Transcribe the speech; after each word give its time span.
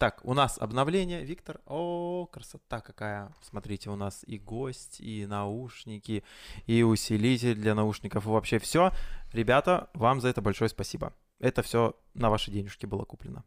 Так, 0.00 0.22
у 0.24 0.32
нас 0.32 0.56
обновление, 0.56 1.22
Виктор. 1.22 1.60
О, 1.66 2.24
красота 2.24 2.80
какая. 2.80 3.34
Смотрите, 3.42 3.90
у 3.90 3.96
нас 3.96 4.24
и 4.26 4.38
гость, 4.38 4.98
и 4.98 5.26
наушники, 5.26 6.24
и 6.64 6.82
усилитель 6.82 7.54
для 7.56 7.74
наушников, 7.74 8.24
и 8.24 8.30
вообще 8.30 8.58
все. 8.58 8.92
Ребята, 9.34 9.90
вам 9.92 10.22
за 10.22 10.28
это 10.28 10.40
большое 10.40 10.70
спасибо. 10.70 11.12
Это 11.38 11.62
все 11.62 11.94
на 12.14 12.30
ваши 12.30 12.50
денежки 12.50 12.86
было 12.86 13.04
куплено. 13.04 13.44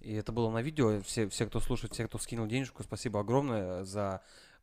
И 0.00 0.12
это 0.14 0.32
было 0.32 0.50
на 0.50 0.62
видео. 0.62 1.00
Все, 1.02 1.28
все, 1.28 1.46
кто 1.46 1.60
слушает, 1.60 1.92
все, 1.92 2.08
кто 2.08 2.18
скинул 2.18 2.48
денежку, 2.48 2.82
спасибо 2.82 3.20
огромное 3.20 3.84
за 3.84 4.20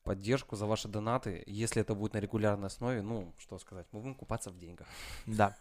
поддержку, 0.10 0.55
за 0.55 0.66
ваши 0.66 0.88
донаты. 0.88 1.44
Если 1.46 1.84
это 1.84 1.94
будет 1.94 2.14
на 2.14 2.20
регулярной 2.20 2.68
основе, 2.68 3.04
ну, 3.04 3.32
что 3.38 3.60
сказать, 3.60 3.86
мы 3.92 4.00
будем 4.00 4.16
купаться 4.16 4.50
в 4.50 4.57
деньгах. 4.57 4.88
Да. 5.28 5.55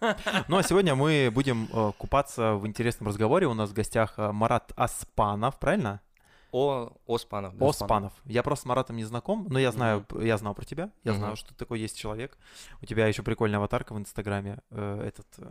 Ну, 0.48 0.56
а 0.56 0.62
сегодня 0.62 0.94
мы 0.94 1.30
будем 1.30 1.68
э, 1.70 1.92
купаться 1.98 2.54
в 2.54 2.66
интересном 2.66 3.08
разговоре. 3.08 3.46
У 3.46 3.54
нас 3.54 3.68
в 3.68 3.74
гостях 3.74 4.14
э, 4.16 4.32
Марат 4.32 4.72
Аспанов, 4.74 5.58
правильно? 5.58 6.00
О, 6.50 6.90
Оспанов. 7.06 7.58
Да. 7.58 7.66
Оспанов. 7.66 8.12
Я 8.24 8.42
просто 8.42 8.62
с 8.62 8.66
Маратом 8.66 8.96
не 8.96 9.04
знаком, 9.04 9.46
но 9.50 9.58
я 9.58 9.70
знаю, 9.70 10.06
mm-hmm. 10.08 10.26
я 10.26 10.38
знал 10.38 10.54
про 10.54 10.64
тебя, 10.64 10.90
я 11.04 11.12
mm-hmm. 11.12 11.16
знаю, 11.16 11.36
что 11.36 11.54
такой 11.54 11.80
есть 11.80 11.98
человек. 11.98 12.38
У 12.80 12.86
тебя 12.86 13.06
еще 13.06 13.22
прикольная 13.22 13.58
аватарка 13.58 13.92
в 13.92 13.98
Инстаграме. 13.98 14.60
Э, 14.70 15.02
этот... 15.06 15.26
Э, 15.36 15.50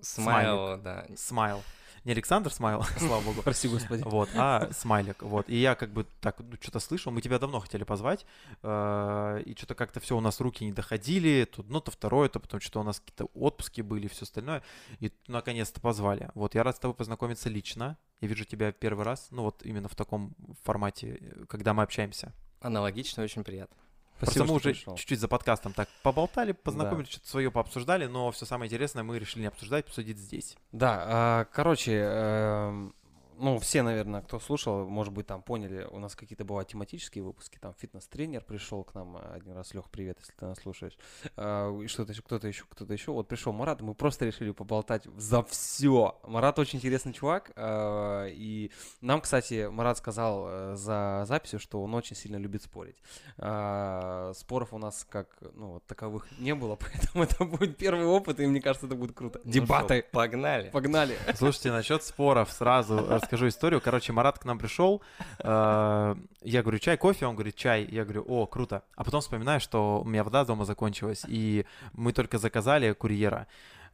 Смайл, 0.00 0.78
да. 0.82 1.06
Смайл 1.16 1.62
не 2.06 2.12
Александр 2.12 2.52
Смайл, 2.52 2.84
слава 2.98 3.20
богу. 3.20 3.42
Прости, 3.42 3.66
господи. 3.66 4.02
Вот, 4.06 4.28
а 4.36 4.70
Смайлик. 4.72 5.22
Вот. 5.22 5.48
И 5.48 5.56
я 5.56 5.74
как 5.74 5.92
бы 5.92 6.06
так 6.20 6.38
ну, 6.38 6.56
что-то 6.60 6.78
слышал, 6.78 7.10
мы 7.10 7.20
тебя 7.20 7.40
давно 7.40 7.58
хотели 7.58 7.82
позвать, 7.82 8.24
э, 8.62 9.42
и 9.44 9.56
что-то 9.56 9.74
как-то 9.74 9.98
все 9.98 10.16
у 10.16 10.20
нас 10.20 10.40
руки 10.40 10.64
не 10.64 10.70
доходили, 10.70 11.44
тут, 11.44 11.68
ну, 11.68 11.80
то 11.80 11.90
второе, 11.90 12.28
то 12.28 12.38
потом 12.38 12.60
что-то 12.60 12.80
у 12.80 12.84
нас 12.84 13.00
какие-то 13.00 13.24
отпуски 13.34 13.80
были, 13.80 14.06
все 14.06 14.22
остальное, 14.22 14.62
и 15.00 15.10
наконец-то 15.26 15.80
позвали. 15.80 16.30
Вот, 16.34 16.54
я 16.54 16.62
рад 16.62 16.76
с 16.76 16.78
тобой 16.78 16.94
познакомиться 16.94 17.48
лично. 17.48 17.98
Я 18.20 18.28
вижу 18.28 18.44
тебя 18.44 18.70
первый 18.70 19.04
раз, 19.04 19.26
ну, 19.32 19.42
вот 19.42 19.66
именно 19.66 19.88
в 19.88 19.96
таком 19.96 20.36
формате, 20.62 21.20
когда 21.48 21.74
мы 21.74 21.82
общаемся. 21.82 22.32
Аналогично, 22.60 23.24
очень 23.24 23.42
приятно. 23.42 23.76
Спасибо, 24.18 24.44
Просто 24.44 24.44
мы 24.44 24.56
уже 24.56 24.70
пришел. 24.70 24.96
чуть-чуть 24.96 25.20
за 25.20 25.28
подкастом 25.28 25.72
так 25.72 25.88
поболтали, 26.02 26.52
познакомились, 26.52 27.08
да. 27.08 27.12
что-то 27.12 27.28
свое 27.28 27.50
пообсуждали, 27.50 28.06
но 28.06 28.30
все 28.30 28.46
самое 28.46 28.68
интересное 28.68 29.02
мы 29.02 29.18
решили 29.18 29.42
не 29.42 29.48
обсуждать, 29.48 29.86
обсудить 29.86 30.18
здесь. 30.18 30.56
Да, 30.72 31.04
а, 31.06 31.44
короче, 31.52 31.92
эм, 31.92 32.94
ну, 33.38 33.58
все, 33.58 33.82
наверное, 33.82 34.22
кто 34.22 34.38
слушал, 34.38 34.86
может 34.88 35.12
быть, 35.12 35.26
там 35.26 35.42
поняли, 35.42 35.86
у 35.90 35.98
нас 35.98 36.14
какие-то 36.14 36.44
бывают 36.44 36.68
тематические 36.68 37.24
выпуски, 37.24 37.58
там 37.58 37.74
фитнес-тренер 37.74 38.42
пришел 38.42 38.84
к 38.84 38.94
нам 38.94 39.18
один 39.32 39.52
раз, 39.52 39.74
Лех, 39.74 39.90
привет, 39.90 40.18
если 40.20 40.32
ты 40.32 40.46
нас 40.46 40.58
слушаешь, 40.58 40.96
а, 41.36 41.76
и 41.80 41.86
что-то 41.86 42.12
еще, 42.12 42.22
кто-то 42.22 42.48
еще, 42.48 42.64
кто-то 42.68 42.92
еще, 42.92 43.12
вот 43.12 43.28
пришел 43.28 43.52
Марат, 43.52 43.80
мы 43.80 43.94
просто 43.94 44.24
решили 44.24 44.50
поболтать 44.50 45.04
за 45.16 45.42
все. 45.44 46.18
Марат 46.26 46.58
очень 46.58 46.78
интересный 46.78 47.12
чувак, 47.12 47.52
а, 47.56 48.26
и 48.26 48.70
нам, 49.00 49.20
кстати, 49.20 49.68
Марат 49.70 49.98
сказал 49.98 50.46
э, 50.48 50.76
за 50.76 51.24
записью, 51.26 51.58
что 51.58 51.82
он 51.82 51.94
очень 51.94 52.16
сильно 52.16 52.36
любит 52.36 52.62
спорить. 52.62 52.96
А, 53.38 54.32
споров 54.34 54.72
у 54.72 54.78
нас 54.78 55.06
как, 55.08 55.28
ну, 55.54 55.80
таковых 55.86 56.26
не 56.38 56.54
было, 56.54 56.76
поэтому 56.80 57.24
это 57.24 57.44
будет 57.44 57.76
первый 57.76 58.06
опыт, 58.06 58.40
и 58.40 58.46
мне 58.46 58.60
кажется, 58.60 58.86
это 58.86 58.96
будет 58.96 59.14
круто. 59.14 59.40
Ну 59.44 59.50
Дебаты. 59.50 60.00
Что, 60.00 60.10
погнали. 60.12 60.70
Погнали. 60.70 61.16
Слушайте, 61.34 61.72
насчет 61.72 62.02
споров 62.02 62.50
сразу 62.52 62.96
расскажу 63.26 63.48
историю. 63.48 63.80
Короче, 63.80 64.12
Марат 64.12 64.38
к 64.38 64.44
нам 64.44 64.56
пришел, 64.56 65.02
э, 65.40 66.14
я 66.42 66.62
говорю, 66.62 66.78
чай, 66.78 66.96
кофе? 66.96 67.26
Он 67.26 67.34
говорит, 67.34 67.56
чай. 67.56 67.84
Я 67.90 68.04
говорю, 68.04 68.24
о, 68.28 68.46
круто. 68.46 68.84
А 68.94 69.02
потом 69.02 69.20
вспоминаю, 69.20 69.60
что 69.60 70.00
у 70.00 70.04
меня 70.04 70.22
вода 70.22 70.44
дома 70.44 70.64
закончилась, 70.64 71.24
и 71.26 71.66
мы 71.92 72.12
только 72.12 72.38
заказали 72.38 72.92
курьера. 72.92 73.48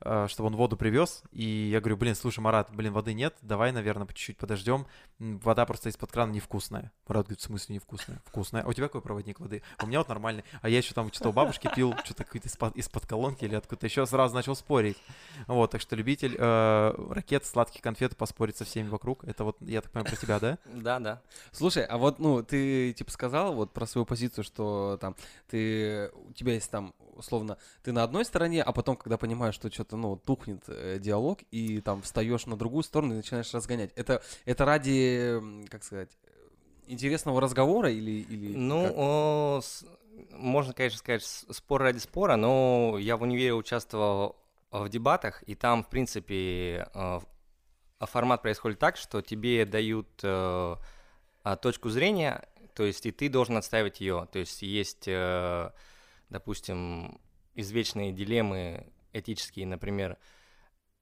Э, 0.04 0.26
чтобы 0.28 0.48
он 0.48 0.56
воду 0.56 0.76
привез. 0.76 1.22
И 1.30 1.44
я 1.44 1.80
говорю, 1.80 1.96
блин, 1.96 2.14
слушай, 2.14 2.40
Марат, 2.40 2.74
блин, 2.74 2.92
воды 2.92 3.14
нет, 3.14 3.36
давай, 3.42 3.72
наверное, 3.72 4.06
по 4.06 4.12
чуть-чуть 4.12 4.36
подождем. 4.36 4.86
Вода 5.18 5.64
просто 5.64 5.88
из-под 5.90 6.10
крана 6.10 6.32
невкусная. 6.32 6.90
Марат 7.06 7.26
говорит, 7.26 7.40
в 7.40 7.44
смысле 7.44 7.76
невкусная? 7.76 8.20
Вкусная. 8.24 8.62
А 8.62 8.68
у 8.68 8.72
тебя 8.72 8.88
какой 8.88 9.00
проводник 9.00 9.38
воды? 9.38 9.62
У 9.80 9.86
меня 9.86 9.98
вот 9.98 10.08
нормальный. 10.08 10.44
А 10.60 10.68
я 10.68 10.78
еще 10.78 10.94
там 10.94 11.12
что-то 11.12 11.28
у 11.28 11.32
бабушки 11.32 11.70
пил, 11.74 11.94
что-то 12.04 12.24
какой-то 12.24 12.48
из-под, 12.48 12.76
из-под 12.76 13.06
колонки 13.06 13.44
или 13.44 13.54
откуда-то 13.54 13.86
еще 13.86 14.04
сразу 14.06 14.34
начал 14.34 14.56
спорить. 14.56 14.96
Вот, 15.46 15.70
так 15.70 15.80
что 15.80 15.94
любитель 15.94 16.36
э, 16.36 16.94
ракет, 17.10 17.44
сладких 17.44 17.80
конфет 17.80 18.16
поспорить 18.16 18.56
со 18.56 18.64
всеми 18.64 18.88
вокруг. 18.88 19.24
Это 19.24 19.44
вот, 19.44 19.56
я 19.60 19.82
так 19.82 19.92
понимаю, 19.92 20.10
про 20.10 20.20
тебя, 20.20 20.40
да? 20.40 20.58
Да, 20.64 20.98
да. 20.98 21.22
Слушай, 21.52 21.84
а 21.84 21.98
вот, 21.98 22.18
ну, 22.18 22.42
ты 22.42 22.92
типа 22.92 23.10
сказал 23.10 23.54
вот 23.54 23.72
про 23.72 23.86
свою 23.86 24.04
позицию, 24.04 24.42
что 24.42 24.98
там 25.00 25.14
ты, 25.48 26.10
у 26.14 26.32
тебя 26.32 26.54
есть 26.54 26.70
там, 26.70 26.94
условно, 27.14 27.58
ты 27.82 27.92
на 27.92 28.02
одной 28.02 28.24
стороне, 28.24 28.62
а 28.62 28.72
потом, 28.72 28.96
когда 28.96 29.16
понимаешь, 29.16 29.54
что 29.54 29.70
что-то, 29.70 29.91
ну, 29.96 30.16
тухнет 30.16 30.62
э, 30.68 30.98
диалог, 30.98 31.40
и 31.50 31.80
там 31.80 32.02
встаешь 32.02 32.46
на 32.46 32.56
другую 32.56 32.82
сторону 32.82 33.14
и 33.14 33.16
начинаешь 33.16 33.52
разгонять. 33.52 33.92
Это, 33.94 34.22
это 34.44 34.64
ради, 34.64 35.40
как 35.68 35.84
сказать, 35.84 36.10
интересного 36.86 37.40
разговора 37.40 37.90
или... 37.90 38.22
или 38.22 38.56
ну, 38.56 38.92
о, 38.94 39.60
с, 39.62 39.84
можно, 40.32 40.72
конечно, 40.72 40.98
сказать, 40.98 41.22
спор 41.22 41.82
ради 41.82 41.98
спора, 41.98 42.36
но 42.36 42.96
я 42.98 43.16
в 43.16 43.22
универе 43.22 43.54
участвовал 43.54 44.36
в 44.70 44.88
дебатах, 44.88 45.42
и 45.44 45.54
там, 45.54 45.84
в 45.84 45.88
принципе, 45.88 46.88
э, 46.94 47.20
формат 48.00 48.42
происходит 48.42 48.78
так, 48.78 48.96
что 48.96 49.22
тебе 49.22 49.64
дают 49.64 50.08
э, 50.22 50.76
точку 51.60 51.90
зрения, 51.90 52.48
то 52.74 52.84
есть 52.84 53.06
и 53.06 53.10
ты 53.10 53.28
должен 53.28 53.56
отстаивать 53.56 54.00
ее. 54.00 54.28
То 54.32 54.38
есть 54.38 54.62
есть, 54.62 55.04
э, 55.06 55.70
допустим, 56.30 57.20
извечные 57.54 58.12
дилеммы 58.12 58.91
этические, 59.12 59.66
например, 59.66 60.18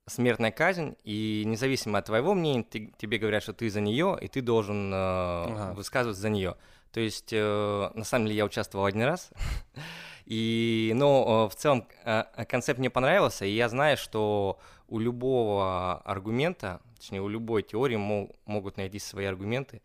смертная 0.07 0.51
казнь, 0.51 0.95
и 1.03 1.43
независимо 1.45 1.99
от 1.99 2.05
твоего 2.05 2.33
мнения, 2.33 2.63
ты, 2.63 2.93
тебе 2.97 3.17
говорят, 3.17 3.43
что 3.43 3.53
ты 3.53 3.69
за 3.69 3.81
нее, 3.81 4.17
и 4.19 4.27
ты 4.27 4.41
должен 4.41 4.91
э, 4.93 4.95
ага. 4.95 5.73
высказываться 5.73 6.21
за 6.21 6.29
нее. 6.29 6.55
То 6.91 6.99
есть, 6.99 7.31
э, 7.31 7.91
на 7.93 8.03
самом 8.03 8.25
деле, 8.25 8.37
я 8.37 8.45
участвовал 8.45 8.85
один 8.85 9.03
раз, 9.03 9.29
и, 10.25 10.91
но 10.95 11.47
э, 11.47 11.53
в 11.53 11.57
целом 11.57 11.87
э, 12.03 12.23
концепт 12.47 12.79
мне 12.79 12.89
понравился, 12.89 13.45
и 13.45 13.51
я 13.51 13.69
знаю, 13.69 13.97
что 13.97 14.59
у 14.87 14.99
любого 14.99 15.99
аргумента, 15.99 16.81
точнее, 16.97 17.21
у 17.21 17.29
любой 17.29 17.63
теории 17.63 17.95
мог, 17.95 18.35
могут 18.45 18.77
найти 18.77 18.99
свои 18.99 19.25
аргументы. 19.25 19.81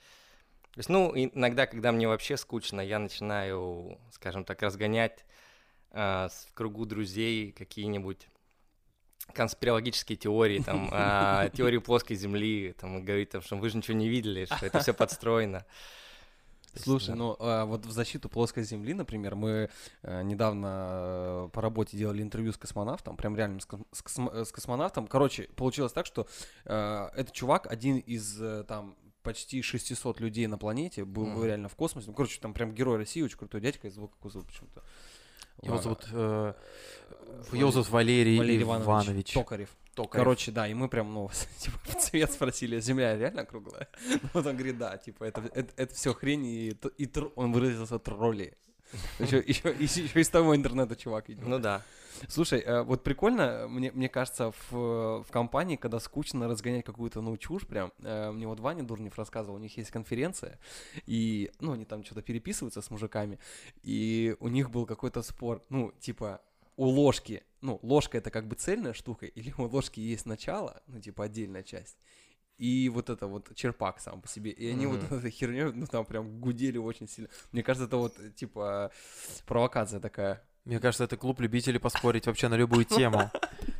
То 0.73 0.81
есть, 0.81 0.89
ну, 0.89 1.13
иногда, 1.15 1.67
когда 1.67 1.93
мне 1.93 2.09
вообще 2.09 2.37
скучно, 2.37 2.81
я 2.81 2.99
начинаю, 2.99 3.99
скажем 4.11 4.45
так, 4.45 4.61
разгонять 4.63 5.25
э, 5.93 6.29
в 6.29 6.53
кругу 6.55 6.87
друзей 6.87 7.53
какие-нибудь 7.53 8.29
конспирологические 9.33 10.17
теории, 10.17 10.61
там, 10.61 10.89
э, 10.93 11.51
теорию 11.55 11.83
плоской 11.83 12.17
земли, 12.17 12.75
там, 12.79 12.99
и 12.99 13.03
говорит, 13.03 13.31
там, 13.31 13.43
что 13.43 13.57
вы 13.57 13.69
же 13.71 13.77
ничего 13.77 13.97
не 13.97 14.09
видели, 14.09 14.45
что 14.45 14.67
это 14.67 14.81
все 14.81 14.95
подстроено. 14.95 15.65
Слушай, 16.79 17.15
ну 17.15 17.37
а 17.39 17.65
вот 17.65 17.87
в 17.87 17.91
защиту 17.91 18.29
плоской 18.29 18.63
Земли, 18.63 18.95
например, 18.95 19.35
мы 19.35 19.71
э, 20.03 20.23
недавно 20.23 20.89
э, 20.91 21.49
по 21.53 21.63
работе 21.63 21.97
делали 21.97 22.23
интервью 22.23 22.53
с 22.53 22.59
космонавтом, 22.59 23.17
прям 23.17 23.37
реально 23.37 23.61
с, 23.61 23.67
кос- 23.67 23.81
с, 23.93 24.03
космо- 24.03 24.45
с 24.45 24.53
космонавтом. 24.53 25.07
Короче, 25.07 25.49
получилось 25.57 25.93
так, 25.93 26.07
что 26.07 26.27
э, 26.65 27.09
этот 27.15 27.33
чувак 27.33 27.67
один 27.71 27.99
из 27.99 28.41
э, 28.41 28.65
там 28.65 28.97
почти 29.23 29.63
600 29.63 30.21
людей 30.21 30.47
на 30.47 30.59
планете 30.59 31.05
был 31.05 31.27
mm. 31.27 31.47
реально 31.47 31.69
в 31.69 31.75
космосе. 31.75 32.09
Ну, 32.09 32.15
короче, 32.15 32.41
там 32.41 32.53
прям 32.53 32.73
герой 32.75 32.99
России, 32.99 33.23
очень 33.23 33.39
крутой 33.39 33.61
дядька, 33.61 33.89
из 33.89 33.95
Звукокузова 33.95 34.45
почему-то. 34.45 34.85
Его 35.62 35.78
зовут 35.78 36.06
э, 36.12 36.53
зовут 37.53 37.89
Валерий, 37.91 38.39
Валерий 38.39 38.62
Иванович, 38.62 38.87
Иванович. 38.87 39.33
Токарев. 39.33 39.69
Токарев. 39.94 40.25
Короче, 40.25 40.53
да, 40.53 40.69
и 40.69 40.75
мы 40.75 40.89
прям, 40.89 41.12
ну, 41.12 41.31
типа, 41.59 41.78
в 41.84 41.94
цвет 41.97 42.33
спросили, 42.33 42.81
земля 42.81 43.17
реально 43.17 43.44
круглая? 43.44 43.89
Вот 44.34 44.47
он 44.47 44.56
говорит, 44.56 44.78
да, 44.78 44.97
типа, 44.99 45.25
это, 45.25 45.43
это, 45.55 45.72
это 45.77 45.95
все 45.95 46.12
хрень, 46.12 46.45
и, 46.47 46.77
и 46.99 47.06
тр... 47.06 47.31
он 47.34 47.53
выразился 47.53 47.99
тролли. 47.99 48.56
Еще, 49.19 49.39
еще, 49.39 49.75
еще, 49.78 50.05
еще 50.05 50.21
из 50.21 50.28
того 50.28 50.55
интернета 50.55 50.97
чувак 50.97 51.31
идет. 51.31 51.47
Ну 51.47 51.59
да. 51.59 51.83
Слушай, 52.28 52.60
э, 52.60 52.82
вот 52.82 53.03
прикольно, 53.03 53.66
мне, 53.69 53.93
мне 53.93 54.09
кажется, 54.09 54.53
в, 54.71 55.22
в 55.22 55.27
компании, 55.31 55.77
когда 55.77 55.99
скучно 56.00 56.49
разгонять 56.49 56.84
какую-то, 56.84 57.21
ну, 57.21 57.37
чушь 57.37 57.66
прям, 57.66 57.93
э, 57.99 58.31
мне 58.31 58.47
вот 58.47 58.60
Ваня 58.60 58.82
Дурнев 58.82 59.16
рассказывал, 59.18 59.57
у 59.57 59.60
них 59.60 59.77
есть 59.77 59.91
конференция, 59.91 60.59
и, 61.07 61.51
ну, 61.60 61.72
они 61.72 61.84
там 61.84 62.04
что-то 62.04 62.22
переписываются 62.22 62.83
с 62.83 62.91
мужиками, 62.91 63.39
и 63.83 64.36
у 64.41 64.48
них 64.48 64.71
был 64.71 64.86
какой-то 64.86 65.22
спор, 65.22 65.65
ну, 65.68 65.92
типа, 66.01 66.41
у 66.77 66.86
ложки, 66.86 67.42
ну, 67.60 67.78
ложка 67.83 68.19
это 68.19 68.30
как 68.30 68.47
бы 68.47 68.57
цельная 68.57 68.92
штука, 68.92 69.27
или 69.27 69.54
у 69.59 69.62
ложки 69.62 70.01
есть 70.01 70.27
начало, 70.27 70.83
ну, 70.86 71.01
типа, 71.01 71.24
отдельная 71.24 71.62
часть, 71.62 71.97
и 72.59 72.89
вот 72.89 73.10
это 73.10 73.27
вот 73.27 73.54
черпак 73.54 74.01
сам 74.01 74.22
по 74.22 74.28
себе. 74.28 74.51
И 74.51 74.66
они 74.69 74.86
mm-hmm. 74.86 75.09
вот 75.09 75.19
этой 75.19 75.30
херней, 75.30 75.72
ну, 75.72 75.86
там 75.86 76.04
прям 76.07 76.41
гудели 76.41 76.78
очень 76.78 77.09
сильно. 77.09 77.28
Мне 77.53 77.62
кажется, 77.62 77.86
это 77.86 77.97
вот, 77.98 78.16
типа, 78.34 78.91
провокация 79.47 80.01
такая. 80.01 80.42
Мне 80.66 80.80
кажется, 80.80 81.04
это 81.04 81.16
клуб 81.16 81.41
любителей 81.41 81.78
поспорить 81.78 82.27
вообще 82.27 82.48
на 82.48 82.57
любую 82.57 82.84
тему. 82.97 83.30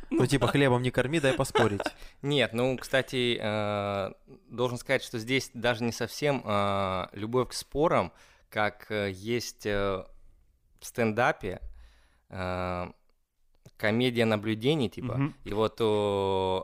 Ну, 0.09 0.25
типа, 0.25 0.47
хлебом 0.47 0.81
не 0.81 0.89
корми, 0.89 1.19
дай 1.19 1.33
поспорить. 1.33 1.81
Нет, 2.21 2.53
ну, 2.53 2.77
кстати, 2.77 3.37
э, 3.39 4.13
должен 4.49 4.77
сказать, 4.77 5.03
что 5.03 5.19
здесь 5.19 5.51
даже 5.53 5.83
не 5.83 5.91
совсем 5.91 6.41
э, 6.45 7.07
любовь 7.11 7.49
к 7.49 7.53
спорам, 7.53 8.13
как 8.49 8.89
э, 8.89 9.11
есть 9.11 9.65
в 9.65 10.07
стендапе 10.81 11.61
комедия 13.77 14.25
наблюдений, 14.25 14.89
типа. 14.89 15.33
И 15.43 15.53
вот 15.53 15.75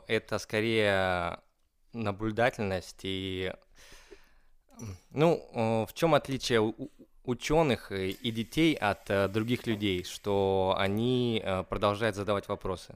это 0.07 0.39
скорее 0.39 1.39
наблюдательность 1.93 3.01
и 3.03 3.53
ну, 5.11 5.85
в 5.87 5.93
чем 5.93 6.15
отличие 6.15 6.73
ученых 7.23 7.91
и 7.91 8.11
и 8.11 8.31
детей 8.31 8.73
от 8.75 9.09
э, 9.09 9.27
других 9.27 9.65
людей, 9.67 10.03
что 10.03 10.75
они 10.77 11.41
э, 11.43 11.63
продолжают 11.63 12.15
задавать 12.15 12.47
вопросы. 12.47 12.95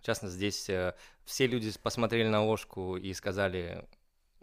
В 0.00 0.06
частности, 0.06 0.36
здесь 0.36 0.68
э, 0.70 0.94
все 1.24 1.46
люди 1.46 1.72
посмотрели 1.82 2.28
на 2.28 2.42
ложку 2.44 2.96
и 2.96 3.12
сказали 3.14 3.84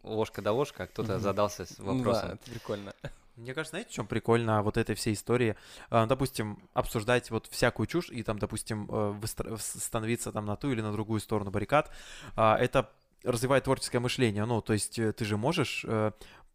ложка 0.04 0.42
да 0.42 0.52
ложка, 0.52 0.84
а 0.84 0.88
кто-то 0.88 1.14
Мгм. 1.14 1.22
задался 1.22 1.66
Ну 1.78 1.86
да, 1.86 1.94
вопросом. 1.94 2.30
это 2.32 2.52
прикольно. 2.52 2.94
Мне 3.36 3.54
кажется, 3.56 3.72
знаете, 3.72 3.90
в 3.90 3.94
чем 3.94 4.06
прикольно 4.06 4.62
вот 4.62 4.78
этой 4.78 4.94
всей 4.94 5.14
истории? 5.16 5.56
А, 5.90 6.06
Допустим, 6.06 6.60
обсуждать 6.74 7.32
вот 7.32 7.48
всякую 7.48 7.88
чушь 7.88 8.10
и 8.12 8.22
там, 8.22 8.38
допустим, 8.38 8.88
э, 8.92 9.12
выстро- 9.20 9.58
становиться 9.58 10.32
там 10.32 10.46
на 10.46 10.56
ту 10.56 10.72
или 10.72 10.82
на 10.82 10.92
другую 10.92 11.20
сторону 11.20 11.50
баррикад. 11.50 11.90
А, 12.36 12.56
Это 12.58 12.92
развивает 13.24 13.64
творческое 13.64 14.00
мышление. 14.00 14.46
Ну, 14.46 14.62
то 14.62 14.74
есть 14.74 15.00
э, 15.00 15.14
ты 15.14 15.26
же 15.26 15.38
можешь 15.38 15.84
э, 15.88 16.12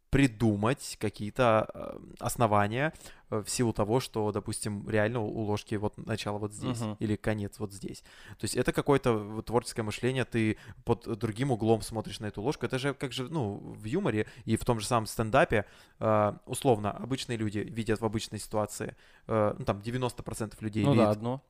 придумать 0.09 0.97
какие-то 0.99 1.67
э, 1.73 1.99
основания 2.19 2.93
э, 3.29 3.41
в 3.43 3.49
силу 3.49 3.73
того, 3.73 3.99
что, 3.99 4.31
допустим, 4.31 4.89
реально 4.89 5.19
у 5.19 5.41
ложки 5.41 5.75
вот 5.75 5.97
начало 5.97 6.39
вот 6.39 6.53
здесь 6.53 6.81
Мгм. 6.81 6.97
или 6.99 7.15
конец 7.15 7.59
вот 7.59 7.71
здесь. 7.71 8.01
То 8.39 8.45
есть 8.45 8.55
это 8.55 8.73
какое-то 8.73 9.41
творческое 9.43 9.83
мышление, 9.83 10.25
ты 10.25 10.57
под 10.83 11.07
другим 11.19 11.51
углом 11.51 11.81
смотришь 11.81 12.19
на 12.19 12.25
эту 12.25 12.41
ложку. 12.41 12.65
Это 12.65 12.79
же 12.79 12.93
как 12.93 13.11
же, 13.11 13.29
ну, 13.29 13.57
в 13.57 13.83
юморе 13.85 14.25
и 14.45 14.57
в 14.57 14.65
том 14.65 14.79
же 14.79 14.87
самом 14.87 15.05
стендапе, 15.05 15.65
э, 15.99 16.33
условно, 16.45 16.91
обычные 16.91 17.37
люди 17.37 17.59
видят 17.59 18.01
в 18.01 18.05
обычной 18.05 18.39
ситуации, 18.39 18.95
ну, 19.27 19.63
там 19.65 19.79
90% 19.79 20.53
людей 20.61 20.83
Ну 20.83 20.95
да, 20.95 21.01
видят 21.01 21.17
одно. 21.17 21.43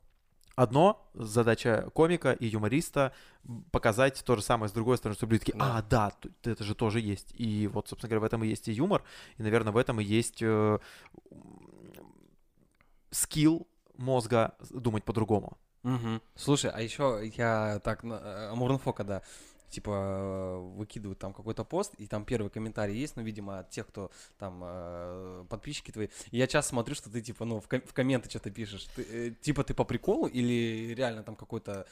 Одно, 0.59 1.09
задача 1.13 1.89
комика 1.93 2.33
и 2.33 2.45
юмориста 2.45 3.13
показать 3.71 4.21
то 4.25 4.35
же 4.35 4.41
самое 4.41 4.67
с 4.67 4.73
другой 4.73 4.97
стороны, 4.97 5.15
чтобы 5.15 5.33
люди 5.33 5.45
такие, 5.45 5.57
а, 5.61 5.81
да, 5.81 6.11
это 6.43 6.63
же 6.63 6.75
тоже 6.75 6.99
есть. 6.99 7.33
И 7.37 7.67
вот, 7.67 7.87
собственно 7.87 8.09
говоря, 8.09 8.21
в 8.21 8.25
этом 8.25 8.43
и 8.43 8.47
есть 8.47 8.67
и 8.67 8.73
юмор, 8.73 9.03
и, 9.37 9.43
наверное, 9.43 9.71
в 9.71 9.77
этом 9.77 10.01
и 10.01 10.03
есть 10.03 10.41
э, 10.41 10.79
скилл 13.11 13.67
мозга 13.95 14.55
думать 14.69 15.05
по-другому. 15.05 15.57
Мгм. 15.83 16.21
Слушай, 16.35 16.71
а 16.71 16.81
еще 16.81 17.21
я 17.37 17.79
так 17.81 18.03
э, 18.03 18.49
Амуринфо, 18.51 18.91
когда 18.91 19.21
типа 19.69 19.91
э, 19.91 20.57
выкидывают 20.77 21.19
там 21.19 21.33
какой-то 21.33 21.63
пост, 21.63 21.93
и 21.97 22.07
там 22.07 22.25
первый 22.25 22.49
комментарий 22.49 22.95
есть, 22.95 23.15
ну, 23.15 23.23
видимо, 23.23 23.59
от 23.59 23.69
тех, 23.69 23.87
кто 23.87 24.11
там 24.37 24.61
э, 24.63 25.45
подписчики 25.49 25.91
твои. 25.91 26.07
И 26.31 26.37
я 26.37 26.47
часто 26.47 26.69
смотрю, 26.69 26.95
что 26.95 27.09
ты 27.09 27.21
типа, 27.21 27.45
ну, 27.45 27.59
в, 27.59 27.67
ком- 27.67 27.81
в 27.85 27.93
комменты 27.93 28.29
что-то 28.29 28.51
пишешь. 28.51 28.85
Ты, 28.95 29.01
э, 29.03 29.31
типа 29.41 29.63
ты 29.63 29.73
по 29.73 29.83
приколу 29.83 30.27
или 30.27 30.93
реально 30.93 31.23
там 31.23 31.35
какой-то 31.35 31.85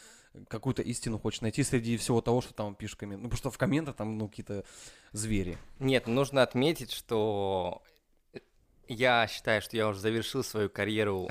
какую-то 0.50 0.82
истину 0.82 1.18
хочешь 1.20 1.42
найти 1.42 1.64
среди 1.64 1.98
всего 1.98 2.22
того, 2.22 2.42
что 2.42 2.54
там 2.54 2.76
пишешь 2.76 2.96
коммент. 2.96 3.24
Ну, 3.24 3.30
потому 3.30 3.38
что 3.38 3.52
в 3.52 3.58
комментах 3.58 3.96
там, 3.96 4.18
ну, 4.18 4.28
какие-то 4.28 4.64
звери. 5.12 5.58
Нет, 5.80 6.08
нужно 6.08 6.44
отметить, 6.44 6.92
что 6.92 7.82
я 8.88 9.28
считаю, 9.28 9.62
что 9.62 9.78
я 9.78 9.88
уже 9.88 10.00
завершил 10.00 10.44
свою 10.44 10.70
карьеру 10.70 11.28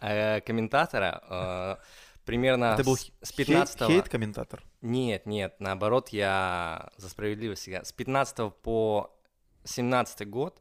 э, 0.00 0.40
комментатора. 0.40 1.22
э, 1.28 1.76
примерно 2.26 2.74
Это 2.74 2.84
был 2.84 2.96
с, 2.96 3.10
с 3.22 3.30
Хей- 3.32 3.36
15 3.46 3.80
Хейт-комментатор. 3.88 4.62
Нет, 4.82 5.24
нет, 5.24 5.56
наоборот, 5.60 6.10
я 6.10 6.90
за 6.98 7.08
справедливость. 7.08 7.66
С 7.68 7.92
15 7.92 8.50
по 8.62 9.16
17 9.64 10.28
год 10.28 10.60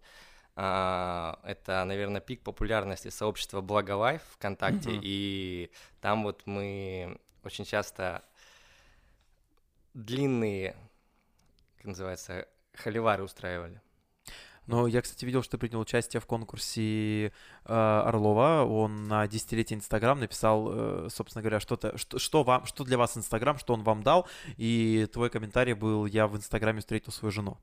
а, 0.56 1.40
это, 1.44 1.84
наверное, 1.84 2.22
пик 2.22 2.42
популярности 2.44 3.10
сообщества 3.10 3.60
Благолайф 3.62 4.22
ВКонтакте, 4.36 4.90
Мгм. 4.92 5.02
и 5.04 5.70
там 6.00 6.24
вот 6.24 6.44
мы 6.46 7.20
очень 7.44 7.66
часто 7.66 8.24
длинные, 9.94 10.76
как 11.78 11.86
называется, 11.88 12.48
холивары 12.74 13.24
устраивали. 13.24 13.82
Но 14.68 14.88
я, 14.88 15.02
кстати, 15.02 15.26
видел, 15.26 15.44
что 15.44 15.52
ты 15.52 15.58
принял 15.58 15.80
участие 15.80 16.20
в 16.20 16.26
конкурсе 16.26 17.28
э, 17.28 17.32
Орлова. 17.66 18.66
Он 18.66 19.08
на 19.08 19.28
десятилетие 19.28 19.78
Инстаграм 19.78 20.20
написал, 20.20 20.70
э, 20.72 21.08
собственно 21.12 21.42
говоря, 21.42 21.60
что-то, 21.60 21.98
что, 21.98 22.20
что 22.20 22.44
вам, 22.44 22.66
что 22.66 22.84
для 22.84 22.98
вас 22.98 23.18
Инстаграм, 23.18 23.58
что 23.60 23.74
он 23.74 23.84
вам 23.84 24.04
дал. 24.04 24.28
И 24.58 25.08
твой 25.14 25.30
комментарий 25.30 25.74
был: 25.74 26.06
я 26.06 26.28
в 26.28 26.36
Инстаграме 26.36 26.80
встретил 26.80 27.12
свою 27.12 27.32
жену. 27.32 27.58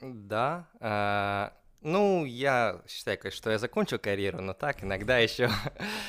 Да. 0.00 0.68
а, 0.80 1.52
ну, 1.80 2.24
я 2.24 2.80
считаю, 2.88 3.18
конечно, 3.18 3.36
что 3.36 3.50
я 3.50 3.58
закончил 3.58 3.98
карьеру, 3.98 4.40
но 4.40 4.54
так 4.54 4.82
иногда 4.82 5.18
еще 5.18 5.50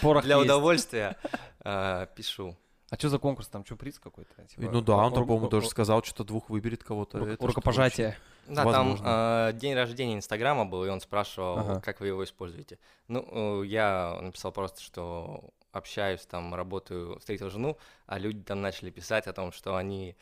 Порох 0.02 0.24
для 0.26 0.36
есть. 0.36 0.46
удовольствия 0.46 1.18
а, 1.60 2.06
пишу. 2.08 2.58
А 2.92 2.98
что 2.98 3.10
за 3.10 3.18
конкурс? 3.18 3.48
Там 3.48 3.66
что, 3.66 3.76
приз 3.76 4.00
какой-то? 4.00 4.44
Типа, 4.46 4.72
ну 4.72 4.82
да, 4.82 4.98
он, 4.98 5.14
ру- 5.14 5.50
тоже 5.50 5.68
сказал, 5.68 6.04
что 6.04 6.24
двух 6.24 6.50
выберет 6.50 6.84
кого-то. 6.84 7.18
Это 7.28 7.48
Рукопожатие. 7.48 8.16
Да, 8.48 8.64
Возможно. 8.64 8.98
там 8.98 9.04
а, 9.04 9.52
день 9.54 9.74
рождения 9.74 10.16
Инстаграма 10.16 10.66
был, 10.66 10.86
и 10.86 10.90
он 10.90 11.02
спрашивал, 11.02 11.58
Ага. 11.58 11.82
как 11.82 12.00
вы 12.00 12.08
его 12.08 12.24
используете. 12.24 12.78
Ну, 13.08 13.64
э, 13.64 13.66
я 13.66 14.20
написал 14.22 14.52
просто, 14.52 14.82
что 14.82 15.50
общаюсь, 15.72 16.26
там, 16.28 16.54
работаю, 16.54 17.18
встретил 17.20 17.50
жену, 17.50 17.78
а 18.06 18.20
люди 18.20 18.44
там 18.44 18.62
начали 18.62 18.92
писать 18.92 19.26
о 19.26 19.34
том, 19.34 19.52
что 19.52 19.76
они 19.76 20.16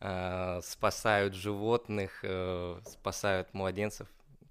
э, 0.00 0.60
спасают 0.62 1.34
животных, 1.34 2.20
э, 2.22 2.80
спасают 2.86 3.52
младенцев. 3.52 4.08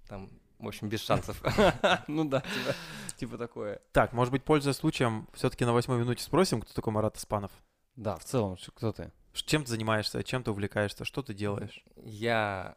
Там, 0.08 0.30
в 0.58 0.66
общем, 0.68 0.88
без 0.88 1.02
шансов. 1.02 1.42
Ну 2.08 2.24
да, 2.24 2.40
типа- 2.40 2.74
типа 3.16 3.38
такое. 3.38 3.80
Так, 3.92 4.12
может 4.12 4.32
быть, 4.32 4.44
пользуясь 4.44 4.76
случаем, 4.76 5.28
все-таки 5.34 5.64
на 5.64 5.72
восьмой 5.72 5.98
минуте 5.98 6.22
спросим, 6.22 6.60
кто 6.60 6.72
такой 6.74 6.92
Марат 6.92 7.16
Испанов. 7.16 7.50
Да, 7.96 8.16
в 8.16 8.24
целом, 8.24 8.56
кто 8.74 8.92
ты? 8.92 9.12
Чем 9.32 9.62
ты 9.64 9.70
занимаешься, 9.70 10.22
чем 10.24 10.42
ты 10.42 10.50
увлекаешься, 10.50 11.04
что 11.04 11.22
ты 11.22 11.32
делаешь? 11.34 11.84
Я 12.04 12.76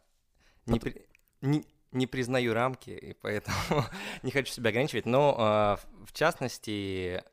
не, 0.68 0.80
при- 0.80 1.06
не- 1.42 1.66
не 1.92 2.08
признаю 2.08 2.54
рамки, 2.54 2.92
и 2.92 3.14
поэтому 3.14 3.58
не 4.24 4.32
хочу 4.32 4.52
себя 4.54 4.70
ограничивать, 4.70 5.06
но 5.06 5.36
а, 5.38 5.80
в- 6.06 6.14
частности, 6.14 7.24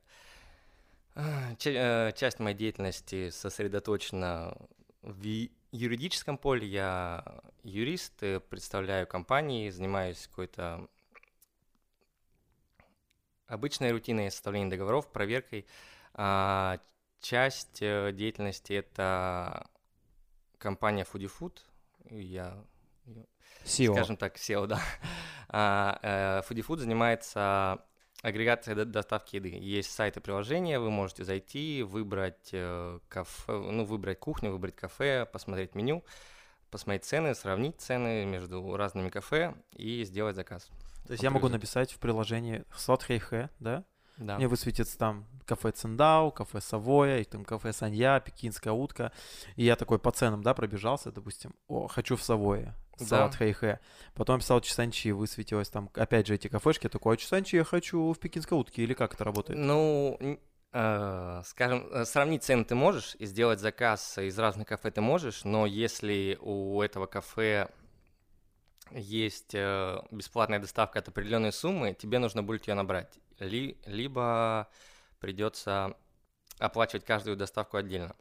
а, 1.15 1.53
э, 1.65 2.12
часть 2.17 2.39
моей 2.39 2.56
деятельности 2.56 3.31
сосредоточена 3.31 4.56
в 5.03 5.25
юридическом 5.70 6.38
поле. 6.38 6.67
Я 6.67 7.41
юрист, 7.62 8.23
представляю 8.49 9.06
компании, 9.06 9.70
занимаюсь 9.70 10.26
какой-то 10.29 10.88
обычной 13.47 13.91
рутиной 13.93 14.31
составления 14.31 14.70
договоров, 14.70 15.11
проверкой. 15.11 15.67
А 16.15 16.79
часть 17.20 17.79
э, 17.81 18.12
деятельности 18.12 18.75
это 18.75 19.67
компания 20.59 21.05
Foodie 21.11 21.31
Food. 21.31 21.59
Я 22.11 22.62
SEO. 23.65 23.93
скажем 23.93 24.17
так, 24.17 24.37
SEO, 24.37 24.67
да. 24.67 24.81
А, 25.48 25.98
э, 26.03 26.43
Foodie 26.48 26.67
Food 26.67 26.79
занимается 26.79 27.84
агрегацией 28.22 28.77
до- 28.77 28.84
доставки 28.84 29.37
еды. 29.37 29.51
Есть 29.51 29.93
сайт 29.93 30.17
и 30.17 30.20
приложение, 30.20 30.79
вы 30.79 30.91
можете 30.91 31.25
зайти, 31.25 31.82
выбрать 31.82 32.51
э, 32.53 32.98
кафе, 33.08 33.53
ну, 33.53 33.84
выбрать 33.84 34.19
кухню, 34.19 34.51
выбрать 34.51 34.75
кафе, 34.77 35.27
посмотреть 35.32 35.75
меню, 35.75 36.05
посмотреть 36.70 37.05
цены, 37.05 37.34
сравнить 37.34 37.81
цены 37.81 38.25
между 38.25 38.77
разными 38.77 39.08
кафе 39.08 39.55
и 39.72 40.05
сделать 40.05 40.37
заказ. 40.37 40.69
То 41.06 41.13
есть 41.13 41.22
Вот 41.22 41.25
я 41.25 41.31
могу 41.31 41.48
написать 41.48 41.93
в 41.93 41.98
приложении 41.98 42.65
Сотхейхэ, 42.77 43.51
да? 43.60 43.84
Да. 44.19 44.37
Мне 44.37 44.48
высветится 44.48 44.98
там 44.98 45.27
кафе 45.46 45.70
Циндао, 45.70 46.32
кафе 46.32 46.60
Савоя, 46.60 47.20
и 47.20 47.25
там 47.25 47.44
кафе 47.44 47.72
Санья, 47.72 48.19
пекинская 48.19 48.72
утка. 48.72 49.13
И 49.55 49.65
я 49.65 49.77
такой 49.77 50.01
по 50.01 50.10
ценам, 50.10 50.43
да, 50.43 50.55
пробежался, 50.55 51.13
допустим, 51.13 51.55
о, 51.69 51.87
хочу 51.87 52.17
в 52.17 52.22
Савое, 52.22 52.75
Да. 52.98 53.06
салат 53.06 53.34
хэйхэ. 53.34 53.81
Потом 54.14 54.40
писал 54.40 54.60
Чисанчи, 54.60 55.10
высветилось 55.12 55.69
там, 55.69 55.90
опять 55.94 56.26
же, 56.26 56.34
эти 56.34 56.48
кафешки. 56.48 56.86
Я 56.86 56.90
такой, 56.90 57.14
а 57.14 57.17
Чисанчи 57.17 57.56
я 57.56 57.64
хочу 57.64 58.12
в 58.12 58.19
пекинской 58.19 58.58
утке, 58.58 58.82
или 58.82 58.94
как 58.94 59.14
это 59.14 59.24
работает? 59.24 59.58
Ну, 59.58 60.19
э, 60.72 61.43
скажем, 61.44 61.88
э, 61.93 62.05
сравнить 62.05 62.43
цены 62.44 62.64
ты 62.64 62.74
можешь 62.74 63.17
и 63.19 63.26
сделать 63.26 63.60
заказ 63.60 64.19
из 64.19 64.38
разных 64.38 64.69
кафе 64.69 64.90
ты 64.90 65.00
можешь, 65.00 65.44
но 65.44 65.67
если 65.67 66.38
у 66.40 66.81
этого 66.82 67.06
кафе 67.06 67.69
есть 68.90 69.55
э, 69.55 69.98
бесплатная 70.10 70.58
доставка 70.58 70.98
от 70.98 71.08
определенной 71.08 71.52
суммы, 71.52 71.94
тебе 71.94 72.19
нужно 72.19 72.43
будет 72.43 72.67
ее 72.69 72.74
набрать. 72.74 73.19
Ли- 73.38 73.76
либо 73.86 74.69
придется 75.20 75.94
оплачивать 76.58 77.05
каждую 77.05 77.36
доставку 77.36 77.76
отдельно. 77.76 78.14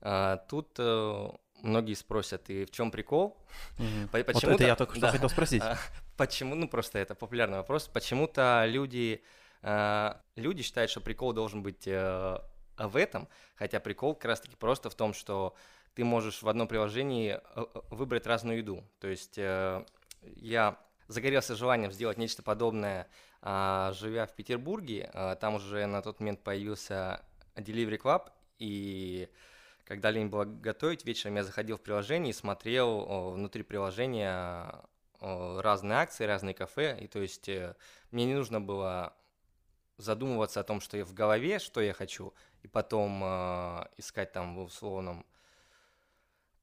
А, 0.00 0.36
Тут 0.48 0.74
э, 0.78 1.28
многие 1.62 1.94
спросят, 1.94 2.48
и 2.50 2.64
в 2.64 2.70
чем 2.70 2.90
прикол? 2.90 3.36
Мгм. 3.78 4.08
По- 4.08 4.18
Вот 4.18 4.26
Почему-то, 4.26 4.54
это 4.54 4.64
я 4.66 4.76
только 4.76 4.92
что 4.92 5.00
да. 5.02 5.10
хотел 5.12 5.28
спросить. 5.28 5.62
А, 5.62 5.76
Почему? 6.16 6.54
Ну, 6.54 6.68
просто 6.68 6.98
это 6.98 7.14
популярный 7.14 7.58
вопрос. 7.58 7.88
Почему-то 7.88 8.64
люди, 8.66 9.22
э, 9.62 10.14
люди 10.36 10.62
считают, 10.62 10.90
что 10.90 11.00
прикол 11.00 11.32
должен 11.32 11.62
быть 11.62 11.86
э, 11.86 12.38
в 12.76 12.96
этом, 12.96 13.28
хотя 13.56 13.80
прикол 13.80 14.14
как 14.14 14.24
раз-таки 14.26 14.56
просто 14.56 14.90
в 14.90 14.94
том, 14.94 15.12
что 15.14 15.54
ты 15.94 16.04
можешь 16.04 16.42
в 16.42 16.48
одном 16.48 16.68
приложении 16.68 17.32
э, 17.34 17.40
э, 17.54 17.64
выбрать 17.90 18.26
разную 18.26 18.58
еду. 18.58 18.84
То 19.00 19.08
есть 19.08 19.38
э, 19.38 19.84
я 20.36 20.78
загорелся 21.08 21.54
желанием 21.56 21.90
сделать 21.92 22.18
нечто 22.18 22.42
подобное, 22.42 23.08
а, 23.40 23.92
живя 23.92 24.26
в 24.26 24.34
Петербурге. 24.34 25.10
А, 25.14 25.36
Там 25.36 25.54
уже 25.54 25.86
на 25.86 26.02
тот 26.02 26.20
момент 26.20 26.42
появился 26.42 27.22
Delivery 27.56 27.98
Club, 27.98 28.28
и 28.58 29.28
когда 29.88 30.10
лень 30.10 30.28
было 30.28 30.44
готовить, 30.44 31.06
вечером 31.06 31.36
я 31.36 31.44
заходил 31.44 31.78
в 31.78 31.80
приложение 31.80 32.30
и 32.30 32.34
смотрел 32.34 33.30
внутри 33.30 33.62
приложения 33.62 34.84
разные 35.18 35.96
акции, 35.96 36.24
разные 36.24 36.54
кафе. 36.54 36.98
И 37.00 37.06
то 37.06 37.20
есть 37.20 37.48
э, 37.48 37.74
мне 38.10 38.26
не 38.26 38.34
нужно 38.34 38.60
было 38.60 39.16
задумываться 39.96 40.60
о 40.60 40.62
том, 40.62 40.82
что 40.82 40.98
я 40.98 41.06
в 41.06 41.14
голове, 41.14 41.58
что 41.58 41.80
я 41.80 41.94
хочу, 41.94 42.34
и 42.62 42.68
потом 42.68 43.22
э, 43.24 43.86
искать 43.96 44.30
там 44.32 44.56
в 44.56 44.64
условном 44.64 45.24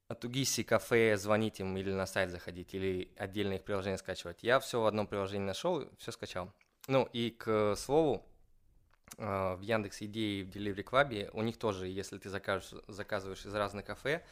от 0.06 0.24
Угиси 0.24 0.62
кафе 0.62 1.16
звонить 1.16 1.58
им 1.58 1.76
или 1.76 1.90
на 1.90 2.06
сайт 2.06 2.30
заходить, 2.30 2.74
или 2.74 3.12
отдельно 3.16 3.54
их 3.54 3.64
приложение 3.64 3.98
скачивать. 3.98 4.44
Я 4.44 4.60
все 4.60 4.80
в 4.80 4.86
одном 4.86 5.08
приложении 5.08 5.44
нашел, 5.44 5.84
все 5.98 6.12
скачал. 6.12 6.52
Ну 6.86 7.08
и 7.12 7.30
к 7.30 7.74
слову, 7.74 8.24
в 9.16 9.60
Яндекс 9.62 10.02
Идеи 10.02 10.42
в 10.42 10.48
Delivery 10.48 10.84
Club 10.84 11.30
у 11.32 11.42
них 11.42 11.56
тоже, 11.56 11.88
если 11.88 12.18
ты 12.18 12.28
закажешь, 12.28 12.74
заказываешь 12.88 13.46
из 13.46 13.54
разных 13.54 13.84
кафе, 13.84 14.22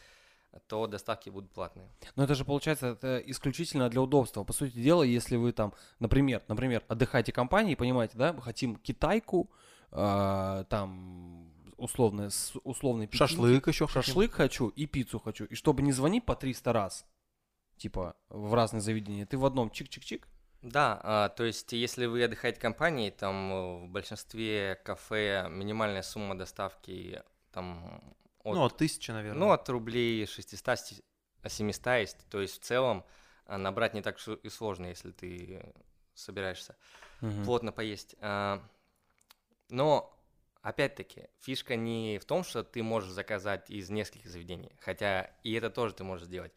то 0.67 0.87
доставки 0.87 1.29
будут 1.29 1.51
платные. 1.51 1.89
Но 2.15 2.23
это 2.23 2.35
же 2.35 2.45
получается 2.45 2.87
это 2.87 3.17
исключительно 3.25 3.89
для 3.89 4.01
удобства. 4.01 4.43
По 4.43 4.53
сути 4.53 4.77
дела, 4.77 5.03
если 5.03 5.35
вы 5.35 5.51
там, 5.51 5.73
например, 5.99 6.43
например, 6.47 6.83
отдыхаете 6.87 7.31
компании, 7.31 7.75
понимаете, 7.75 8.17
да, 8.17 8.33
мы 8.33 8.41
хотим 8.41 8.75
китайку, 8.77 9.49
э, 9.91 10.65
там 10.69 11.51
условно, 11.77 12.29
с 12.29 12.53
условной 12.63 13.07
пекинки. 13.07 13.31
Шашлык 13.31 13.67
еще 13.67 13.87
Шашлык 13.87 14.31
хочу 14.31 14.69
и 14.69 14.85
пиццу 14.85 15.19
хочу. 15.19 15.45
И 15.45 15.55
чтобы 15.55 15.81
не 15.81 15.91
звонить 15.91 16.25
по 16.25 16.35
300 16.35 16.73
раз, 16.73 17.05
типа, 17.77 18.15
в 18.29 18.53
разные 18.53 18.81
заведения, 18.81 19.25
ты 19.25 19.37
в 19.37 19.45
одном 19.45 19.67
чик-чик-чик, 19.67 20.23
Да, 20.65 20.99
а, 21.03 21.29
то 21.29 21.43
есть 21.43 21.71
если 21.73 22.07
вы 22.07 22.23
отдыхаете 22.23 22.59
компанией, 22.59 23.11
там 23.11 23.53
э, 23.53 23.85
в 23.85 23.89
большинстве 23.89 24.81
кафе 24.83 25.45
минимальная 25.47 26.01
сумма 26.01 26.35
доставки 26.35 27.21
там 27.51 28.01
от, 28.39 28.55
Ну, 28.55 28.63
от 28.65 28.75
тысячи, 28.77 29.11
наверное. 29.11 29.39
ну, 29.39 29.51
от 29.51 29.69
рублей 29.69 30.25
600 30.25 30.79
с- 30.79 31.01
700 31.47 31.85
есть. 31.99 32.27
То 32.29 32.41
есть 32.41 32.59
в 32.59 32.65
целом 32.65 33.05
а, 33.45 33.59
набрать 33.59 33.93
не 33.93 34.01
так 34.01 34.17
и 34.27 34.49
сложно, 34.49 34.87
если 34.87 35.11
ты 35.11 35.71
собираешься 36.15 36.75
Мгм. 37.21 37.43
плотно 37.45 37.71
поесть. 37.71 38.15
А, 38.19 38.59
Но, 39.69 40.19
опять-таки, 40.61 41.27
фишка 41.41 41.75
не 41.75 42.17
в 42.17 42.25
том, 42.25 42.43
что 42.43 42.63
ты 42.63 42.81
можешь 42.81 43.11
заказать 43.11 43.69
из 43.69 43.91
нескольких 43.91 44.29
заведений, 44.31 44.71
хотя 44.79 45.31
и 45.43 45.53
это 45.53 45.69
тоже 45.69 45.93
ты 45.93 46.03
можешь 46.03 46.25
сделать. 46.25 46.53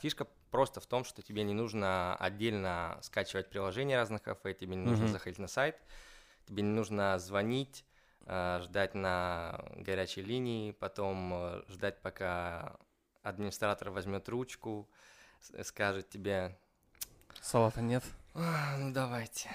Фишка 0.00 0.28
просто 0.54 0.78
в 0.78 0.86
том, 0.86 1.02
что 1.02 1.20
тебе 1.20 1.42
не 1.42 1.52
нужно 1.52 2.14
отдельно 2.14 3.00
скачивать 3.02 3.50
приложения 3.50 3.96
разных 3.96 4.22
кафе, 4.22 4.54
тебе 4.54 4.76
не 4.76 4.84
нужно 4.84 5.06
Мгм. 5.06 5.12
заходить 5.12 5.40
на 5.40 5.48
сайт, 5.48 5.76
тебе 6.46 6.62
не 6.62 6.68
нужно 6.68 7.18
звонить, 7.18 7.84
а, 8.26 8.60
ждать 8.60 8.94
на 8.94 9.64
горячей 9.74 10.22
линии, 10.22 10.70
потом 10.70 11.34
э, 11.34 11.62
ждать, 11.70 12.00
пока 12.02 12.76
администратор 13.24 13.90
возьмет 13.90 14.28
ручку, 14.28 14.88
скажет 15.64 16.08
тебе, 16.08 16.56
Салата 17.42 17.80
нет. 17.80 18.04
«А, 18.34 18.76
ну 18.78 18.92
давайте. 18.92 19.48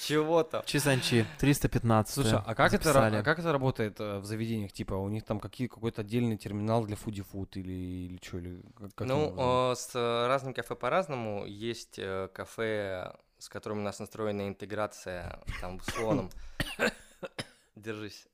Чего 0.00 0.42
там? 0.42 0.62
Чизанчи, 0.64 1.26
315. 1.38 2.14
Слушай, 2.14 2.38
а 2.44 2.54
как, 2.54 2.72
это, 2.72 3.06
а 3.18 3.22
как 3.22 3.38
это 3.38 3.52
работает 3.52 4.00
э, 4.00 4.18
в 4.18 4.24
заведениях? 4.24 4.72
Типа, 4.72 4.94
у 4.94 5.08
них 5.10 5.24
там 5.24 5.38
какие, 5.38 5.68
какой-то 5.68 6.00
отдельный 6.00 6.38
терминал 6.38 6.84
для 6.86 6.96
фуди-фуд 6.96 7.56
или, 7.58 7.72
или 7.72 8.18
что? 8.22 8.38
Или 8.38 8.62
как- 8.96 9.06
Ну, 9.06 9.26
образом? 9.28 9.72
э, 9.72 9.74
с 9.76 9.90
э, 9.94 10.26
разными 10.26 10.54
кафе 10.54 10.74
по-разному. 10.74 11.44
Есть 11.46 11.98
э, 11.98 12.28
кафе, 12.32 13.14
с 13.38 13.48
которыми 13.50 13.80
у 13.80 13.84
нас 13.84 13.98
настроена 14.00 14.48
интеграция, 14.48 15.38
там, 15.60 15.78
в 15.78 15.86
условном. 15.86 16.30
Держись. 17.76 18.26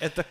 Это, 0.00 0.24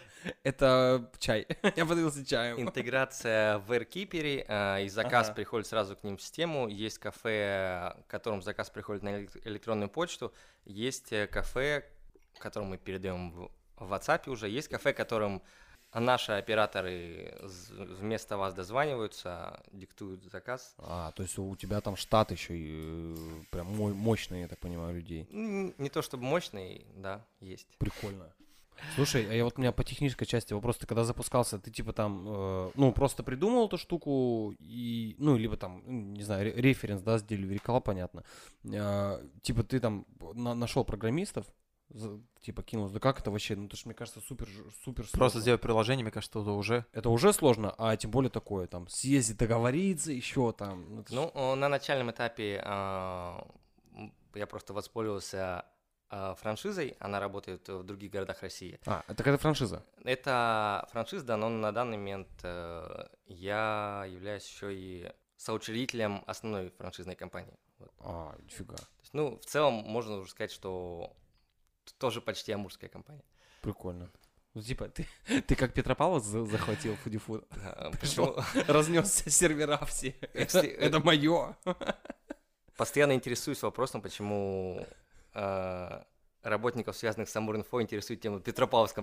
это 0.44 1.12
чай. 1.20 1.46
Я 1.76 1.86
подавился 1.86 2.26
чаем. 2.26 2.60
Интеграция 2.62 3.60
в 3.60 3.72
AirKeeper, 3.72 4.46
э, 4.48 4.84
и 4.86 4.90
заказ 4.90 5.28
Ага. 5.28 5.36
приходит 5.36 5.68
сразу 5.68 5.96
к 5.96 6.04
ним 6.04 6.18
в 6.18 6.22
систему. 6.22 6.68
Есть 6.68 6.98
кафе, 7.00 7.96
которым 8.08 8.42
заказ 8.42 8.70
приходит 8.70 9.04
на 9.04 9.22
элек- 9.24 9.42
электронную 9.46 9.90
почту. 9.90 10.34
Есть 10.66 11.12
э, 11.14 11.28
кафе, 11.28 11.86
которым 12.40 12.70
мы 12.70 12.78
передаем 12.78 13.32
в, 13.32 13.52
WhatsApp 13.78 14.30
уже. 14.30 14.48
Есть 14.48 14.68
кафе, 14.68 14.94
которым 14.94 15.42
наши 15.94 16.32
операторы 16.34 17.36
вместо 18.00 18.38
вас 18.38 18.54
дозваниваются, 18.54 19.62
диктуют 19.74 20.24
заказ. 20.32 20.76
А, 20.78 21.12
то 21.12 21.24
есть 21.24 21.38
у 21.40 21.56
тебя 21.56 21.82
там 21.82 21.96
штат 21.98 22.32
еще 22.32 22.56
и 22.58 22.72
э, 22.72 23.44
прям 23.50 23.68
мо- 23.76 23.94
мощный, 23.94 24.42
я 24.42 24.48
так 24.48 24.60
понимаю, 24.60 24.96
людей. 24.96 25.28
Не 25.32 25.90
то 25.90 26.02
чтобы 26.02 26.24
мощный, 26.24 26.86
да, 26.96 27.26
есть. 27.40 27.68
Прикольно. 27.78 28.32
Слушай, 28.96 29.28
а 29.30 29.34
я 29.34 29.44
вот 29.44 29.54
у 29.58 29.62
меня 29.62 29.72
по 29.72 29.84
технической 29.84 30.28
части 30.28 30.54
вопрос, 30.54 30.78
ты 30.78 30.86
когда 30.88 31.04
запускался, 31.04 31.58
ты 31.60 31.72
типа 31.72 31.94
там, 31.94 32.26
э, 32.28 32.72
ну, 32.76 32.92
просто 32.92 33.24
придумал 33.24 33.68
эту 33.68 33.78
штуку 33.78 34.54
и, 34.60 35.16
ну, 35.18 35.38
либо 35.38 35.56
там, 35.58 36.14
не 36.14 36.24
знаю, 36.24 36.46
ре- 36.46 36.62
референс, 36.62 37.02
да, 37.02 37.18
с 37.18 37.24
Delivery 37.24 37.62
Club, 37.64 37.82
понятно. 37.82 38.24
Э, 38.66 39.26
типа 39.42 39.64
ты 39.64 39.80
там 39.80 40.06
на- 40.34 40.56
нашел 40.56 40.84
программистов, 40.84 41.46
за- 41.90 42.20
типа 42.42 42.64
кинулся, 42.64 42.94
да 42.94 43.00
как 43.00 43.20
это 43.20 43.32
вообще, 43.32 43.56
ну, 43.56 43.66
это 43.66 43.76
ж, 43.78 43.86
мне 43.86 43.94
кажется, 43.94 44.20
супер, 44.22 44.48
супер 44.84 45.04
Просто 45.04 45.18
сложно. 45.18 45.42
сделать 45.42 45.62
приложение, 45.62 46.04
мне 46.04 46.12
кажется, 46.12 46.40
это 46.40 46.52
уже... 46.52 46.86
Это 46.94 47.10
уже 47.10 47.34
сложно, 47.34 47.74
а 47.78 47.96
тем 47.98 48.12
более 48.12 48.30
такое, 48.30 48.68
там, 48.68 48.88
съездить, 48.88 49.38
договориться, 49.38 50.12
еще 50.12 50.52
там. 50.54 51.04
ну, 51.10 51.32
Ну, 51.36 51.56
на 51.56 51.70
начальном 51.70 52.12
этапе 52.12 52.62
м, 52.66 54.14
я 54.36 54.48
просто 54.48 54.74
воспользовался 54.74 55.66
франшизой, 56.40 56.96
она 57.00 57.20
работает 57.20 57.68
в 57.70 57.84
других 57.84 58.12
городах 58.12 58.42
России. 58.42 58.80
А, 58.86 59.04
это 59.08 59.18
какая 59.24 59.38
франшиза? 59.38 59.84
Это 60.04 60.88
франшиза, 60.92 61.36
но 61.38 61.50
на 61.50 61.72
данный 61.72 61.98
момент 61.98 62.28
э, 62.44 63.08
я 63.28 64.06
являюсь 64.10 64.48
еще 64.48 64.74
и 64.74 65.12
соучредителем 65.38 66.24
основной 66.28 66.70
франшизной 66.78 67.16
компании. 67.16 67.58
Вот. 67.80 67.92
А, 68.00 68.36
нифига. 68.44 68.76
То 68.76 68.84
есть, 69.02 69.14
ну, 69.14 69.40
в 69.40 69.46
целом 69.46 69.74
можно 69.74 70.18
уже 70.18 70.32
сказать, 70.32 70.52
что 70.52 71.16
тоже 71.98 72.22
почти 72.22 72.52
амурская 72.52 72.90
компания. 72.90 73.24
Прикольно. 73.62 74.12
Ну, 74.54 74.62
типа, 74.62 74.90
ты, 74.90 75.08
ты 75.48 75.56
как 75.56 75.74
Петропавловск 75.74 76.28
за- 76.28 76.46
захватил 76.46 76.96
фудифуд, 76.98 77.48
Пришел. 78.00 78.34
почему- 78.36 78.64
разнесся 78.68 79.30
сервера 79.30 79.78
все. 79.86 80.14
Это, 80.34 80.60
это 80.60 81.00
мое. 81.00 81.56
Постоянно 82.76 83.14
интересуюсь 83.14 83.62
вопросом, 83.62 84.02
почему 84.02 84.80
э, 84.82 84.86
работников, 86.44 86.96
связанных 86.96 87.30
с 87.30 87.36
Амуринфо, 87.36 87.82
интересует 87.82 88.22
тема 88.22 88.40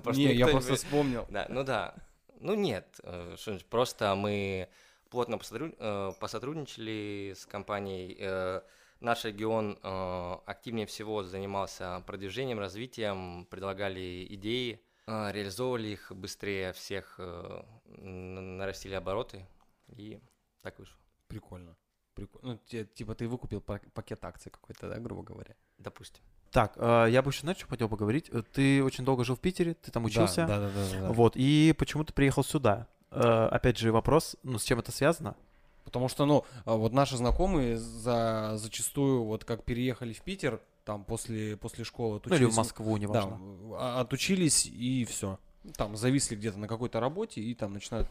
потому 0.01 0.15
что 0.15 0.23
Не, 0.23 0.35
я 0.35 0.47
просто 0.49 0.75
вспомнил. 0.77 1.27
Да, 1.31 1.47
ну 1.49 1.65
да. 1.65 1.95
Ну 2.41 2.55
нет, 2.55 3.01
э, 3.03 3.35
просто 3.69 4.15
мы 4.15 4.69
плотно 5.11 5.39
э, 5.79 6.13
посотрудничали 6.21 7.35
с 7.37 7.47
компанией. 7.47 8.17
э, 8.19 8.61
Наш 9.01 9.25
регион 9.25 9.79
э, 9.81 10.37
активнее 10.47 10.87
всего 10.87 11.23
занимался 11.23 12.03
продвижением, 12.07 12.59
развитием, 12.59 13.47
предлагали 13.47 14.27
идеи, 14.31 14.81
э, 15.07 15.31
реализовывали 15.33 15.89
их 15.89 16.11
быстрее 16.11 16.73
всех, 16.73 17.15
э, 17.19 17.63
нарастили 17.87 18.95
обороты, 18.95 19.47
и 19.89 20.21
так 20.63 20.79
вышло. 20.81 20.99
Прикольно. 21.29 21.77
Прикольно. 22.15 22.59
Ну, 22.73 22.85
типа 22.85 23.15
ты 23.15 23.29
выкупил 23.29 23.61
пак- 23.61 23.89
пакет 23.93 24.25
акций 24.25 24.51
какой-то, 24.51 24.89
да, 24.89 24.99
грубо 24.99 25.23
говоря? 25.23 25.55
Допустим. 25.79 26.23
Так, 26.51 26.73
э, 26.77 27.07
я 27.11 27.23
бы 27.23 27.31
еще, 27.31 27.41
знаешь, 27.43 27.59
что 27.59 27.67
хотел 27.69 27.89
поговорить? 27.89 28.31
Э, 28.33 28.43
Ты 28.53 28.83
очень 28.83 29.05
долго 29.05 29.25
жил 29.25 29.37
в 29.37 29.41
Питере, 29.41 29.75
ты 29.75 29.91
там 29.91 30.05
учился. 30.05 30.47
Да, 30.47 30.59
да, 30.61 30.69
да. 30.71 30.85
да, 30.93 31.01
да. 31.01 31.13
Вот, 31.13 31.35
и 31.37 31.75
почему 31.79 32.05
ты 32.05 32.13
приехал 32.13 32.43
сюда? 32.43 32.87
Э, 33.11 33.49
Опять 33.51 33.79
же, 33.79 33.93
вопрос, 33.93 34.37
ну, 34.43 34.59
с 34.59 34.65
чем 34.65 34.79
это 34.79 34.91
связано? 34.93 35.37
Потому 35.85 36.09
что, 36.09 36.27
ну, 36.27 36.45
а, 36.67 36.75
вот 36.75 36.93
наши 36.93 37.17
знакомые 37.17 37.79
за, 37.79 38.53
зачастую, 38.57 39.25
вот 39.25 39.45
как 39.45 39.65
переехали 39.65 40.13
в 40.13 40.21
Питер, 40.21 40.61
там 40.85 41.03
после, 41.05 41.57
после 41.57 41.85
школы 41.85 42.21
Ну, 42.25 42.35
или 42.35 42.45
в 42.45 42.49
отучились- 42.49 42.57
Москву, 42.57 42.95
Да, 42.97 43.01
неважно. 43.03 43.39
а- 43.79 44.01
отучились 44.01 44.67
и 44.67 45.07
все. 45.07 45.39
Там 45.77 45.97
зависли 45.97 46.35
где-то 46.37 46.59
на 46.59 46.69
какой-то 46.69 47.01
работе 47.01 47.41
и 47.41 47.55
там 47.55 47.73
начинают 47.75 48.09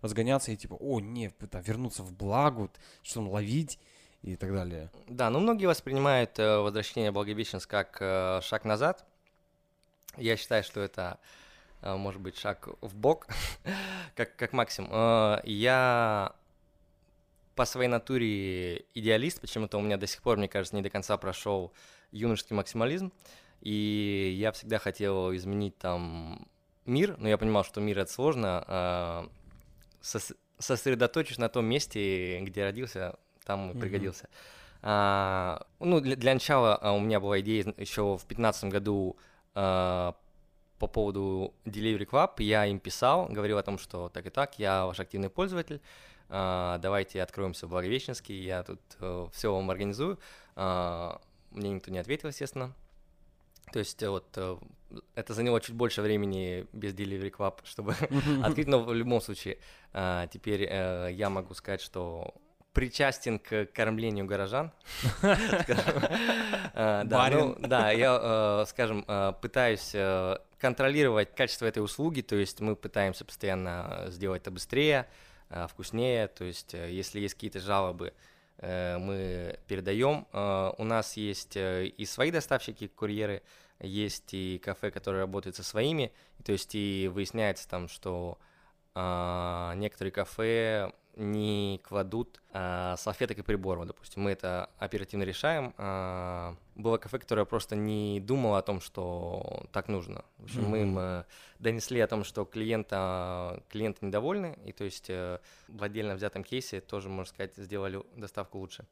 разгоняться 0.00 0.50
и 0.52 0.56
типа, 0.56 0.74
о, 0.74 1.00
не, 1.00 1.30
там, 1.30 1.62
вернуться 1.62 2.02
в 2.02 2.12
благо, 2.12 2.68
что 3.02 3.14
там 3.20 3.28
ловить 3.28 3.78
и 4.22 4.36
так 4.36 4.52
далее. 4.52 4.90
Да, 5.08 5.30
ну 5.30 5.40
многие 5.40 5.66
воспринимают 5.66 6.38
э, 6.38 6.58
возвращение 6.58 7.10
Благовещенск 7.10 7.68
как 7.68 7.98
э, 8.00 8.40
шаг 8.42 8.64
назад. 8.64 9.04
Я 10.16 10.36
считаю, 10.36 10.62
что 10.62 10.80
это 10.80 11.18
э, 11.82 11.96
может 11.96 12.20
быть 12.20 12.36
шаг 12.36 12.68
в 12.80 12.94
бок, 12.94 13.26
как, 14.14 14.36
как 14.36 14.52
максимум. 14.52 14.90
Э, 14.92 15.40
я 15.44 16.34
по 17.54 17.64
своей 17.64 17.88
натуре 17.88 18.84
идеалист, 18.94 19.40
почему-то 19.40 19.78
у 19.78 19.80
меня 19.82 19.96
до 19.96 20.06
сих 20.06 20.22
пор, 20.22 20.36
мне 20.36 20.48
кажется, 20.48 20.76
не 20.76 20.82
до 20.82 20.90
конца 20.90 21.16
прошел 21.16 21.72
юношеский 22.12 22.56
максимализм. 22.56 23.12
И 23.60 24.34
я 24.38 24.52
всегда 24.52 24.78
хотел 24.78 25.34
изменить 25.36 25.76
там 25.76 26.48
мир, 26.86 27.16
но 27.18 27.28
я 27.28 27.36
понимал, 27.36 27.64
что 27.64 27.80
мир 27.80 27.98
это 27.98 28.10
сложно. 28.10 28.64
э, 28.66 29.28
сос- 30.02 30.36
сосредоточусь 30.58 31.38
на 31.38 31.48
том 31.48 31.66
месте, 31.66 32.40
где 32.40 32.64
родился, 32.64 33.16
там 33.50 33.68
Мгм. 33.70 33.80
пригодился. 33.80 34.28
А, 34.82 35.66
ну, 35.80 36.00
для, 36.00 36.16
для 36.16 36.34
начала 36.34 36.76
а, 36.76 36.92
у 36.92 37.00
меня 37.00 37.18
была 37.18 37.40
идея 37.40 37.74
еще 37.76 38.02
в 38.02 38.24
2015 38.26 38.64
году 38.64 39.16
а, 39.54 40.14
по 40.78 40.86
поводу 40.86 41.52
Delivery 41.64 42.06
Club, 42.06 42.42
я 42.42 42.64
им 42.66 42.78
писал, 42.78 43.26
говорил 43.26 43.58
о 43.58 43.62
том, 43.62 43.76
что 43.78 44.08
так 44.08 44.26
и 44.26 44.30
так, 44.30 44.58
я 44.58 44.86
ваш 44.86 45.00
активный 45.00 45.28
пользователь, 45.28 45.80
а, 46.28 46.78
давайте 46.78 47.22
откроемся 47.22 47.66
в 47.66 47.70
Благовещенске, 47.70 48.40
я 48.40 48.62
тут 48.62 48.80
э, 49.00 49.26
все 49.32 49.52
вам 49.52 49.68
организую. 49.68 50.18
А, 50.54 51.20
мне 51.50 51.70
никто 51.70 51.90
не 51.90 51.98
ответил, 51.98 52.28
естественно. 52.28 52.72
То 53.72 53.80
есть 53.80 54.00
э, 54.02 54.08
вот 54.08 54.26
э, 54.36 54.56
это 55.16 55.34
заняло 55.34 55.60
чуть 55.60 55.74
больше 55.74 56.02
времени 56.02 56.66
без 56.72 56.94
Delivery 56.94 57.32
Club, 57.32 57.58
чтобы 57.64 57.96
открыть, 58.44 58.68
но 58.68 58.78
в 58.78 58.94
любом 58.94 59.20
случае 59.20 59.58
а, 59.92 60.28
теперь 60.28 60.62
я 60.62 61.28
могу 61.30 61.52
сказать, 61.54 61.80
что 61.80 62.32
причастен 62.72 63.38
к 63.38 63.66
кормлению 63.66 64.26
горожан. 64.26 64.72
Да, 66.72 67.28
ну, 67.30 67.56
да, 67.58 67.90
я, 67.90 68.64
скажем, 68.66 69.04
пытаюсь 69.42 69.94
контролировать 70.58 71.34
качество 71.34 71.66
этой 71.66 71.82
услуги, 71.82 72.20
то 72.22 72.36
есть 72.36 72.60
мы 72.60 72.76
пытаемся 72.76 73.24
постоянно 73.24 74.06
сделать 74.08 74.42
это 74.42 74.50
быстрее, 74.50 75.06
вкуснее, 75.68 76.28
то 76.28 76.44
есть 76.44 76.72
если 76.74 77.20
есть 77.20 77.34
какие-то 77.34 77.60
жалобы, 77.60 78.12
Э, 78.60 78.98
мы 78.98 79.58
передаем. 79.66 80.26
Э, 80.32 80.72
у 80.76 80.84
нас 80.84 81.16
есть 81.16 81.56
э, 81.56 81.86
и 81.86 82.04
свои 82.04 82.30
доставщики, 82.30 82.88
курьеры, 82.88 83.42
есть 83.80 84.34
и 84.34 84.60
кафе, 84.62 84.90
которые 84.90 85.22
работают 85.22 85.56
со 85.56 85.62
своими, 85.62 86.12
то 86.44 86.52
есть 86.52 86.74
и 86.74 87.08
выясняется 87.12 87.68
там, 87.68 87.88
что 87.88 88.38
некоторые 88.92 90.10
кафе 90.10 90.92
не 91.20 91.80
кладут 91.84 92.40
а, 92.52 92.96
салфеток 92.96 93.38
и 93.38 93.42
приборов, 93.42 93.86
допустим. 93.86 94.22
Мы 94.22 94.30
это 94.30 94.70
оперативно 94.78 95.22
решаем. 95.24 95.74
А, 95.76 96.56
было 96.74 96.96
кафе, 96.96 97.18
которое 97.18 97.44
просто 97.44 97.76
не 97.76 98.20
думало 98.20 98.58
о 98.58 98.62
том, 98.62 98.80
что 98.80 99.66
так 99.72 99.88
нужно. 99.88 100.24
В 100.38 100.44
общем, 100.44 100.62
mm-hmm. 100.62 100.68
мы 100.68 100.80
им 100.80 100.98
а, 100.98 101.26
донесли 101.58 102.00
о 102.00 102.06
том, 102.06 102.24
что 102.24 102.44
клиента, 102.44 103.62
клиенты 103.68 104.06
недовольны, 104.06 104.58
и 104.64 104.72
то 104.72 104.84
есть 104.84 105.08
а, 105.10 105.40
в 105.68 105.82
отдельно 105.82 106.14
взятом 106.14 106.42
кейсе 106.42 106.80
тоже, 106.80 107.08
можно 107.08 107.30
сказать, 107.32 107.54
сделали 107.56 108.02
доставку 108.16 108.58
лучше. 108.58 108.86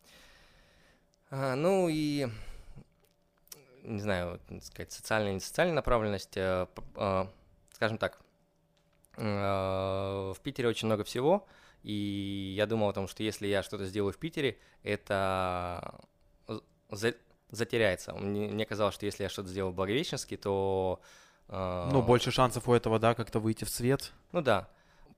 А, 1.30 1.56
ну 1.56 1.88
и 1.90 2.28
не 3.82 4.00
знаю, 4.00 4.38
сказать, 4.62 4.92
социальная 4.92 5.32
и 5.32 5.34
не 5.34 5.40
социальная 5.40 5.74
направленность, 5.74 6.36
а, 6.36 6.68
а, 6.94 7.30
скажем 7.72 7.96
так, 7.96 8.20
а, 9.16 10.32
в 10.34 10.40
Питере 10.40 10.68
очень 10.68 10.86
много 10.86 11.04
всего, 11.04 11.46
и 11.88 12.52
я 12.54 12.66
думал 12.66 12.90
о 12.90 12.92
том, 12.92 13.08
что 13.08 13.22
если 13.22 13.46
я 13.46 13.62
что-то 13.62 13.86
сделаю 13.86 14.12
в 14.12 14.18
Питере, 14.18 14.58
это 14.82 16.02
за 16.90 17.14
затеряется. 17.50 18.12
Мне, 18.12 18.48
мне 18.48 18.66
казалось, 18.66 18.94
что 18.94 19.06
если 19.06 19.22
я 19.22 19.30
что-то 19.30 19.48
сделаю 19.48 19.72
в 19.72 19.74
Благовещенске, 19.74 20.36
то... 20.36 21.00
Э, 21.48 21.88
ну, 21.90 22.02
больше 22.02 22.30
шансов 22.30 22.68
у 22.68 22.74
этого, 22.74 22.98
да, 22.98 23.14
как-то 23.14 23.40
выйти 23.40 23.64
в 23.64 23.70
свет. 23.70 24.12
Ну 24.32 24.42
да. 24.42 24.68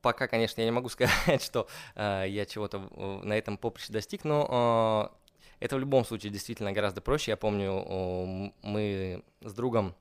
Пока, 0.01 0.29
конечно, 0.29 0.61
я 0.61 0.67
не 0.67 0.71
могу 0.71 0.89
сказать, 0.91 1.43
что 1.43 1.67
э, 1.97 2.27
я 2.29 2.47
чего-то 2.47 2.79
на 3.25 3.37
этом 3.37 3.59
поприще 3.59 3.93
достиг, 3.93 4.23
но 4.23 5.11
э, 5.11 5.65
это 5.65 5.75
в 5.75 5.81
любом 5.81 6.05
случае 6.05 6.31
действительно 6.31 6.71
гораздо 6.71 7.01
проще. 7.01 7.33
Я 7.33 7.37
помню, 7.37 7.85
э, 7.85 8.53
мы 8.63 9.25
с 9.41 9.53
другом 9.53 9.97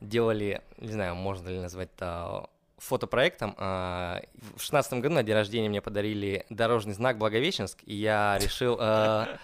делали, 0.00 0.62
не 0.78 0.90
знаю, 0.90 1.14
можно 1.14 1.48
ли 1.48 1.60
назвать 1.60 1.90
это 1.94 2.50
фотопроектом. 2.84 3.54
А, 3.58 4.22
в 4.56 4.60
шестнадцатом 4.60 5.00
году 5.00 5.14
на 5.14 5.22
день 5.22 5.34
рождения 5.34 5.68
мне 5.68 5.80
подарили 5.80 6.44
дорожный 6.50 6.92
знак 6.92 7.18
Благовещенск, 7.18 7.78
и 7.84 7.94
я 7.94 8.38
решил 8.40 8.76
а, 8.78 9.38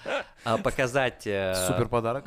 а, 0.44 0.59
показать... 0.59 1.26
Э, 1.26 1.54
Супер 1.66 1.88
подарок. 1.88 2.25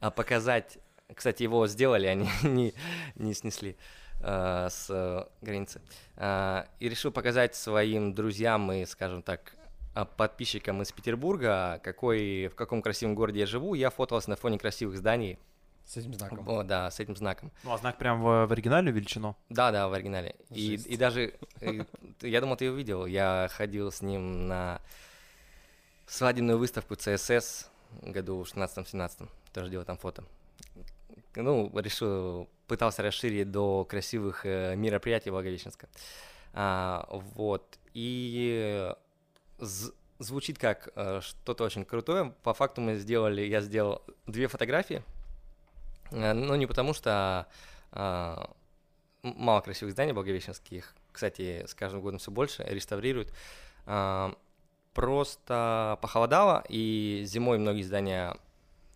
Показать... 0.00 0.78
Кстати, 1.14 1.42
его 1.44 1.66
сделали, 1.66 2.06
они 2.06 2.28
не, 2.42 2.74
не 3.16 3.34
снесли 3.34 3.76
с 4.20 4.86
э, 4.88 5.24
границы. 5.42 5.82
И 6.16 6.88
решил 6.88 7.12
показать 7.12 7.54
своим 7.54 8.14
друзьям 8.14 8.72
и, 8.72 8.86
скажем 8.86 9.22
так, 9.22 9.54
подписчикам 10.16 10.82
из 10.82 10.90
Петербурга, 10.90 11.80
какой, 11.84 12.48
в 12.48 12.54
каком 12.54 12.82
красивом 12.82 13.14
городе 13.14 13.40
я 13.40 13.46
живу. 13.46 13.74
Я 13.74 13.90
фотался 13.90 14.30
на 14.30 14.36
фоне 14.36 14.58
красивых 14.58 14.96
зданий, 14.96 15.38
с 15.86 15.96
этим 15.96 16.14
знаком. 16.14 16.48
О, 16.48 16.64
да, 16.64 16.90
с 16.90 16.98
этим 16.98 17.14
знаком. 17.16 17.52
Ну, 17.62 17.72
а 17.72 17.78
знак 17.78 17.96
прям 17.96 18.20
в, 18.20 18.46
в 18.46 18.52
оригинале 18.52 18.90
величину? 18.90 19.36
Да, 19.48 19.70
да, 19.70 19.86
в 19.88 19.92
оригинале. 19.92 20.34
И, 20.50 20.74
и 20.74 20.96
даже, 20.96 21.34
и, 21.60 21.84
я 22.22 22.40
думал, 22.40 22.56
ты 22.56 22.64
его 22.64 22.76
видел. 22.76 23.06
Я 23.06 23.48
ходил 23.52 23.92
с 23.92 24.02
ним 24.02 24.48
на 24.48 24.80
свадебную 26.06 26.58
выставку 26.58 26.96
ЦСС 26.96 27.70
году 28.02 28.42
в 28.42 28.52
16-17. 28.52 29.28
Тоже 29.52 29.70
делал 29.70 29.84
там 29.84 29.96
фото. 29.96 30.24
Ну, 31.36 31.70
решил, 31.78 32.48
пытался 32.66 33.02
расширить 33.02 33.52
до 33.52 33.84
красивых 33.84 34.44
э, 34.44 34.74
мероприятий 34.74 35.30
Благовещенска. 35.30 35.88
А, 36.52 37.06
вот. 37.10 37.78
И 37.94 38.92
звучит 40.18 40.58
как 40.58 40.88
э, 40.96 41.20
что-то 41.22 41.62
очень 41.62 41.84
крутое. 41.84 42.34
По 42.42 42.54
факту 42.54 42.80
мы 42.80 42.96
сделали, 42.96 43.42
я 43.42 43.60
сделал 43.60 44.02
две 44.26 44.48
фотографии 44.48 45.04
Э, 45.06 45.15
ну, 46.10 46.54
не 46.56 46.66
потому 46.66 46.94
что 46.94 47.46
а, 47.92 48.50
мало 49.22 49.60
красивых 49.60 49.92
зданий 49.92 50.12
благовещенских, 50.12 50.94
кстати, 51.12 51.64
с 51.66 51.74
каждым 51.74 52.00
годом 52.02 52.18
все 52.18 52.30
больше, 52.30 52.64
реставрируют. 52.64 53.32
А, 53.86 54.34
просто 54.92 55.98
похолодало, 56.00 56.64
и 56.68 57.22
зимой 57.26 57.58
многие 57.58 57.82
здания 57.82 58.36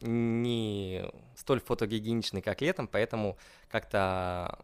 не 0.00 1.04
столь 1.36 1.60
фотогигиеничны, 1.60 2.40
как 2.42 2.60
летом, 2.60 2.88
поэтому 2.88 3.36
как-то... 3.70 4.58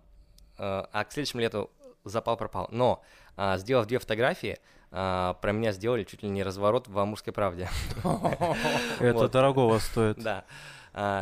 А, 0.59 0.89
а 0.93 1.05
к 1.05 1.13
следующему 1.13 1.43
лету 1.43 1.71
запал 2.05 2.37
пропал. 2.37 2.69
Но, 2.71 3.03
а, 3.37 3.59
сделав 3.59 3.87
две 3.87 3.99
фотографии, 3.99 4.59
а, 4.91 5.35
про 5.35 5.53
меня 5.53 5.73
сделали 5.73 6.05
чуть 6.05 6.23
ли 6.23 6.29
не 6.29 6.43
разворот 6.43 6.89
в 6.89 6.99
«Амурской 6.99 7.33
правде». 7.33 7.69
Это 9.01 9.29
дорогого 9.29 9.79
стоит. 9.79 10.19
Да. 10.19 10.45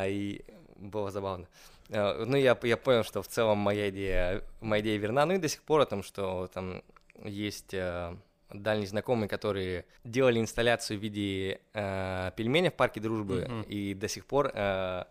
И 0.07 0.45
было 0.77 1.11
забавно. 1.11 1.47
Э, 1.89 2.25
ну, 2.25 2.37
я, 2.37 2.59
я 2.63 2.77
понял, 2.77 3.05
что 3.05 3.23
в 3.23 3.29
целом 3.29 3.59
моя 3.59 3.91
идея, 3.91 4.43
моя 4.61 4.83
идея 4.83 4.99
верна. 4.99 5.27
Ну 5.27 5.35
и 5.35 5.39
до 5.39 5.49
сих 5.49 5.63
пор 5.63 5.81
о 5.81 5.87
том, 5.87 6.03
что 6.03 6.49
там 6.53 6.83
есть 7.23 7.75
э, 7.75 8.17
дальние 8.53 8.87
знакомые, 8.87 9.29
которые 9.29 9.85
делали 10.05 10.41
инсталляцию 10.41 10.99
в 10.99 11.03
виде 11.03 11.61
э, 11.73 12.31
пельменя 12.37 12.71
в 12.71 12.75
парке 12.75 13.01
дружбы, 13.01 13.47
mm-hmm. 13.49 13.67
и 13.67 13.95
до 13.95 14.09
сих 14.09 14.27
пор 14.27 14.51
э, 14.55 15.05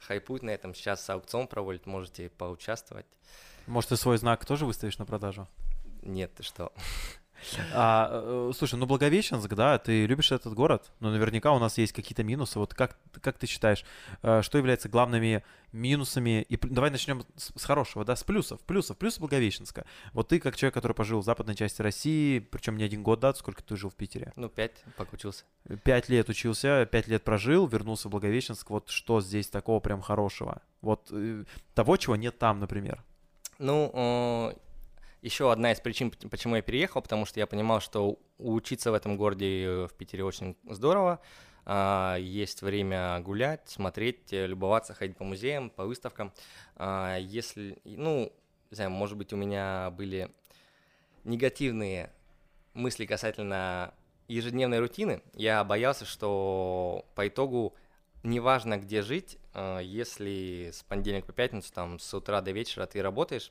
хайпуют 0.00 0.42
на 0.42 0.50
этом. 0.50 0.74
Сейчас 0.74 1.08
аукцион 1.08 1.46
проводят, 1.46 1.86
можете 1.86 2.30
поучаствовать. 2.30 3.06
Может, 3.66 3.90
ты 3.90 3.96
свой 3.96 4.18
знак 4.18 4.44
тоже 4.44 4.66
выставишь 4.66 4.98
на 4.98 5.06
продажу? 5.06 5.48
Нет, 6.02 6.32
ты 6.34 6.42
что? 6.42 6.72
А, 7.72 8.10
э, 8.12 8.52
слушай, 8.56 8.76
ну 8.76 8.86
Благовещенск, 8.86 9.48
да, 9.54 9.78
ты 9.78 10.06
любишь 10.06 10.32
этот 10.32 10.54
город, 10.54 10.90
но 11.00 11.10
наверняка 11.10 11.52
у 11.52 11.58
нас 11.58 11.78
есть 11.78 11.92
какие-то 11.92 12.24
минусы. 12.24 12.58
Вот 12.58 12.74
как, 12.74 12.98
как 13.20 13.38
ты 13.38 13.46
считаешь, 13.46 13.84
э, 14.22 14.42
что 14.42 14.58
является 14.58 14.88
главными 14.88 15.44
минусами? 15.72 16.42
И 16.48 16.56
давай 16.56 16.90
начнем 16.90 17.24
с, 17.36 17.52
с 17.56 17.64
хорошего, 17.64 18.04
да, 18.04 18.16
с 18.16 18.24
плюсов. 18.24 18.60
Плюсов, 18.60 18.96
плюсы 18.96 19.20
Благовещенска. 19.20 19.84
Вот 20.12 20.28
ты 20.28 20.40
как 20.40 20.56
человек, 20.56 20.74
который 20.74 20.92
пожил 20.92 21.20
в 21.20 21.24
западной 21.24 21.54
части 21.54 21.82
России, 21.82 22.38
причем 22.38 22.76
не 22.76 22.84
один 22.84 23.02
год, 23.02 23.20
да, 23.20 23.34
сколько 23.34 23.62
ты 23.62 23.76
жил 23.76 23.90
в 23.90 23.94
Питере? 23.94 24.32
Ну, 24.36 24.48
пять, 24.48 24.84
пока 24.96 25.10
учился. 25.12 25.44
Пять 25.84 26.08
лет 26.08 26.28
учился, 26.28 26.86
пять 26.90 27.08
лет 27.08 27.22
прожил, 27.22 27.66
вернулся 27.66 28.08
в 28.08 28.10
Благовещенск. 28.10 28.70
Вот 28.70 28.88
что 28.88 29.20
здесь 29.20 29.48
такого 29.48 29.80
прям 29.80 30.00
хорошего? 30.00 30.62
Вот 30.80 31.08
э, 31.10 31.44
того, 31.74 31.96
чего 31.96 32.16
нет 32.16 32.38
там, 32.38 32.60
например. 32.60 33.02
Ну, 33.58 34.52
еще 35.26 35.50
одна 35.50 35.72
из 35.72 35.80
причин, 35.80 36.12
почему 36.30 36.54
я 36.54 36.62
переехал, 36.62 37.02
потому 37.02 37.26
что 37.26 37.40
я 37.40 37.48
понимал, 37.48 37.80
что 37.80 38.18
учиться 38.38 38.92
в 38.92 38.94
этом 38.94 39.16
городе 39.16 39.64
э, 39.64 39.86
в 39.88 39.94
Питере 39.94 40.24
очень 40.24 40.56
здорово. 40.70 41.20
А, 41.64 42.16
есть 42.16 42.62
время 42.62 43.18
гулять, 43.20 43.68
смотреть, 43.68 44.32
э, 44.32 44.46
любоваться, 44.46 44.94
ходить 44.94 45.16
по 45.16 45.24
музеям, 45.24 45.70
по 45.70 45.84
выставкам. 45.84 46.32
А, 46.76 47.16
если, 47.18 47.76
ну, 47.84 48.32
не 48.70 48.74
знаю, 48.76 48.90
может 48.90 49.18
быть, 49.18 49.32
у 49.32 49.36
меня 49.36 49.90
были 49.90 50.30
негативные 51.24 52.12
мысли 52.72 53.04
касательно 53.04 53.94
ежедневной 54.28 54.78
рутины, 54.78 55.22
я 55.34 55.64
боялся, 55.64 56.04
что 56.04 57.04
по 57.16 57.26
итогу 57.26 57.74
неважно, 58.22 58.76
где 58.76 59.02
жить, 59.02 59.38
э, 59.54 59.80
если 59.82 60.70
с 60.72 60.84
понедельника 60.84 61.26
по 61.26 61.32
пятницу, 61.32 61.72
там, 61.72 61.98
с 61.98 62.14
утра 62.14 62.40
до 62.42 62.52
вечера 62.52 62.86
ты 62.86 63.02
работаешь, 63.02 63.50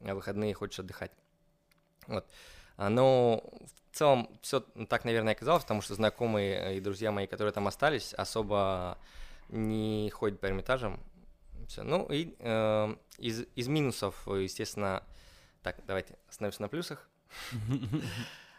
выходные 0.00 0.54
хочешь 0.54 0.80
отдыхать. 0.80 1.12
Вот. 2.06 2.26
А, 2.76 2.88
но 2.88 3.42
в 3.92 3.96
целом 3.96 4.28
все 4.42 4.60
так, 4.60 5.04
наверное, 5.04 5.32
оказалось, 5.32 5.62
потому 5.62 5.80
что 5.80 5.94
знакомые 5.94 6.76
и 6.76 6.80
друзья 6.80 7.10
мои, 7.12 7.26
которые 7.26 7.52
там 7.52 7.66
остались, 7.66 8.12
особо 8.14 8.98
не 9.48 10.10
ходят 10.10 10.40
по 10.40 10.46
Эрмитажам. 10.46 11.00
Все. 11.68 11.82
Ну 11.82 12.06
и 12.10 12.36
э, 12.38 12.96
из, 13.18 13.44
из 13.54 13.68
минусов, 13.68 14.26
естественно, 14.26 15.02
так, 15.62 15.80
давайте 15.86 16.16
остановимся 16.28 16.62
на 16.62 16.68
плюсах. 16.68 17.08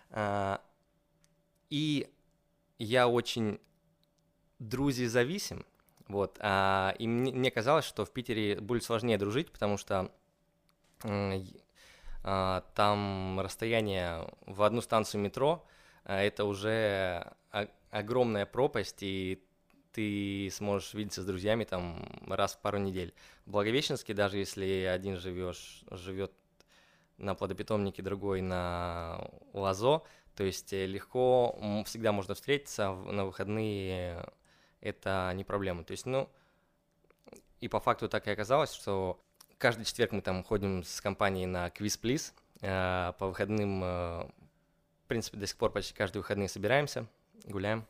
А, 0.10 0.62
и 1.69 2.10
я 2.80 3.10
очень 3.10 3.60
друзей 4.60 5.08
зависим, 5.08 5.65
Вот. 6.08 6.38
А, 6.39 6.95
и 6.97 7.08
мне, 7.08 7.52
казалось, 7.52 7.84
что 7.84 8.06
в 8.06 8.12
Питере 8.12 8.62
будет 8.62 8.86
сложнее 8.86 9.17
дружить, 9.17 9.52
потому 9.52 9.78
что 9.78 10.00
а, 10.00 10.12
там 11.03 13.39
расстояние 13.39 14.27
в 14.45 14.63
одну 14.63 14.81
станцию 14.81 15.21
метро 15.21 15.65
а, 16.03 16.21
это 16.21 16.45
уже 16.45 17.33
огромная 17.91 18.45
пропасть, 18.45 19.01
и 19.01 19.43
ты 19.91 20.49
сможешь 20.51 20.93
видеться 20.93 21.21
с 21.21 21.25
друзьями 21.25 21.63
там 21.63 22.05
раз 22.27 22.55
в 22.55 22.60
пару 22.60 22.77
недель. 22.77 23.13
В 23.45 23.51
Благовещенске, 23.51 24.13
даже 24.13 24.38
если 24.38 24.83
один 24.83 25.17
живешь, 25.17 25.83
живет 25.91 26.31
на 27.17 27.36
плодопитомнике, 27.36 28.03
другой 28.03 28.41
на 28.41 29.29
лазо, 29.53 30.03
то 30.36 30.43
есть 30.43 30.71
э, 30.71 30.86
легко 30.86 31.57
всегда 31.86 32.12
можно 32.12 32.36
встретиться 32.36 32.93
на 32.93 33.25
выходные, 33.25 34.23
это 34.79 35.31
не 35.33 35.43
проблема. 35.43 35.83
То 35.83 35.91
есть, 35.91 36.05
ну, 36.05 36.29
и 37.60 37.67
по 37.67 37.79
факту 37.79 38.07
так 38.07 38.27
и 38.27 38.31
оказалось, 38.31 38.71
что 38.71 39.19
каждый 39.57 39.85
четверг 39.85 40.11
мы 40.11 40.21
там 40.21 40.43
ходим 40.43 40.83
с 40.83 41.01
компанией 41.01 41.45
на 41.45 41.69
квиз 41.69 41.97
плиз 41.97 42.33
по 42.59 43.15
выходным, 43.19 43.83
э, 43.83 44.23
в 44.23 45.07
принципе, 45.07 45.37
до 45.37 45.45
сих 45.45 45.57
пор 45.57 45.71
почти 45.71 45.93
каждые 45.93 46.21
выходные 46.21 46.49
собираемся, 46.49 47.07
гуляем. 47.45 47.85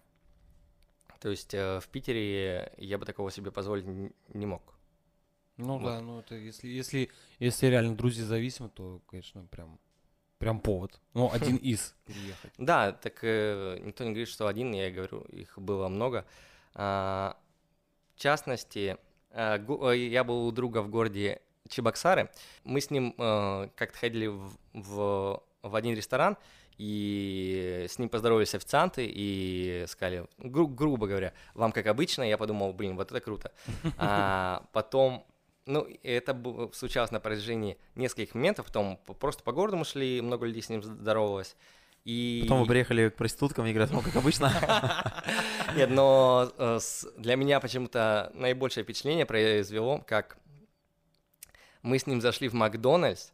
То 1.19 1.30
есть 1.30 1.53
э, 1.53 1.80
в 1.80 1.88
Питере 1.88 2.73
я 2.77 2.97
бы 2.97 3.06
такого 3.06 3.32
себе 3.32 3.51
позволить 3.51 3.86
не 3.86 4.45
мог. 4.45 4.77
Ну 5.58 5.80
Вот. 5.80 5.86
да, 5.86 6.01
ну 6.01 6.19
это 6.19 6.36
если, 6.36 6.67
если, 6.67 7.10
если 7.39 7.67
реально 7.67 7.95
друзья 7.95 8.23
зависимы, 8.23 8.69
то, 8.69 9.01
конечно, 9.08 9.43
прям, 9.45 9.80
прям 10.38 10.60
повод. 10.60 10.99
Ну, 11.13 11.32
один 11.34 11.58
из 11.58 11.95
переехать. 12.06 12.53
Да, 12.58 12.91
так 12.91 13.19
э, 13.23 13.80
никто 13.82 14.03
не 14.03 14.12
говорит, 14.12 14.30
что 14.30 14.47
один, 14.47 14.71
я 14.73 14.91
говорю, 14.91 15.21
их 15.21 15.58
было 15.58 15.88
много. 15.88 16.25
А, 16.75 17.38
в 18.15 18.19
частности, 18.19 18.97
э, 19.32 19.58
э, 19.58 19.97
я 19.97 20.23
был 20.23 20.45
у 20.45 20.51
друга 20.51 20.84
в 20.84 20.89
городе 20.89 21.41
Чебоксары. 21.69 22.30
Мы 22.63 22.82
с 22.82 22.91
ним 22.91 23.13
э, 23.17 23.69
как-то 23.75 23.97
ходили 23.97 24.27
в, 24.27 24.58
в, 24.73 25.43
в 25.62 25.75
один 25.75 25.95
ресторан, 25.95 26.38
и 26.77 27.86
с 27.89 27.97
ним 27.97 28.10
поздоровались 28.10 28.53
официанты 28.53 29.06
и 29.10 29.86
сказали, 29.88 30.27
гру- 30.38 30.67
грубо 30.67 31.08
говоря, 31.08 31.34
вам 31.56 31.71
как 31.71 31.88
обычно. 31.88 32.23
Я 32.23 32.38
подумал, 32.38 32.73
блин, 32.73 32.95
вот 32.95 33.12
это 33.12 33.19
круто. 33.19 33.51
А 33.97 34.63
потом 34.73 35.25
ну, 35.65 35.88
это 36.03 36.39
случалось 36.73 37.12
на 37.12 37.19
протяжении 37.19 37.77
нескольких 37.95 38.36
моментов, 38.36 38.67
потом 38.67 38.99
просто 39.19 39.43
по 39.43 39.51
городу 39.51 39.77
мы 39.77 39.86
шли, 39.86 40.21
много 40.21 40.45
людей 40.45 40.62
с 40.62 40.69
ним 40.69 40.82
здоровалось. 40.82 41.56
И... 42.06 42.39
Потом 42.43 42.62
вы 42.62 42.67
приехали 42.67 43.10
к 43.10 43.15
проституткам 43.15 43.65
и 43.65 43.73
говорят, 43.73 43.91
ну, 43.91 44.01
как 44.01 44.15
обычно. 44.15 44.49
Нет, 45.75 45.89
но 45.89 46.49
э, 46.58 46.80
для 47.17 47.36
меня 47.36 47.60
почему-то 47.60 48.32
наибольшее 48.34 48.86
впечатление 48.86 49.25
произвело, 49.25 50.01
как 50.08 50.38
мы 51.88 51.97
с 52.00 52.06
ним 52.06 52.21
зашли 52.21 52.50
в 52.50 52.54
Макдональдс, 52.54 53.30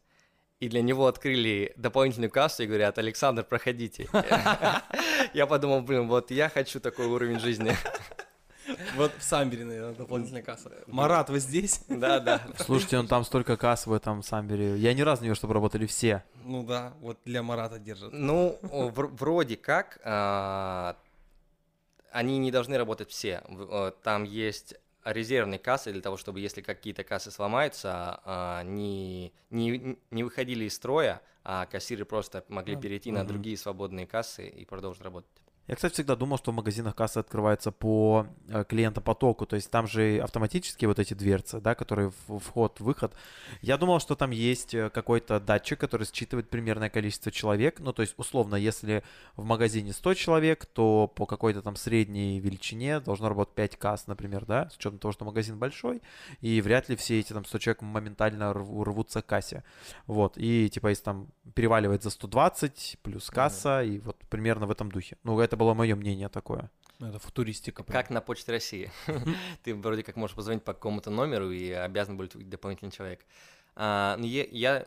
и 0.60 0.68
для 0.68 0.80
него 0.80 1.06
открыли 1.08 1.72
дополнительную 1.76 2.30
кассу 2.30 2.62
и 2.62 2.66
говорят, 2.66 2.96
Александр, 2.98 3.44
проходите. 3.44 4.08
Я 5.34 5.46
подумал, 5.46 5.82
блин, 5.82 6.08
вот 6.08 6.30
я 6.30 6.48
хочу 6.48 6.80
такой 6.80 7.06
уровень 7.06 7.40
жизни. 7.40 7.76
Вот 8.96 9.12
в 9.18 9.22
Самбере, 9.22 9.64
наверное, 9.64 9.94
дополнительная 9.94 10.42
касса. 10.42 10.70
Марат, 10.86 11.28
вы 11.28 11.40
здесь? 11.40 11.82
Да, 11.88 12.20
да. 12.20 12.40
Слушайте, 12.58 12.96
ну 13.00 13.06
там 13.06 13.24
столько 13.24 13.56
касс 13.56 13.86
в 13.86 13.92
этом 13.92 14.22
Самбере. 14.22 14.76
Я 14.78 14.94
ни 14.94 15.02
разу 15.02 15.22
не 15.22 15.28
видел, 15.28 15.36
чтобы 15.36 15.52
работали 15.54 15.86
все. 15.86 16.22
Ну 16.44 16.62
да, 16.62 16.94
вот 17.00 17.18
для 17.24 17.42
Марата 17.42 17.78
держат. 17.78 18.12
Ну, 18.12 18.58
вроде 18.62 19.56
как, 19.56 19.98
а, 20.04 20.96
они 22.10 22.38
не 22.38 22.50
должны 22.50 22.78
работать 22.78 23.10
все. 23.10 23.42
Э, 23.48 23.90
Там 24.02 24.24
есть 24.24 24.76
резервные 25.04 25.58
кассы 25.58 25.92
для 25.92 26.02
того, 26.02 26.16
чтобы 26.16 26.40
если 26.40 26.60
какие-то 26.62 27.04
кассы 27.04 27.30
сломаются, 27.30 28.20
а, 28.24 28.62
не, 28.62 29.32
не, 29.50 29.98
не 30.10 30.24
выходили 30.24 30.64
из 30.64 30.74
строя, 30.74 31.22
а 31.44 31.66
кассиры 31.66 32.04
просто 32.04 32.44
могли 32.48 32.76
перейти 32.76 33.12
на 33.12 33.26
другие 33.26 33.56
свободные 33.56 34.06
кассы 34.06 34.48
и 34.48 34.64
продолжить 34.64 35.02
работать. 35.02 35.30
Я, 35.66 35.76
кстати, 35.76 35.94
всегда 35.94 36.14
думал, 36.14 36.36
что 36.36 36.52
в 36.52 36.54
магазинах 36.54 36.94
кассы 36.94 37.18
открываются 37.18 37.72
по 37.72 38.26
э, 38.48 38.64
клиентопотоку, 38.68 39.46
то 39.46 39.56
есть 39.56 39.70
там 39.70 39.86
же 39.86 40.18
автоматические 40.18 40.88
вот 40.88 40.98
эти 40.98 41.14
дверцы, 41.14 41.58
да, 41.60 41.74
которые 41.74 42.12
вход-выход. 42.28 43.14
Я 43.62 43.78
думал, 43.78 43.98
что 43.98 44.14
там 44.14 44.30
есть 44.30 44.74
э, 44.74 44.90
какой-то 44.90 45.40
датчик, 45.40 45.80
который 45.80 46.06
считывает 46.06 46.50
примерное 46.50 46.90
количество 46.90 47.32
человек. 47.32 47.80
Ну, 47.80 47.94
то 47.94 48.02
есть, 48.02 48.14
условно, 48.18 48.56
если 48.56 49.02
в 49.36 49.44
магазине 49.44 49.94
100 49.94 50.14
человек, 50.14 50.66
то 50.66 51.10
по 51.14 51.24
какой-то 51.24 51.62
там 51.62 51.76
средней 51.76 52.40
величине 52.40 53.00
должно 53.00 53.30
работать 53.30 53.54
5 53.54 53.76
касс, 53.78 54.06
например, 54.06 54.44
да, 54.44 54.68
с 54.68 54.76
учетом 54.76 54.98
того, 54.98 55.12
что 55.12 55.24
магазин 55.24 55.58
большой, 55.58 56.02
и 56.42 56.60
вряд 56.60 56.90
ли 56.90 56.96
все 56.96 57.18
эти 57.20 57.32
там 57.32 57.46
100 57.46 57.58
человек 57.58 57.82
моментально 57.82 58.52
рв- 58.52 58.84
рвутся 58.84 59.22
к 59.22 59.26
кассе. 59.26 59.64
Вот, 60.06 60.34
и 60.36 60.68
типа 60.68 60.88
если 60.88 61.04
там 61.04 61.28
переваливает 61.54 62.02
за 62.02 62.10
120 62.10 62.98
плюс 63.02 63.30
касса, 63.30 63.82
и 63.82 63.98
вот 64.00 64.18
примерно 64.28 64.66
в 64.66 64.70
этом 64.70 64.90
духе. 64.90 65.16
Ну, 65.24 65.40
это 65.40 65.53
было 65.56 65.74
мое 65.74 65.94
мнение 65.96 66.28
такое. 66.28 66.70
Ну, 67.00 67.08
Это 67.08 67.18
футуристика. 67.18 67.82
прям. 67.82 68.00
Как 68.00 68.10
на 68.10 68.20
Почте 68.20 68.52
России. 68.52 68.90
Ты 69.64 69.74
вроде 69.74 70.02
как 70.02 70.16
можешь 70.16 70.36
позвонить 70.36 70.62
по 70.64 70.72
какому-то 70.74 71.10
номеру 71.10 71.50
и 71.50 71.70
обязан 71.70 72.16
будет 72.16 72.48
дополнительный 72.48 72.92
человек. 72.92 73.24
А, 73.76 74.16
ну, 74.18 74.24
я, 74.26 74.44
я- 74.50 74.86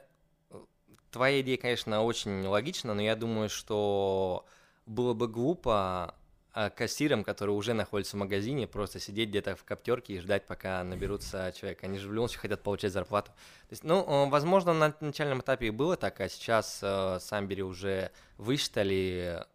Твоя 1.12 1.41
идея, 1.41 1.58
конечно, 1.58 2.03
очень 2.03 2.45
логична, 2.45 2.93
но 2.93 3.01
я 3.01 3.15
думаю, 3.15 3.49
что 3.49 4.45
было 4.86 5.13
бы 5.13 5.27
глупо 5.27 6.15
а, 6.53 6.69
кассирам, 6.69 7.23
которые 7.23 7.56
уже 7.56 7.73
находятся 7.73 8.15
в 8.17 8.19
магазине, 8.19 8.67
просто 8.67 8.99
сидеть 8.99 9.30
где-то 9.30 9.56
в 9.56 9.63
коптерке 9.63 10.15
и 10.15 10.19
ждать, 10.19 10.45
пока 10.47 10.84
наберутся 10.84 11.51
человек. 11.60 11.84
Они 11.84 11.97
же 11.97 12.08
в 12.08 12.13
любом 12.13 12.27
случае 12.30 12.41
хотят 12.41 12.63
получать 12.63 12.91
зарплату. 12.93 13.32
То 13.32 13.71
есть, 13.71 13.84
ну, 13.84 14.03
э, 14.27 14.30
возможно, 14.30 14.73
на 14.73 14.93
начальном 14.99 15.41
этапе 15.41 15.67
и 15.67 15.71
было 15.71 15.95
так, 15.97 16.19
а 16.21 16.30
сейчас 16.30 16.80
э, 16.82 17.19
Самбери 17.21 17.63
уже 17.63 18.12
высчитали 18.38 19.45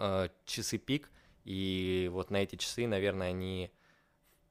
э, 0.00 0.28
часы 0.44 0.78
пик, 0.78 1.10
и 1.44 2.10
вот 2.12 2.30
на 2.30 2.38
эти 2.38 2.56
часы, 2.56 2.86
наверное, 2.86 3.28
они 3.28 3.70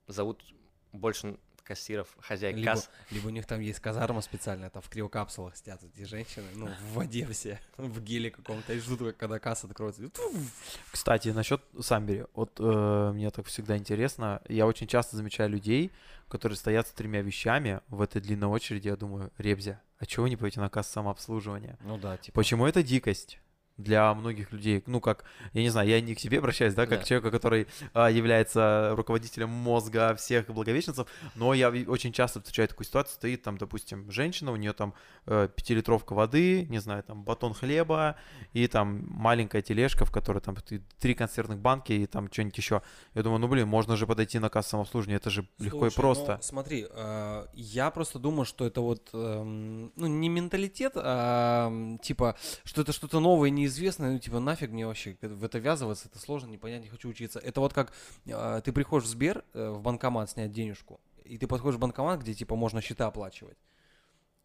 зовут 0.08 0.44
больше 0.92 1.38
кассиров, 1.70 2.08
хозяек 2.20 2.56
Либо, 2.56 2.72
касс. 2.72 2.90
либо 3.12 3.28
у 3.28 3.30
них 3.30 3.46
там 3.46 3.60
есть 3.60 3.80
казарма 3.80 4.22
специальная, 4.22 4.72
там 4.72 4.82
в 4.82 4.90
криокапсулах 4.90 5.56
сидят 5.56 5.84
эти 5.84 6.04
женщины, 6.04 6.48
ну, 6.56 6.66
в 6.66 6.94
воде 6.94 7.28
все, 7.28 7.60
в 7.78 8.02
геле 8.02 8.32
каком-то, 8.32 8.74
и 8.74 8.80
ждут, 8.80 9.16
когда 9.18 9.38
касса 9.38 9.68
откроется. 9.68 10.10
Кстати, 10.92 11.30
насчет 11.30 11.62
Самбери. 11.80 12.26
Вот 12.34 12.60
э, 12.60 13.12
мне 13.14 13.30
так 13.30 13.46
всегда 13.46 13.78
интересно. 13.78 14.42
Я 14.50 14.66
очень 14.66 14.88
часто 14.88 15.16
замечаю 15.16 15.52
людей, 15.52 15.92
которые 16.28 16.58
стоят 16.58 16.88
с 16.88 16.92
тремя 16.92 17.22
вещами 17.22 17.82
в 17.88 18.02
этой 18.02 18.20
длинной 18.20 18.50
очереди. 18.50 18.88
Я 18.88 18.96
думаю, 18.96 19.32
Ребзя, 19.38 19.80
а 20.00 20.08
чего 20.08 20.24
вы 20.24 20.32
не 20.32 20.38
пойти 20.38 20.60
на 20.60 20.70
кассу 20.70 20.94
самообслуживания? 20.94 21.78
Ну 21.82 22.00
да, 22.00 22.18
типа. 22.18 22.36
Почему 22.36 22.66
это 22.66 22.82
дикость? 22.82 23.40
Для 23.80 24.14
многих 24.14 24.52
людей, 24.52 24.84
ну 24.88 25.00
как, 25.00 25.24
я 25.54 25.62
не 25.62 25.70
знаю, 25.70 25.88
я 25.88 26.02
не 26.02 26.14
к 26.14 26.20
себе 26.20 26.40
обращаюсь, 26.40 26.74
да, 26.74 26.86
как 26.86 27.00
Да. 27.00 27.06
человека, 27.06 27.32
который 27.32 27.68
а, 27.94 28.10
является 28.12 28.92
руководителем 28.96 29.50
мозга 29.50 30.14
всех 30.16 30.48
благовещенцев, 30.48 31.08
но 31.36 31.54
я 31.54 31.70
очень 31.70 32.12
часто 32.12 32.42
встречаю 32.42 32.68
такую 32.68 32.86
ситуацию, 32.86 33.16
стоит 33.16 33.42
там, 33.42 33.58
допустим, 33.58 34.12
женщина, 34.12 34.52
у 34.52 34.58
нее 34.58 34.74
там 34.74 34.94
э, 35.28 35.48
пятилитровка 35.56 36.14
воды, 36.14 36.66
не 36.70 36.80
знаю, 36.80 37.04
там 37.04 37.24
батон 37.24 37.54
хлеба 37.54 38.18
и 38.52 38.68
там 38.68 39.06
маленькая 39.10 39.62
тележка, 39.62 40.04
в 40.04 40.12
которой 40.12 40.40
там 40.40 40.58
три 41.00 41.14
консервных 41.14 41.60
банки 41.60 41.94
и 41.94 42.06
там 42.06 42.30
что-нибудь 42.32 42.58
еще. 42.58 42.82
Я 43.16 43.24
думаю, 43.24 43.40
ну 43.40 43.48
блин, 43.48 43.68
можно 43.68 43.96
же 43.96 44.06
подойти 44.06 44.40
на 44.40 44.50
кассу 44.50 44.72
самообслуживания, 44.72 45.18
это 45.18 45.30
же 45.30 45.48
легко 45.58 45.88
и 45.88 45.90
Слушай, 45.90 45.96
просто. 45.96 46.36
ну, 46.36 46.42
смотри, 46.44 46.86
э, 46.90 47.46
я 47.54 47.92
просто 47.92 48.20
думаю, 48.20 48.46
что 48.46 48.66
это 48.66 48.82
вот, 48.82 49.10
эм, 49.14 49.94
ну, 49.96 50.08
не 50.08 50.28
менталитет, 50.28 50.94
а 50.96 51.72
типа, 52.02 52.36
что 52.66 52.82
это 52.82 52.92
что-то 52.92 53.20
новое, 53.20 53.50
неизвестное, 53.70 54.12
ну, 54.12 54.20
типа, 54.20 54.40
нафиг 54.40 54.72
мне 54.72 54.86
вообще 54.86 55.18
в 55.22 55.44
это 55.44 55.60
ввязываться, 55.60 56.08
это 56.08 56.20
сложно, 56.20 56.48
непонятно, 56.48 56.84
не 56.84 56.90
хочу 56.90 57.10
учиться. 57.10 57.40
Это 57.40 57.62
вот 57.62 57.74
как 57.74 57.94
э, 58.26 58.62
ты 58.64 58.72
приходишь 58.72 59.08
в 59.08 59.12
Сбер, 59.12 59.44
э, 59.54 59.70
в 59.70 59.82
банкомат 59.82 60.30
снять 60.30 60.52
денежку, 60.52 61.00
и 61.24 61.38
ты 61.38 61.48
подходишь 61.48 61.78
в 61.78 61.80
банкомат, 61.80 62.22
где, 62.22 62.34
типа, 62.34 62.56
можно 62.56 62.82
счета 62.82 63.08
оплачивать. 63.08 63.58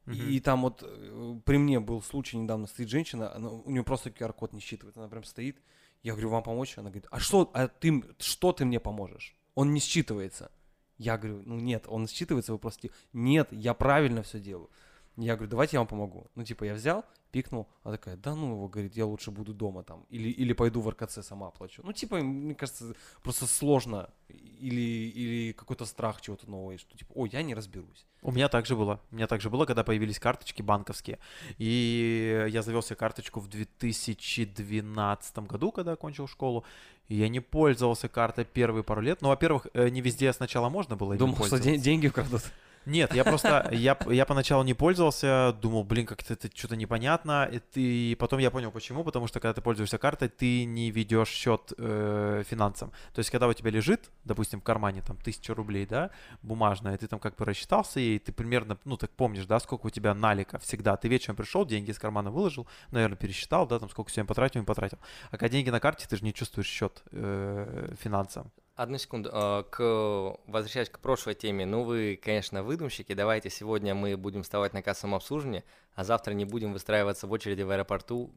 Мгм. 0.06 0.28
И 0.28 0.40
там 0.40 0.62
вот 0.62 0.82
э, 0.82 1.40
при 1.44 1.56
мне 1.56 1.80
был 1.80 2.02
случай 2.02 2.36
недавно, 2.36 2.66
стоит 2.66 2.88
женщина, 2.88 3.34
она, 3.34 3.50
у 3.50 3.70
нее 3.70 3.84
просто 3.84 4.10
QR-код 4.10 4.52
не 4.52 4.60
считывает, 4.60 4.96
она 4.96 5.08
прям 5.08 5.24
стоит. 5.24 5.56
Я 6.02 6.12
говорю, 6.12 6.28
вам 6.28 6.42
помочь? 6.42 6.76
Она 6.76 6.90
говорит, 6.90 7.06
а 7.10 7.18
что, 7.18 7.50
а 7.54 7.68
ты, 7.68 8.04
что 8.18 8.52
ты 8.52 8.66
мне 8.66 8.78
поможешь? 8.78 9.34
Он 9.54 9.72
не 9.72 9.80
считывается. 9.80 10.50
Я 10.98 11.16
говорю, 11.16 11.42
ну 11.46 11.56
нет, 11.56 11.86
он 11.88 12.04
считывается, 12.04 12.52
вы 12.52 12.58
просто... 12.58 12.90
Нет, 13.14 13.48
я 13.50 13.72
правильно 13.72 14.22
все 14.22 14.38
делаю. 14.38 14.68
Я 15.16 15.36
говорю, 15.36 15.50
давайте 15.50 15.76
я 15.76 15.80
вам 15.80 15.86
помогу. 15.86 16.26
Ну, 16.34 16.44
типа, 16.44 16.64
я 16.64 16.74
взял, 16.74 17.04
пикнул, 17.30 17.68
а 17.82 17.92
такая, 17.92 18.16
да 18.16 18.34
ну 18.34 18.52
его, 18.52 18.68
говорит, 18.68 18.96
я 18.96 19.06
лучше 19.06 19.30
буду 19.30 19.54
дома 19.54 19.82
там, 19.82 20.04
или, 20.08 20.28
или 20.28 20.52
пойду 20.52 20.80
в 20.80 20.88
РКЦ 20.88 21.18
сама 21.22 21.48
оплачу. 21.48 21.82
Ну, 21.84 21.92
типа, 21.92 22.18
мне 22.18 22.54
кажется, 22.54 22.94
просто 23.22 23.46
сложно, 23.46 24.10
или, 24.28 24.80
или 24.80 25.52
какой-то 25.52 25.84
страх 25.84 26.20
чего-то 26.20 26.50
нового, 26.50 26.78
что 26.78 26.96
типа, 26.96 27.12
ой, 27.14 27.30
я 27.32 27.42
не 27.42 27.54
разберусь. 27.54 28.06
У 28.22 28.32
меня 28.32 28.48
также 28.48 28.74
было. 28.74 29.00
У 29.10 29.16
меня 29.16 29.26
также 29.26 29.50
было, 29.50 29.66
когда 29.66 29.84
появились 29.84 30.18
карточки 30.18 30.62
банковские. 30.62 31.18
И 31.58 32.46
я 32.48 32.62
завел 32.62 32.82
себе 32.82 32.96
карточку 32.96 33.40
в 33.40 33.48
2012 33.48 35.38
году, 35.40 35.72
когда 35.72 35.92
окончил 35.92 36.26
школу. 36.26 36.64
И 37.08 37.16
я 37.16 37.28
не 37.28 37.40
пользовался 37.40 38.08
картой 38.08 38.44
первые 38.44 38.82
пару 38.82 39.02
лет. 39.02 39.20
Ну, 39.20 39.28
во-первых, 39.28 39.66
э, 39.74 39.90
не 39.90 40.00
везде 40.00 40.32
сначала 40.32 40.70
можно 40.70 40.96
было. 40.96 41.16
Думал, 41.16 41.44
что 41.44 41.58
деньги 41.58 42.08
вкрадут. 42.08 42.42
Нет, 42.86 43.14
я 43.14 43.24
просто, 43.24 43.68
я, 43.72 43.96
я 44.06 44.26
поначалу 44.26 44.62
не 44.62 44.74
пользовался, 44.74 45.56
думал, 45.60 45.84
блин, 45.84 46.06
как-то 46.06 46.34
это 46.34 46.48
что-то 46.54 46.76
непонятно, 46.76 47.50
и 47.74 48.16
потом 48.18 48.40
я 48.40 48.50
понял, 48.50 48.70
почему, 48.70 49.04
потому 49.04 49.26
что 49.26 49.40
когда 49.40 49.54
ты 49.54 49.62
пользуешься 49.62 49.98
картой, 49.98 50.28
ты 50.28 50.64
не 50.64 50.90
ведешь 50.90 51.28
счет 51.28 51.72
э, 51.78 52.42
финансам. 52.48 52.92
То 53.14 53.20
есть, 53.20 53.30
когда 53.30 53.48
у 53.48 53.52
тебя 53.52 53.70
лежит, 53.70 54.10
допустим, 54.24 54.60
в 54.60 54.64
кармане 54.64 55.02
там 55.02 55.16
тысяча 55.16 55.54
рублей, 55.54 55.86
да, 55.86 56.10
бумажная, 56.42 56.98
ты 56.98 57.06
там 57.06 57.18
как 57.18 57.36
бы 57.36 57.44
рассчитался 57.44 58.00
ей, 58.00 58.18
ты 58.18 58.32
примерно, 58.32 58.78
ну, 58.84 58.96
так 58.96 59.10
помнишь, 59.10 59.46
да, 59.46 59.60
сколько 59.60 59.86
у 59.86 59.90
тебя 59.90 60.14
налика 60.14 60.58
всегда. 60.58 60.96
Ты 60.96 61.08
вечером 61.08 61.36
пришел, 61.36 61.64
деньги 61.64 61.90
из 61.90 61.98
кармана 61.98 62.30
выложил, 62.30 62.66
наверное, 62.90 63.16
пересчитал, 63.16 63.66
да, 63.66 63.78
там 63.78 63.88
сколько 63.88 64.10
сегодня 64.10 64.28
потратил, 64.28 64.60
не 64.60 64.66
потратил. 64.66 64.98
А 65.30 65.38
когда 65.38 65.48
деньги 65.48 65.70
на 65.70 65.80
карте, 65.80 66.06
ты 66.08 66.16
же 66.16 66.24
не 66.24 66.34
чувствуешь 66.34 66.66
счет 66.66 67.02
э, 67.12 67.94
финансам. 68.00 68.50
Одну 68.74 68.98
секунду. 68.98 69.30
э, 69.32 69.62
К... 69.70 70.36
Возвращаясь 70.46 70.90
к 70.90 70.98
прошлой 70.98 71.34
теме. 71.34 71.64
Ну, 71.64 71.84
вы, 71.84 72.18
конечно, 72.20 72.64
выдумщики. 72.64 73.14
Давайте 73.14 73.50
сегодня 73.50 73.94
мы 73.94 74.16
будем 74.16 74.42
вставать 74.42 74.72
на 74.72 74.82
кассовом 74.82 75.14
обслуживании, 75.14 75.62
а 75.94 76.02
завтра 76.02 76.32
не 76.32 76.44
будем 76.44 76.72
выстраиваться 76.72 77.28
в 77.28 77.32
очереди 77.32 77.62
в 77.62 77.70
аэропорту, 77.70 78.34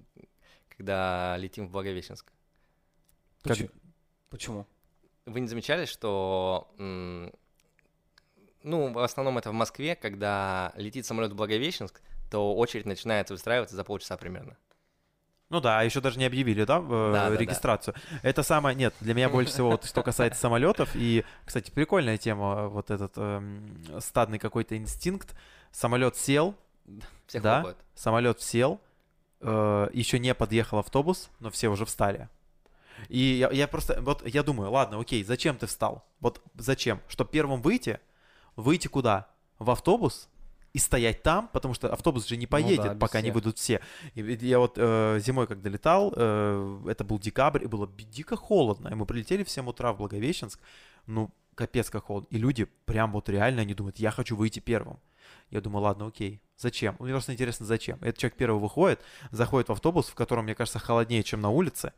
когда 0.69 1.35
летим 1.37 1.67
в 1.67 1.71
Благовещенск. 1.71 2.31
Как- 3.41 3.57
Почему? 4.29 4.67
Вы 5.25 5.39
не 5.39 5.47
замечали, 5.47 5.85
что... 5.85 6.71
Ну, 6.77 7.31
в 8.91 8.99
основном 8.99 9.37
это 9.37 9.51
в 9.51 9.53
Москве, 9.53 9.95
когда 9.95 10.73
летит 10.75 11.05
самолет 11.05 11.31
в 11.31 11.35
Благовещенск, 11.35 12.01
то 12.29 12.53
очередь 12.55 12.85
начинается 12.85 13.33
выстраиваться 13.33 13.75
за 13.75 13.83
полчаса 13.83 14.17
примерно. 14.17 14.57
Ну 15.49 15.61
да, 15.61 15.81
еще 15.81 16.01
даже 16.01 16.19
не 16.19 16.25
объявили, 16.25 16.65
да, 16.65 16.77
э, 16.79 16.81
Да, 16.81 17.11
да, 17.25 17.29
да. 17.29 17.37
регистрацию. 17.37 17.95
Это 18.21 18.43
самое, 18.43 18.75
нет, 18.75 18.93
для 18.99 19.13
меня 19.13 19.29
больше 19.29 19.51
всего, 19.51 19.71
вот, 19.71 19.85
что 19.85 20.03
касается 20.03 20.39
самолетов. 20.41 20.89
И, 20.93 21.23
кстати, 21.45 21.71
прикольная 21.71 22.17
тема, 22.17 22.67
вот 22.67 22.91
этот 22.91 23.13
эм, 23.15 23.77
стадный 23.99 24.39
какой-то 24.39 24.75
инстинкт. 24.75 25.35
Самолет 25.71 26.17
сел, 26.17 26.55
Всех 27.27 27.41
Да? 27.43 27.55
хлопают. 27.61 27.77
самолет 27.95 28.41
сел, 28.41 28.81
еще 29.41 30.17
не 30.19 30.33
подъехал 30.33 30.79
автобус, 30.79 31.29
но 31.39 31.49
все 31.49 31.67
уже 31.69 31.85
встали. 31.85 32.27
И 33.09 33.19
я, 33.19 33.51
я 33.51 33.67
просто, 33.67 34.01
вот 34.01 34.25
я 34.27 34.41
думаю, 34.43 34.71
ладно, 34.71 34.99
окей, 34.99 35.23
зачем 35.23 35.57
ты 35.57 35.67
встал? 35.67 36.03
Вот 36.19 36.41
зачем? 36.55 36.99
Чтобы 37.07 37.29
первым 37.29 37.61
выйти, 37.61 37.99
выйти 38.55 38.87
куда? 38.87 39.27
В 39.59 39.69
автобус 39.69 40.29
и 40.77 40.79
стоять 40.79 41.23
там, 41.23 41.47
потому 41.47 41.73
что 41.73 41.91
автобус 41.91 42.27
же 42.27 42.37
не 42.37 42.45
поедет, 42.45 42.85
Ну 42.85 42.93
без 42.93 42.99
пока 42.99 43.19
не 43.19 43.25
всех. 43.25 43.33
выйдут 43.33 43.57
все. 43.57 43.81
И 44.13 44.21
я 44.41 44.59
вот 44.59 44.73
э, 44.77 45.19
зимой, 45.19 45.47
когда 45.47 45.69
летал, 45.71 46.13
э, 46.15 46.83
это 46.87 47.03
был 47.03 47.17
декабрь, 47.17 47.63
и 47.63 47.67
было 47.67 47.87
дико 47.87 48.35
холодно, 48.35 48.89
и 48.89 48.93
мы 48.93 49.07
прилетели 49.07 49.43
в 49.43 49.49
7 49.49 49.67
утра 49.67 49.91
в 49.91 49.97
Благовещенск, 49.97 50.59
ну, 51.07 51.31
капец 51.55 51.89
как 51.89 52.05
холодно. 52.05 52.27
И 52.29 52.37
люди 52.37 52.65
прям 52.85 53.11
вот 53.11 53.27
реально, 53.27 53.61
они 53.61 53.73
думают, 53.73 53.97
я 53.97 54.11
хочу 54.11 54.35
выйти 54.35 54.59
первым. 54.59 54.99
Я 55.49 55.61
думаю, 55.61 55.81
ладно, 55.83 56.05
окей, 56.07 56.41
зачем? 56.57 56.95
Мне 56.99 57.11
просто 57.11 57.33
интересно, 57.33 57.65
зачем. 57.65 57.97
Этот 58.01 58.17
человек 58.19 58.37
первый 58.37 58.61
выходит, 58.61 59.01
заходит 59.31 59.69
в 59.69 59.71
автобус, 59.71 60.07
в 60.09 60.13
котором, 60.13 60.43
мне 60.43 60.53
кажется, 60.53 60.77
холоднее, 60.77 61.23
чем 61.23 61.41
на 61.41 61.49
улице, 61.49 61.91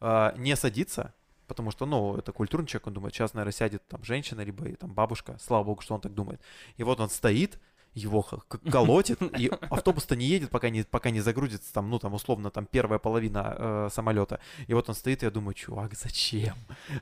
а, 0.00 0.32
не 0.36 0.54
садится, 0.54 1.14
потому 1.48 1.72
что, 1.72 1.84
ну, 1.84 2.16
это 2.16 2.30
культурный 2.30 2.68
человек, 2.68 2.86
он 2.86 2.94
думает, 2.94 3.12
сейчас, 3.12 3.34
наверное, 3.34 3.52
сядет 3.52 3.86
там 3.88 4.04
женщина, 4.04 4.42
либо 4.42 4.64
там 4.76 4.94
бабушка, 4.94 5.36
слава 5.40 5.64
богу, 5.64 5.82
что 5.82 5.94
он 5.94 6.00
так 6.00 6.14
думает. 6.14 6.40
И 6.76 6.84
вот 6.84 7.00
он 7.00 7.10
стоит, 7.10 7.58
его 7.94 8.22
колотит, 8.70 9.20
и 9.38 9.50
автобус-то 9.70 10.16
не 10.16 10.26
едет, 10.26 10.50
пока 10.50 10.70
не, 10.70 10.82
пока 10.82 11.10
не 11.10 11.20
загрузится 11.20 11.72
там, 11.72 11.90
ну, 11.90 11.98
там, 11.98 12.14
условно, 12.14 12.50
там, 12.50 12.66
первая 12.66 12.98
половина 12.98 13.54
э, 13.58 13.88
самолета. 13.92 14.40
И 14.68 14.74
вот 14.74 14.88
он 14.88 14.94
стоит, 14.94 15.22
и 15.22 15.26
я 15.26 15.30
думаю, 15.30 15.54
чувак, 15.54 15.94
зачем? 15.94 16.54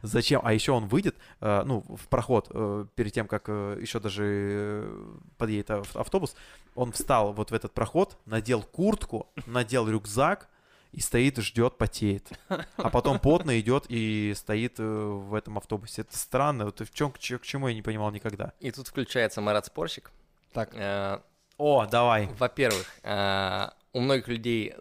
Зачем? 0.03 0.40
А 0.44 0.53
еще 0.53 0.72
он 0.72 0.87
выйдет, 0.88 1.16
э, 1.40 1.62
ну, 1.64 1.85
в 1.88 2.09
проход, 2.09 2.48
э, 2.51 2.87
перед 2.94 3.12
тем, 3.12 3.29
как 3.29 3.48
еще 3.48 4.01
даже 4.01 4.24
э, 4.27 5.16
подъедет 5.37 5.70
ав- 5.70 5.96
автобус, 5.96 6.35
он 6.74 6.92
встал 6.92 7.33
вот 7.33 7.51
в 7.51 7.55
этот 7.55 7.72
проход, 7.72 8.16
надел 8.24 8.62
куртку, 8.62 9.29
надел 9.46 9.88
рюкзак, 9.88 10.48
и 10.92 11.01
стоит, 11.01 11.37
ждет, 11.38 11.77
потеет. 11.77 12.33
А 12.48 12.88
потом 12.88 13.18
потно 13.18 13.61
идет 13.61 13.85
и 13.88 14.33
стоит 14.35 14.77
э, 14.79 14.83
в 14.83 15.35
этом 15.35 15.59
автобусе. 15.59 16.01
Это 16.01 16.16
странно. 16.16 16.64
Вот 16.64 16.81
в 16.81 16.94
чем, 16.94 17.12
к 17.12 17.18
чему 17.18 17.68
я 17.68 17.74
не 17.74 17.83
понимал 17.83 18.11
никогда. 18.11 18.53
И 18.61 18.70
тут 18.70 18.88
включается 18.88 19.42
Марат 19.42 19.66
Спорщик. 19.66 20.11
Так, 20.53 20.75
Э, 20.75 21.21
О, 21.57 21.87
давай. 21.87 22.27
Во-первых, 22.39 22.87
э, 23.03 23.69
у 23.93 24.01
многих 24.01 24.29
людей 24.29 24.75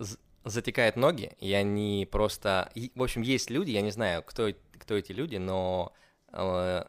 затекают 0.43 0.95
ноги, 0.95 1.31
и 1.39 1.51
они 1.53 2.07
просто... 2.09 2.71
В 2.95 3.03
общем, 3.03 3.21
есть 3.21 3.49
люди, 3.49 3.71
я 3.71 3.81
не 3.81 3.91
знаю, 3.91 4.23
кто, 4.23 4.49
кто 4.79 4.95
эти 4.95 5.11
люди, 5.11 5.37
но 5.37 5.93
э, 6.31 6.83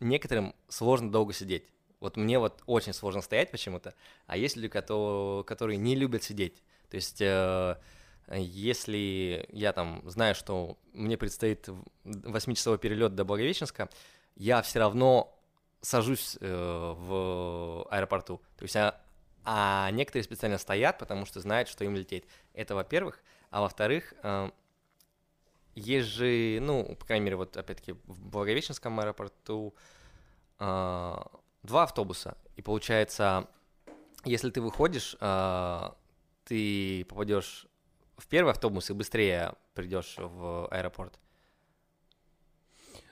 некоторым 0.00 0.54
сложно 0.68 1.10
долго 1.10 1.32
сидеть. 1.32 1.64
Вот 2.00 2.16
мне 2.16 2.38
вот 2.38 2.62
очень 2.66 2.92
сложно 2.92 3.20
стоять 3.22 3.50
почему-то, 3.50 3.92
а 4.26 4.36
есть 4.36 4.56
люди, 4.56 4.68
кото- 4.68 5.42
которые 5.44 5.78
не 5.78 5.96
любят 5.96 6.22
сидеть. 6.22 6.62
То 6.88 6.96
есть, 6.96 7.20
э, 7.20 7.76
если 8.30 9.46
я 9.50 9.72
там 9.72 10.02
знаю, 10.08 10.34
что 10.34 10.78
мне 10.92 11.16
предстоит 11.16 11.68
8-часовой 12.04 12.78
перелет 12.78 13.14
до 13.14 13.24
Благовещенска, 13.24 13.88
я 14.36 14.62
все 14.62 14.78
равно 14.78 15.37
сажусь 15.80 16.36
э, 16.40 16.94
в 16.96 17.86
аэропорту. 17.90 18.40
То 18.56 18.64
есть, 18.64 18.76
а, 18.76 19.00
а 19.44 19.90
некоторые 19.92 20.24
специально 20.24 20.58
стоят, 20.58 20.98
потому 20.98 21.24
что 21.24 21.40
знают, 21.40 21.68
что 21.68 21.84
им 21.84 21.94
лететь. 21.94 22.24
Это 22.54 22.74
во-первых. 22.74 23.22
А 23.50 23.60
во-вторых, 23.60 24.14
э, 24.22 24.50
есть 25.74 26.08
же, 26.08 26.58
ну, 26.60 26.96
по 26.96 27.06
крайней 27.06 27.24
мере, 27.24 27.36
вот 27.36 27.56
опять-таки 27.56 27.92
в 28.06 28.26
Благовещенском 28.26 28.98
аэропорту 29.00 29.74
э, 30.58 31.16
два 31.62 31.82
автобуса. 31.82 32.36
И 32.56 32.62
получается, 32.62 33.48
если 34.24 34.50
ты 34.50 34.60
выходишь, 34.60 35.16
э, 35.20 35.90
ты 36.44 37.04
попадешь 37.04 37.66
в 38.16 38.26
первый 38.26 38.50
автобус 38.50 38.90
и 38.90 38.94
быстрее 38.94 39.54
придешь 39.74 40.16
в 40.18 40.66
аэропорт. 40.68 41.18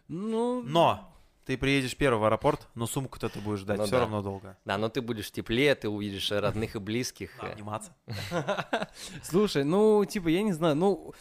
ну... 0.08 0.62
Но 0.62 1.15
ты 1.46 1.56
приедешь 1.56 1.96
первый 1.96 2.18
в 2.18 2.24
аэропорт, 2.24 2.66
но 2.74 2.86
сумку-то 2.86 3.28
ты 3.28 3.38
будешь 3.40 3.60
ждать 3.60 3.78
Ну 3.78 3.84
все 3.84 3.92
да. 3.92 4.00
равно 4.00 4.20
долго. 4.20 4.56
Да, 4.64 4.76
но 4.78 4.88
ты 4.88 5.00
будешь 5.00 5.28
в 5.28 5.30
тепле, 5.32 5.74
ты 5.76 5.88
увидишь 5.88 6.30
родных 6.32 6.74
и 6.74 6.78
близких. 6.80 7.30
Да, 7.40 7.52
обниматься. 7.52 7.94
Слушай, 9.22 9.64
ну, 9.64 10.04
типа, 10.04 10.28
я 10.28 10.42
не 10.42 10.52
знаю, 10.52 10.74
ну, 10.74 11.14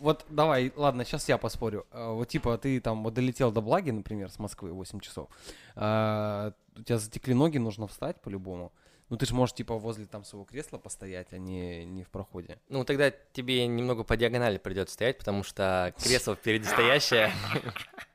вот 0.00 0.26
давай, 0.28 0.72
ладно, 0.76 1.04
сейчас 1.04 1.28
я 1.28 1.38
поспорю. 1.38 1.86
А, 1.92 2.12
Вот, 2.12 2.28
типа, 2.28 2.58
ты 2.58 2.80
там 2.80 3.04
вот 3.04 3.14
долетел 3.14 3.52
до 3.52 3.60
Благи, 3.60 3.90
например, 3.90 4.30
с 4.30 4.38
Москвы 4.38 4.72
8 4.72 4.98
часов. 5.00 5.28
А, 5.76 6.52
у 6.76 6.82
тебя 6.82 6.98
затекли 6.98 7.34
ноги, 7.34 7.58
нужно 7.58 7.86
встать 7.86 8.20
по-любому. 8.20 8.72
Ну, 9.08 9.16
ты 9.16 9.26
же 9.26 9.34
можешь, 9.34 9.54
типа, 9.54 9.76
возле 9.76 10.06
там 10.06 10.24
своего 10.24 10.44
кресла 10.44 10.78
постоять, 10.78 11.32
а 11.32 11.38
не, 11.38 11.84
не 11.84 12.04
в 12.04 12.08
проходе. 12.10 12.58
Ну, 12.68 12.84
тогда 12.84 13.10
тебе 13.32 13.66
немного 13.66 14.04
по 14.04 14.16
диагонали 14.16 14.58
придется 14.58 14.94
стоять, 14.94 15.18
потому 15.18 15.42
что 15.42 15.94
кресло 16.02 16.34
впереди 16.36 16.64
стоящее. 16.66 17.32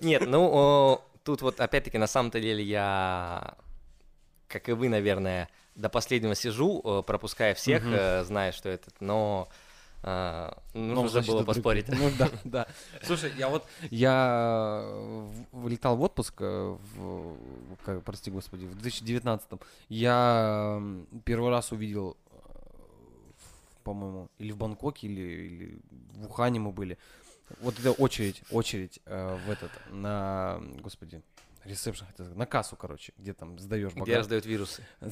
Нет, 0.00 0.26
ну, 0.26 1.00
тут 1.24 1.42
вот 1.42 1.60
опять-таки 1.60 1.98
на 1.98 2.06
самом-то 2.06 2.40
деле 2.40 2.62
я, 2.62 3.54
как 4.48 4.68
и 4.68 4.72
вы, 4.72 4.88
наверное, 4.88 5.48
до 5.74 5.88
последнего 5.88 6.34
сижу, 6.34 6.80
э, 6.84 7.02
пропуская 7.06 7.54
всех, 7.54 7.82
э, 7.86 8.24
зная, 8.24 8.52
что 8.52 8.68
это, 8.68 8.90
но 9.00 9.48
э, 10.02 10.50
нужно 10.74 11.20
Ну, 11.20 11.26
было 11.26 11.44
поспорить. 11.44 11.88
Ну 11.88 12.10
да, 12.18 12.28
да. 12.44 12.66
Слушай, 13.02 13.32
я 13.38 13.48
вот, 13.48 13.64
я 13.90 14.82
в- 14.86 15.46
вылетал 15.52 15.96
в 15.96 16.02
отпуск, 16.02 16.34
э, 16.40 16.76
в, 16.96 17.36
как, 17.84 18.02
прости 18.04 18.30
господи, 18.30 18.66
в 18.66 18.74
2019 18.74 19.48
Я 19.88 20.82
первый 21.24 21.50
раз 21.50 21.72
увидел, 21.72 22.16
э, 22.30 22.36
по-моему, 23.84 24.28
или 24.38 24.52
в 24.52 24.56
Бангкоке, 24.56 25.06
или, 25.06 25.20
или 25.20 25.78
в 26.16 26.26
Ухане 26.26 26.60
мы 26.60 26.72
были. 26.72 26.98
Вот 27.60 27.78
это 27.78 27.92
очередь, 27.92 28.42
очередь 28.50 29.00
э, 29.06 29.38
в 29.46 29.50
этот, 29.50 29.70
на, 29.90 30.60
господи, 30.82 31.22
ресепшн, 31.64 32.06
на 32.34 32.46
кассу, 32.46 32.76
короче, 32.76 33.12
где 33.18 33.32
там 33.34 33.58
сдаешь 33.58 33.92
Где 33.92 34.00
багаж. 34.00 34.18
раздают 34.18 34.46
вирусы. 34.46 34.84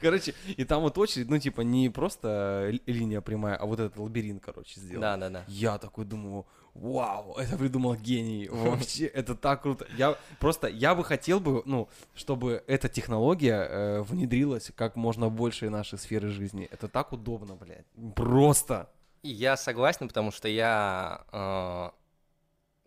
Короче, 0.00 0.34
и 0.48 0.64
там 0.64 0.82
вот 0.82 0.98
очередь, 0.98 1.30
ну, 1.30 1.38
типа, 1.38 1.60
не 1.62 1.88
просто 1.88 2.68
ли- 2.70 2.82
линия 2.86 3.20
прямая, 3.20 3.56
а 3.56 3.64
вот 3.64 3.78
этот 3.80 3.96
лабиринт, 3.96 4.42
короче, 4.44 4.80
сделан. 4.80 5.00
Да, 5.00 5.16
да, 5.16 5.30
да. 5.30 5.44
Я 5.46 5.78
такой 5.78 6.04
думаю, 6.04 6.46
вау, 6.74 7.34
это 7.36 7.56
придумал 7.56 7.94
гений, 7.94 8.48
вообще, 8.52 9.06
это 9.06 9.34
так 9.34 9.62
круто. 9.62 9.86
Я 9.96 10.18
просто, 10.40 10.66
я 10.66 10.94
бы 10.94 11.04
хотел 11.04 11.38
бы, 11.40 11.62
ну, 11.64 11.88
чтобы 12.14 12.62
эта 12.66 12.88
технология 12.88 13.54
э, 13.62 14.02
внедрилась 14.02 14.72
как 14.74 14.96
можно 14.96 15.28
больше 15.30 15.68
в 15.68 15.70
наши 15.70 15.96
сферы 15.96 16.28
жизни. 16.28 16.68
Это 16.70 16.88
так 16.88 17.12
удобно, 17.12 17.54
блядь, 17.54 17.86
просто. 18.16 18.90
Я 19.22 19.56
согласен, 19.56 20.08
потому 20.08 20.32
что 20.32 20.48
я 20.48 21.24
э, 21.32 21.90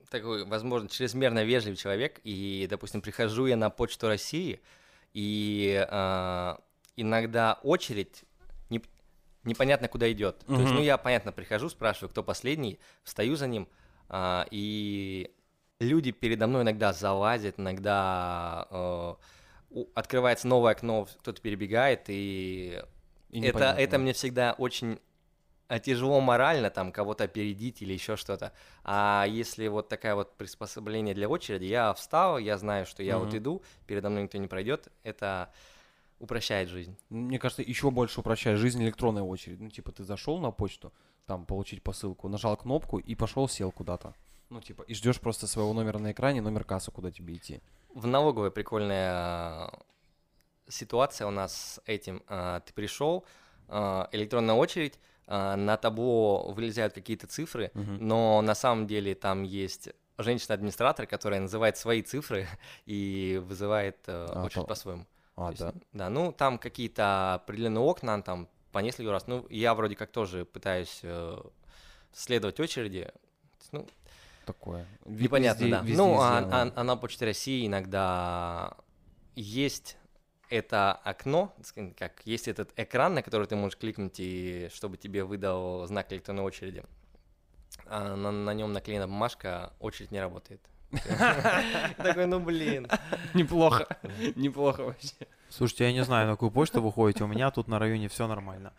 такой, 0.09 0.45
возможно, 0.45 0.89
чрезмерно 0.89 1.43
вежливый 1.43 1.77
человек, 1.77 2.19
и, 2.23 2.67
допустим, 2.69 3.01
прихожу 3.01 3.45
я 3.47 3.55
на 3.57 3.69
почту 3.69 4.07
России, 4.07 4.59
и 5.13 5.85
э, 5.89 6.55
иногда 6.97 7.59
очередь 7.63 8.23
не- 8.69 8.81
непонятно 9.43 9.87
куда 9.87 10.11
идет. 10.11 10.39
То 10.55 10.61
есть, 10.61 10.73
ну, 10.73 10.81
я, 10.81 10.97
понятно, 10.97 11.31
прихожу, 11.31 11.69
спрашиваю, 11.69 12.09
кто 12.09 12.23
последний, 12.23 12.79
встаю 13.03 13.35
за 13.35 13.47
ним, 13.47 13.67
а, 14.09 14.45
и 14.51 15.31
люди 15.79 16.11
передо 16.11 16.47
мной 16.47 16.63
иногда 16.63 16.93
залазят, 16.93 17.59
иногда 17.59 18.67
э, 18.69 19.15
открывается 19.93 20.47
новое 20.47 20.73
окно, 20.73 21.05
кто-то 21.05 21.41
перебегает, 21.41 22.03
и 22.09 22.81
И 23.31 23.41
это, 23.41 23.73
это 23.77 23.97
мне 23.97 24.13
всегда 24.13 24.53
очень 24.53 24.99
тяжело 25.83 26.21
морально, 26.21 26.69
там, 26.69 26.91
кого-то 26.91 27.23
опередить 27.23 27.81
или 27.81 27.93
еще 27.93 28.15
что-то. 28.15 28.53
А 28.83 29.25
если 29.27 29.67
вот 29.67 29.89
такая 29.89 30.15
вот 30.15 30.35
приспособление 30.37 31.15
для 31.15 31.27
очереди, 31.27 31.65
я 31.65 31.93
встал, 31.93 32.37
я 32.37 32.57
знаю, 32.57 32.85
что 32.85 33.03
я 33.03 33.17
вот 33.17 33.29
Мгм. 33.29 33.37
иду, 33.37 33.61
передо 33.87 34.09
мной 34.09 34.23
никто 34.23 34.37
не 34.37 34.47
пройдет, 34.47 34.87
это 35.03 35.51
упрощает 36.19 36.69
жизнь. 36.69 36.95
Мне 37.09 37.39
кажется, 37.39 37.61
еще 37.61 37.91
больше 37.91 38.19
упрощает 38.19 38.57
жизнь 38.59 38.83
электронная 38.83 39.23
очередь. 39.23 39.59
Ну, 39.59 39.69
типа, 39.69 39.91
ты 39.91 40.03
зашел 40.03 40.39
на 40.39 40.51
почту, 40.51 40.93
там, 41.25 41.45
получить 41.45 41.81
посылку, 41.83 42.29
нажал 42.29 42.55
кнопку 42.57 42.99
и 42.99 43.15
пошел, 43.15 43.47
сел 43.49 43.71
куда-то. 43.71 44.13
Ну, 44.49 44.61
типа, 44.61 44.83
и 44.83 44.93
ждешь 44.93 45.19
просто 45.19 45.47
своего 45.47 45.73
номера 45.73 45.97
на 45.97 46.11
экране, 46.11 46.41
номер 46.41 46.63
кассы, 46.63 46.91
куда 46.91 47.11
тебе 47.11 47.33
идти. 47.33 47.61
В 47.89 48.05
налоговой 48.07 48.51
прикольная 48.51 49.11
а, 49.11 49.79
ситуация 50.67 51.27
у 51.27 51.31
нас 51.31 51.53
с 51.55 51.81
этим. 51.85 52.21
А, 52.27 52.59
Ты 52.61 52.73
пришел, 52.73 53.25
а, 53.67 54.07
электронная 54.11 54.55
очередь, 54.55 54.93
а, 54.95 54.99
на 55.27 55.77
табло 55.77 56.51
вылезают 56.51 56.93
какие-то 56.93 57.27
цифры, 57.27 57.71
Мгм. 57.73 57.97
но 58.07 58.41
на 58.41 58.55
самом 58.55 58.85
деле 58.87 59.15
там 59.15 59.43
есть 59.43 59.89
женщина-администратор, 60.17 61.07
которая 61.07 61.39
называет 61.41 61.77
свои 61.77 62.01
цифры 62.01 62.47
и 62.85 63.41
вызывает 63.45 63.97
э, 64.07 64.27
А, 64.29 64.43
очередь 64.45 64.63
то- 64.63 64.67
по-своему. 64.67 65.05
А, 65.35 65.47
То 65.47 65.49
есть, 65.51 65.59
да. 65.61 65.73
Да, 65.93 66.09
ну 66.09 66.31
там 66.31 66.57
какие-то 66.57 67.33
определенные 67.35 67.81
окна, 67.81 68.21
там 68.21 68.47
по 68.71 68.79
несколько 68.79 69.11
раз. 69.11 69.27
Ну, 69.27 69.45
я 69.49 69.73
вроде 69.73 69.95
как 69.95 70.11
тоже 70.11 70.45
пытаюсь 70.45 70.99
э, 71.03 71.37
следовать 72.13 72.59
очереди. 72.59 73.09
Ну, 73.71 73.85
Такое. 74.45 74.85
Непонятно, 75.05 75.63
везде- 75.63 75.71
да. 75.71 75.81
везде 75.81 75.97
ну, 75.97 76.19
а, 76.21 76.37
а- 76.51 76.71
а 76.75 76.83
на 76.83 76.95
Почте 76.97 77.25
России 77.25 77.65
иногда 77.67 78.75
есть 79.35 79.97
это 80.49 80.93
окно, 80.93 81.55
как 81.97 82.21
есть 82.25 82.47
этот 82.47 82.71
экран, 82.77 83.13
на 83.13 83.21
который 83.21 83.47
ты 83.47 83.55
можешь 83.55 83.77
кликнуть, 83.77 84.19
и 84.19 84.69
чтобы 84.73 84.97
тебе 84.97 85.23
выдал 85.23 85.85
знак 85.87 86.11
электронной 86.11 86.43
очереди. 86.43 86.83
А 87.87 88.15
на, 88.15 88.31
на 88.31 88.53
нем 88.53 88.73
наклеена 88.73 89.07
бумажка, 89.07 89.73
очередь 89.79 90.11
не 90.11 90.19
работает. 90.19 90.61
Такой, 91.97 92.25
ну 92.25 92.39
блин. 92.39 92.87
Неплохо. 93.33 93.87
Неплохо 94.35 94.83
вообще. 94.83 95.27
Слушайте, 95.49 95.85
я 95.85 95.93
не 95.93 96.03
знаю, 96.03 96.27
на 96.27 96.33
какую 96.33 96.51
почту 96.51 96.81
вы 96.81 96.91
ходите, 96.91 97.23
у 97.23 97.27
меня 97.27 97.51
тут 97.51 97.67
на 97.67 97.79
районе 97.79 98.07
все 98.07 98.27
нормально. 98.27 98.73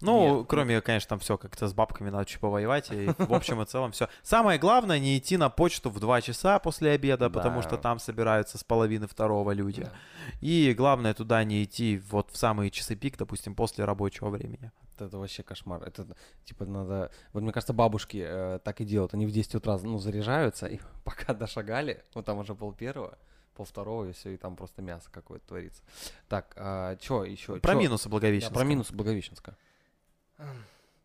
Ну, 0.00 0.38
Нет. 0.38 0.46
кроме, 0.48 0.80
конечно, 0.80 1.08
там 1.08 1.18
все 1.18 1.36
как-то 1.36 1.66
с 1.66 1.74
бабками 1.74 2.10
надо 2.10 2.24
чуть 2.24 2.40
повоевать, 2.40 2.90
и 2.92 3.06
в 3.18 3.34
общем 3.34 3.60
и 3.62 3.66
целом 3.66 3.90
все. 3.92 4.08
Самое 4.22 4.58
главное, 4.58 4.98
не 5.00 5.18
идти 5.18 5.36
на 5.36 5.50
почту 5.50 5.90
в 5.90 5.98
2 5.98 6.20
часа 6.20 6.58
после 6.60 6.92
обеда, 6.92 7.30
потому 7.30 7.62
что 7.62 7.72
Да. 7.72 7.82
там 7.82 7.98
собираются 7.98 8.58
с 8.58 8.64
половины 8.64 9.06
второго 9.08 9.50
люди. 9.50 9.82
Да. 9.82 9.92
И 10.40 10.72
главное, 10.76 11.14
туда 11.14 11.42
не 11.44 11.64
идти 11.64 12.00
вот 12.10 12.30
в 12.30 12.36
самые 12.36 12.70
часы 12.70 12.94
пик, 12.94 13.16
допустим, 13.16 13.54
после 13.54 13.84
рабочего 13.84 14.28
времени. 14.30 14.70
Это 15.00 15.16
вообще 15.16 15.42
кошмар. 15.44 15.82
Это, 15.84 16.06
типа, 16.44 16.64
надо... 16.64 17.10
Вот 17.32 17.42
мне 17.42 17.52
кажется, 17.52 17.72
бабушки 17.72 18.24
э, 18.26 18.58
так 18.64 18.80
и 18.80 18.84
делают. 18.84 19.14
Они 19.14 19.26
в 19.26 19.30
10 19.30 19.54
утра, 19.54 19.78
ну, 19.82 19.98
заряжаются, 19.98 20.66
и 20.66 20.80
пока 21.04 21.34
дошагали, 21.34 22.02
вот 22.14 22.24
там 22.24 22.38
уже 22.38 22.54
пол 22.56 22.72
первого, 22.72 23.16
пол 23.54 23.64
второго, 23.64 24.06
и 24.08 24.12
все, 24.12 24.30
и 24.30 24.36
там 24.36 24.56
просто 24.56 24.82
мясо 24.82 25.08
какое-то 25.10 25.46
творится. 25.46 25.82
Так, 26.28 26.52
а, 26.56 26.96
что 27.00 27.24
еще? 27.24 27.56
Про 27.60 27.74
минусы 27.74 28.04
Да, 28.04 28.10
Благовещенска. 28.10 28.54
про 28.54 28.64
минусы 28.64 28.92
Благовещенска. 28.92 29.56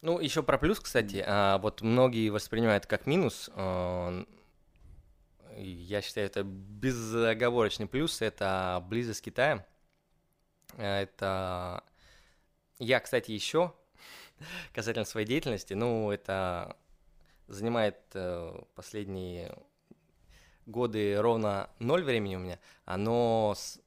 Ну, 0.02 0.20
еще 0.20 0.44
про 0.44 0.58
плюс, 0.58 0.80
кстати. 0.80 1.24
а, 1.26 1.58
вот 1.60 1.82
многие 1.82 2.30
воспринимают 2.30 2.86
как 2.86 3.08
минус. 3.08 3.50
а, 3.56 4.26
я 5.58 6.02
считаю, 6.02 6.28
это 6.28 6.44
безоговорочный 6.44 7.88
плюс. 7.88 8.22
Это 8.22 8.84
близость 8.88 9.22
к 9.22 9.26
Китаю. 9.26 9.64
А, 10.78 11.02
Это... 11.02 11.84
Я, 12.80 13.00
кстати, 13.00 13.32
еще 13.32 13.74
касательно 14.74 15.06
своей 15.06 15.28
деятельности, 15.28 15.74
ну, 15.74 16.12
это 16.12 16.78
занимает 17.48 17.98
э, 18.16 18.62
последние 18.76 19.56
годы 20.66 21.20
ровно 21.20 21.70
ноль 21.80 22.04
времени 22.04 22.36
у 22.36 22.40
меня. 22.40 22.60
Оно, 22.86 23.54
с- 23.56 23.80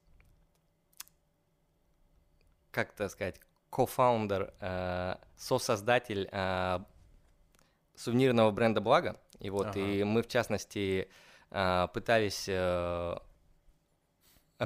как 2.71 2.93
это 2.93 3.09
сказать, 3.09 3.39
кофаундер, 3.77 4.53
э, 4.59 5.15
сосоздатель 5.37 6.27
э, 6.31 6.79
сувенирного 7.95 8.49
бренда 8.51 8.81
Благо. 8.81 9.19
И 9.39 9.51
вот, 9.51 9.75
и 9.99 10.03
мы, 10.03 10.23
в 10.23 10.27
частности, 10.27 11.07
э, 11.51 11.87
пытались 11.93 12.45
э, 12.47 13.17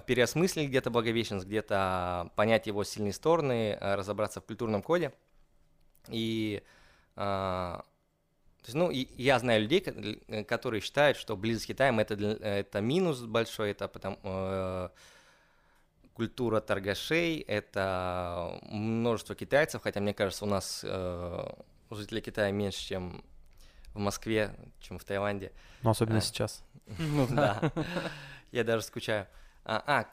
переосмыслить 0.05 0.69
где-то 0.69 0.89
Благовещенск, 0.89 1.45
где-то 1.45 2.31
понять 2.35 2.67
его 2.67 2.83
сильные 2.85 3.11
стороны, 3.13 3.77
э, 3.79 3.95
разобраться 3.95 4.39
в 4.39 4.45
культурном 4.45 4.81
коде. 4.81 5.11
И, 6.07 6.63
э, 7.17 7.19
то 7.19 8.65
есть, 8.65 8.75
ну, 8.75 8.91
и 8.91 9.07
я 9.21 9.39
знаю 9.39 9.61
людей, 9.63 9.81
ко- 9.81 10.43
которые 10.45 10.79
считают, 10.81 11.17
что 11.17 11.35
близость 11.35 11.65
с 11.65 11.67
Китаем 11.67 11.99
это, 11.99 12.13
это 12.15 12.79
минус 12.79 13.19
большой, 13.21 13.71
это 13.71 13.89
потому, 13.89 14.17
э, 14.23 14.89
культура 16.21 16.59
торгашей, 16.61 17.39
это 17.39 18.59
множество 18.69 19.33
китайцев, 19.33 19.81
хотя 19.81 19.99
мне 20.01 20.13
кажется, 20.13 20.45
у 20.45 20.47
нас 20.47 20.81
э, 20.83 21.45
жителей 21.89 22.21
Китая 22.21 22.51
меньше, 22.51 22.79
чем 22.85 23.23
в 23.95 23.97
Москве, 23.97 24.53
чем 24.79 24.99
в 24.99 25.03
Таиланде. 25.03 25.51
Ну, 25.81 25.89
особенно 25.89 26.19
А. 26.19 26.21
сейчас. 26.21 26.63
Ну 26.99 27.25
Да, 27.27 27.71
я 28.51 28.63
даже 28.63 28.83
скучаю. 28.85 29.25
А, 29.65 29.81
а, 29.87 30.05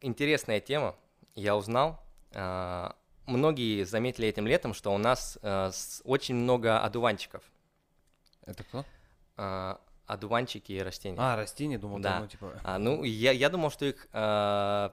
интересная 0.00 0.58
тема, 0.60 0.96
я 1.36 1.54
узнал. 1.56 2.00
а, 2.34 2.96
Многие 3.26 3.84
заметили 3.84 4.26
этим 4.26 4.48
летом, 4.48 4.74
что 4.74 4.92
у 4.92 4.98
нас 4.98 5.38
э, 5.42 5.70
с- 5.72 6.02
очень 6.04 6.34
много 6.34 6.80
одуванчиков. 6.80 7.44
Это 8.46 8.64
кто? 8.64 8.84
А, 9.36 9.80
Одуванчики 10.08 10.72
и 10.72 10.82
растения. 10.82 11.16
А, 11.20 11.36
растения, 11.36 11.78
думал, 11.78 12.00
Да. 12.00 12.18
ну, 12.18 12.26
типа... 12.26 12.52
А, 12.64 12.78
ну, 12.78 13.04
я, 13.04 13.30
я 13.30 13.48
думал, 13.48 13.70
что 13.70 13.84
их 13.86 14.08
а, 14.12 14.92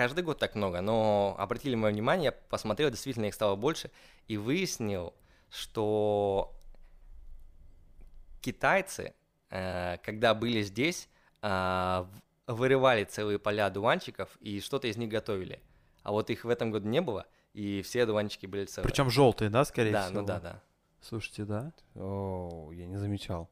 каждый 0.00 0.24
год 0.24 0.38
так 0.38 0.54
много, 0.54 0.80
но 0.80 1.36
обратили 1.38 1.74
мое 1.74 1.92
внимание, 1.92 2.24
я 2.24 2.32
посмотрел, 2.32 2.88
действительно 2.88 3.26
их 3.26 3.34
стало 3.34 3.54
больше, 3.54 3.90
и 4.28 4.38
выяснил, 4.38 5.12
что 5.50 6.54
китайцы, 8.40 9.12
э, 9.50 9.98
когда 10.02 10.32
были 10.32 10.62
здесь, 10.62 11.06
а, 11.42 12.08
вырывали 12.46 13.04
целые 13.04 13.38
поля 13.38 13.66
одуванчиков 13.66 14.38
и 14.40 14.62
что-то 14.62 14.86
из 14.86 14.96
них 14.96 15.10
готовили. 15.10 15.60
А 16.02 16.12
вот 16.12 16.30
их 16.30 16.44
в 16.44 16.48
этом 16.48 16.70
году 16.70 16.88
не 16.88 17.02
было, 17.02 17.26
и 17.52 17.82
все 17.82 18.04
одуванчики 18.04 18.46
были 18.46 18.64
целые. 18.64 18.88
Причем 18.88 19.10
желтые, 19.10 19.50
да, 19.50 19.66
скорее 19.66 19.92
да, 19.92 20.06
всего? 20.06 20.22
ну 20.22 20.26
да, 20.26 20.40
да. 20.40 20.62
Слушайте, 21.02 21.44
да. 21.44 21.74
О, 21.94 22.70
я 22.72 22.86
не 22.86 22.96
замечал. 22.96 23.50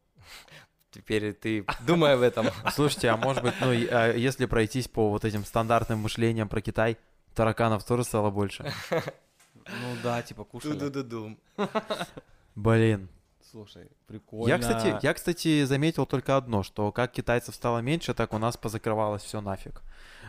Теперь 0.91 1.35
ты 1.35 1.67
думай 1.87 2.15
об 2.15 2.21
этом. 2.21 2.47
Слушайте, 2.73 3.09
а 3.11 3.17
может 3.17 3.43
быть, 3.43 3.55
ну, 3.61 3.69
а, 3.69 4.13
если 4.13 4.47
пройтись 4.47 4.89
по 4.89 5.11
вот 5.11 5.25
этим 5.25 5.45
стандартным 5.45 5.99
мышлениям 6.01 6.49
про 6.49 6.61
Китай, 6.61 6.97
тараканов 7.35 7.85
тоже 7.85 8.05
стало 8.05 8.31
больше? 8.31 8.73
Ну 8.91 9.97
да, 10.03 10.23
типа 10.23 10.45
кушали. 10.45 11.37
Блин. 12.55 13.09
Слушай, 13.51 13.89
прикольно. 14.07 14.49
Я, 14.49 14.59
кстати, 14.59 14.99
я, 15.03 15.15
кстати, 15.15 15.65
заметил 15.65 16.05
только 16.05 16.37
одно, 16.37 16.63
что 16.63 16.93
как 16.93 17.13
китайцев 17.13 17.55
стало 17.55 17.79
меньше, 17.79 18.13
так 18.13 18.35
у 18.35 18.39
нас 18.39 18.59
позакрывалось 18.59 19.23
все 19.23 19.41
нафиг. 19.41 19.81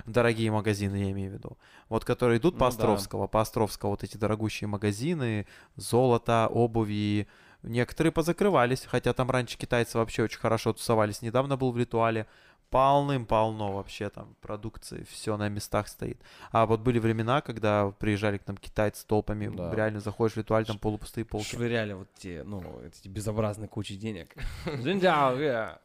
Дорогие 0.05 0.49
магазины, 0.51 0.95
я 0.95 1.11
имею 1.11 1.31
в 1.31 1.33
виду. 1.33 1.57
Вот 1.89 2.05
которые 2.05 2.39
идут 2.39 2.57
по 2.57 2.65
Ну 2.65 2.71
да. 2.71 2.77
Островского, 2.77 3.27
по 3.27 3.41
Островского 3.41 3.89
вот 3.91 4.03
эти 4.03 4.15
дорогущие 4.15 4.69
магазины, 4.69 5.47
золото, 5.75 6.47
обуви, 6.49 7.27
некоторые 7.63 8.11
позакрывались, 8.11 8.85
хотя 8.85 9.13
там 9.13 9.29
раньше 9.31 9.57
китайцы 9.57 9.97
вообще 9.97 10.23
очень 10.23 10.39
хорошо 10.39 10.73
тусовались. 10.73 11.21
Недавно 11.21 11.57
был 11.57 11.71
в 11.71 11.77
ритуале, 11.77 12.25
полным-полно 12.69 13.73
вообще 13.73 14.09
там 14.09 14.35
продукции, 14.41 15.03
все 15.09 15.37
на 15.37 15.49
местах 15.49 15.87
стоит. 15.87 16.21
А 16.51 16.65
вот 16.67 16.81
были 16.81 16.99
времена, 16.99 17.41
когда 17.41 17.89
приезжали 17.97 18.37
к 18.37 18.47
нам 18.47 18.57
китайцы 18.57 19.05
толпами, 19.07 19.47
Да. 19.47 19.73
реально 19.73 19.99
заходишь 20.01 20.33
в 20.33 20.37
виртуаль, 20.37 20.65
там 20.65 20.77
полупустые 20.77 21.25
полки. 21.25 21.47
Швыряли 21.55 21.93
вот 21.93 22.07
те, 22.13 22.43
ну, 22.43 22.79
эти 22.85 23.07
безобразные 23.07 23.67
кучи 23.67 23.95
денег. 23.95 24.35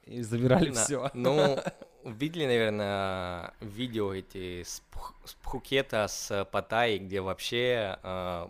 И 0.06 0.20
забирали 0.22 0.70
Да. 0.70 0.84
все. 0.84 1.10
Ну, 1.14 1.58
видели, 2.04 2.44
наверное, 2.46 3.54
видео 3.60 4.12
эти 4.12 4.62
с, 4.62 4.80
Пх- 4.90 5.14
с 5.24 5.34
Пхукета, 5.34 6.06
с 6.06 6.44
Паттайи, 6.52 6.98
где 6.98 7.20
вообще 7.22 7.98
э, 8.02 8.48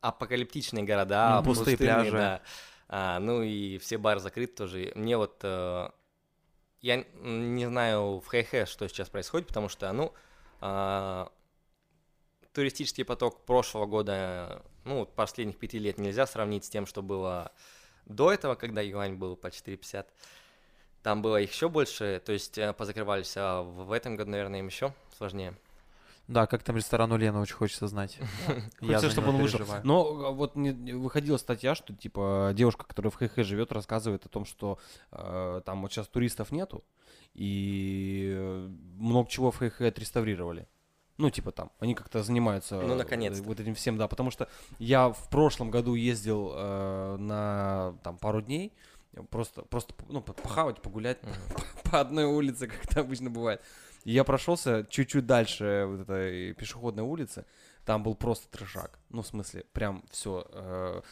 апокалиптичные 0.00 0.84
города, 0.84 1.38
М, 1.38 1.44
пустые 1.44 1.76
пустынные, 1.76 2.10
пляжи. 2.10 2.16
да. 2.16 2.42
А, 2.88 3.18
ну 3.20 3.42
и 3.42 3.78
все 3.78 3.98
бары 3.98 4.20
закрыты 4.20 4.54
тоже. 4.54 4.92
Мне 4.94 5.16
вот... 5.16 5.38
э, 5.42 5.90
я 6.80 7.04
не 7.20 7.66
знаю 7.66 8.20
в 8.20 8.26
Хэхэ, 8.26 8.66
что 8.66 8.88
сейчас 8.88 9.08
происходит, 9.10 9.46
потому 9.48 9.68
что, 9.68 9.92
ну, 9.92 10.12
а, 10.60 11.30
туристический 12.52 13.04
поток 13.04 13.44
прошлого 13.44 13.86
года, 13.86 14.62
ну, 14.84 15.06
последних 15.06 15.58
пяти 15.58 15.78
лет 15.78 15.98
нельзя 15.98 16.26
сравнить 16.26 16.64
с 16.64 16.70
тем, 16.70 16.86
что 16.86 17.02
было 17.02 17.52
до 18.06 18.32
этого, 18.32 18.54
когда 18.54 18.80
юань 18.80 19.14
был 19.14 19.36
по 19.36 19.48
4,50. 19.48 20.06
Там 21.02 21.22
было 21.22 21.40
их 21.40 21.52
еще 21.52 21.68
больше, 21.68 22.20
то 22.24 22.32
есть 22.32 22.58
э, 22.58 22.72
позакрывались, 22.74 23.34
а 23.36 23.62
в 23.62 23.92
этом 23.92 24.16
году, 24.16 24.32
наверное, 24.32 24.58
им 24.60 24.66
еще 24.66 24.92
сложнее. 25.16 25.54
Да, 26.30 26.46
как 26.46 26.62
там 26.62 26.76
ресторан 26.76 27.10
у 27.10 27.16
Лены, 27.16 27.40
очень 27.40 27.56
хочется 27.56 27.88
знать. 27.88 28.16
Я 28.80 28.98
Хочется, 28.98 29.10
чтобы 29.10 29.30
он 29.30 29.38
вышел. 29.38 29.58
переживаю. 29.58 29.82
Но 29.84 30.26
а, 30.26 30.30
вот 30.30 30.54
выходила 30.54 31.36
статья, 31.38 31.74
что 31.74 31.92
типа 31.92 32.52
девушка, 32.54 32.84
которая 32.86 33.10
в 33.10 33.16
ХХ 33.16 33.38
живет, 33.42 33.72
рассказывает 33.72 34.24
о 34.26 34.28
том, 34.28 34.44
что 34.44 34.78
э, 35.10 35.60
там 35.66 35.82
вот 35.82 35.92
сейчас 35.92 36.06
туристов 36.06 36.52
нету, 36.52 36.84
и 37.34 38.32
э, 38.32 38.68
много 38.98 39.28
чего 39.28 39.50
в 39.50 39.58
ХХ 39.58 39.80
отреставрировали. 39.80 40.68
Ну, 41.18 41.30
типа 41.30 41.50
там, 41.50 41.72
они 41.80 41.94
как-то 41.96 42.22
занимаются 42.22 42.80
Ну, 42.80 42.94
э, 42.94 42.96
наконец-то. 42.96 43.42
вот 43.42 43.58
этим 43.58 43.74
всем, 43.74 43.98
да, 43.98 44.06
потому 44.06 44.30
что 44.30 44.48
я 44.78 45.08
в 45.10 45.28
прошлом 45.30 45.72
году 45.72 45.94
ездил 45.94 46.52
э, 46.54 47.16
на 47.18 47.94
там 48.04 48.16
пару 48.18 48.40
дней, 48.40 48.72
просто, 49.30 49.62
просто 49.62 49.94
ну, 50.08 50.20
по- 50.20 50.32
похавать, 50.32 50.80
погулять 50.80 51.18
по 51.90 51.98
одной 52.00 52.24
улице, 52.26 52.68
как 52.68 52.84
это 52.84 53.00
обычно 53.00 53.30
бывает. 53.30 53.60
И 54.04 54.12
я 54.12 54.24
прошелся 54.24 54.86
чуть-чуть 54.88 55.26
дальше 55.26 55.84
вот 55.86 56.00
этой 56.00 56.54
пешеходной 56.54 57.04
улицы, 57.04 57.44
там 57.84 58.02
был 58.02 58.14
просто 58.14 58.48
трешак. 58.48 58.98
Ну, 59.08 59.22
в 59.22 59.26
смысле, 59.26 59.64
прям 59.72 60.04
все 60.10 61.02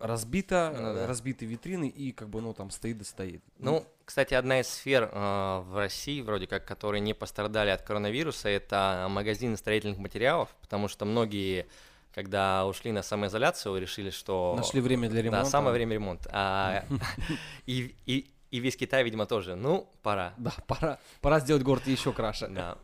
разбито, 0.00 0.72
Ну 0.74 0.88
э, 0.88 0.94
да. 0.94 1.06
разбиты 1.06 1.46
витрины, 1.46 1.88
и 1.88 2.12
как 2.12 2.28
бы, 2.28 2.40
ну, 2.40 2.54
там 2.54 2.70
стоит 2.70 3.00
и 3.00 3.04
стоит. 3.04 3.42
Ну, 3.58 3.86
кстати, 4.04 4.34
одна 4.34 4.60
из 4.60 4.68
сфер 4.68 5.10
э, 5.10 5.62
в 5.66 5.76
России, 5.76 6.20
вроде 6.20 6.46
как, 6.46 6.64
которые 6.64 7.00
не 7.00 7.14
пострадали 7.14 7.70
от 7.70 7.82
коронавируса, 7.82 8.48
это 8.48 9.06
магазины 9.10 9.56
строительных 9.56 9.98
материалов, 9.98 10.54
потому 10.60 10.88
что 10.88 11.04
многие, 11.04 11.66
когда 12.14 12.66
ушли 12.66 12.92
на 12.92 13.02
самоизоляцию, 13.02 13.78
решили, 13.78 14.10
что... 14.10 14.54
Нашли 14.56 14.80
время 14.80 15.08
для 15.08 15.22
ремонта. 15.22 15.44
Да, 15.44 15.50
самое 15.50 15.74
время 15.74 15.94
ремонта. 15.94 16.30
А, 16.32 16.84
и, 17.66 17.94
и, 18.06 18.30
и 18.54 18.60
весь 18.60 18.76
Китай, 18.76 19.02
видимо, 19.02 19.26
тоже. 19.26 19.56
Ну, 19.56 19.88
пора. 20.00 20.32
Да, 20.36 20.52
пора, 20.68 20.98
пора 21.20 21.40
сделать 21.40 21.64
город 21.64 21.88
еще 21.88 22.12
краше. 22.12 22.46
Да. 22.46 22.78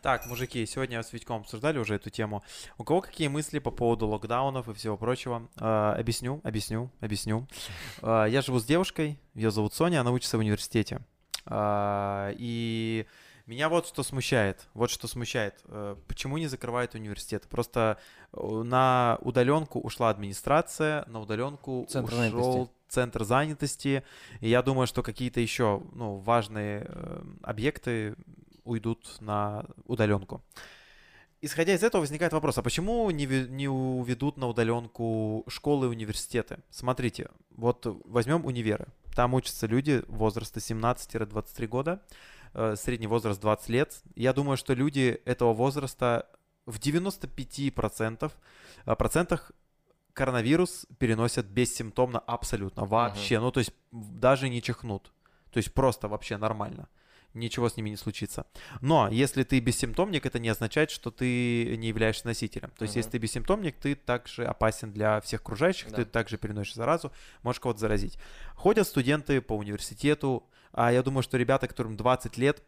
Так, 0.00 0.24
мужики, 0.26 0.64
сегодня 0.64 1.02
с 1.02 1.12
Витьком 1.12 1.42
обсуждали 1.42 1.76
уже 1.76 1.96
эту 1.96 2.08
тему. 2.08 2.42
У 2.78 2.84
кого 2.84 3.02
какие 3.02 3.28
мысли 3.28 3.58
по 3.58 3.70
поводу 3.70 4.06
локдаунов 4.06 4.66
и 4.68 4.72
всего 4.72 4.96
прочего? 4.96 5.46
Э, 5.60 5.94
объясню, 5.98 6.40
объясню, 6.42 6.90
объясню. 7.00 7.46
Э, 8.00 8.24
я 8.30 8.40
живу 8.40 8.58
с 8.60 8.64
девушкой, 8.64 9.18
ее 9.34 9.50
зовут 9.50 9.74
Соня, 9.74 10.00
она 10.00 10.10
учится 10.10 10.38
в 10.38 10.40
университете. 10.40 11.00
Э, 11.44 12.32
и 12.38 13.06
меня 13.46 13.68
вот 13.68 13.86
что 13.86 14.02
смущает, 14.02 14.66
вот 14.72 14.90
что 14.90 15.06
смущает. 15.06 15.54
Э, 15.66 15.96
почему 16.08 16.38
не 16.38 16.46
закрывают 16.46 16.94
университет? 16.94 17.44
Просто 17.48 17.98
э, 18.32 18.62
на 18.62 19.18
удаленку 19.20 19.80
ушла 19.80 20.10
администрация, 20.10 21.04
на 21.06 21.20
удаленку 21.20 21.86
Центр 21.88 22.14
ушел 22.14 22.20
занятости. 22.22 22.72
центр 22.88 23.24
занятости. 23.24 24.02
И 24.40 24.48
я 24.48 24.62
думаю, 24.62 24.86
что 24.86 25.02
какие-то 25.02 25.40
еще 25.40 25.82
ну, 25.92 26.16
важные 26.16 26.86
э, 26.88 27.22
объекты 27.42 28.16
уйдут 28.64 29.20
на 29.20 29.66
удаленку. 29.84 30.42
Исходя 31.42 31.74
из 31.74 31.82
этого 31.82 32.00
возникает 32.00 32.32
вопрос, 32.32 32.56
а 32.56 32.62
почему 32.62 33.10
не, 33.10 33.26
не 33.26 33.68
уведут 33.68 34.38
на 34.38 34.48
удаленку 34.48 35.44
школы 35.48 35.86
и 35.86 35.90
университеты? 35.90 36.60
Смотрите, 36.70 37.28
вот 37.50 37.84
возьмем 38.06 38.46
универы. 38.46 38.86
Там 39.14 39.34
учатся 39.34 39.66
люди 39.66 40.02
возраста 40.08 40.60
17-23 40.60 41.66
года, 41.66 42.00
средний 42.76 43.06
возраст 43.06 43.40
20 43.40 43.68
лет. 43.68 44.02
Я 44.14 44.32
думаю, 44.32 44.56
что 44.56 44.74
люди 44.74 45.20
этого 45.24 45.52
возраста 45.52 46.26
в 46.66 46.78
95% 46.78 48.32
э, 48.86 48.96
процентах 48.96 49.52
коронавирус 50.12 50.86
переносят 50.98 51.46
бессимптомно 51.46 52.20
абсолютно 52.20 52.84
вообще. 52.86 53.40
Ну, 53.40 53.50
то 53.50 53.60
есть 53.60 53.72
даже 53.90 54.48
не 54.48 54.62
чихнут. 54.62 55.12
То 55.50 55.58
есть 55.58 55.72
просто 55.74 56.08
вообще 56.08 56.36
нормально. 56.36 56.88
Ничего 57.34 57.68
с 57.68 57.76
ними 57.76 57.90
не 57.90 57.96
случится. 57.96 58.46
Но 58.80 59.08
если 59.08 59.42
ты 59.42 59.58
бессимптомник, 59.58 60.24
это 60.24 60.38
не 60.38 60.48
означает, 60.48 60.92
что 60.92 61.10
ты 61.10 61.76
не 61.76 61.88
являешься 61.88 62.26
носителем. 62.28 62.70
То 62.78 62.84
есть 62.84 62.94
Мгм. 62.94 62.98
если 63.00 63.10
ты 63.10 63.18
бессимптомник, 63.18 63.76
ты 63.76 63.96
также 63.96 64.44
опасен 64.44 64.92
для 64.92 65.20
всех 65.20 65.40
окружающих, 65.40 65.90
Да. 65.90 65.96
ты 65.96 66.04
также 66.04 66.38
переносишь 66.38 66.74
заразу, 66.74 67.10
можешь 67.42 67.58
кого-то 67.58 67.80
заразить. 67.80 68.18
Ходят 68.54 68.86
студенты 68.86 69.40
по 69.40 69.54
университету, 69.56 70.44
а 70.74 70.92
я 70.92 71.02
думаю, 71.02 71.22
что 71.22 71.38
ребята, 71.38 71.68
которым 71.68 71.96
20 71.96 72.36
лет, 72.36 72.62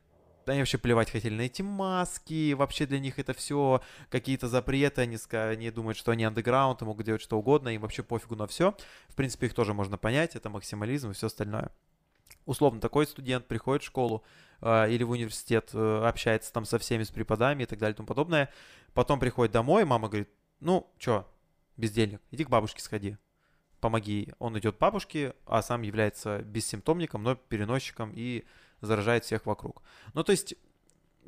они 0.46 0.60
вообще 0.60 0.78
плевать 0.78 1.10
хотели 1.10 1.34
на 1.34 1.42
эти 1.42 1.62
маски, 1.62 2.52
вообще 2.52 2.86
для 2.86 3.00
них 3.00 3.18
это 3.18 3.34
все 3.34 3.82
какие-то 4.10 4.46
запреты, 4.46 5.00
они, 5.00 5.18
они 5.32 5.70
думают, 5.72 5.98
что 5.98 6.12
они 6.12 6.24
андеграунд, 6.24 6.80
могут 6.82 7.04
делать 7.04 7.20
что 7.20 7.36
угодно, 7.36 7.70
им 7.70 7.82
вообще 7.82 8.04
пофигу 8.04 8.36
на 8.36 8.46
все. 8.46 8.76
В 9.08 9.16
принципе, 9.16 9.46
их 9.46 9.54
тоже 9.54 9.74
можно 9.74 9.98
понять, 9.98 10.36
это 10.36 10.48
максимализм 10.48 11.10
и 11.10 11.14
все 11.14 11.26
остальное. 11.26 11.72
Условно, 12.44 12.80
такой 12.80 13.08
студент 13.08 13.46
приходит 13.46 13.82
в 13.82 13.86
школу 13.86 14.24
э, 14.60 14.90
или 14.92 15.02
в 15.02 15.10
университет, 15.10 15.70
э, 15.74 16.04
общается 16.06 16.52
там 16.52 16.64
со 16.64 16.78
всеми, 16.78 17.02
с 17.02 17.10
преподами 17.10 17.64
и 17.64 17.66
так 17.66 17.80
далее 17.80 17.94
и 17.94 17.96
тому 17.96 18.06
подобное, 18.06 18.52
потом 18.94 19.18
приходит 19.18 19.52
домой, 19.52 19.84
мама 19.84 20.08
говорит, 20.08 20.30
ну, 20.60 20.88
чё, 20.98 21.26
бездельник, 21.76 22.20
иди 22.30 22.44
к 22.44 22.48
бабушке 22.48 22.80
сходи, 22.80 23.16
помоги. 23.80 24.32
Он 24.38 24.58
идет 24.58 24.78
бабушке, 24.78 25.34
а 25.46 25.62
сам 25.62 25.82
является 25.82 26.38
бессимптомником, 26.40 27.22
но 27.22 27.34
переносчиком 27.34 28.12
и 28.14 28.44
заражает 28.80 29.24
всех 29.24 29.46
вокруг. 29.46 29.82
Ну, 30.14 30.22
то 30.22 30.32
есть, 30.32 30.54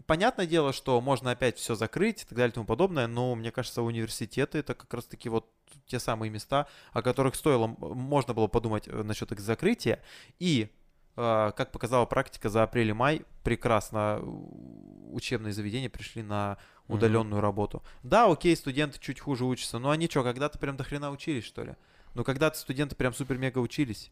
понятное 0.07 0.47
дело, 0.47 0.73
что 0.73 1.01
можно 1.01 1.31
опять 1.31 1.59
все 1.59 1.75
закрыть 1.75 2.23
и 2.23 2.25
так 2.27 2.37
далее 2.37 2.51
и 2.51 2.55
тому 2.55 2.67
подобное, 2.67 3.07
но 3.07 3.35
мне 3.35 3.51
кажется, 3.51 3.83
университеты 3.83 4.59
это 4.59 4.75
как 4.75 4.93
раз-таки 4.93 5.29
вот 5.29 5.51
те 5.87 5.99
самые 5.99 6.31
места, 6.31 6.67
о 6.93 7.03
которых 7.03 7.35
стоило, 7.35 7.67
можно 7.67 8.35
было 8.35 8.47
подумать 8.47 8.89
э, 8.89 9.03
насчет 9.03 9.33
их 9.33 9.41
закрытия. 9.41 10.03
И, 10.39 10.71
э, 11.17 11.53
как 11.57 11.73
показала 11.73 12.07
практика, 12.07 12.49
за 12.49 12.63
апрель 12.63 12.91
и 12.91 12.93
май 12.93 13.23
прекрасно 13.43 14.19
э, 14.21 14.25
учебные 15.13 15.53
заведения 15.53 15.91
пришли 15.91 16.23
на 16.23 16.59
удаленную 16.87 17.43
работу. 17.43 17.83
Да, 18.03 18.31
окей, 18.31 18.57
студенты 18.57 18.99
чуть 18.99 19.21
хуже 19.21 19.45
учатся, 19.45 19.79
но 19.79 19.91
они 19.91 20.09
что, 20.09 20.23
когда-то 20.23 20.59
прям 20.59 20.77
до 20.77 20.85
хрена 20.85 21.11
учились, 21.11 21.45
что 21.45 21.65
ли? 21.65 21.77
Ну, 22.15 22.25
когда-то 22.25 22.59
студенты 22.59 22.97
прям 22.97 23.13
супер-мега 23.13 23.59
учились. 23.59 24.11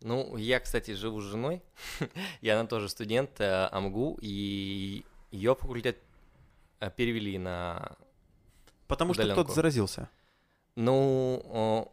Ну, 0.00 0.36
я, 0.36 0.60
кстати, 0.60 0.92
живу 0.92 1.20
с 1.20 1.24
женой, 1.24 1.62
и 2.40 2.48
она 2.48 2.66
тоже 2.66 2.88
студент 2.88 3.40
э, 3.40 3.68
АМГУ, 3.70 4.18
и 4.20 5.04
ее 5.30 5.54
факультет 5.54 5.98
э, 6.80 6.90
перевели 6.90 7.38
на... 7.38 7.96
Потому 8.88 9.14
что 9.14 9.22
Удаленку. 9.22 9.42
кто-то 9.42 9.54
заразился. 9.54 10.10
Ну, 10.74 11.42
о, 11.46 11.92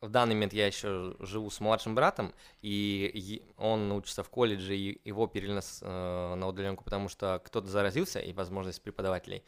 в 0.00 0.08
данный 0.08 0.34
момент 0.34 0.52
я 0.52 0.66
еще 0.66 1.16
живу 1.18 1.50
с 1.50 1.60
младшим 1.60 1.94
братом, 1.94 2.32
и 2.62 3.42
он 3.56 3.90
учится 3.92 4.22
в 4.22 4.30
колледже, 4.30 4.76
и 4.76 5.00
его 5.08 5.26
перевели 5.26 5.54
на, 5.54 5.60
с- 5.62 5.80
э, 5.82 6.34
на 6.34 6.46
удаленку, 6.46 6.84
потому 6.84 7.08
что 7.08 7.42
кто-то 7.44 7.66
заразился, 7.66 8.20
и 8.20 8.32
возможность 8.32 8.82
преподавателей. 8.82 9.42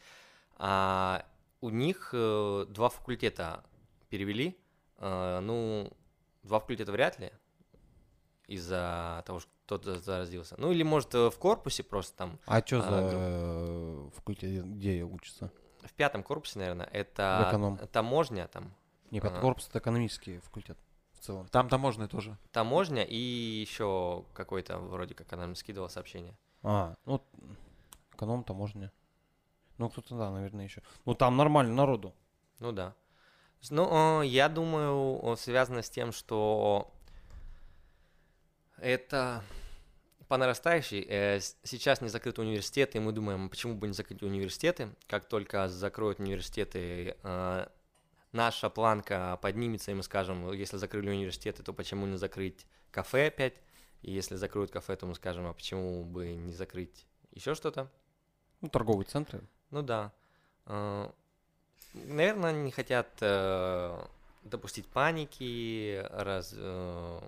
А 0.57 1.25
у 1.61 1.69
них 1.69 2.09
э, 2.13 2.65
два 2.69 2.89
факультета 2.89 3.63
перевели. 4.09 4.57
Э, 4.97 5.39
ну, 5.41 5.91
два 6.43 6.59
факультета 6.59 6.91
вряд 6.91 7.19
ли, 7.19 7.31
из-за 8.47 9.23
того, 9.25 9.39
что 9.39 9.49
кто-то 9.65 9.99
заразился. 9.99 10.55
Ну, 10.57 10.71
или, 10.71 10.83
может, 10.83 11.13
э, 11.13 11.29
в 11.29 11.37
корпусе 11.37 11.83
просто 11.83 12.15
там, 12.17 12.39
А 12.45 12.65
что 12.65 12.79
А, 12.79 12.81
за 12.81 13.09
э, 13.13 14.09
факультет, 14.15 14.65
где 14.65 15.03
учится? 15.03 15.51
в 15.83 15.93
пятом 15.93 16.23
корпусе, 16.23 16.59
наверное, 16.59 16.85
это 16.91 17.45
эконом. 17.49 17.77
таможня 17.77 18.47
там, 18.47 18.73
Не, 19.11 19.19
Ага. 19.19 19.39
корпус 19.41 19.67
это 19.69 19.79
экономический 19.79 20.39
факультет 20.39 20.77
в 21.13 21.19
целом. 21.19 21.47
Там 21.47 21.69
таможенные 21.69 22.07
тоже. 22.09 22.37
таможня 22.51 23.03
и 23.03 23.15
еще 23.15 24.25
какой-то, 24.33 24.79
вроде 24.79 25.15
как 25.15 25.31
она 25.33 25.45
нам 25.45 25.55
скидывала 25.55 25.87
сообщение. 25.89 26.37
А, 26.63 26.95
ну, 27.05 27.21
эконом, 28.13 28.43
таможня. 28.43 28.91
Ну, 29.77 29.89
кто-то, 29.89 30.15
да, 30.17 30.31
наверное, 30.31 30.65
еще. 30.65 30.81
Ну, 31.05 31.13
там 31.13 31.37
нормально 31.37 31.73
народу. 31.73 32.13
Ну 32.59 32.71
да. 32.71 32.95
Ну, 33.69 34.21
э, 34.21 34.25
я 34.27 34.49
думаю, 34.49 35.23
о, 35.23 35.35
связано 35.35 35.81
с 35.81 35.89
тем, 35.89 36.11
что 36.11 36.93
это 38.77 39.43
по 40.27 40.37
нарастающей. 40.37 41.05
Э, 41.07 41.39
сейчас 41.63 42.01
не 42.01 42.09
закрыты 42.09 42.41
университеты, 42.41 42.97
и 42.97 43.01
мы 43.01 43.11
думаем, 43.11 43.49
почему 43.49 43.75
бы 43.75 43.87
не 43.87 43.93
закрыть 43.93 44.21
университеты. 44.21 44.89
Как 45.07 45.27
только 45.27 45.67
закроют 45.67 46.19
университеты, 46.19 47.17
э, 47.23 47.67
наша 48.31 48.69
планка 48.69 49.37
поднимется, 49.41 49.91
и 49.91 49.93
мы 49.93 50.03
скажем, 50.03 50.51
если 50.51 50.77
закрыли 50.77 51.09
университеты, 51.09 51.63
то 51.63 51.73
почему 51.73 52.05
не 52.05 52.17
закрыть 52.17 52.65
кафе 52.91 53.27
опять? 53.27 53.61
И 54.01 54.11
если 54.11 54.35
закроют 54.35 54.71
кафе, 54.71 54.95
то 54.95 55.05
мы 55.05 55.15
скажем, 55.15 55.47
а 55.47 55.53
почему 55.53 56.03
бы 56.03 56.35
не 56.35 56.53
закрыть 56.53 57.07
еще 57.31 57.55
что-то? 57.55 57.89
Ну, 58.61 58.69
торговые 58.69 59.05
центры. 59.05 59.41
Ну 59.71 59.81
да. 59.81 60.13
Наверное, 62.05 62.51
не 62.53 62.71
хотят 62.71 63.07
э, 63.21 63.99
допустить 64.43 64.85
паники, 64.87 66.05
раз, 66.11 66.53
э, 66.55 67.19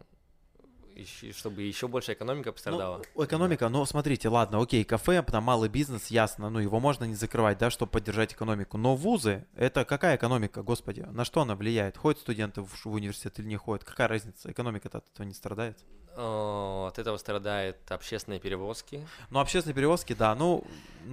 чтобы 1.34 1.62
еще 1.62 1.88
больше 1.88 2.12
экономика 2.14 2.52
пострадала. 2.52 3.02
Ну, 3.16 3.24
экономика, 3.24 3.70
ну 3.70 3.86
смотрите, 3.86 4.28
ладно, 4.28 4.62
окей, 4.62 4.84
кафе, 4.84 5.22
там 5.24 5.44
малый 5.46 5.70
бизнес, 5.70 6.08
ясно, 6.08 6.50
ну 6.50 6.60
его 6.60 6.80
можно 6.82 7.06
не 7.06 7.16
закрывать, 7.16 7.58
да, 7.58 7.70
чтобы 7.70 7.92
поддержать 7.92 8.34
экономику. 8.34 8.78
Но 8.78 8.96
вузы, 8.96 9.46
это 9.56 9.86
какая 9.86 10.18
экономика, 10.18 10.62
господи, 10.62 11.02
на 11.02 11.24
что 11.24 11.42
она 11.42 11.56
влияет? 11.56 11.98
Ходят 11.98 12.20
студенты 12.20 12.62
в, 12.62 12.86
в 12.86 12.92
университет 12.92 13.40
или 13.40 13.48
не 13.48 13.56
ходят? 13.58 13.86
Какая 13.86 14.08
разница? 14.10 14.52
Экономика-то 14.52 14.98
от 14.98 15.06
этого 15.14 15.26
не 15.26 15.34
страдает. 15.34 15.78
Э, 16.18 16.88
От 16.88 17.00
этого 17.00 17.16
страдают 17.18 17.78
общественные 17.90 18.42
перевозки. 18.42 19.08
Ну, 19.30 19.40
общественные 19.40 19.76
перевозки, 19.76 20.14
да, 20.14 20.36
ну, 20.36 20.66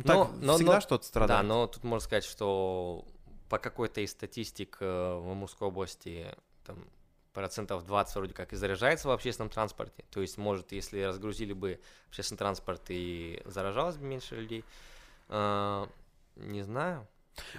так 0.04 0.16
Но- 0.16 0.30
но- 0.40 0.54
всегда 0.57 0.74
но- 0.74 0.80
что-то 0.80 1.04
Да, 1.04 1.09
страдает. 1.09 1.46
но 1.46 1.66
тут 1.68 1.84
можно 1.84 2.04
сказать, 2.04 2.24
что 2.24 3.04
по 3.49 3.59
какой-то 3.59 4.01
из 4.01 4.11
статистик 4.11 4.78
э, 4.80 4.84
в 4.84 5.30
Амурской 5.30 5.68
области 5.68 6.26
там, 6.64 6.84
процентов 7.32 7.84
20 7.84 8.16
вроде 8.16 8.34
как 8.34 8.53
и 8.53 8.57
заряжается 8.57 9.09
в 9.09 9.11
общественном 9.11 9.51
транспорте. 9.51 10.05
То 10.11 10.20
есть, 10.20 10.38
может, 10.38 10.72
если 10.72 11.03
разгрузили 11.03 11.53
бы 11.53 11.80
общественный 12.09 12.38
транспорт 12.38 12.82
и 12.88 13.42
заражалось 13.44 13.97
бы 13.97 14.07
меньше 14.07 14.36
людей, 14.36 14.64
э, 15.28 15.86
не 16.36 16.62
знаю. 16.62 17.07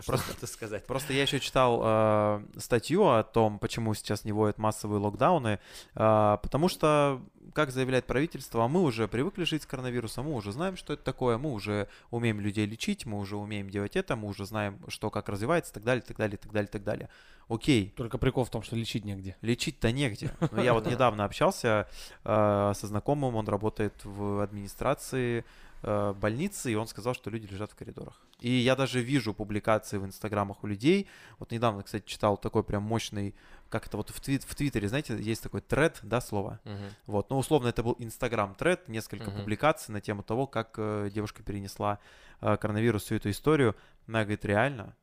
Что 0.02 0.12
Просто- 0.14 0.32
это 0.34 0.48
сказать. 0.48 0.86
Просто 0.86 1.14
я 1.14 1.22
еще 1.24 1.40
читал 1.40 1.82
э, 1.84 2.44
статью 2.58 3.08
о 3.08 3.24
том, 3.24 3.60
почему 3.60 3.94
сейчас 3.94 4.26
не 4.26 4.32
вводят 4.32 4.58
массовые 4.58 5.00
локдауны, 5.00 5.60
э, 5.96 6.38
потому 6.42 6.70
что, 6.70 7.22
как 7.54 7.72
заявляет 7.72 8.06
правительство, 8.06 8.68
мы 8.68 8.82
уже 8.82 9.08
привыкли 9.08 9.44
жить 9.44 9.64
с 9.64 9.66
коронавирусом, 9.66 10.26
мы 10.26 10.34
уже 10.34 10.52
знаем, 10.52 10.78
что 10.78 10.94
это 10.94 11.04
такое, 11.04 11.38
мы 11.38 11.52
уже 11.52 11.88
умеем 12.12 12.40
людей 12.40 12.66
лечить, 12.66 13.06
мы 13.06 13.18
уже 13.20 13.38
умеем 13.38 13.70
делать 13.70 13.96
это, 13.96 14.16
мы 14.16 14.28
уже 14.28 14.46
знаем, 14.46 14.80
что 14.88 15.10
как 15.10 15.30
развивается, 15.30 15.72
и 15.72 15.74
так 15.76 15.84
далее, 15.84 16.04
и 16.04 16.08
так 16.08 16.18
далее, 16.18 16.36
и 16.36 16.40
так 16.40 16.52
далее, 16.52 16.68
и 16.68 16.72
так 16.72 16.84
далее. 16.84 17.10
Окей, 17.50 17.94
Только 17.96 18.18
прикол 18.18 18.44
в 18.44 18.50
том, 18.50 18.62
что 18.62 18.76
лечить 18.76 19.06
негде. 19.06 19.38
лечить-то 19.42 19.92
негде. 19.94 20.32
Но 20.52 20.62
я 20.62 20.74
вот 20.74 20.86
недавно 20.92 21.24
общался 21.24 21.88
э, 22.26 22.74
со 22.76 22.88
знакомым, 22.88 23.36
он 23.36 23.48
работает 23.48 23.94
в 24.04 24.42
администрации 24.44 25.46
э, 25.84 26.14
больницы, 26.14 26.72
и 26.72 26.76
он 26.76 26.88
сказал, 26.88 27.14
что 27.14 27.30
люди 27.30 27.48
лежат 27.48 27.72
в 27.72 27.76
коридорах. 27.76 28.22
И 28.40 28.50
я 28.50 28.76
даже 28.76 29.02
вижу 29.02 29.34
публикации 29.34 29.98
в 29.98 30.06
инстаграмах 30.06 30.64
у 30.64 30.68
людей. 30.68 31.08
Вот 31.40 31.52
недавно, 31.52 31.84
кстати, 31.84 32.06
читал 32.06 32.38
такой 32.38 32.64
прям 32.64 32.84
мощный, 32.84 33.36
как 33.70 33.88
это 33.88 33.98
вот 33.98 34.10
в, 34.10 34.20
твит, 34.20 34.44
в 34.44 34.56
Твиттере, 34.56 34.88
знаете, 34.88 35.18
есть 35.20 35.44
такой 35.44 35.62
тред, 35.62 36.00
да, 36.04 36.22
слово? 36.22 36.60
Мгм. 36.64 36.90
Вот, 37.06 37.30
ну, 37.30 37.38
условно, 37.38 37.68
это 37.68 37.84
был 37.84 37.96
Инстаграм 38.00 38.54
тред, 38.56 38.88
несколько 38.88 39.32
Мгм. 39.32 39.40
публикаций 39.40 39.94
на 39.94 40.02
тему 40.02 40.24
того, 40.24 40.48
как 40.48 40.76
э, 40.78 41.10
девушка 41.14 41.44
перенесла 41.44 42.00
э, 42.42 42.58
коронавирус, 42.58 43.04
всю 43.04 43.16
эту 43.16 43.30
историю. 43.30 43.76
Она 44.08 44.22
говорит, 44.22 44.46
реально, 44.46 44.96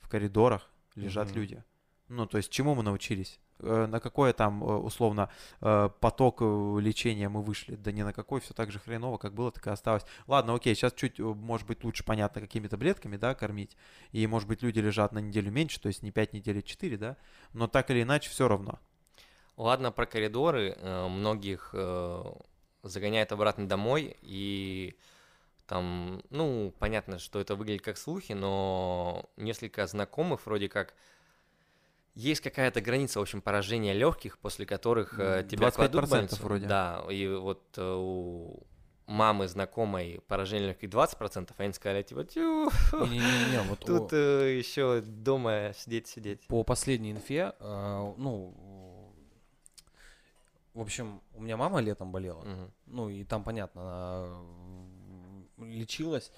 в 0.00 0.08
коридорах 0.08 0.68
лежат 0.94 1.28
Мгм. 1.28 1.36
люди. 1.36 1.64
Ну, 2.14 2.26
то 2.26 2.36
есть, 2.36 2.50
чему 2.50 2.74
мы 2.74 2.82
научились? 2.82 3.40
Э, 3.60 3.86
На 3.86 3.98
какой 3.98 4.34
там, 4.34 4.62
э, 4.62 4.66
условно, 4.76 5.30
э, 5.62 5.88
поток 5.98 6.42
лечения 6.42 7.30
мы 7.30 7.42
вышли? 7.42 7.74
Да 7.74 7.90
ни 7.90 8.02
на 8.02 8.12
какой, 8.12 8.40
все 8.42 8.52
так 8.52 8.70
же 8.70 8.78
хреново, 8.78 9.16
как 9.16 9.32
было, 9.32 9.50
так 9.50 9.66
и 9.66 9.70
осталось. 9.70 10.04
Ладно, 10.26 10.54
окей, 10.54 10.74
сейчас 10.74 10.92
чуть, 10.92 11.18
может 11.18 11.66
быть, 11.66 11.82
лучше 11.84 12.04
понятно, 12.04 12.42
какими 12.42 12.68
таблетками, 12.68 13.16
да, 13.16 13.34
кормить. 13.34 13.78
И, 14.10 14.26
может 14.26 14.46
быть, 14.46 14.62
люди 14.62 14.78
лежат 14.78 15.12
на 15.12 15.20
неделю 15.20 15.50
меньше, 15.50 15.80
то 15.80 15.88
есть 15.88 16.02
не 16.02 16.10
5 16.10 16.34
недель, 16.34 16.58
а 16.58 16.62
4, 16.62 16.98
да? 16.98 17.16
Но 17.54 17.66
так 17.66 17.90
или 17.90 18.02
иначе, 18.02 18.28
все 18.28 18.46
равно. 18.46 18.78
Ладно, 19.56 19.90
про 19.90 20.04
коридоры. 20.04 20.76
Многих 20.82 21.74
загоняют 22.82 23.32
обратно 23.32 23.66
домой, 23.66 24.18
и 24.20 24.98
там, 25.66 26.22
ну, 26.28 26.74
понятно, 26.78 27.18
что 27.18 27.40
это 27.40 27.56
выглядит 27.56 27.82
как 27.82 27.96
слухи, 27.96 28.34
но 28.34 29.24
несколько 29.38 29.86
знакомых 29.86 30.44
вроде 30.44 30.68
как 30.68 30.94
есть 32.14 32.40
какая-то 32.40 32.80
граница, 32.80 33.18
в 33.18 33.22
общем, 33.22 33.40
поражения 33.40 33.92
легких, 33.94 34.38
после 34.38 34.66
которых 34.66 35.18
э, 35.18 35.46
тебя 35.48 35.70
кладут 35.70 36.04
в 36.04 36.06
25% 36.06 36.10
больницу. 36.10 36.36
вроде. 36.42 36.66
Да, 36.66 37.04
и 37.10 37.26
вот 37.28 37.62
э, 37.76 37.94
у 37.96 38.62
мамы 39.06 39.48
знакомой 39.48 40.20
поражение 40.28 40.68
легких 40.68 40.88
20%, 40.90 41.50
а 41.56 41.62
они 41.62 41.72
сказали, 41.72 42.02
типа, 42.02 42.20
Не-не-не, 42.24 43.62
вот 43.62 43.82
о- 43.82 43.86
тут 43.86 44.12
еще 44.12 45.00
дома 45.00 45.72
сидеть, 45.76 46.06
сидеть. 46.06 46.46
по 46.46 46.62
последней 46.64 47.12
инфе, 47.12 47.54
э, 47.58 48.14
ну, 48.16 48.54
в 50.74 50.80
общем, 50.80 51.20
у 51.34 51.42
меня 51.42 51.56
мама 51.56 51.80
летом 51.80 52.12
болела. 52.12 52.42
Мгм. 52.42 52.72
Ну, 52.86 53.08
и 53.10 53.24
там, 53.24 53.44
понятно, 53.44 53.82
она 53.82 54.26
м, 55.58 55.70
лечилась, 55.70 56.30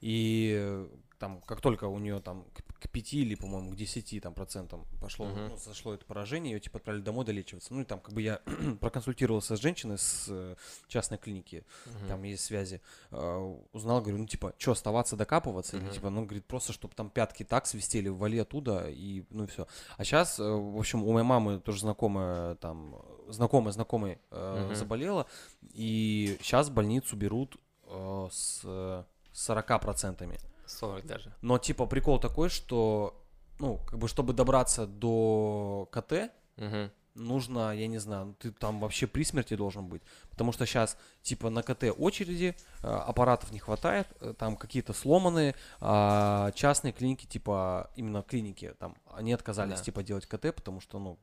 и 0.00 0.54
э, 0.56 0.88
там, 1.18 1.40
как 1.42 1.60
только 1.60 1.84
у 1.86 1.98
нее 1.98 2.20
там 2.20 2.46
к, 2.80 2.86
к 2.86 2.88
5 2.90 3.14
или, 3.14 3.34
по-моему, 3.34 3.70
к 3.72 3.76
10 3.76 4.22
там, 4.22 4.34
процентам 4.34 4.86
пошло, 5.00 5.26
Мгм. 5.26 5.48
ну, 5.50 5.56
сошло 5.58 5.94
это 5.94 6.04
поражение, 6.04 6.54
ее 6.54 6.60
типа 6.60 6.78
отправили 6.78 7.02
домой 7.02 7.24
долечиваться. 7.24 7.74
Ну, 7.74 7.82
и 7.82 7.84
там, 7.84 8.00
как 8.00 8.14
бы 8.14 8.22
я 8.22 8.40
проконсультировался 8.80 9.56
с 9.56 9.60
женщиной 9.60 9.98
с 9.98 10.26
э, 10.28 10.56
частной 10.88 11.18
клиники, 11.18 11.64
Мгм. 11.86 12.08
там 12.08 12.22
есть 12.22 12.44
связи, 12.44 12.80
э, 13.10 13.56
узнал, 13.72 14.00
говорю, 14.00 14.18
ну, 14.18 14.26
типа, 14.26 14.54
что, 14.58 14.72
оставаться 14.72 15.16
докапываться? 15.16 15.76
Или, 15.76 15.84
Мгм. 15.84 15.92
типа, 15.92 16.10
ну, 16.10 16.24
говорит, 16.24 16.46
просто, 16.46 16.72
чтобы 16.72 16.94
там 16.94 17.10
пятки 17.10 17.44
так 17.44 17.66
свистели, 17.66 18.08
вали 18.08 18.38
оттуда, 18.38 18.88
и, 18.88 19.24
ну, 19.30 19.44
и 19.44 19.46
все. 19.46 19.66
А 19.96 20.04
сейчас, 20.04 20.38
в 20.38 20.78
общем, 20.78 21.04
у 21.04 21.12
моей 21.12 21.26
мамы 21.26 21.60
тоже 21.60 21.80
знакомая, 21.80 22.54
там, 22.56 22.96
знакомая 23.28 23.72
знакомой 23.72 24.18
э, 24.30 24.64
Мгм. 24.66 24.74
заболела, 24.74 25.26
и 25.72 26.38
сейчас 26.40 26.70
больницу 26.70 27.16
берут 27.16 27.56
э, 27.84 28.28
с 28.30 28.62
э, 28.64 29.04
40%. 29.32 30.49
40 30.78 31.06
даже. 31.06 31.32
Но, 31.42 31.58
типа, 31.58 31.86
прикол 31.86 32.18
такой, 32.20 32.48
что, 32.48 33.22
ну, 33.58 33.78
как 33.86 33.98
бы, 33.98 34.08
чтобы 34.08 34.32
добраться 34.32 34.86
до 34.86 35.88
КТ, 35.92 36.30
Мгм. 36.56 36.90
нужно, 37.14 37.74
я 37.74 37.86
не 37.88 37.98
знаю, 37.98 38.26
ну, 38.26 38.34
ты 38.34 38.50
там 38.52 38.80
вообще 38.80 39.06
при 39.06 39.24
смерти 39.24 39.56
должен 39.56 39.86
быть. 39.88 40.02
Потому 40.30 40.52
что 40.52 40.64
сейчас, 40.66 40.96
типа, 41.22 41.50
на 41.50 41.62
КТ 41.62 41.84
очереди, 41.98 42.54
э, 42.82 42.86
аппаратов 42.86 43.50
не 43.52 43.58
хватает, 43.58 44.06
э, 44.20 44.32
там 44.38 44.56
какие-то 44.56 44.92
сломанные, 44.92 45.54
а 45.80 46.50
частные 46.52 46.92
клиники, 46.92 47.26
типа, 47.26 47.90
именно 47.96 48.22
клиники, 48.22 48.74
там, 48.78 48.94
они 49.12 49.32
отказались, 49.32 49.78
Да. 49.78 49.84
типа, 49.84 50.02
делать 50.02 50.26
КТ, 50.26 50.54
потому 50.54 50.80
что, 50.80 50.98
ну, 50.98 51.18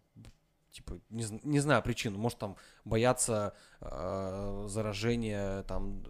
типа, 0.72 1.00
не, 1.10 1.26
не 1.44 1.60
знаю 1.60 1.82
причину, 1.82 2.20
может, 2.20 2.38
там, 2.38 2.56
боятся 2.86 3.54
э, 3.82 4.66
заражения, 4.68 5.64
там, 5.64 6.04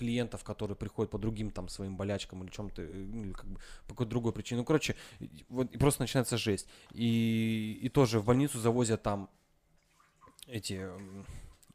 клиентов, 0.00 0.42
которые 0.44 0.76
приходят 0.76 1.10
по 1.10 1.18
другим 1.18 1.50
там 1.50 1.68
своим 1.68 1.96
болячкам 1.96 2.42
или 2.42 2.50
чем-то, 2.50 2.82
э, 2.82 2.86
ну, 2.92 3.24
или 3.24 3.32
как 3.32 3.46
бы 3.46 3.60
по 3.86 3.94
какой-то 3.94 4.10
другой 4.10 4.32
причине. 4.32 4.60
Ну, 4.60 4.64
короче, 4.64 4.94
вот 5.48 5.70
и 5.70 5.78
просто 5.78 6.02
начинается 6.02 6.36
жесть. 6.38 6.66
И, 6.92 7.78
и 7.82 7.88
тоже 7.88 8.18
в 8.18 8.24
больницу 8.24 8.58
завозят 8.58 9.02
там 9.02 9.28
эти 10.46 10.88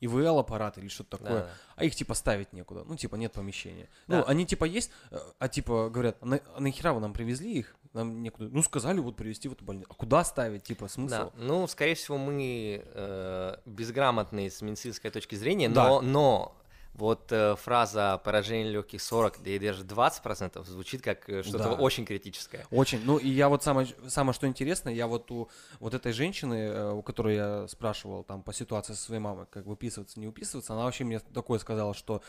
ИВЛ 0.02 0.40
аппараты 0.40 0.82
или 0.82 0.90
что-то 0.90 1.18
такое, 1.18 1.42
Да. 1.44 1.50
а 1.78 1.86
их 1.86 1.96
типа 1.96 2.14
ставить 2.14 2.54
некуда. 2.54 2.84
Ну, 2.86 2.96
типа, 2.96 3.16
нет 3.16 3.32
помещения. 3.32 3.88
Да. 4.08 4.18
Ну, 4.18 4.24
они 4.28 4.46
типа 4.46 4.66
есть, 4.66 4.92
э, 5.12 5.18
а 5.40 5.48
типа 5.48 5.90
говорят, 5.90 6.18
а, 6.22 6.26
на, 6.26 6.40
а 6.56 6.60
нахера 6.60 6.94
вы 6.94 7.00
нам 7.00 7.14
привезли 7.14 7.54
их? 7.60 7.76
Нам 7.94 8.22
некуда. 8.22 8.50
Ну, 8.52 8.62
сказали 8.64 9.00
вот 9.00 9.16
привезти 9.16 9.48
в 9.48 9.54
эту 9.54 9.64
больницу. 9.64 9.88
А 9.90 9.94
куда 9.94 10.24
ставить? 10.26 10.64
Типа, 10.64 10.88
смысл? 10.90 11.16
Да, 11.16 11.32
ну, 11.38 11.66
скорее 11.68 11.96
всего, 11.96 12.18
мы 12.18 12.82
э, 12.84 13.58
безграмотные 13.66 14.52
с 14.52 14.62
медицинской 14.62 15.12
точки 15.12 15.36
зрения, 15.36 15.70
Да. 15.70 15.88
но, 15.88 16.02
но 16.02 16.58
вот 16.96 17.32
э, 17.32 17.56
фраза 17.58 18.20
поражение 18.24 18.72
легких 18.72 19.02
40, 19.02 19.44
да 19.44 19.50
и 19.50 19.60
даже 19.60 19.84
20% 19.84 20.64
звучит 20.66 21.02
как 21.02 21.30
э, 21.30 21.44
что-то 21.44 21.58
Да. 21.66 21.72
очень 21.74 22.06
критическое. 22.06 22.66
Очень. 22.72 23.02
Ну, 23.06 23.18
и 23.18 23.28
я 23.30 23.50
вот 23.50 23.64
самое, 23.64 23.88
самое 24.08 24.34
что 24.34 24.48
интересно, 24.48 24.90
я 24.90 25.08
вот 25.08 25.30
у 25.32 25.50
вот 25.80 25.94
этой 25.94 26.14
женщины, 26.14 26.54
э, 26.56 26.92
у 26.94 27.02
которой 27.02 27.36
я 27.36 27.68
спрашивал 27.68 28.24
там 28.24 28.42
по 28.44 28.54
ситуации 28.54 28.94
со 28.94 29.02
своей 29.04 29.22
мамой, 29.22 29.46
как 29.50 29.66
выписываться, 29.66 30.20
не 30.20 30.28
выписываться, 30.28 30.74
она 30.74 30.84
вообще 30.86 31.04
мне 31.04 31.20
такое 31.20 31.60
сказала, 31.60 31.94
что 31.94 32.22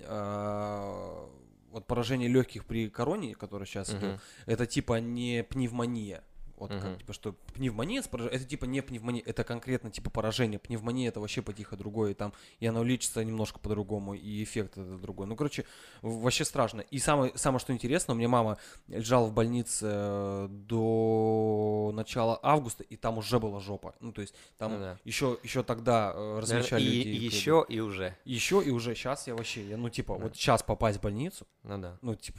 э, 0.00 1.26
вот 1.70 1.86
поражение 1.86 2.28
легких 2.28 2.64
при 2.64 2.88
короне, 2.88 3.34
которое 3.34 3.66
сейчас 3.66 3.90
Мгм. 3.90 3.98
идет, 3.98 4.20
это 4.46 4.66
типа 4.66 5.00
не 5.00 5.44
пневмония. 5.44 6.24
Вот 6.58 6.70
Мгм. 6.70 6.80
как, 6.80 6.98
типа, 6.98 7.12
что 7.12 7.32
пневмония, 7.54 8.02
это 8.02 8.44
типа 8.44 8.64
не 8.64 8.80
пневмония, 8.80 9.22
это 9.24 9.44
конкретно 9.44 9.90
типа 9.90 10.10
поражение. 10.10 10.58
Пневмония 10.58 11.08
это 11.08 11.20
вообще 11.20 11.40
потихо 11.42 11.76
другое, 11.76 12.14
там, 12.14 12.32
и 12.60 12.66
оно 12.66 12.82
лечится 12.84 13.22
немножко 13.24 13.58
по-другому, 13.60 14.14
и 14.14 14.42
эффект 14.42 14.76
это 14.78 14.96
другой. 14.98 15.26
Ну, 15.26 15.36
короче, 15.36 15.64
вообще 16.02 16.44
страшно. 16.44 16.80
И 16.80 16.98
самое, 16.98 17.32
самое 17.36 17.60
что 17.60 17.72
интересно, 17.72 18.14
у 18.14 18.16
меня 18.16 18.28
мама 18.28 18.58
лежала 18.88 19.26
в 19.26 19.32
больнице 19.32 19.86
э, 19.88 20.48
до 20.50 21.92
начала 21.94 22.38
августа, 22.42 22.82
и 22.84 22.96
там 22.96 23.18
уже 23.18 23.38
была 23.38 23.60
жопа. 23.60 23.94
Ну, 24.00 24.12
то 24.12 24.20
есть 24.20 24.34
там 24.56 24.72
Ну 24.72 24.78
да. 24.78 24.98
еще, 25.04 25.38
еще 25.42 25.62
тогда 25.62 26.12
э, 26.14 26.38
размещали 26.40 26.82
и, 26.82 26.86
людей. 26.98 27.16
и 27.16 27.24
еще, 27.24 27.64
и 27.68 27.80
уже. 27.80 28.16
Еще 28.24 28.62
и 28.64 28.70
уже 28.70 28.94
сейчас 28.94 29.26
я 29.26 29.34
вообще, 29.34 29.66
я, 29.68 29.76
ну, 29.76 29.88
типа, 29.90 30.16
Да. 30.16 30.24
вот 30.24 30.36
сейчас 30.36 30.62
попасть 30.62 30.98
в 30.98 31.02
больницу, 31.02 31.46
Ну 31.62 31.78
да. 31.78 31.98
ну, 32.02 32.14
типа, 32.14 32.38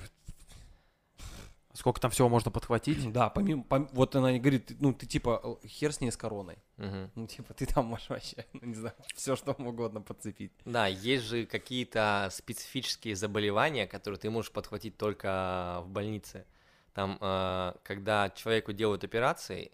Сколько 1.79 2.01
там 2.01 2.11
всего 2.11 2.27
можно 2.27 2.51
подхватить? 2.51 3.09
да, 3.13 3.29
помимо, 3.29 3.63
пом- 3.63 3.87
вот 3.93 4.13
она 4.13 4.35
и 4.35 4.39
говорит, 4.39 4.75
ну, 4.81 4.93
ты, 4.93 5.05
типа, 5.05 5.57
хер 5.65 5.93
с 5.93 6.01
ней 6.01 6.11
с 6.11 6.17
короной. 6.17 6.57
Мгм. 6.75 7.09
Ну, 7.15 7.25
типа, 7.25 7.53
ты 7.53 7.65
там 7.65 7.85
можешь 7.85 8.09
вообще, 8.09 8.45
ну, 8.53 8.67
не 8.67 8.73
знаю, 8.75 8.93
все 9.15 9.37
что 9.37 9.53
угодно 9.53 10.01
подцепить. 10.01 10.51
Да, 10.65 10.87
есть 10.87 11.23
же 11.23 11.45
какие-то 11.45 12.27
специфические 12.33 13.15
заболевания, 13.15 13.87
которые 13.87 14.19
ты 14.19 14.29
можешь 14.29 14.51
подхватить 14.51 14.97
только 14.97 15.79
в 15.85 15.87
больнице. 15.89 16.45
Там, 16.93 17.17
э, 17.21 17.73
когда 17.83 18.29
человеку 18.31 18.73
делают 18.73 19.05
операции, 19.05 19.71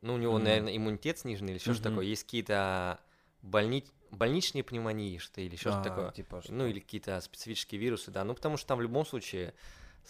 ну, 0.00 0.14
у 0.14 0.16
него, 0.16 0.34
Мгм. 0.34 0.44
наверное, 0.44 0.76
иммунитет 0.76 1.18
сниженный 1.18 1.54
или 1.54 1.58
что-то 1.58 1.80
Мгм. 1.80 1.82
такое. 1.90 2.04
Есть 2.04 2.22
какие-то 2.22 3.00
больни... 3.42 3.84
больничные 4.12 4.62
пневмонии, 4.62 5.18
что 5.18 5.40
или 5.40 5.56
что-то 5.56 5.80
А, 5.80 5.82
такое. 5.82 6.12
Типа, 6.12 6.40
что- 6.40 6.52
Ну, 6.52 6.68
или 6.68 6.78
какие-то 6.78 7.20
специфические 7.20 7.80
вирусы, 7.80 8.12
да. 8.12 8.22
Ну, 8.22 8.34
потому 8.34 8.56
что 8.58 8.68
там 8.68 8.78
в 8.78 8.82
любом 8.82 9.04
случае, 9.04 9.54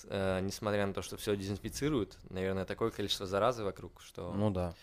э, 0.09 0.41
несмотря 0.41 0.87
на 0.87 0.93
то, 0.93 1.03
что 1.03 1.17
все 1.17 1.37
дезинфицируют, 1.37 2.19
наверное, 2.31 2.65
такое 2.65 2.91
количество 2.91 3.27
заразы 3.27 3.65
вокруг, 3.65 4.01
что... 4.01 4.33
Ну, 4.33 4.51
да. 4.51 4.75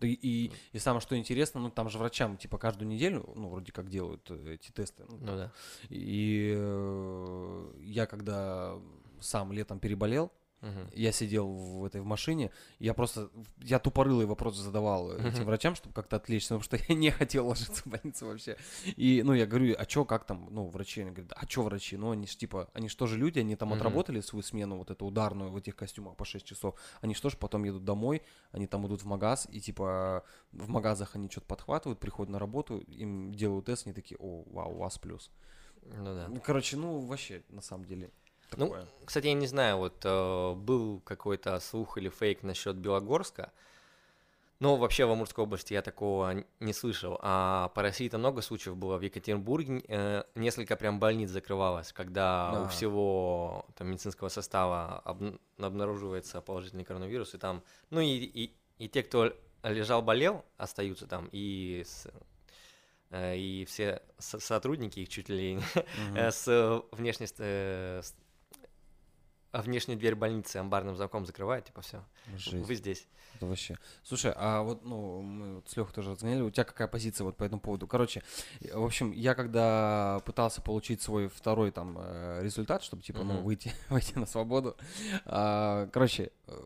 Да 0.00 0.06
и, 0.08 0.18
и, 0.20 0.52
и 0.72 0.78
самое 0.78 1.00
что 1.00 1.16
интересно, 1.16 1.60
ну, 1.60 1.70
там 1.70 1.88
же 1.88 1.98
врачам, 1.98 2.36
типа, 2.36 2.58
каждую 2.58 2.88
неделю, 2.88 3.30
ну, 3.34 3.48
вроде 3.48 3.72
как 3.72 3.88
делают 3.88 4.26
э, 4.30 4.54
эти 4.54 4.70
тесты. 4.70 5.04
Ну, 5.08 5.18
Ну 5.20 5.36
да. 5.36 5.52
И 5.88 6.54
э, 6.56 7.72
я 7.82 8.06
когда 8.06 8.78
сам 9.20 9.52
летом 9.52 9.78
переболел, 9.78 10.32
Мгм. 10.64 10.88
я 10.94 11.12
сидел 11.12 11.46
в 11.52 11.84
этой 11.84 12.00
в 12.00 12.04
машине, 12.06 12.50
я 12.78 12.94
просто, 12.94 13.30
я 13.58 13.78
тупорылые 13.78 14.26
вопросы 14.26 14.62
задавал 14.62 15.12
э, 15.12 15.28
этим 15.28 15.44
врачам, 15.44 15.74
чтобы 15.74 15.94
как-то 15.94 16.16
отвлечься, 16.16 16.56
потому 16.58 16.62
что 16.62 16.76
я 16.88 16.94
не 16.94 17.10
хотел 17.10 17.46
ложиться 17.46 17.82
в 17.82 17.86
больницу 17.86 18.26
вообще. 18.26 18.56
И, 18.96 19.22
ну, 19.24 19.34
я 19.34 19.46
говорю, 19.46 19.74
а 19.78 19.84
чё, 19.84 20.04
как 20.06 20.24
там, 20.24 20.48
ну, 20.50 20.68
врачи, 20.68 21.02
они 21.02 21.10
говорят, 21.10 21.32
а 21.36 21.44
чё 21.46 21.62
врачи, 21.62 21.96
ну, 21.98 22.12
они 22.12 22.26
же, 22.26 22.36
типа, 22.36 22.70
они 22.72 22.88
же 22.88 22.96
тоже 22.96 23.18
люди, 23.18 23.38
они 23.40 23.56
там 23.56 23.68
Мгм. 23.68 23.76
отработали 23.78 24.20
свою 24.20 24.42
смену, 24.42 24.78
вот 24.78 24.90
эту 24.90 25.04
ударную 25.04 25.50
в 25.50 25.56
этих 25.56 25.76
костюмах 25.76 26.16
по 26.16 26.24
6 26.24 26.46
часов, 26.46 26.74
они 27.02 27.14
что 27.14 27.28
ж 27.28 27.36
потом 27.36 27.64
едут 27.64 27.84
домой, 27.84 28.22
они 28.52 28.66
там 28.66 28.86
идут 28.86 29.02
в 29.02 29.06
магаз, 29.06 29.46
и, 29.52 29.60
типа, 29.60 30.24
в 30.52 30.68
магазах 30.70 31.14
они 31.16 31.28
что-то 31.28 31.46
подхватывают, 31.46 32.00
приходят 32.00 32.30
на 32.30 32.38
работу, 32.38 32.78
им 32.78 33.34
делают 33.34 33.66
тест, 33.66 33.86
они 33.86 33.94
такие, 33.94 34.16
о, 34.18 34.44
вау, 34.46 34.72
у 34.74 34.78
вас 34.78 34.98
плюс. 34.98 35.30
Ну 35.82 36.04
да. 36.14 36.30
Короче, 36.42 36.76
ну, 36.78 37.00
вообще, 37.00 37.42
на 37.50 37.60
самом 37.60 37.84
деле, 37.84 38.10
Ну, 38.56 38.66
такое. 38.68 38.86
Кстати, 39.04 39.26
я 39.26 39.34
не 39.34 39.46
знаю, 39.46 39.78
вот 39.78 40.00
э, 40.04 40.54
был 40.54 41.00
какой-то 41.00 41.58
слух 41.60 41.98
или 41.98 42.08
фейк 42.08 42.42
насчет 42.42 42.76
Белогорска. 42.76 43.52
Но 44.60 44.76
вообще 44.76 45.04
в 45.04 45.10
Амурской 45.10 45.44
области 45.44 45.74
я 45.74 45.82
такого 45.82 46.44
не 46.60 46.72
слышал. 46.72 47.18
А 47.22 47.68
по 47.74 47.82
России-то 47.82 48.18
много 48.18 48.40
случаев 48.40 48.76
было. 48.76 48.96
В 48.96 49.02
Екатеринбурге 49.02 49.82
э, 49.88 50.22
несколько 50.36 50.76
прям 50.76 50.98
больниц 51.00 51.28
закрывалось, 51.30 51.92
когда 51.92 52.50
у 52.52 52.62
Да. 52.64 52.68
всего 52.68 53.66
там, 53.76 53.88
медицинского 53.90 54.28
состава 54.28 55.02
обн- 55.04 55.38
обнаруживается 55.58 56.40
положительный 56.40 56.84
коронавирус. 56.84 57.34
И 57.34 57.38
там, 57.38 57.62
ну 57.90 58.00
и, 58.00 58.06
и, 58.16 58.54
и 58.78 58.88
те, 58.88 59.02
кто 59.02 59.34
лежал, 59.64 60.02
болел, 60.02 60.44
остаются 60.56 61.06
там. 61.08 61.28
И, 61.32 61.82
с- 61.84 62.06
э, 63.10 63.36
и 63.36 63.64
все 63.66 64.02
со- 64.18 64.38
сотрудники 64.40 65.00
их 65.00 65.08
чуть 65.08 65.28
ли. 65.28 65.58
Э, 66.14 66.30
с 66.30 66.82
внешней, 66.92 67.26
э, 67.38 68.02
а 69.54 69.62
внешнюю 69.62 69.96
дверь 69.96 70.16
больницы 70.16 70.56
амбарным 70.56 70.96
замком 70.96 71.24
закрывают, 71.26 71.66
типа 71.66 71.80
все, 71.80 72.04
Жесть. 72.36 72.66
вы 72.66 72.74
здесь. 72.74 73.06
Это 73.36 73.46
вообще. 73.46 73.78
Слушай, 74.02 74.32
а 74.34 74.62
вот, 74.62 74.84
ну, 74.84 75.22
мы 75.22 75.54
вот 75.56 75.68
с 75.68 75.76
Лехой 75.76 75.94
тоже 75.94 76.10
разгоняли, 76.10 76.42
у 76.42 76.50
тебя 76.50 76.64
какая 76.64 76.88
позиция 76.88 77.24
вот 77.24 77.36
по 77.36 77.44
этому 77.44 77.60
поводу? 77.60 77.86
Короче, 77.86 78.24
в 78.60 78.84
общем, 78.84 79.12
я 79.12 79.34
когда 79.36 80.20
пытался 80.24 80.60
получить 80.60 81.02
свой 81.02 81.28
второй 81.28 81.70
там 81.70 81.96
э, 82.00 82.40
результат, 82.42 82.82
чтобы, 82.82 83.02
типа, 83.04 83.22
ну, 83.22 83.34
Мгм. 83.34 83.42
выйти, 83.44 83.72
выйти 83.90 84.18
на 84.18 84.26
свободу, 84.26 84.76
а, 85.24 85.88
короче, 85.92 86.32
э, 86.48 86.60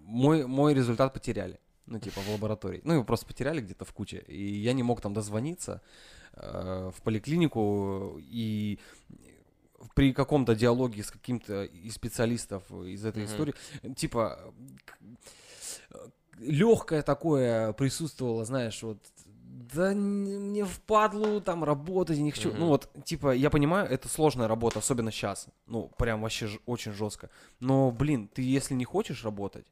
мой, 0.00 0.46
мой 0.46 0.72
результат 0.72 1.12
потеряли. 1.12 1.60
Ну, 1.84 1.98
типа, 1.98 2.20
в 2.20 2.30
лаборатории. 2.30 2.80
Ну, 2.84 2.94
его 2.94 3.04
просто 3.04 3.26
потеряли 3.26 3.60
где-то 3.60 3.84
в 3.84 3.92
куче. 3.92 4.24
И 4.28 4.42
я 4.42 4.72
не 4.72 4.82
мог 4.84 5.00
там 5.00 5.12
дозвониться 5.12 5.82
э, 6.34 6.90
в 6.96 7.02
поликлинику. 7.02 8.16
И 8.20 8.78
при 9.94 10.12
каком-то 10.12 10.54
диалоге 10.54 11.02
с 11.02 11.10
каким-то 11.10 11.64
из 11.64 11.94
специалистов 11.94 12.70
из 12.72 13.04
этой 13.04 13.22
Мгм. 13.24 13.32
истории, 13.32 13.54
типа, 13.96 14.52
легкое 16.38 17.02
такое 17.02 17.72
присутствовало, 17.72 18.44
знаешь, 18.44 18.82
вот 18.82 18.98
да 19.72 19.92
н- 19.92 20.48
мне 20.50 20.64
впадлу 20.64 21.40
там 21.40 21.62
работать, 21.64 22.18
не 22.18 22.30
хочу. 22.32 22.50
Мгм. 22.50 22.58
Ну 22.60 22.66
вот, 22.68 22.88
типа, 23.04 23.34
я 23.34 23.50
понимаю, 23.50 23.88
это 23.88 24.08
сложная 24.08 24.48
работа, 24.48 24.78
особенно 24.80 25.12
сейчас. 25.12 25.46
Ну, 25.66 25.90
прям 25.96 26.22
вообще 26.22 26.46
ж- 26.48 26.58
очень 26.66 26.92
жестко. 26.92 27.30
Но, 27.60 27.90
блин, 27.90 28.28
ты 28.28 28.42
если 28.42 28.74
не 28.74 28.84
хочешь 28.84 29.24
работать, 29.24 29.66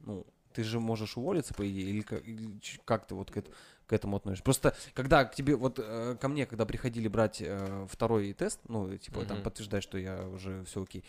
ну, 0.00 0.26
ты 0.52 0.62
же 0.64 0.80
можешь 0.80 1.16
уволиться, 1.16 1.54
по 1.54 1.68
идее, 1.68 1.88
или 1.90 2.02
как, 2.02 2.26
или 2.28 2.58
ч- 2.60 2.78
как 2.84 3.06
ты 3.06 3.14
вот 3.14 3.30
к, 3.30 3.36
эт- 3.38 3.50
к 3.92 3.94
этому 3.94 4.16
относишься? 4.16 4.42
Просто, 4.42 4.74
когда 4.94 5.26
к 5.26 5.34
тебе, 5.34 5.54
вот 5.54 5.78
э, 5.78 6.16
ко 6.18 6.28
мне, 6.28 6.46
когда 6.46 6.64
приходили 6.64 7.08
брать 7.08 7.42
э, 7.42 7.86
второй 7.90 8.32
тест, 8.32 8.58
ну, 8.68 8.96
типа, 8.96 9.26
там, 9.26 9.36
Мгм. 9.38 9.44
подтверждать, 9.44 9.82
что 9.82 9.98
я 9.98 10.26
уже 10.28 10.64
все 10.64 10.82
окей, 10.82 11.04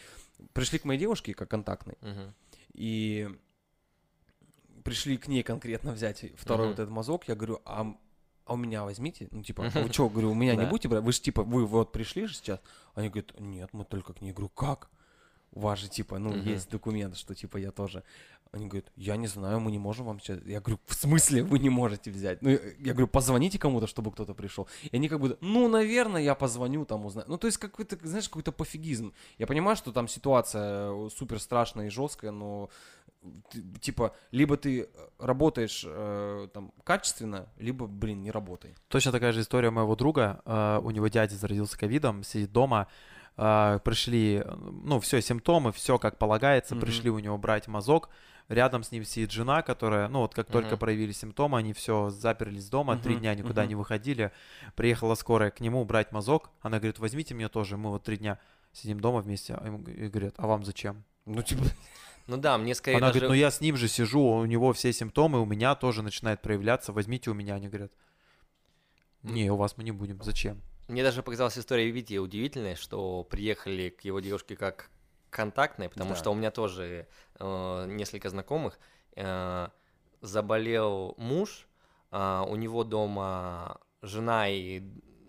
пришли 0.51 0.79
к 0.79 0.84
моей 0.84 0.99
девушке 0.99 1.34
как 1.34 1.49
контактной, 1.49 1.97
Мгм. 2.01 2.34
и 2.73 3.29
пришли 4.84 5.17
к 5.17 5.29
ней 5.29 5.43
конкретно 5.43 5.93
взять 5.93 6.25
второй 6.36 6.67
Мгм. 6.67 6.75
вот 6.75 6.79
этот 6.81 6.91
мазок, 6.93 7.27
я 7.29 7.36
говорю, 7.36 7.61
а, 7.63 7.95
а 8.45 8.53
у 8.53 8.57
меня 8.57 8.84
возьмите, 8.84 9.29
ну 9.31 9.43
типа, 9.43 9.71
а 9.73 9.79
вы 9.79 9.88
что, 9.93 10.09
говорю, 10.09 10.31
у 10.31 10.36
меня 10.36 10.57
не 10.57 10.65
будете 10.65 10.89
брать, 10.89 11.03
вы 11.03 11.13
же 11.13 11.21
типа, 11.21 11.43
вы 11.43 11.65
вот 11.65 11.93
пришли 11.93 12.25
же 12.25 12.36
сейчас, 12.36 12.59
они 12.95 13.07
говорят, 13.07 13.39
нет, 13.39 13.69
мы 13.71 13.86
только 13.86 14.13
к 14.13 14.19
ней, 14.19 14.27
Я 14.29 14.34
говорю, 14.34 14.49
как? 14.49 14.89
У 15.54 15.60
вас 15.60 15.80
же 15.80 15.88
типа, 15.89 16.20
ну 16.20 16.30
Мгм. 16.32 16.47
есть 16.54 16.70
документ, 16.70 17.16
что 17.18 17.34
типа 17.36 17.58
я 17.58 17.72
тоже. 17.72 18.04
Они 18.51 18.68
говорят, 18.68 18.91
я 18.95 19.16
не 19.18 19.26
знаю, 19.28 19.60
мы 19.60 19.72
не 19.72 19.80
можем 19.80 20.06
вам 20.06 20.20
сейчас. 20.20 20.39
Я 20.45 20.60
говорю, 20.62 20.80
в 20.86 20.93
смысле 20.93 21.41
вы 21.43 21.58
не 21.60 21.70
можете 21.70 22.12
взять? 22.12 22.41
Ну, 22.43 22.49
я 22.51 22.93
говорю, 22.93 23.08
позвоните 23.08 23.58
кому-то, 23.58 23.88
чтобы 23.88 24.12
кто-то 24.12 24.34
пришел. 24.36 24.68
И 24.91 24.95
они 24.95 25.10
как 25.10 25.20
бы, 25.20 25.38
ну, 25.41 25.68
наверное, 25.68 26.22
я 26.22 26.36
позвоню, 26.36 26.86
там 26.86 27.04
узнаю. 27.06 27.26
Ну, 27.30 27.38
то 27.38 27.47
есть 27.47 27.58
какой-то, 27.58 27.97
знаешь, 28.08 28.30
какой-то 28.30 28.51
пофигизм. 28.51 29.12
Я 29.39 29.47
понимаю, 29.47 29.76
что 29.76 29.91
там 29.91 30.08
ситуация 30.08 30.91
э, 30.91 31.10
супер 31.16 31.39
страшная 31.39 31.88
и 31.88 31.89
жесткая, 31.89 32.32
но 32.32 32.70
типа, 33.82 34.14
либо 34.32 34.58
ты 34.58 34.89
работаешь 35.18 35.84
э, 35.88 36.47
там 36.54 36.74
качественно, 36.84 37.47
либо, 37.58 37.88
блин, 37.88 38.22
не 38.22 38.32
работай. 38.32 38.76
Точно 38.88 39.12
такая 39.12 39.32
же 39.32 39.41
история 39.41 39.70
моего 39.72 39.95
друга. 39.95 40.41
э, 40.45 40.80
У 40.84 40.91
него 40.91 41.08
дядя 41.08 41.36
заразился 41.36 41.78
ковидом, 41.78 42.24
сидит 42.24 42.51
дома. 42.51 42.88
Э, 43.38 43.79
Пришли, 43.84 44.43
ну, 44.84 44.99
все, 44.99 45.21
симптомы, 45.21 45.71
все 45.71 45.97
как 45.97 46.17
полагается. 46.17 46.75
Мгм. 46.75 46.86
Пришли 46.86 47.09
у 47.09 47.19
него 47.19 47.38
брать 47.38 47.67
мазок. 47.67 48.09
Рядом 48.49 48.84
с 48.84 48.91
ним 48.91 49.05
сидит 49.05 49.31
жена, 49.31 49.61
которая, 49.61 50.09
ну, 50.09 50.19
вот 50.19 50.36
как 50.36 50.47
только 50.47 50.71
Мгм. 50.71 50.77
проявились 50.79 51.17
симптомы, 51.19 51.57
они 51.57 51.71
все 51.73 52.09
заперлись 52.09 52.69
дома, 52.69 52.97
три 52.97 53.13
Мгм, 53.13 53.21
дня 53.21 53.36
никуда 53.36 53.61
мгм. 53.61 53.69
не 53.69 53.75
выходили. 53.75 54.31
Приехала 54.75 55.15
скорая 55.15 55.49
к 55.49 55.61
нему 55.61 55.84
брать 55.86 56.11
мазок. 56.11 56.49
Она 56.61 56.77
говорит, 56.79 56.99
возьмите 56.99 57.34
меня 57.34 57.49
тоже. 57.49 57.77
Мы 57.77 57.89
вот 57.89 58.03
три 58.03 58.17
дня 58.17 58.39
сидим 58.73 58.99
дома 58.99 59.21
вместе. 59.21 59.53
А 59.55 59.67
и 59.67 60.07
говорят, 60.09 60.36
а 60.38 60.47
вам 60.47 60.65
зачем? 60.65 61.03
Ну, 61.25 61.41
типа, 61.41 61.63
Ну 62.27 62.38
да, 62.38 62.57
мне 62.57 62.73
скорее 62.73 62.97
Она 62.97 63.07
даже... 63.07 63.19
говорит, 63.19 63.29
ну 63.29 63.36
я 63.36 63.51
с 63.51 63.59
ним 63.59 63.75
же 63.75 63.88
сижу, 63.88 64.21
у 64.21 64.45
него 64.45 64.71
все 64.71 64.93
симптомы, 64.93 65.41
у 65.41 65.45
меня 65.45 65.75
тоже 65.75 66.03
начинает 66.03 66.41
проявляться, 66.41 66.93
возьмите 66.93 67.29
у 67.29 67.34
меня. 67.34 67.55
Они 67.55 67.67
говорят, 67.67 67.91
не, 69.23 69.49
у 69.51 69.55
вас 69.57 69.77
мы 69.77 69.84
не 69.84 69.91
будем, 69.91 70.21
зачем? 70.21 70.61
Мне 70.88 71.03
даже 71.03 71.23
показалась 71.23 71.57
история 71.57 71.89
Вити 71.89 72.17
удивительной, 72.17 72.75
что 72.75 73.23
приехали 73.23 73.89
к 73.89 74.01
его 74.01 74.19
девушке 74.19 74.55
как 74.55 74.89
контактной, 75.29 75.89
потому 75.89 76.11
Да. 76.11 76.15
что 76.15 76.31
у 76.31 76.36
меня 76.36 76.51
тоже 76.51 77.07
э, 77.39 77.86
несколько 77.88 78.29
знакомых. 78.29 78.77
э, 79.15 79.67
заболел 80.21 81.13
муж, 81.17 81.67
а, 82.09 82.43
у 82.47 82.55
него 82.55 82.84
дома 82.84 83.79
жена 84.01 84.49
и 84.49 84.81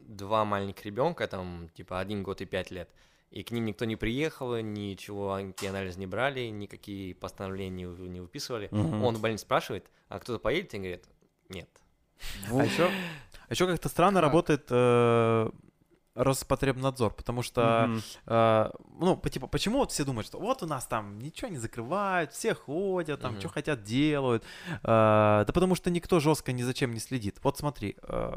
два 0.07 0.45
маленьких 0.45 0.85
ребенка, 0.87 1.27
там 1.27 1.69
типа 1.75 1.99
один 2.01 2.23
год 2.23 2.41
и 2.41 2.45
пять 2.47 2.71
лет. 2.71 2.89
И 3.31 3.43
к 3.43 3.51
ним 3.51 3.65
никто 3.65 3.85
не 3.85 3.97
приехал, 3.97 4.57
ничего, 4.61 5.39
никакие 5.41 5.71
анализы 5.71 5.99
не 5.99 6.07
брали, 6.07 6.47
никакие 6.47 7.15
постановления 7.15 7.87
не, 7.87 8.21
выписывали. 8.21 8.69
Мгм. 8.71 9.03
Он 9.05 9.17
в 9.17 9.21
больнице 9.21 9.43
спрашивает, 9.43 9.91
а 10.09 10.21
кто-то 10.21 10.39
поедет? 10.39 10.73
И 10.75 10.79
говорит, 10.79 11.05
нет. 11.49 11.69
вот. 12.47 12.61
А 12.63 12.65
еще, 12.65 12.91
еще 13.55 13.67
как-то 13.67 13.89
странно 13.89 14.21
Как? 14.21 14.29
работает 14.29 14.67
э, 14.71 15.51
Роспотребнадзор, 16.15 17.13
потому 17.15 17.43
что, 17.43 17.87
Мгм. 17.89 18.03
э, 18.27 18.71
ну, 19.01 19.21
типа, 19.29 19.47
почему 19.49 19.79
вот 19.79 19.91
все 19.91 20.05
думают, 20.05 20.27
что 20.27 20.39
вот 20.39 20.63
у 20.63 20.67
нас 20.67 20.87
там 20.87 21.19
ничего 21.19 21.49
не 21.51 21.57
закрывают, 21.59 22.33
все 22.33 22.55
ходят, 22.55 23.21
там, 23.21 23.33
Мгм. 23.33 23.41
что 23.41 23.49
хотят 23.49 23.83
делают, 23.83 24.45
Э, 24.83 25.45
да 25.47 25.53
потому 25.53 25.75
что 25.75 25.91
никто 25.91 26.21
жестко 26.21 26.53
ни 26.53 26.63
за 26.63 26.73
чем 26.73 26.93
не 26.93 27.01
следит. 27.01 27.39
Вот 27.43 27.59
смотри, 27.59 27.97
э, 28.03 28.37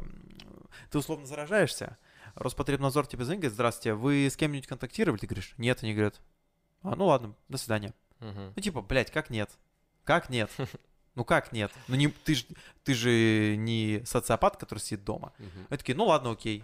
ты 0.89 0.97
условно 0.97 1.26
заражаешься, 1.28 1.97
Роспотребнадзор 2.36 3.05
тебе 3.07 3.26
звонит, 3.26 3.41
говорит, 3.41 3.53
здравствуйте, 3.53 3.93
вы 3.93 4.28
с 4.28 4.36
кем-нибудь 4.36 4.68
контактировали? 4.68 5.20
Ты 5.20 5.28
говоришь, 5.28 5.53
нет, 5.57 5.80
они 5.84 5.93
говорят, 5.93 6.20
а, 6.84 6.95
ну 6.95 7.07
ладно, 7.07 7.36
до 7.49 7.57
свидания. 7.57 7.93
Мгм. 8.20 8.53
Ну, 8.55 8.61
типа, 8.61 8.82
блядь, 8.82 9.11
как 9.11 9.30
нет? 9.30 9.51
Как 10.03 10.30
нет? 10.30 10.49
Ну 11.18 11.26
как 11.26 11.51
нет? 11.51 11.72
Ну 11.88 11.95
не, 11.95 12.09
ты, 12.09 12.36
ж, 12.36 12.45
ты 12.84 12.93
же 12.93 13.55
не 13.57 14.03
социопат, 14.05 14.55
который 14.55 14.78
сидит 14.78 15.03
дома. 15.03 15.34
Мгм. 15.39 15.65
Они 15.72 15.78
такие, 15.80 15.95
ну 15.95 16.05
ладно, 16.05 16.30
окей. 16.30 16.63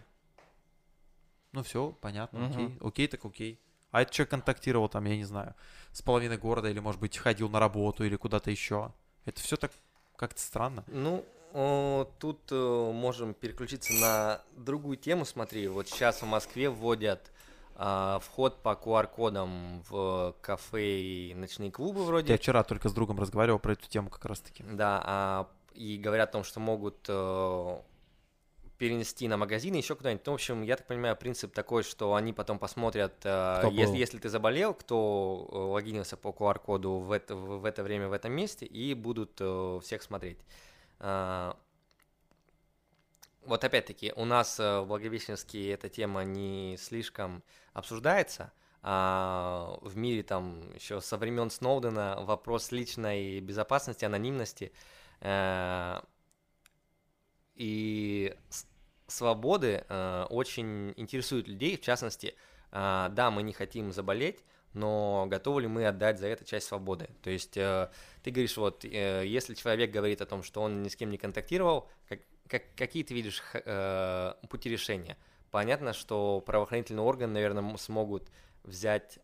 Ну 1.53 1.63
все, 1.63 1.91
понятно, 2.01 2.37
Мгм. 2.37 2.51
окей. 2.51 2.77
Окей, 2.79 3.07
так 3.07 3.25
окей. 3.25 3.59
А 3.89 4.03
это 4.03 4.13
человек 4.13 4.29
контактировал 4.29 4.89
там, 4.89 5.05
я 5.05 5.17
не 5.17 5.23
знаю, 5.23 5.55
с 5.91 6.03
половиной 6.03 6.37
города, 6.37 6.69
или, 6.69 6.77
может 6.77 7.01
быть, 7.01 7.17
ходил 7.17 7.49
на 7.49 7.59
работу, 7.59 8.03
или 8.05 8.15
куда-то 8.15 8.51
еще. 8.51 8.93
Это 9.25 9.41
все 9.41 9.57
так 9.57 9.71
как-то 10.17 10.39
странно. 10.39 10.83
Ну, 10.85 11.25
о, 11.53 12.07
тут 12.19 12.39
э, 12.51 12.91
можем 12.93 13.33
переключиться 13.33 13.91
на 13.93 14.41
другую 14.55 14.97
тему. 14.97 15.25
Смотри, 15.25 15.67
вот 15.67 15.89
сейчас 15.89 16.21
в 16.21 16.27
Москве 16.27 16.69
вводят 16.69 17.31
вход 17.75 18.61
по 18.61 18.73
QR-кодам 18.73 19.83
в 19.89 20.35
кафе 20.41 21.01
и 21.01 21.33
ночные 21.33 21.71
клубы 21.71 22.01
Я 22.01 22.05
вроде. 22.05 22.37
вчера 22.37 22.63
только 22.63 22.89
с 22.89 22.93
другом 22.93 23.19
разговаривал 23.19 23.59
про 23.59 23.73
эту 23.73 23.87
тему 23.89 24.09
как 24.09 24.25
раз-таки. 24.25 24.63
Да, 24.63 25.01
а, 25.05 25.49
и 25.73 25.97
говорят 25.97 26.29
о 26.29 26.33
том, 26.33 26.43
что 26.43 26.59
могут 26.59 27.05
э, 27.07 27.77
перенести 28.77 29.27
на 29.27 29.37
магазины, 29.37 29.75
еще 29.75 29.95
куда-нибудь. 29.95 30.25
Ну, 30.25 30.31
в 30.33 30.35
общем, 30.35 30.61
я 30.61 30.75
так 30.77 30.87
понимаю, 30.87 31.15
принцип 31.15 31.53
такой, 31.53 31.83
что 31.83 32.15
они 32.15 32.33
потом 32.33 32.59
посмотрят, 32.59 33.13
э, 33.23 33.55
Кто 33.59 33.69
если, 33.69 33.85
был. 33.85 33.93
если 33.95 34.17
ты 34.19 34.29
заболел, 34.29 34.73
кто 34.73 35.47
э, 35.51 35.57
логинился 35.57 36.15
по 36.17 36.29
QR-коду 36.29 36.99
в 36.99 37.11
это, 37.11 37.35
в 37.35 37.65
это 37.65 37.83
время 37.83 38.07
в 38.07 38.13
этом 38.13 38.31
месте, 38.33 38.65
и 38.65 38.93
будут 38.93 39.41
всех 39.83 40.03
смотреть. 40.03 40.37
Вот 43.45 43.63
опять-таки, 43.63 44.13
у 44.15 44.25
нас 44.25 44.59
э, 44.59 44.79
в 44.79 44.87
Благовещенске 44.87 45.71
эта 45.71 45.89
тема 45.89 46.23
не 46.23 46.77
слишком 46.77 47.43
обсуждается, 47.73 48.53
а 48.81 49.77
в 49.81 49.97
мире 49.97 50.23
там 50.23 50.61
еще 50.73 51.01
со 51.01 51.17
времен 51.17 51.49
Сноудена 51.49 52.17
вопрос 52.21 52.71
личной 52.71 53.41
безопасности, 53.41 54.05
анонимности 54.05 54.71
э, 55.19 56.01
и 57.55 58.35
свободы 59.07 59.85
э, 59.87 60.25
очень 60.29 60.93
интересует 60.95 61.47
людей, 61.47 61.77
в 61.77 61.81
частности, 61.81 62.35
э, 62.71 63.09
да, 63.11 63.29
мы 63.29 63.43
не 63.43 63.51
хотим 63.53 63.91
заболеть, 63.91 64.43
но 64.73 65.27
готовы 65.29 65.63
ли 65.63 65.67
мы 65.67 65.85
отдать 65.85 66.19
за 66.19 66.27
это 66.27 66.45
часть 66.45 66.67
свободы? 66.67 67.09
То 67.21 67.29
есть 67.29 67.57
э, 67.57 67.89
ты 68.23 68.31
говоришь, 68.31 68.57
вот, 68.57 68.85
э, 68.85 69.23
если 69.25 69.53
человек 69.53 69.91
говорит 69.91 70.21
о 70.21 70.25
том, 70.25 70.43
что 70.43 70.61
он 70.61 70.81
ни 70.81 70.89
с 70.89 70.95
кем 70.95 71.09
не 71.09 71.17
контактировал, 71.17 71.89
как, 72.07 72.19
как- 72.53 72.75
какие 72.75 73.03
ты 73.03 73.15
видишь 73.15 73.41
э, 73.53 74.33
пути 74.47 74.69
решения? 74.69 75.17
Понятно, 75.49 75.93
что 75.93 76.41
правоохранительные 76.45 77.03
органы, 77.03 77.33
наверное, 77.33 77.77
смогут 77.77 78.29
взять 78.63 79.19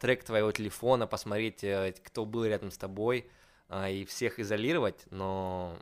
трек 0.00 0.22
твоего 0.24 0.52
телефона, 0.52 1.06
посмотреть, 1.06 1.64
э, 1.64 1.94
кто 2.04 2.26
был 2.26 2.44
рядом 2.44 2.70
с 2.70 2.76
тобой, 2.76 3.30
а, 3.70 3.88
и 3.88 4.04
всех 4.04 4.38
изолировать, 4.38 5.06
но 5.10 5.78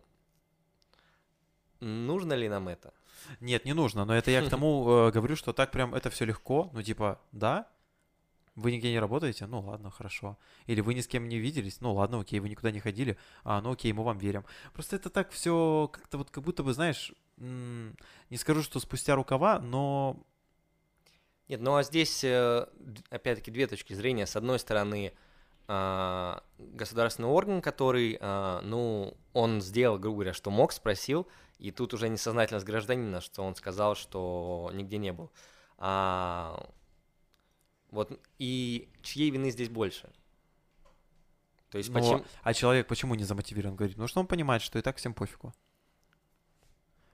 нужно 1.81 2.35
ли 2.35 2.49
нам 2.49 2.69
это? 2.69 2.95
Нет, 3.41 3.65
не 3.65 3.73
нужно, 3.73 4.05
но 4.05 4.17
это 4.17 4.31
я 4.31 4.43
к 4.43 4.49
тому 4.51 5.09
э, 5.09 5.11
говорю, 5.11 5.35
что 5.35 5.53
так 5.53 5.73
прям 5.73 5.93
это 5.93 6.09
все 6.11 6.25
легко. 6.25 6.71
Ну, 6.73 6.83
типа, 6.83 7.21
да, 7.33 7.67
вы 8.57 8.73
нигде 8.73 8.91
не 8.91 8.99
работаете? 8.99 9.47
Ну 9.47 9.61
ладно, 9.61 9.91
хорошо. 9.91 10.39
Или 10.67 10.81
вы 10.81 10.95
ни 10.95 11.01
с 11.01 11.07
кем 11.07 11.29
не 11.29 11.39
виделись? 11.39 11.81
Ну 11.81 11.95
ладно, 11.95 12.21
окей, 12.21 12.41
вы 12.41 12.49
никуда 12.49 12.71
не 12.71 12.81
ходили? 12.81 13.17
А, 13.45 13.61
ну 13.61 13.73
окей, 13.73 13.93
мы 13.93 14.03
вам 14.03 14.19
верим. 14.19 14.45
Просто 14.73 14.97
это 14.97 15.11
так 15.11 15.31
все 15.31 15.89
как-то 15.93 16.19
вот 16.19 16.31
как 16.31 16.43
будто 16.43 16.63
бы, 16.63 16.73
знаешь, 16.73 17.13
не 17.37 18.37
скажу, 18.37 18.63
что 18.63 18.81
спустя 18.81 19.15
рукава, 19.15 19.59
но 19.59 20.17
Нет, 21.49 21.61
ну 21.61 21.77
а 21.77 21.83
здесь, 21.83 22.25
э, 22.25 22.67
опять-таки, 23.11 23.51
две 23.51 23.67
точки 23.67 23.93
зрения. 23.93 24.27
С 24.27 24.37
одной 24.37 24.59
стороны, 24.59 25.13
а, 25.69 26.43
государственный 26.59 27.29
орган, 27.29 27.61
который, 27.61 28.19
а, 28.21 28.61
ну, 28.63 29.17
он 29.33 29.61
сделал, 29.61 29.99
грубо 29.99 30.17
говоря, 30.17 30.33
что 30.33 30.51
мог, 30.51 30.73
спросил, 30.73 31.27
и 31.59 31.71
тут 31.73 31.93
уже 31.93 32.09
несознательность 32.09 32.67
гражданина, 32.67 33.21
что 33.21 33.43
он 33.43 33.55
сказал, 33.55 33.97
что 33.97 34.71
нигде 34.73 34.99
не 34.99 35.13
был. 35.13 35.31
А, 35.79 36.69
вот, 37.97 38.21
и 38.39 38.89
чьей 39.03 39.31
вины 39.31 39.51
здесь 39.51 39.69
больше? 39.69 40.09
То 41.71 41.79
есть 41.79 41.91
но- 41.91 42.01
почему... 42.01 42.25
а 42.43 42.55
человек 42.55 42.87
почему 42.87 43.15
не 43.15 43.25
замотивирован? 43.25 43.77
Говорит, 43.77 43.97
ну 43.97 44.07
что 44.07 44.21
он 44.21 44.27
понимает, 44.27 44.63
что 44.63 44.79
и 44.79 44.83
так 44.83 44.97
всем 44.97 45.15
пофигу. 45.15 45.53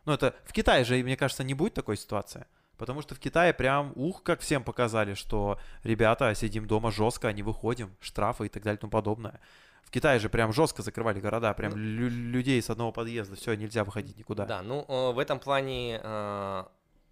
Ну 0.04 0.12
это 0.12 0.34
в 0.44 0.52
Китае 0.52 0.84
же, 0.84 1.02
мне 1.02 1.16
кажется, 1.16 1.44
не 1.44 1.54
будет 1.54 1.74
такой 1.74 1.96
ситуации. 1.96 2.46
Потому 2.76 3.02
что 3.02 3.14
в 3.14 3.20
Китае 3.20 3.54
прям, 3.54 3.92
ух, 3.94 4.22
как 4.22 4.40
всем 4.40 4.64
показали, 4.64 5.14
что 5.14 5.58
ребята, 5.84 6.34
сидим 6.34 6.66
дома 6.66 6.90
жестко, 6.90 7.32
не 7.32 7.42
выходим, 7.42 7.94
штрафы 8.00 8.46
и 8.46 8.48
так 8.48 8.62
далее 8.62 8.78
и 8.78 8.80
тому 8.80 8.90
подобное. 8.90 9.40
В 9.84 9.90
Китае 9.90 10.18
же 10.18 10.28
прям 10.28 10.52
жестко 10.52 10.82
закрывали 10.82 11.20
города, 11.20 11.52
прям 11.54 11.72
Ну- 11.72 11.76
лю- 11.76 12.08
людей 12.08 12.60
с 12.60 12.70
одного 12.70 12.92
подъезда, 12.92 13.36
все, 13.36 13.54
нельзя 13.54 13.84
выходить 13.84 14.18
никуда. 14.18 14.46
Да, 14.46 14.62
ну 14.62 14.84
э, 14.88 15.12
в 15.12 15.18
этом 15.18 15.38
плане 15.38 16.00
э, 16.02 16.64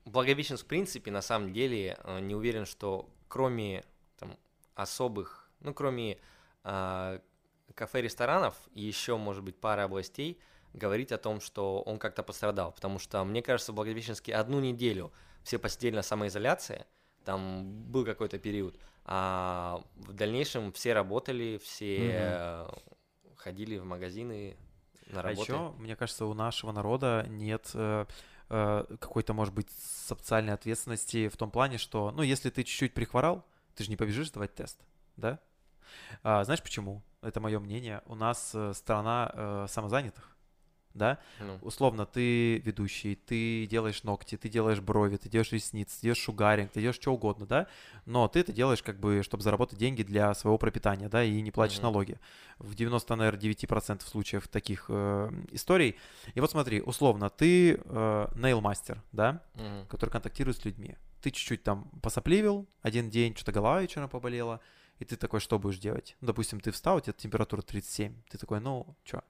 Благовещенск 0.07 0.65
в 0.65 0.67
принципе 0.67 1.11
на 1.11 1.23
самом 1.23 1.53
деле 1.53 1.99
э, 2.03 2.21
не 2.21 2.35
уверен, 2.35 2.67
что 2.67 3.09
кроме 3.31 3.85
там 4.19 4.37
особых, 4.75 5.49
ну 5.61 5.73
кроме 5.73 6.19
э, 6.65 7.21
кафе-ресторанов 7.75 8.55
и 8.75 8.83
еще 8.83 9.17
может 9.17 9.43
быть 9.45 9.57
пара 9.59 9.85
областей 9.85 10.39
говорить 10.75 11.13
о 11.13 11.19
том, 11.19 11.41
что 11.41 11.81
он 11.81 11.99
как-то 11.99 12.23
пострадал, 12.23 12.73
потому 12.73 12.99
что 12.99 13.25
мне 13.25 13.41
кажется 13.41 13.73
в 13.73 13.77
Благовещенске 13.77 14.35
одну 14.35 14.61
неделю 14.61 15.13
все 15.43 15.59
посидели 15.59 15.97
на 15.97 16.03
самоизоляции, 16.03 16.85
там 17.25 17.65
был 17.91 18.05
какой-то 18.05 18.39
период, 18.39 18.79
а 19.05 19.83
в 19.97 20.13
дальнейшем 20.13 20.73
все 20.73 20.93
работали, 20.93 21.59
все 21.63 22.11
э, 22.13 22.69
ходили 23.37 23.79
в 23.79 23.85
магазины 23.85 24.57
на 25.07 25.21
А 25.21 25.23
работу. 25.23 25.43
еще, 25.43 25.71
мне 25.79 25.97
кажется, 25.97 26.27
у 26.27 26.35
нашего 26.35 26.73
народа 26.73 27.27
нет 27.29 27.71
э, 27.75 28.07
какой-то, 28.51 29.33
может 29.33 29.55
быть, 29.55 29.71
социальной 29.71 30.53
ответственности 30.53 31.29
в 31.29 31.37
том 31.37 31.51
плане, 31.53 31.79
что, 31.79 32.11
ну, 32.11 32.23
если 32.23 32.51
ты 32.51 32.65
чуть-чуть 32.65 32.95
прихворал, 32.95 33.47
ты 33.77 33.85
же 33.85 33.91
не 33.91 33.97
побежишь 33.97 34.29
сдавать 34.29 34.55
тест, 34.55 34.81
да? 35.17 35.39
А, 36.23 36.45
знаешь 36.45 36.63
почему? 36.63 37.03
Это 37.23 37.41
мое 37.41 37.61
мнение. 37.61 38.03
У 38.07 38.15
нас 38.15 38.53
э, 38.55 38.73
страна 38.75 39.31
э, 39.33 39.67
самозанятых, 39.69 40.30
да? 40.95 41.19
Ну. 41.39 41.59
Условно, 41.63 42.07
ты 42.07 42.59
ведущий, 42.59 43.15
ты 43.15 43.67
делаешь 43.67 44.03
ногти, 44.03 44.37
ты 44.37 44.49
делаешь 44.49 44.81
брови, 44.81 45.17
ты 45.17 45.29
делаешь 45.29 45.53
ресницы, 45.53 45.97
ты 45.97 46.03
делаешь 46.03 46.19
шугаринг, 46.23 46.73
ты 46.73 46.81
делаешь 46.81 46.97
что 46.97 47.13
угодно, 47.13 47.47
да? 47.47 47.67
Но 48.07 48.29
ты 48.29 48.41
это 48.41 48.53
делаешь 48.53 48.83
как 48.83 48.99
бы, 48.99 49.23
чтобы 49.23 49.43
заработать 49.43 49.79
деньги 49.79 50.03
для 50.03 50.35
своего 50.35 50.59
пропитания, 50.59 51.09
да, 51.09 51.23
и 51.23 51.41
не 51.41 51.51
платишь 51.51 51.77
Мгм. 51.79 51.85
налоги. 51.85 52.19
В 52.59 52.75
90, 52.75 53.17
наверное, 53.17 53.41
9% 53.41 54.09
случаев 54.09 54.49
таких 54.49 54.87
э, 54.89 55.31
историй. 55.53 55.97
И 56.35 56.41
вот 56.41 56.51
смотри, 56.51 56.81
условно, 56.81 57.31
ты 57.31 57.75
э, 57.75 58.27
нейл-мастер, 58.35 59.03
да, 59.13 59.43
который 59.89 60.11
контактирует 60.11 60.57
с 60.57 60.65
людьми. 60.65 60.97
Ты 61.23 61.31
чуть-чуть 61.31 61.63
там 61.63 61.91
посопливил 62.03 62.67
один 62.83 63.11
день, 63.11 63.35
что-то 63.37 63.53
голова 63.53 63.81
вечером 63.83 64.09
поболела, 64.09 64.61
и 64.99 65.05
ты 65.05 65.17
такой, 65.17 65.41
что 65.41 65.59
будешь 65.59 65.79
делать? 65.79 66.17
Ну, 66.21 66.27
допустим, 66.29 66.61
ты 66.61 66.71
встал, 66.71 66.97
у 66.97 67.01
тебя 67.01 67.13
температура 67.13 67.63
37, 67.63 68.15
ты 68.31 68.39
такой, 68.39 68.61
ну, 68.61 68.97
что, 69.05 69.23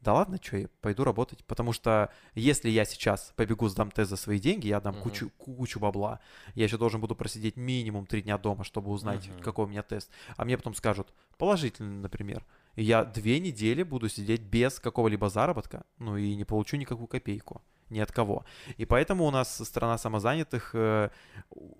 да 0.00 0.14
ладно, 0.14 0.38
что, 0.42 0.56
я 0.56 0.68
пойду 0.80 1.04
работать, 1.04 1.44
потому 1.44 1.72
что 1.72 2.10
если 2.34 2.68
я 2.68 2.84
сейчас 2.84 3.32
побегу 3.36 3.68
сдам 3.68 3.90
тест 3.90 4.10
за 4.10 4.16
свои 4.16 4.38
деньги, 4.38 4.68
я 4.68 4.80
дам 4.80 4.94
Мгм. 4.94 5.02
кучу, 5.02 5.30
кучу 5.30 5.80
бабла, 5.80 6.20
я 6.54 6.64
еще 6.64 6.78
должен 6.78 7.00
буду 7.00 7.14
просидеть 7.14 7.56
минимум 7.56 8.06
три 8.06 8.22
дня 8.22 8.38
дома, 8.38 8.64
чтобы 8.64 8.90
узнать, 8.90 9.28
Мгм. 9.28 9.40
какой 9.40 9.64
у 9.64 9.68
меня 9.68 9.82
тест, 9.82 10.10
а 10.36 10.44
мне 10.44 10.56
потом 10.56 10.74
скажут, 10.74 11.12
положительный, 11.38 12.02
например, 12.02 12.44
и 12.74 12.84
я 12.84 13.04
две 13.04 13.40
недели 13.40 13.82
буду 13.82 14.08
сидеть 14.08 14.42
без 14.42 14.78
какого-либо 14.78 15.28
заработка, 15.28 15.84
ну 15.98 16.16
и 16.16 16.34
не 16.34 16.44
получу 16.44 16.76
никакую 16.76 17.08
копейку 17.08 17.62
ни 17.90 18.00
от 18.00 18.12
кого. 18.12 18.44
И 18.76 18.84
поэтому 18.84 19.24
у 19.24 19.30
нас 19.30 19.62
страна 19.64 19.98
самозанятых 19.98 20.70
э, 20.74 21.10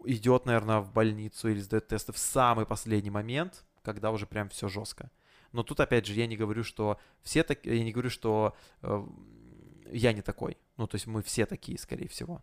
идет, 0.05 0.47
наверное, 0.47 0.79
в 0.81 0.93
больницу 0.93 1.49
или 1.49 1.61
сдает 1.61 1.89
тесты 1.89 2.13
в 2.13 2.19
самый 2.19 2.65
последний 2.65 3.11
момент, 3.11 3.65
когда 3.83 4.11
уже 4.11 4.27
прям 4.27 4.49
все 4.49 4.69
жестко. 4.69 5.11
Но 5.57 5.63
тут, 5.63 5.81
опять 5.81 6.05
же, 6.05 6.13
я 6.13 6.27
не 6.27 6.37
говорю, 6.37 6.63
что 6.65 7.01
все 7.23 7.43
так, 7.43 7.65
я 7.65 7.83
не 7.83 7.91
говорю, 7.91 8.11
что 8.11 8.55
э, 8.83 9.07
я 9.91 10.13
не 10.13 10.21
такой. 10.21 10.59
Ну, 10.77 10.87
то 10.87 10.97
есть 10.97 11.07
мы 11.07 11.23
все 11.23 11.47
такие, 11.47 11.79
скорее 11.79 12.09
всего. 12.09 12.43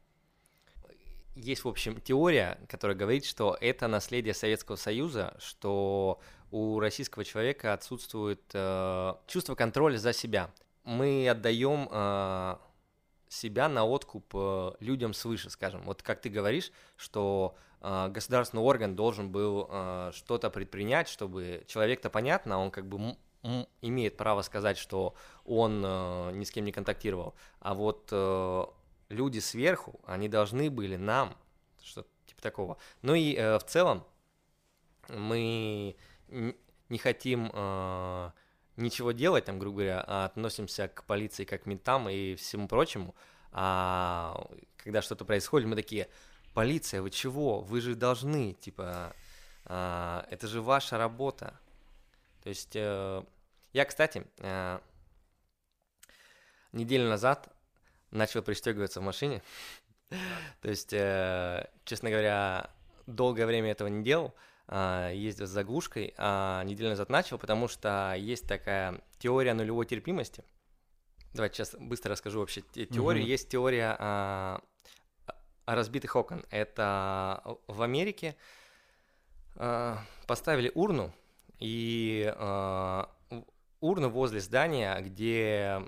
Есть, 1.36 1.64
в 1.64 1.68
общем, 1.68 2.02
теория, 2.02 2.58
которая 2.68 2.98
говорит, 2.98 3.26
что 3.26 3.56
это 3.62 3.88
наследие 3.88 4.34
Советского 4.34 4.78
Союза, 4.78 5.36
что 5.38 6.22
у 6.50 6.80
российского 6.80 7.24
человека 7.24 7.74
отсутствует 7.74 8.42
э, 8.56 9.14
чувство 9.28 9.54
контроля 9.54 10.00
за 10.00 10.12
себя. 10.12 10.50
Мы 10.84 11.30
отдаем 11.30 11.88
э, 11.92 12.56
себя 13.34 13.68
на 13.68 13.86
откуп 13.86 14.26
э, 14.34 14.72
людям 14.80 15.14
свыше, 15.14 15.50
скажем. 15.50 15.84
Вот 15.84 16.02
как 16.04 16.22
ты 16.22 16.30
говоришь, 16.30 16.72
что 16.96 17.56
э, 17.82 18.10
государственный 18.10 18.64
орган 18.64 18.96
должен 18.96 19.32
был 19.32 19.68
э, 19.70 20.12
что-то 20.14 20.50
предпринять, 20.50 21.10
чтобы 21.10 21.64
человек-то 21.68 22.10
понятно, 22.10 22.60
он 22.60 22.72
как 22.72 22.88
бы 22.88 23.18
имеет 23.82 24.16
право 24.16 24.42
сказать, 24.42 24.78
что 24.78 25.16
он 25.44 25.82
ни 25.82 26.46
с 26.46 26.52
кем 26.52 26.64
не 26.64 26.72
контактировал, 26.72 27.36
а 27.60 27.74
вот 27.74 28.10
люди 29.10 29.40
сверху, 29.40 30.00
они 30.06 30.30
должны 30.30 30.70
были 30.70 30.96
нам, 30.96 31.36
что 31.82 32.06
типа 32.26 32.42
такого. 32.42 32.78
Ну 33.02 33.16
и 33.16 33.36
в 33.36 33.64
целом 33.68 34.06
мы 35.10 35.98
не 36.30 36.98
хотим 37.00 37.52
ничего 38.78 39.12
делать, 39.12 39.46
там, 39.46 39.60
грубо 39.60 39.78
говоря, 39.78 40.04
а 40.08 40.26
относимся 40.26 40.88
к 40.88 41.04
полиции 41.04 41.46
как 41.46 41.64
к 41.64 41.66
ментам 41.66 42.10
и 42.10 42.36
всему 42.36 42.68
прочему. 42.68 43.16
А 43.52 44.48
когда 44.78 45.02
что-то 45.02 45.26
происходит, 45.26 45.68
мы 45.68 45.76
такие, 45.76 46.10
полиция, 46.54 47.02
вы 47.02 47.10
чего? 47.10 47.62
Вы 47.62 47.82
же 47.82 47.96
должны, 47.96 48.54
типа, 48.54 49.14
а, 49.66 50.26
это 50.30 50.48
же 50.48 50.62
ваша 50.62 50.98
работа. 50.98 51.60
То 52.44 52.50
есть, 52.50 52.76
э, 52.76 53.24
я, 53.72 53.86
кстати, 53.86 54.28
э, 54.40 54.80
неделю 56.74 57.08
назад 57.08 57.48
начал 58.12 58.42
пристегиваться 58.42 59.00
в 59.00 59.04
машине. 59.04 59.42
То 60.62 60.70
есть, 60.70 60.92
э, 60.92 61.70
честно 61.86 62.10
говоря, 62.10 62.70
долгое 63.08 63.46
время 63.46 63.72
этого 63.72 63.88
не 63.88 64.04
делал, 64.04 64.34
ездил 65.14 65.46
с 65.46 65.50
заглушкой, 65.50 66.14
а 66.18 66.64
неделю 66.64 66.90
назад 66.90 67.10
начал, 67.10 67.38
потому 67.38 67.68
что 67.68 68.16
есть 68.18 68.48
такая 68.48 69.02
теория 69.20 69.54
нулевой 69.54 69.86
терпимости. 69.86 70.44
Давайте 71.34 71.58
сейчас 71.58 71.76
быстро 71.80 72.12
расскажу 72.12 72.40
вообще 72.40 72.62
те- 72.62 72.86
теорию. 72.86 73.24
Мгм. 73.24 73.32
Есть 73.32 73.50
теория 73.50 73.96
а, 74.00 74.62
разбитых 75.66 76.16
окон. 76.16 76.46
Это 76.50 77.58
в 77.68 77.82
Америке 77.82 78.36
а, 79.56 80.00
поставили 80.28 80.72
урну, 80.76 81.14
и 81.60 82.32
а, 82.38 83.10
урну 83.80 84.10
возле 84.10 84.42
здания, 84.42 85.00
где 85.02 85.82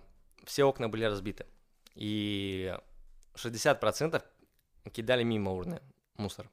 все 0.46 0.64
окна 0.64 0.90
были 0.90 1.06
разбиты. 1.06 1.46
И 1.94 2.76
60% 3.36 4.24
кидали 4.92 5.24
мимо 5.24 5.52
урны 5.52 5.82
мусор. 6.18 6.50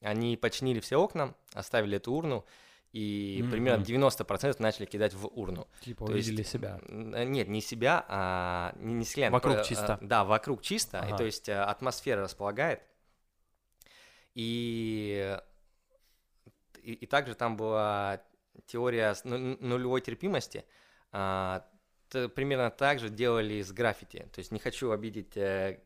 Они 0.00 0.36
починили 0.36 0.80
все 0.80 0.96
окна, 0.96 1.34
оставили 1.52 1.96
эту 1.98 2.12
урну, 2.12 2.44
и 2.92 3.44
примерно 3.50 3.80
Мгм. 3.82 3.86
90% 3.86 4.56
начали 4.60 4.84
кидать 4.86 5.14
в 5.14 5.26
урну. 5.26 5.68
Типа 5.80 6.06
То 6.06 6.14
есть, 6.16 6.28
увидели 6.28 6.44
себя. 6.44 6.80
Н- 6.88 7.14
э, 7.14 7.24
Нет, 7.24 7.48
не 7.48 7.60
себя, 7.60 8.04
а 8.08 8.72
не, 8.76 8.94
не 8.94 9.04
слен, 9.04 9.30
Вокруг 9.32 9.56
э, 9.58 9.60
э, 9.60 9.64
чисто. 9.64 9.98
Да, 10.00 10.24
вокруг 10.24 10.62
чисто. 10.62 10.98
И 10.98 11.08
Ага. 11.08 11.16
то 11.18 11.24
есть 11.24 11.48
э, 11.48 11.56
атмосфера 11.60 12.22
располагает. 12.22 12.80
И, 14.34 15.38
и, 16.82 16.92
и 16.92 17.06
также 17.06 17.34
там 17.34 17.56
была 17.56 18.22
теория 18.66 19.14
ну- 19.24 19.56
нулевой 19.60 20.00
терпимости. 20.00 20.64
А, 21.12 21.66
т- 22.08 22.28
примерно 22.28 22.70
так 22.70 22.98
же 23.00 23.08
делали 23.08 23.60
с 23.62 23.72
граффити. 23.72 24.28
То 24.32 24.38
есть 24.38 24.52
не 24.52 24.58
хочу 24.58 24.90
обидеть 24.92 25.36
э, 25.36 25.80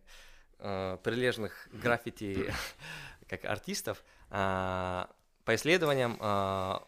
э, 0.58 0.98
прилежных 1.02 1.68
граффити 1.72 2.52
как 3.36 3.50
артистов. 3.50 4.04
А, 4.30 5.10
по 5.44 5.54
исследованиям 5.54 6.16
а, 6.20 6.86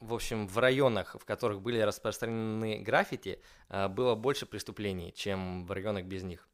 в 0.00 0.14
общем, 0.14 0.46
в 0.46 0.58
районах, 0.58 1.16
в 1.18 1.24
которых 1.24 1.60
были 1.60 1.78
распространены 1.80 2.78
граффити, 2.78 3.40
а, 3.68 3.88
было 3.88 4.14
больше 4.14 4.46
преступлений, 4.46 5.12
чем 5.12 5.66
в 5.66 5.72
районах 5.72 6.04
без 6.04 6.22
них. 6.22 6.48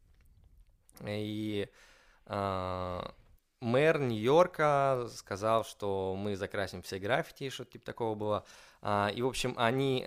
И 1.04 1.68
мэр 3.60 4.00
Нью-Йорка 4.00 5.06
сказал, 5.14 5.64
что 5.64 6.16
мы 6.16 6.34
закрасим 6.34 6.82
все 6.82 6.98
граффити, 6.98 7.50
что-то 7.50 7.72
типа 7.72 7.84
такого 7.84 8.14
было. 8.16 8.44
И, 9.14 9.22
в 9.22 9.26
общем, 9.26 9.54
они 9.56 10.02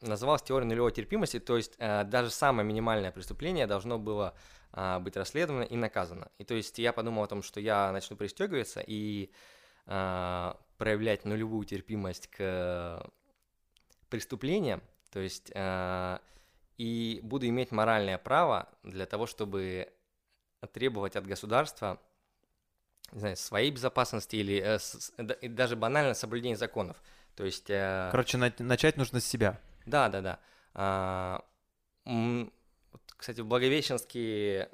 называлась 0.00 0.42
теория 0.42 0.66
нулевой 0.66 0.92
терпимости, 0.92 1.38
то 1.40 1.56
есть 1.56 1.74
а, 1.78 2.04
даже 2.04 2.30
самое 2.30 2.66
минимальное 2.66 3.10
преступление 3.10 3.66
должно 3.66 3.98
было 3.98 4.34
а, 4.72 5.00
быть 5.00 5.16
расследовано 5.16 5.62
и 5.64 5.76
наказано. 5.76 6.30
И 6.38 6.44
то 6.44 6.54
есть 6.54 6.78
я 6.78 6.92
подумал 6.92 7.24
о 7.24 7.26
том, 7.26 7.42
что 7.42 7.60
я 7.60 7.90
начну 7.92 8.16
пристегиваться 8.16 8.80
и 8.86 9.30
а, 9.86 10.56
проявлять 10.76 11.24
нулевую 11.24 11.64
терпимость 11.64 12.28
к 12.28 13.02
преступлениям, 14.08 14.82
то 15.10 15.20
есть 15.20 15.50
а, 15.54 16.20
и 16.76 17.20
буду 17.22 17.46
иметь 17.48 17.72
моральное 17.72 18.18
право 18.18 18.68
для 18.82 19.06
того, 19.06 19.26
чтобы 19.26 19.92
требовать 20.72 21.16
от 21.16 21.26
государства 21.26 22.00
не 23.12 23.20
знаю, 23.20 23.36
своей 23.36 23.70
безопасности 23.70 24.36
или 24.36 24.60
э, 24.60 24.78
с- 24.78 25.12
даже 25.16 25.76
банально 25.76 26.14
соблюдение 26.14 26.56
законов. 26.56 27.02
То 27.36 27.44
есть 27.44 27.70
э, 27.70 28.08
Короче, 28.10 28.36
на- 28.36 28.52
начать 28.58 28.96
нужно 28.96 29.20
с 29.20 29.26
себя. 29.26 29.58
Да, 29.88 30.08
да, 30.08 30.20
да. 30.20 30.40
А, 30.74 31.44
кстати, 33.16 33.40
в 33.40 33.46
Благовещенске 33.46 34.68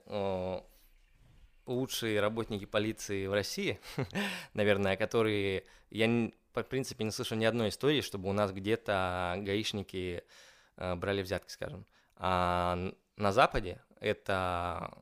лучшие 1.67 2.21
работники 2.21 2.67
полиции 2.67 3.27
в 3.27 3.33
России, 3.33 3.81
наверное, 4.55 4.97
которые... 4.97 5.65
Я, 5.91 6.31
по 6.53 6.63
принципе, 6.63 7.05
не 7.05 7.11
слышу 7.11 7.35
ни 7.37 7.45
одной 7.45 7.69
истории, 7.71 8.01
чтобы 8.01 8.29
у 8.29 8.33
нас 8.33 8.53
где-то 8.53 9.37
гаишники 9.39 10.25
э, 10.77 10.95
брали 10.95 11.23
взятки, 11.23 11.51
скажем. 11.51 11.87
А 12.17 12.93
на 13.17 13.33
Западе 13.33 13.81
это 14.01 14.93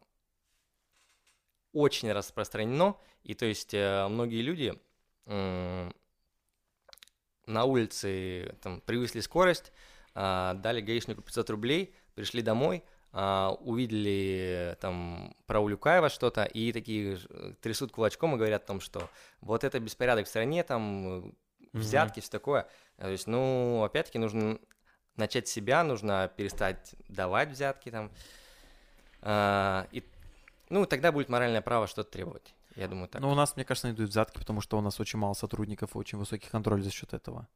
очень 1.72 2.12
распространено, 2.12 2.96
и 3.22 3.34
то 3.34 3.46
есть 3.46 3.74
э, 3.74 4.06
многие 4.08 4.42
люди 4.42 4.78
на 7.46 7.64
улице 7.64 8.56
там, 8.60 8.80
превысили 8.80 9.20
скорость, 9.20 9.72
дали 10.14 10.80
гаишнику 10.80 11.22
500 11.22 11.50
рублей, 11.50 11.94
пришли 12.14 12.42
домой, 12.42 12.84
а, 13.14 13.56
увидели 13.60 14.76
там 14.80 15.34
про 15.46 15.60
Улюкаева 15.60 16.08
что-то 16.08 16.44
и 16.44 16.72
такие 16.72 17.18
э, 17.28 17.52
трясут 17.60 17.92
кулачком 17.92 18.34
и 18.34 18.38
говорят 18.38 18.64
о 18.64 18.66
том, 18.66 18.80
что 18.80 19.10
вот 19.42 19.64
это 19.64 19.78
беспорядок 19.80 20.24
в 20.24 20.30
стране, 20.30 20.64
там 20.64 21.26
э, 21.26 21.32
взятки, 21.74 22.20
все 22.20 22.30
такое. 22.30 22.66
То 22.96 23.08
есть, 23.08 23.26
ну, 23.26 23.82
опять-таки 23.84 24.18
нужно 24.18 24.58
начать 25.16 25.46
с 25.46 25.52
себя, 25.52 25.84
нужно 25.84 26.32
перестать 26.34 26.94
давать 27.08 27.50
взятки 27.50 27.90
там. 27.90 28.10
А, 29.20 29.86
и, 29.92 30.02
ну, 30.70 30.86
тогда 30.86 31.12
будет 31.12 31.28
моральное 31.28 31.60
право 31.60 31.86
что-то 31.86 32.10
требовать. 32.10 32.54
Я 32.76 32.88
думаю, 32.88 33.08
так. 33.08 33.20
Но 33.20 33.30
у 33.30 33.34
нас, 33.34 33.56
мне 33.56 33.66
кажется, 33.66 33.88
не 33.88 33.94
дают 33.94 34.10
взятки, 34.10 34.38
потому 34.38 34.62
что 34.62 34.78
у 34.78 34.80
нас 34.80 34.98
очень 34.98 35.18
мало 35.18 35.34
сотрудников 35.34 35.94
и 35.94 35.98
очень 35.98 36.16
высокий 36.16 36.48
контроль 36.48 36.82
за 36.82 36.90
счет 36.90 37.12
этого. 37.12 37.46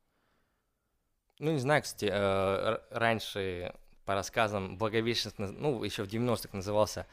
Ну, 1.38 1.52
не 1.52 1.58
знаю, 1.58 1.82
кстати, 1.82 2.08
э, 2.10 2.78
раньше 2.90 3.74
по 4.04 4.14
рассказам 4.14 4.78
Благовещенск, 4.78 5.36
ну, 5.38 5.82
еще 5.84 6.04
в 6.04 6.08
90-х 6.08 6.56
назывался 6.56 7.06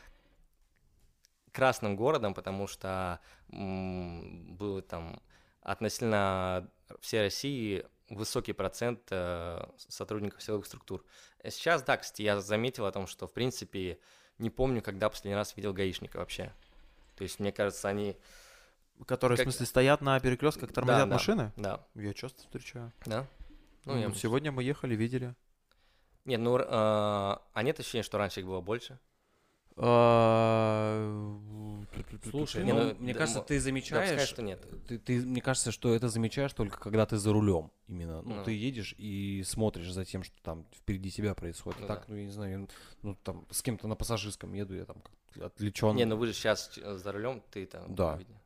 красным 1.52 1.96
городом, 1.96 2.34
потому 2.34 2.68
что 2.68 3.20
был 3.50 4.82
там 4.82 5.22
относительно 5.62 6.70
всей 7.02 7.22
России 7.22 7.86
высокий 8.10 8.54
процент 8.54 9.02
э, 9.12 9.66
сотрудников 9.78 10.42
силовых 10.42 10.66
структур. 10.66 11.04
Сейчас, 11.44 11.84
да, 11.84 11.98
кстати, 11.98 12.22
я 12.22 12.40
заметил 12.42 12.86
о 12.86 12.92
том, 12.92 13.08
что, 13.08 13.28
в 13.28 13.34
принципе, 13.34 14.00
не 14.40 14.50
помню, 14.50 14.82
когда 14.82 15.10
последний 15.10 15.36
раз 15.36 15.56
видел 15.56 15.74
гаишника 15.74 16.18
вообще. 16.18 16.54
То 17.16 17.24
есть, 17.24 17.40
мне 17.40 17.52
кажется, 17.52 17.88
они... 17.88 18.18
Которые, 19.08 19.38
Как- 19.38 19.48
в 19.48 19.50
смысле, 19.50 19.66
стоят 19.66 20.02
на 20.02 20.20
перекрестках, 20.20 20.72
тормозят 20.72 21.10
да. 21.10 21.16
машины? 21.16 21.52
Да, 21.56 21.84
Я 21.96 22.14
часто 22.14 22.42
встречаю. 22.42 22.92
да. 23.06 23.26
Ну, 23.86 23.94
Ну, 23.96 24.00
я... 24.00 24.14
Сегодня 24.14 24.52
мы 24.52 24.64
ехали, 24.64 24.96
видели. 24.96 25.36
Нет, 26.26 26.40
ну, 26.40 26.58
э, 26.58 26.64
а 26.70 27.40
нет 27.64 27.80
ощущения, 27.80 28.04
что 28.04 28.18
раньше 28.18 28.40
их 28.40 28.46
было 28.46 28.62
больше? 28.62 29.00
А, 29.76 31.40
Слушай, 32.30 32.64
Не, 32.64 32.74
ну, 32.74 32.84
ну, 32.90 32.96
мне 33.00 33.14
да, 33.14 33.20
кажется, 33.20 33.40
мо- 33.40 33.46
ты 33.46 33.56
Да, 33.56 33.60
замечаешь, 33.62 34.10
пускай, 34.10 34.26
что 34.28 34.42
нет. 34.44 34.66
ты, 34.88 35.00
ты- 35.00 35.26
мне 35.26 35.42
кажется, 35.42 35.72
что 35.72 35.94
это 35.96 36.10
замечаешь 36.10 36.54
только 36.54 36.80
когда 36.80 37.06
ты 37.06 37.18
за 37.18 37.34
рулем 37.34 37.72
именно. 37.88 38.22
Ну, 38.22 38.36
Ну. 38.36 38.44
ты 38.44 38.52
едешь 38.52 38.94
и 38.98 39.44
смотришь 39.46 39.92
за 39.92 40.06
тем, 40.06 40.24
что 40.24 40.36
там 40.44 40.66
впереди 40.74 41.10
тебя 41.12 41.34
происходит. 41.34 41.82
Ну 41.82 41.88
так, 41.88 42.00
да. 42.02 42.06
ну, 42.10 42.16
я 42.16 42.26
не 42.26 42.32
знаю, 42.32 42.68
ну, 43.02 43.16
там, 43.24 43.46
с 43.50 43.62
кем-то 43.62 43.88
на 43.88 43.96
пассажирском 43.96 44.54
еду, 44.54 44.76
я 44.76 44.86
там 44.86 44.98
отвлечен. 45.42 45.96
Не, 45.96 46.06
ну 46.06 46.18
вы 46.18 46.28
же 46.28 46.34
сейчас 46.34 46.74
за 46.76 47.12
рулем, 47.12 47.42
ты 47.52 47.66
там. 47.66 47.94
Да. 47.96 48.16
видно. 48.18 48.40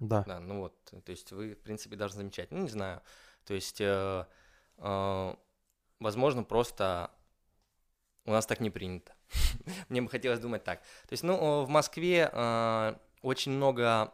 Да. 0.00 0.24
Да, 0.26 0.40
ну 0.40 0.60
вот, 0.60 0.74
то 1.04 1.12
есть 1.12 1.30
вы, 1.32 1.54
в 1.54 1.60
принципе, 1.60 1.94
должны 1.96 2.18
замечать. 2.18 2.50
Ну, 2.50 2.62
не 2.62 2.68
знаю. 2.70 3.02
То 3.44 3.54
есть, 3.54 3.80
э, 3.80 3.84
э, 3.84 4.24
возможно, 5.98 6.42
просто 6.44 7.10
у 8.24 8.32
нас 8.32 8.46
так 8.46 8.60
не 8.60 8.70
принято. 8.70 9.12
Мне 9.88 10.02
бы 10.02 10.08
хотелось 10.08 10.40
думать 10.40 10.64
так. 10.64 10.80
То 10.80 11.12
есть, 11.12 11.22
ну, 11.22 11.64
в 11.64 11.68
Москве 11.68 12.30
э, 12.32 12.94
очень 13.22 13.52
много 13.52 14.12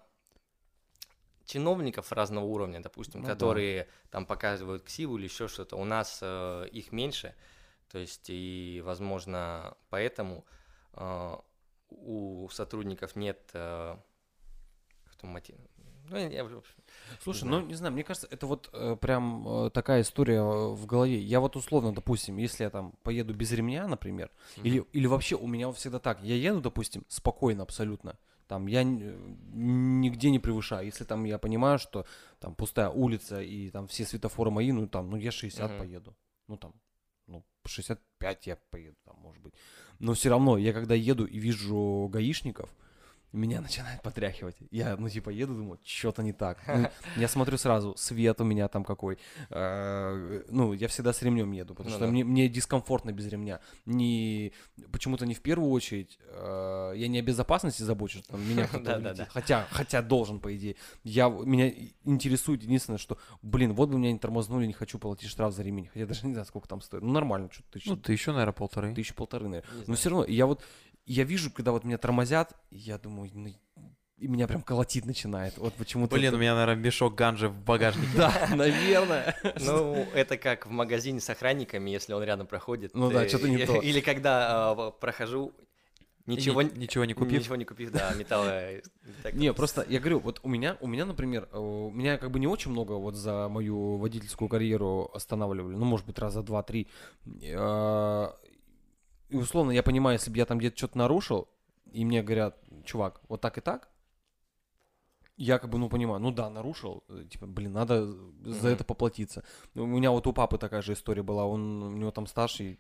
чиновников 1.45 2.13
разного 2.13 2.45
уровня, 2.45 2.81
допустим, 2.81 3.21
Ну 3.21 3.27
да. 3.27 3.33
которые 3.33 3.89
там 4.11 4.27
показывают 4.27 4.83
ксиву 4.83 5.17
или 5.17 5.25
еще 5.25 5.49
что-то. 5.49 5.77
У 5.77 5.85
нас 5.85 6.19
э, 6.23 6.69
их 6.73 6.93
меньше. 6.93 7.35
То 7.89 7.99
есть, 7.99 8.29
и, 8.29 8.83
возможно, 8.85 9.77
поэтому 9.91 10.45
э, 10.95 11.37
у 11.91 12.49
сотрудников 12.51 13.15
нет 13.17 13.51
э, 13.55 13.97
кто 15.13 15.27
мотив. 15.27 15.57
Ну, 16.09 16.17
я, 16.17 16.45
в 16.45 16.59
общем, 16.59 16.75
Слушай, 17.23 17.45
ну 17.45 17.61
не 17.61 17.75
знаю, 17.75 17.93
мне 17.93 18.05
кажется, 18.05 18.29
это 18.31 18.47
вот 18.47 18.71
э, 18.73 18.97
прям 19.01 19.47
э, 19.49 19.71
такая 19.71 20.03
история 20.03 20.41
э, 20.41 20.69
в 20.75 20.87
голове. 20.87 21.21
Я 21.21 21.41
вот 21.41 21.57
условно, 21.57 21.95
допустим, 21.95 22.37
если 22.37 22.65
я 22.65 22.71
там 22.71 22.93
поеду 23.03 23.35
без 23.35 23.53
ремня, 23.53 23.87
например, 23.87 24.31
или, 24.57 24.85
или 24.93 25.07
вообще 25.07 25.37
у 25.37 25.47
меня 25.47 25.71
всегда 25.73 25.99
так, 25.99 26.23
я 26.23 26.35
еду, 26.35 26.61
допустим, 26.61 27.05
спокойно 27.09 27.63
абсолютно. 27.63 28.17
Там 28.49 28.67
я 28.69 28.83
э, 28.83 28.85
нигде 28.85 30.31
не 30.31 30.39
превышаю. 30.39 30.87
Если 30.87 31.05
там 31.05 31.25
я 31.25 31.39
понимаю, 31.39 31.79
что 31.79 32.07
там 32.39 32.55
пустая 32.55 32.89
улица 32.89 33.41
и 33.43 33.71
там 33.71 33.89
все 33.89 34.05
светофоры 34.05 34.51
мои, 34.51 34.73
ну 34.73 34.87
там, 34.87 35.11
ну 35.11 35.17
я 35.17 35.31
60 35.31 35.71
Мгм. 35.71 35.79
поеду. 35.79 36.17
Ну 36.47 36.57
там, 36.57 36.75
ну 37.27 37.45
65 37.65 38.47
я 38.47 38.57
поеду 38.71 38.97
там, 39.05 39.17
может 39.21 39.43
быть. 39.43 39.55
Но 39.99 40.13
все 40.13 40.31
равно, 40.31 40.59
я 40.59 40.73
когда 40.73 40.95
еду 40.95 41.27
и 41.27 41.39
вижу 41.39 42.09
гаишников, 42.13 42.73
меня 43.37 43.61
начинает 43.61 44.03
потряхивать. 44.03 44.57
Я, 44.71 44.97
ну, 44.97 45.09
типа, 45.09 45.31
еду, 45.31 45.55
думаю, 45.55 45.79
что-то 45.85 46.23
не 46.23 46.33
так. 46.33 46.59
Ну, 46.67 46.89
я 47.17 47.29
смотрю 47.29 47.59
сразу, 47.59 47.95
свет 47.97 48.41
у 48.41 48.45
меня 48.45 48.69
там 48.69 48.85
какой. 48.85 49.19
Э, 49.51 50.43
Ну, 50.51 50.73
я 50.73 50.89
всегда 50.89 51.13
с 51.13 51.23
ремнем 51.23 51.53
еду, 51.53 51.75
потому 51.75 51.91
Ну 51.91 51.97
что 51.97 52.05
да. 52.07 52.11
мне, 52.11 52.25
мне 52.25 52.49
дискомфортно 52.49 53.13
без 53.13 53.27
ремня. 53.29 53.61
Не, 53.85 54.53
почему-то 54.93 55.27
не 55.27 55.35
в 55.35 55.41
первую 55.41 55.71
очередь. 55.71 56.19
э, 56.29 56.93
Я 56.97 57.09
не 57.09 57.19
о 57.19 57.23
безопасности 57.23 57.83
забочусь, 57.83 58.23
что 58.23 58.33
там 58.33 58.49
меня 58.49 58.67
кто-то 58.69 58.85
Да-да-да. 58.85 59.11
влетит. 59.15 59.29
Хотя, 59.33 59.67
хотя 59.71 60.03
должен, 60.03 60.41
по 60.41 60.55
идее. 60.57 60.77
Я, 61.05 61.29
меня 61.29 61.73
интересует 62.05 62.63
единственное, 62.63 62.99
что, 62.99 63.19
блин, 63.43 63.75
вот 63.75 63.89
бы 63.91 63.99
меня 63.99 64.13
не 64.13 64.19
тормознули, 64.19 64.67
не 64.67 64.73
хочу 64.73 64.99
платить 64.99 65.29
штраф 65.29 65.53
за 65.55 65.63
ремень. 65.63 65.89
Хотя 65.93 66.07
даже 66.07 66.27
не 66.27 66.33
знаю, 66.33 66.47
сколько 66.47 66.69
там 66.69 66.81
стоит. 66.81 67.03
Ну, 67.03 67.13
нормально, 67.13 67.49
что 67.53 67.63
тысяч, 67.71 67.87
Ну, 67.87 67.97
ты 67.97 68.13
еще, 68.13 68.33
наверное, 68.33 68.53
полторы. 68.53 68.95
тысячи 68.95 69.15
полторы, 69.15 69.49
наверное. 69.49 69.71
Не 69.73 69.79
Но 69.81 69.85
знаю. 69.85 69.97
все 69.99 70.09
равно, 70.11 70.25
я 70.27 70.47
вот, 70.47 70.63
я 71.07 71.25
вижу, 71.25 71.51
когда 71.51 71.73
вот 71.73 71.85
меня 71.85 71.99
тормозят, 71.99 72.53
я 72.71 72.99
думаю, 72.99 73.31
ну, 73.33 73.49
и 74.19 74.29
меня 74.29 74.47
прям 74.49 74.63
колотить 74.63 75.05
начинает. 75.05 75.57
Вот 75.59 75.75
почему-то. 75.75 76.15
Блин, 76.15 76.29
это- 76.29 76.37
у 76.37 76.41
меня, 76.41 76.55
наверное, 76.55 76.83
мешок 76.83 77.15
ганжи 77.15 77.49
в 77.49 77.59
багажнике. 77.65 78.09
Да, 78.17 78.49
наверное. 78.55 79.37
Ну, 79.61 79.95
это 80.15 80.37
как 80.39 80.67
в 80.67 80.71
магазине 80.71 81.21
с 81.21 81.29
охранниками, 81.31 81.91
если 81.91 82.13
он 82.15 82.23
рядом 82.23 82.47
проходит. 82.47 82.93
Ну 82.95 83.11
да, 83.11 83.25
э, 83.25 83.29
что-то 83.29 83.49
не 83.49 83.59
то. 83.67 83.77
Или 83.81 84.01
когда 84.01 84.75
э, 84.77 84.91
прохожу, 85.01 85.53
ничего, 86.25 86.63
Ни- 86.63 86.77
ничего 86.79 87.05
не 87.05 87.13
купив. 87.13 87.41
Ничего 87.41 87.57
не 87.57 87.67
купив, 87.67 87.93
да, 87.93 88.15
металла. 88.15 88.63
Не, 89.35 89.53
просто 89.53 89.85
я 89.87 90.01
говорю, 90.01 90.21
вот 90.21 90.41
у 90.43 90.49
меня, 90.49 90.79
у 90.81 90.87
меня, 90.87 91.05
например, 91.05 91.49
э, 91.53 91.59
у 91.59 91.91
меня 91.91 92.17
как 92.17 92.31
бы 92.31 92.41
не 92.41 92.47
очень 92.47 92.71
много 92.71 92.93
вот 92.93 93.17
за 93.17 93.49
мою 93.51 93.99
водительскую 93.99 94.49
карьеру 94.49 95.11
останавливали, 95.13 95.75
ну, 95.77 95.85
может 95.85 96.07
быть, 96.07 96.19
раза 96.19 96.43
два-три. 96.43 96.89
И 99.29 99.37
условно, 99.37 99.73
я 99.73 99.83
понимаю, 99.83 100.15
если 100.19 100.31
бы 100.31 100.37
я 100.37 100.47
там 100.47 100.59
где-то 100.59 100.77
что-то 100.77 100.99
нарушил, 100.99 101.49
и 101.93 102.05
мне 102.05 102.23
говорят, 102.23 102.57
чувак, 102.85 103.21
вот 103.29 103.41
так 103.41 103.59
и 103.59 103.61
так, 103.61 103.89
я 105.37 105.59
как 105.59 105.69
бы, 105.71 105.79
ну, 105.79 105.89
понимаю, 105.91 106.21
ну 106.21 106.31
да, 106.31 106.49
нарушил, 106.49 107.05
типа, 107.31 107.47
блин, 107.47 107.73
надо 107.73 108.07
за 108.07 108.17
Мгм. 108.59 108.67
это 108.69 108.85
поплатиться. 108.85 109.45
У 109.75 109.85
меня 109.85 110.11
вот 110.11 110.27
у 110.27 110.33
папы 110.33 110.57
такая 110.59 110.81
же 110.83 110.95
история 110.95 111.23
была, 111.23 111.45
он, 111.45 111.83
у 111.83 111.91
него 111.97 112.11
там 112.11 112.27
старший, 112.27 112.79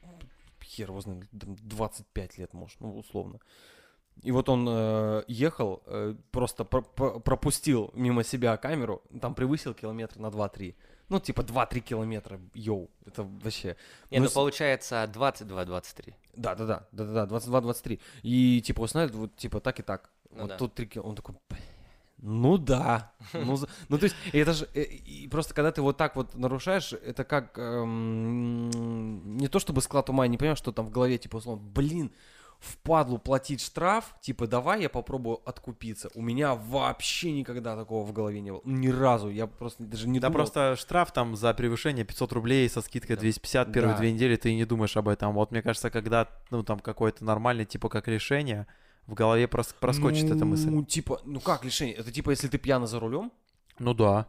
хер 0.63 0.89
его 0.89 1.01
знает, 1.01 1.25
там 1.39 1.55
25 1.63 2.39
лет, 2.39 2.55
может, 2.55 2.81
ну, 2.81 2.97
условно. 2.97 3.41
И 4.23 4.33
вот 4.33 4.49
он 4.49 4.67
э, 4.67 5.25
ехал, 5.29 5.83
э, 5.85 6.15
просто 6.31 6.65
про- 6.65 6.81
про- 6.81 7.21
пропустил 7.21 7.91
мимо 7.95 8.25
себя 8.25 8.57
камеру, 8.57 9.03
там 9.21 9.35
превысил 9.35 9.75
километр 9.75 10.19
на 10.19 10.29
2-3. 10.31 10.75
Ну, 11.11 11.21
типа 11.21 11.43
2-3 11.43 11.81
километра, 11.81 12.41
йоу, 12.55 12.89
это 13.05 13.23
вообще... 13.25 13.77
Не, 14.11 14.19
Ну, 14.19 14.25
ну 14.25 14.31
с- 14.31 14.33
получается 14.33 15.05
22-23. 15.13 16.15
Да-да-да, 16.37 16.87
да-да-да, 16.93 17.37
22-23. 17.37 18.01
И 18.23 18.63
типа, 18.65 18.87
знаете, 18.87 19.15
вот 19.15 19.37
типа 19.37 19.61
так 19.61 19.81
и 19.81 19.83
так. 19.83 20.11
Ну 20.31 20.43
вот 20.43 20.49
да. 20.51 20.57
тут 20.57 20.75
3 20.75 21.01
Он 21.03 21.17
такой, 21.17 21.37
«Бля, 21.49 21.59
ну 22.19 22.57
да. 22.57 23.13
Ну, 23.33 23.59
ну, 23.89 23.99
то 23.99 24.05
есть, 24.05 24.17
это 24.33 24.53
же, 24.53 24.69
э, 24.75 24.83
и 24.83 25.29
просто 25.29 25.55
когда 25.55 25.71
ты 25.71 25.83
вот 25.83 25.97
так 25.97 26.17
вот 26.17 26.35
нарушаешь, 26.35 26.93
это 26.93 27.25
как, 27.25 27.59
эм, 27.59 29.37
не 29.37 29.49
то 29.49 29.59
чтобы 29.59 29.83
склад 29.83 30.09
ума, 30.09 30.27
не 30.27 30.39
понимаю, 30.39 30.57
что 30.57 30.73
там 30.73 30.87
в 30.87 30.91
голове, 30.91 31.19
типа, 31.19 31.37
условно, 31.37 31.63
блин, 31.63 32.13
впадлу 32.61 33.19
платить 33.19 33.61
штраф, 33.61 34.15
типа, 34.21 34.47
давай 34.47 34.83
я 34.83 34.89
попробую 34.89 35.41
откупиться. 35.49 36.11
У 36.15 36.23
меня 36.23 36.55
вообще 36.55 37.33
никогда 37.33 37.77
такого 37.77 38.05
в 38.05 38.13
голове 38.13 38.41
не 38.41 38.51
было. 38.53 38.63
Ни 38.65 38.89
разу. 38.89 39.29
Я 39.29 39.47
просто 39.47 39.85
даже 39.85 40.09
не 40.09 40.21
Да 40.21 40.29
думал. 40.29 40.39
просто 40.39 40.77
штраф 40.77 41.13
там 41.13 41.37
за 41.37 41.53
превышение 41.55 42.05
500 42.05 42.33
рублей 42.33 42.69
со 42.69 42.81
скидкой 42.81 43.17
Да. 43.17 43.21
250 43.21 43.73
первые 43.73 43.95
Да. 43.95 43.99
две 44.01 44.13
недели, 44.13 44.37
ты 44.37 44.55
не 44.55 44.65
думаешь 44.65 44.97
об 44.97 45.09
этом. 45.09 45.33
Вот 45.35 45.51
мне 45.53 45.63
кажется, 45.63 45.91
когда, 45.91 46.29
ну, 46.51 46.63
там 46.63 46.81
какое-то 46.81 47.25
нормальное, 47.25 47.65
типа, 47.65 47.89
как 47.89 48.09
решение, 48.09 48.67
в 49.07 49.15
голове 49.15 49.45
прос- 49.45 49.75
проскочит 49.79 50.31
эта 50.31 50.45
мысль. 50.45 50.69
Ну, 50.71 50.83
типа, 50.85 51.21
ну 51.25 51.39
как 51.41 51.65
лишение? 51.65 51.95
Это 51.95 52.11
типа, 52.11 52.31
если 52.31 52.49
ты 52.49 52.59
пьяно 52.59 52.87
за 52.87 52.99
рулем, 52.99 53.31
Ну 53.79 53.93
да. 53.95 54.27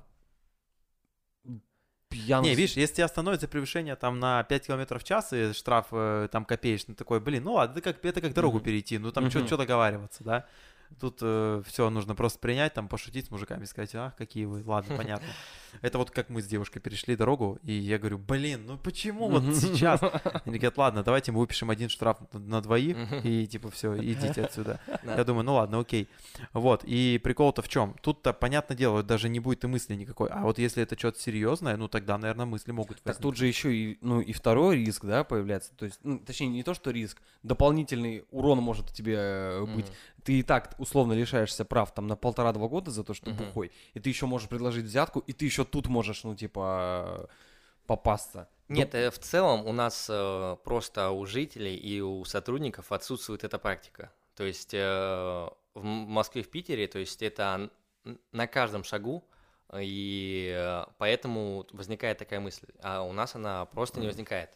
Пьяно... 2.09 2.43
Не, 2.43 2.55
видишь, 2.55 2.75
если 2.77 2.95
тебя 2.95 3.05
остановят 3.05 3.41
за 3.41 3.47
превышение 3.47 3.95
там 3.95 4.19
на 4.19 4.43
5 4.43 4.67
километров 4.67 5.03
в 5.03 5.05
час 5.05 5.33
и 5.33 5.53
штраф 5.53 5.87
э, 5.91 6.27
там 6.31 6.45
копеечный, 6.45 6.95
такой, 6.95 7.19
блин, 7.19 7.43
ну 7.43 7.53
ладно, 7.53 7.73
это 7.77 7.81
как, 7.81 8.03
это 8.03 8.21
как 8.21 8.33
дорогу 8.33 8.57
Мгм. 8.57 8.65
перейти, 8.65 8.97
ну 8.97 9.11
там 9.11 9.25
Мгм. 9.25 9.45
что 9.45 9.57
договариваться, 9.57 10.23
да? 10.23 10.45
Тут 11.01 11.17
все 11.17 11.89
нужно 11.89 12.15
просто 12.15 12.39
принять, 12.39 12.73
там 12.73 12.87
пошутить 12.87 13.25
с 13.27 13.31
мужиками, 13.31 13.65
сказать, 13.65 13.93
ах, 13.95 14.15
какие 14.15 14.45
вы, 14.45 14.63
ладно, 14.65 14.95
понятно. 14.97 15.27
Это 15.81 15.97
вот 15.97 16.11
как 16.11 16.29
мы 16.29 16.41
с 16.41 16.47
девушкой 16.47 16.79
перешли 16.79 17.15
дорогу, 17.15 17.59
и 17.63 17.71
я 17.73 17.97
говорю, 17.97 18.17
блин, 18.17 18.65
ну 18.65 18.77
почему 18.77 19.29
вот 19.29 19.43
сейчас? 19.55 20.01
Они 20.45 20.57
говорят, 20.57 20.77
ладно, 20.77 21.03
давайте 21.03 21.31
мы 21.31 21.39
выпишем 21.39 21.69
один 21.69 21.89
штраф 21.89 22.17
на- 22.33 22.61
двоих, 22.61 22.97
и 23.23 23.47
типа 23.47 23.69
все, 23.71 23.95
идите 24.03 24.43
отсюда. 24.43 24.79
Да. 25.03 25.15
Я 25.15 25.23
думаю, 25.23 25.43
ну 25.45 25.53
ладно, 25.55 25.79
окей. 25.79 26.07
Вот, 26.53 26.83
и 26.83 27.19
прикол-то 27.23 27.61
в 27.61 27.69
чем? 27.69 27.95
Тут-то, 28.01 28.33
понятное 28.33 28.75
дело, 28.77 29.03
даже 29.03 29.29
не 29.29 29.39
будет 29.39 29.63
и 29.63 29.67
мысли 29.67 29.95
никакой. 29.95 30.29
А 30.29 30.41
вот 30.41 30.59
если 30.59 30.83
это 30.83 30.97
что-то 30.97 31.19
серьезное, 31.19 31.77
ну 31.77 31.87
тогда, 31.87 32.17
наверное, 32.17 32.45
мысли 32.45 32.71
могут 32.71 32.97
Так 32.97 33.05
возникнуть. 33.07 33.21
тут 33.23 33.37
же 33.37 33.47
еще 33.47 33.75
и, 33.75 33.97
ну, 34.01 34.21
и 34.21 34.31
второй 34.33 34.77
риск, 34.77 35.05
да, 35.05 35.23
появляется. 35.23 35.71
То 35.75 35.85
есть, 35.85 35.99
ну, 36.03 36.19
точнее, 36.19 36.47
не 36.47 36.63
то, 36.63 36.73
что 36.73 36.91
риск, 36.91 37.21
дополнительный 37.43 38.25
урон 38.31 38.59
может 38.59 38.89
у 38.91 38.93
тебя 38.93 39.17
э, 39.19 39.65
быть. 39.65 39.85
Мгм. 39.87 39.95
Ты 40.23 40.39
и 40.39 40.43
так 40.43 40.75
условно 40.77 41.13
лишаешься 41.13 41.63
прав 41.65 41.93
там 41.93 42.07
на 42.07 42.15
полтора-два 42.17 42.67
года 42.67 42.91
за 42.91 43.03
то, 43.03 43.13
что 43.13 43.29
Мгм. 43.29 43.37
бухой. 43.45 43.71
И 43.93 43.99
ты 43.99 44.09
еще 44.09 44.25
можешь 44.25 44.49
предложить 44.49 44.85
взятку, 44.85 45.19
и 45.19 45.31
ты 45.33 45.45
еще 45.45 45.56
тут 45.65 45.87
можешь, 45.87 46.23
ну, 46.23 46.35
типа, 46.35 47.29
попасться. 47.85 48.49
Нет, 48.67 48.93
э, 48.95 49.09
в 49.11 49.19
целом 49.19 49.65
у 49.65 49.71
нас 49.71 50.07
э, 50.09 50.57
просто 50.63 51.11
у 51.11 51.25
жителей 51.25 51.75
и 51.75 52.01
у 52.01 52.25
сотрудников 52.25 52.91
отсутствует 52.91 53.43
эта 53.43 53.57
практика. 53.57 54.11
То 54.35 54.43
есть 54.43 54.73
э, 54.73 55.49
в 55.73 55.83
Москве, 55.83 56.43
в 56.43 56.49
Питере, 56.49 56.87
то 56.87 56.99
есть 56.99 57.21
это 57.21 57.69
на 58.31 58.47
каждом 58.47 58.83
шагу, 58.83 59.23
и 59.79 60.53
э, 60.55 60.85
поэтому 60.97 61.65
возникает 61.71 62.17
такая 62.17 62.39
мысль. 62.39 62.67
А 62.81 63.01
у 63.03 63.13
нас 63.13 63.35
она 63.35 63.65
просто 63.65 63.99
не 63.99 64.07
возникает. 64.07 64.49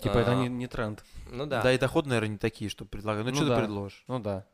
Типа, 0.00 0.18
это 0.18 0.32
А, 0.32 0.34
не, 0.34 0.48
не 0.48 0.66
тренд. 0.66 1.04
Ну 1.30 1.46
да. 1.46 1.62
Да. 1.62 1.72
и 1.72 1.78
доходы, 1.78 2.08
наверное, 2.08 2.32
не 2.32 2.38
такие, 2.38 2.70
что 2.70 2.84
предлагают. 2.84 3.26
Ну, 3.26 3.32
Ну 3.32 3.36
что 3.36 3.46
да. 3.46 3.56
ты 3.56 3.62
предложишь? 3.62 4.04
Ну 4.08 4.18
да. 4.18 4.46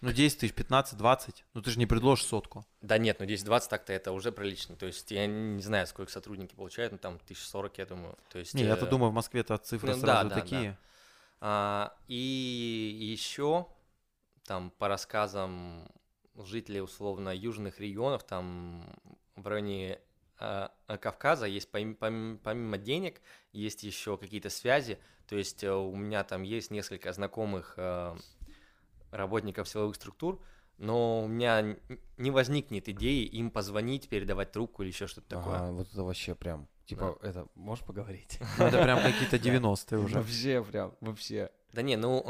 Ну, 0.00 0.12
10 0.12 0.38
тысяч, 0.38 0.52
15, 0.54 0.98
20. 0.98 1.44
Ну, 1.54 1.62
ты 1.62 1.70
же 1.70 1.78
не 1.78 1.86
предложишь 1.86 2.26
сотку. 2.26 2.66
Да 2.82 2.98
нет, 2.98 3.20
ну 3.20 3.26
10-20 3.26 3.68
так-то 3.70 3.92
это 3.92 4.12
уже 4.12 4.32
прилично. 4.32 4.76
То 4.76 4.86
есть 4.86 5.10
я 5.10 5.26
не 5.26 5.62
знаю, 5.62 5.86
сколько 5.86 6.12
сотрудники 6.12 6.54
получают, 6.54 6.92
ну 6.92 6.98
там 6.98 7.14
1040, 7.14 7.78
я 7.78 7.86
думаю. 7.86 8.18
То 8.28 8.38
есть, 8.38 8.54
Не, 8.54 8.64
я-то 8.64 8.86
э, 8.86 8.90
думаю, 8.90 9.10
в 9.10 9.14
Москве-то 9.14 9.56
цифры 9.58 9.94
ну, 9.94 9.94
да, 9.94 10.00
сразу 10.00 10.28
да, 10.28 10.34
да. 10.34 10.40
такие. 10.40 10.78
А, 11.40 11.96
и 12.08 12.98
еще 13.00 13.66
там 14.44 14.70
по 14.70 14.88
рассказам 14.88 15.88
жителей 16.36 16.80
условно 16.80 17.34
южных 17.34 17.80
регионов, 17.80 18.24
там 18.24 18.84
в 19.36 19.46
районе 19.46 20.00
а, 20.38 20.72
а, 20.86 20.98
Кавказа 20.98 21.46
есть 21.46 21.70
помимо, 21.70 21.94
помимо, 21.94 22.38
помимо 22.38 22.78
денег 22.78 23.20
есть 23.52 23.82
еще 23.82 24.16
какие-то 24.16 24.50
связи. 24.50 24.98
То 25.28 25.36
есть 25.36 25.64
э, 25.64 25.72
у 25.72 25.94
меня 25.96 26.24
там 26.24 26.42
есть 26.42 26.70
несколько 26.70 27.12
знакомых 27.12 27.74
э, 27.76 28.16
работников 29.14 29.68
силовых 29.68 29.96
структур, 29.96 30.40
но 30.78 31.22
у 31.24 31.28
меня 31.28 31.76
не 32.18 32.30
возникнет 32.30 32.88
идеи 32.88 33.24
им 33.24 33.50
позвонить, 33.50 34.08
передавать 34.08 34.52
трубку 34.52 34.82
или 34.82 34.90
еще 34.90 35.06
что-то 35.06 35.28
такое. 35.28 35.56
Ага, 35.56 35.72
вот 35.72 35.88
это 35.92 36.02
вообще 36.02 36.34
прям. 36.34 36.68
Типа, 36.86 37.18
это, 37.22 37.46
можешь 37.54 37.84
поговорить? 37.84 38.38
Ну, 38.58 38.66
это 38.66 38.82
прям 38.82 39.00
какие-то 39.00 39.36
90-е 39.36 39.98
уже. 39.98 40.14
Вообще 40.18 40.62
прям, 40.62 40.94
вообще. 41.00 41.50
Да 41.72 41.80
не, 41.80 41.96
ну, 41.96 42.20
э, 42.20 42.28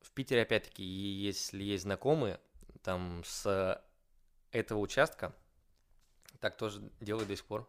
в 0.00 0.10
Питере, 0.14 0.42
опять-таки, 0.42 0.82
если 0.82 1.62
есть 1.62 1.82
знакомые, 1.82 2.40
там, 2.82 3.22
с 3.24 3.82
этого 4.50 4.78
участка, 4.78 5.34
так 6.40 6.56
тоже 6.56 6.90
делают 7.00 7.28
до 7.28 7.36
сих 7.36 7.44
пор. 7.44 7.68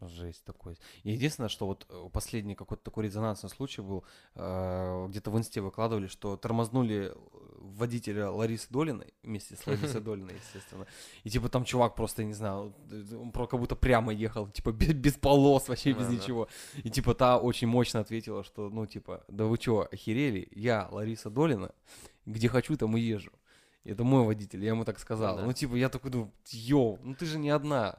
Жесть 0.00 0.44
такой. 0.44 0.76
И 1.04 1.12
Единственное, 1.12 1.48
что 1.48 1.66
вот 1.66 1.86
э, 1.88 2.08
последний 2.12 2.54
какой-то 2.54 2.82
такой 2.82 3.04
резонансный 3.04 3.50
случай 3.50 3.82
был, 3.82 4.04
э, 4.34 5.06
где-то 5.08 5.30
в 5.30 5.38
инсте 5.38 5.60
выкладывали, 5.60 6.08
что 6.08 6.36
тормознули 6.36 7.14
водителя 7.62 8.30
Ларисы 8.30 8.66
Долиной, 8.70 9.14
вместе 9.22 9.56
с 9.56 9.66
Ларисой 9.66 10.00
Долиной, 10.08 10.34
естественно. 10.34 10.86
И 11.24 11.30
типа 11.30 11.48
там 11.48 11.64
чувак 11.64 11.94
просто, 11.94 12.24
не 12.24 12.34
знаю, 12.34 12.74
он 13.18 13.30
про- 13.32 13.46
как 13.46 13.60
будто 13.60 13.76
прямо 13.76 14.12
ехал, 14.12 14.48
типа 14.48 14.72
без, 14.72 14.92
без 14.92 15.14
полос, 15.14 15.68
вообще 15.68 15.92
без 15.92 16.08
ничего. 16.08 16.48
И 16.84 16.90
типа 16.90 17.14
та 17.14 17.38
очень 17.38 17.68
мощно 17.68 18.00
ответила, 18.00 18.44
что, 18.44 18.68
ну, 18.70 18.86
типа, 18.86 19.24
да 19.28 19.44
вы 19.44 19.58
чё, 19.58 19.88
охерели? 19.92 20.48
Я 20.52 20.88
Лариса 20.90 21.30
Долина, 21.30 21.70
где 22.26 22.48
хочу, 22.48 22.76
там 22.76 22.96
и 22.96 23.00
езжу. 23.00 23.30
Это 23.84 24.04
мой 24.04 24.24
водитель, 24.24 24.62
я 24.62 24.70
ему 24.70 24.84
так 24.84 24.98
сказал. 24.98 25.36
да. 25.36 25.44
Ну, 25.44 25.52
типа, 25.52 25.74
я 25.74 25.88
такой 25.88 26.10
думаю, 26.10 26.30
йоу, 26.50 26.98
ну 27.02 27.14
ты 27.14 27.26
же 27.26 27.38
не 27.38 27.50
одна. 27.50 27.96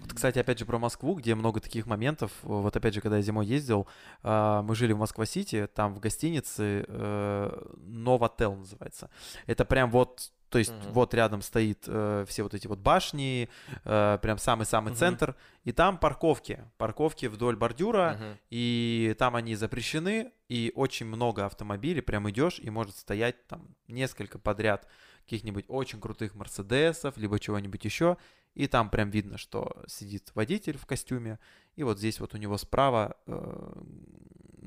Вот, 0.00 0.12
кстати, 0.14 0.38
опять 0.38 0.58
же 0.58 0.64
про 0.64 0.78
Москву, 0.78 1.14
где 1.14 1.34
много 1.34 1.60
таких 1.60 1.86
моментов. 1.86 2.32
Вот 2.42 2.76
опять 2.76 2.94
же, 2.94 3.00
когда 3.00 3.16
я 3.16 3.22
зимой 3.22 3.46
ездил, 3.46 3.86
а, 4.22 4.62
мы 4.62 4.74
жили 4.74 4.92
в 4.92 4.98
Москва-Сити, 4.98 5.68
там 5.74 5.94
в 5.94 6.00
гостинице 6.00 6.84
э, 6.88 7.66
Новотел 7.76 8.54
называется. 8.56 9.10
Это 9.46 9.64
прям 9.64 9.90
вот, 9.90 10.32
то 10.48 10.58
есть 10.58 10.72
Мгм. 10.72 10.92
вот 10.92 11.14
рядом 11.14 11.42
стоит 11.42 11.84
э, 11.86 12.24
все 12.26 12.42
вот 12.42 12.54
эти 12.54 12.66
вот 12.66 12.78
башни, 12.78 13.48
э, 13.84 14.18
прям 14.20 14.38
самый-самый 14.38 14.90
Мгм. 14.90 14.96
центр, 14.96 15.36
и 15.64 15.72
там 15.72 15.98
парковки, 15.98 16.64
парковки 16.78 17.26
вдоль 17.26 17.56
бордюра, 17.56 18.16
Мгм. 18.18 18.38
и 18.50 19.14
там 19.18 19.36
они 19.36 19.54
запрещены, 19.54 20.32
и 20.48 20.72
очень 20.74 21.06
много 21.06 21.46
автомобилей, 21.46 22.00
прям 22.00 22.28
идешь, 22.30 22.58
и 22.58 22.70
может 22.70 22.96
стоять 22.96 23.46
там 23.46 23.76
несколько 23.86 24.38
подряд 24.38 24.88
каких-нибудь 25.24 25.66
очень 25.68 26.00
крутых 26.00 26.34
Мерседесов, 26.34 27.16
либо 27.16 27.38
чего-нибудь 27.38 27.84
еще, 27.84 28.16
и 28.54 28.66
там 28.66 28.90
прям 28.90 29.10
видно, 29.10 29.38
что 29.38 29.76
сидит 29.86 30.30
водитель 30.34 30.76
в 30.76 30.86
костюме, 30.86 31.38
и 31.76 31.82
вот 31.82 31.98
здесь 31.98 32.20
вот 32.20 32.34
у 32.34 32.36
него 32.36 32.58
справа 32.58 33.16
э, 33.26 33.72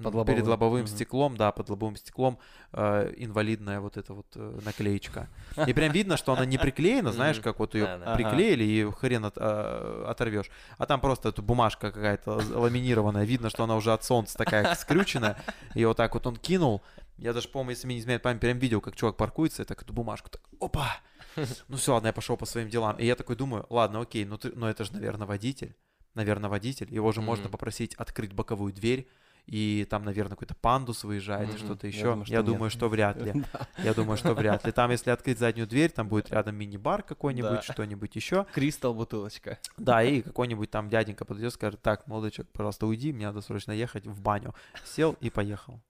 Под 0.03 0.25
перед 0.25 0.43
лобовым. 0.45 0.47
лобовым 0.49 0.79
Мгм. 0.81 0.87
стеклом, 0.87 1.37
да, 1.37 1.51
под 1.51 1.69
лобовым 1.69 1.95
стеклом 1.95 2.39
э, 2.71 3.13
инвалидная 3.17 3.79
вот 3.79 3.97
эта 3.97 4.13
вот 4.13 4.25
э, 4.35 4.59
наклеечка. 4.65 5.29
И 5.67 5.73
прям 5.73 5.91
видно, 5.93 6.17
что 6.17 6.33
она 6.33 6.45
не 6.45 6.57
приклеена, 6.57 7.11
знаешь, 7.11 7.39
как 7.39 7.59
вот 7.59 7.75
ее 7.75 7.85
приклеили 8.15 8.63
и 8.63 8.89
хрен 8.91 9.25
от- 9.25 9.37
а, 9.37 10.05
оторвешь. 10.09 10.49
А 10.77 10.85
там 10.85 10.99
просто 11.01 11.29
эта 11.29 11.41
бумажка 11.41 11.91
какая-то 11.91 12.31
ламинированная, 12.57 13.25
видно, 13.25 13.49
что 13.49 13.63
она 13.65 13.75
уже 13.75 13.93
от 13.93 14.03
солнца 14.03 14.37
такая 14.37 14.73
скрюченная, 14.75 15.37
и 15.75 15.85
вот 15.85 15.97
так 15.97 16.13
вот 16.15 16.25
он 16.25 16.37
кинул. 16.37 16.81
Я 17.17 17.31
даже, 17.33 17.47
по-моему, 17.49 17.71
если 17.71 17.85
мне 17.85 17.95
не 17.97 18.01
изменяет 18.01 18.23
память, 18.23 18.41
прям 18.41 18.57
видел, 18.57 18.81
как 18.81 18.95
чувак 18.95 19.17
паркуется, 19.17 19.61
и 19.61 19.65
так 19.65 19.81
эту 19.83 19.93
бумажку 19.93 20.29
так, 20.31 20.41
опа! 20.59 20.87
Ну 21.67 21.77
все, 21.77 21.93
ладно, 21.93 22.07
я 22.07 22.13
пошел 22.13 22.37
по 22.37 22.45
своим 22.45 22.69
делам. 22.69 22.97
И 22.97 23.05
я 23.05 23.15
такой 23.15 23.35
думаю, 23.35 23.65
ладно, 23.69 24.01
окей, 24.01 24.25
ну, 24.25 24.37
ты, 24.37 24.51
ну 24.55 24.67
это 24.67 24.83
же, 24.83 24.93
наверное, 24.93 25.27
водитель. 25.27 25.75
Наверное, 26.15 26.49
водитель. 26.49 26.93
Его 26.93 27.11
же 27.11 27.21
можно 27.21 27.45
Мгм. 27.45 27.51
попросить 27.53 27.95
открыть 27.95 28.33
боковую 28.33 28.71
дверь, 28.71 29.07
и 29.47 29.85
там, 29.89 30.05
наверное, 30.05 30.35
какой-то 30.35 30.55
пандус 30.55 31.03
выезжает 31.03 31.49
и 31.49 31.53
Мгм. 31.53 31.57
что-то 31.57 31.87
Я 31.87 31.93
еще. 31.93 32.03
думаю, 32.03 32.25
что 32.25 32.33
Я 32.33 32.43
думаю, 32.43 32.69
что 32.69 32.87
вряд 32.87 33.17
ли. 33.17 33.33
Я 33.83 33.93
думаю, 33.93 34.17
что 34.17 34.33
вряд 34.35 34.63
ли. 34.65 34.71
Там, 34.71 34.91
если 34.91 35.09
открыть 35.09 35.39
заднюю 35.39 35.67
дверь, 35.67 35.91
там 35.91 36.07
будет 36.07 36.29
рядом 36.31 36.55
мини-бар 36.55 37.03
какой-нибудь, 37.03 37.65
Да. 37.67 37.73
что-нибудь 37.73 38.15
еще. 38.15 38.45
Кристалл 38.53 38.93
бутылочка. 38.93 39.57
Да, 39.77 40.01
и 40.03 40.21
какой-нибудь 40.21 40.69
там 40.71 40.87
дяденька 40.87 41.25
подойдет, 41.25 41.53
скажет, 41.53 41.81
так, 41.81 42.07
молодой 42.07 42.31
человек, 42.31 42.51
пожалуйста, 42.53 42.85
уйди, 42.85 43.11
мне 43.11 43.25
надо 43.25 43.41
срочно 43.41 43.71
ехать 43.73 44.05
в 44.05 44.21
баню. 44.21 44.53
Сел 44.85 45.17
и 45.19 45.29
поехал. 45.29 45.81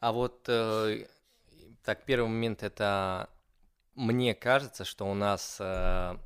А 0.00 0.10
вот 0.12 0.46
э, 0.48 1.06
так, 1.84 2.04
первый 2.06 2.28
момент 2.28 2.62
это 2.62 3.28
мне 4.00 4.34
кажется, 4.34 4.84
что 4.84 5.06
у 5.08 5.14
нас 5.14 5.58
э, 5.60 6.16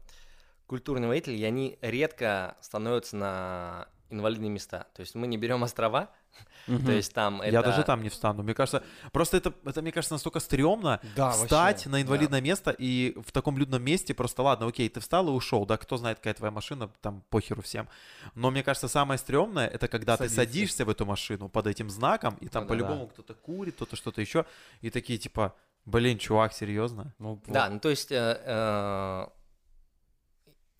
культурные 0.66 1.08
водители, 1.08 1.36
и 1.36 1.44
они 1.44 1.76
редко 1.80 2.56
становятся 2.60 3.16
на 3.16 3.88
инвалидные 4.10 4.50
места. 4.50 4.86
То 4.94 5.00
есть 5.00 5.14
мы 5.16 5.26
не 5.26 5.36
берем 5.36 5.64
острова, 5.64 6.10
то 6.66 6.92
есть 6.92 7.12
там 7.12 7.40
это... 7.40 7.50
Я 7.52 7.62
даже 7.62 7.82
там 7.82 8.02
не 8.02 8.08
встану. 8.10 8.44
Мне 8.44 8.54
кажется, 8.54 8.84
просто 9.12 9.36
это, 9.38 9.52
это 9.64 9.82
мне 9.82 9.90
кажется, 9.90 10.14
настолько 10.14 10.38
стрёмно 10.38 11.00
Да, 11.16 11.30
встать 11.30 11.76
вообще, 11.78 11.88
на 11.88 12.00
инвалидное 12.00 12.40
место 12.40 12.70
и 12.70 13.16
в 13.26 13.32
таком 13.32 13.58
людном 13.58 13.82
месте 13.82 14.14
просто, 14.14 14.42
ладно, 14.42 14.68
окей, 14.68 14.88
ты 14.88 15.00
встал 15.00 15.26
и 15.28 15.32
ушел, 15.32 15.66
да, 15.66 15.76
кто 15.76 15.96
знает, 15.96 16.18
какая 16.18 16.34
твоя 16.34 16.52
машина, 16.52 16.90
там 17.00 17.24
похеру 17.28 17.62
всем. 17.62 17.88
Но 18.36 18.50
мне 18.52 18.62
кажется, 18.62 18.86
самое 18.86 19.18
стрёмное, 19.18 19.66
это 19.66 19.88
когда 19.88 20.16
Садиться. 20.16 20.36
ты 20.40 20.46
садишься 20.46 20.84
в 20.84 20.90
эту 20.90 21.06
машину 21.06 21.48
под 21.48 21.66
этим 21.66 21.90
знаком, 21.90 22.36
и 22.36 22.48
там 22.48 22.62
Ну 22.64 22.68
да. 22.68 22.74
по-любому 22.74 23.08
кто-то 23.08 23.34
курит, 23.34 23.74
кто-то 23.74 23.96
что-то 23.96 24.20
еще, 24.20 24.46
и 24.80 24.90
такие 24.90 25.18
типа, 25.18 25.54
блин, 25.86 26.18
чувак, 26.18 26.52
серьезно? 26.52 27.14
Ну, 27.18 27.40
Да, 27.46 27.64
вот. 27.64 27.72
ну 27.74 27.80
то 27.80 27.90
есть 27.90 28.12
э, 28.12 28.40
э, 28.44 29.26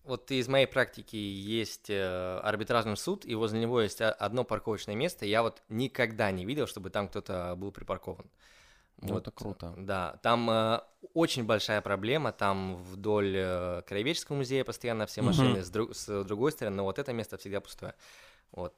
вот 0.03 0.29
из 0.31 0.47
моей 0.47 0.67
практики 0.67 1.15
есть 1.15 1.89
э, 1.89 2.39
арбитражный 2.43 2.97
суд, 2.97 3.25
и 3.25 3.33
возле 3.35 3.59
него 3.59 3.81
есть 3.81 4.01
одно 4.01 4.43
парковочное 4.43 4.95
место. 4.95 5.25
Я 5.25 5.41
вот 5.41 5.63
никогда 5.69 6.31
не 6.31 6.45
видел, 6.45 6.67
чтобы 6.67 6.89
там 6.89 7.07
кто-то 7.07 7.55
был 7.57 7.71
припаркован. 7.71 8.29
Ну, 9.01 9.17
это 9.17 9.31
круто. 9.31 9.73
Да, 9.77 10.19
там 10.23 10.49
э, 10.49 10.79
очень 11.13 11.43
большая 11.43 11.81
проблема, 11.81 12.31
там 12.31 12.77
вдоль 12.77 13.33
э, 13.35 13.81
Краеведческого 13.85 14.37
музея 14.37 14.63
постоянно 14.63 15.05
все 15.05 15.21
машины, 15.21 15.63
с, 15.63 15.69
друг- 15.69 15.95
с 15.95 16.23
другой 16.23 16.51
стороны, 16.51 16.77
но 16.77 16.83
вот 16.83 16.97
это 16.97 17.11
место 17.11 17.37
всегда 17.37 17.59
пустое. 17.59 17.93
Вот. 18.51 18.73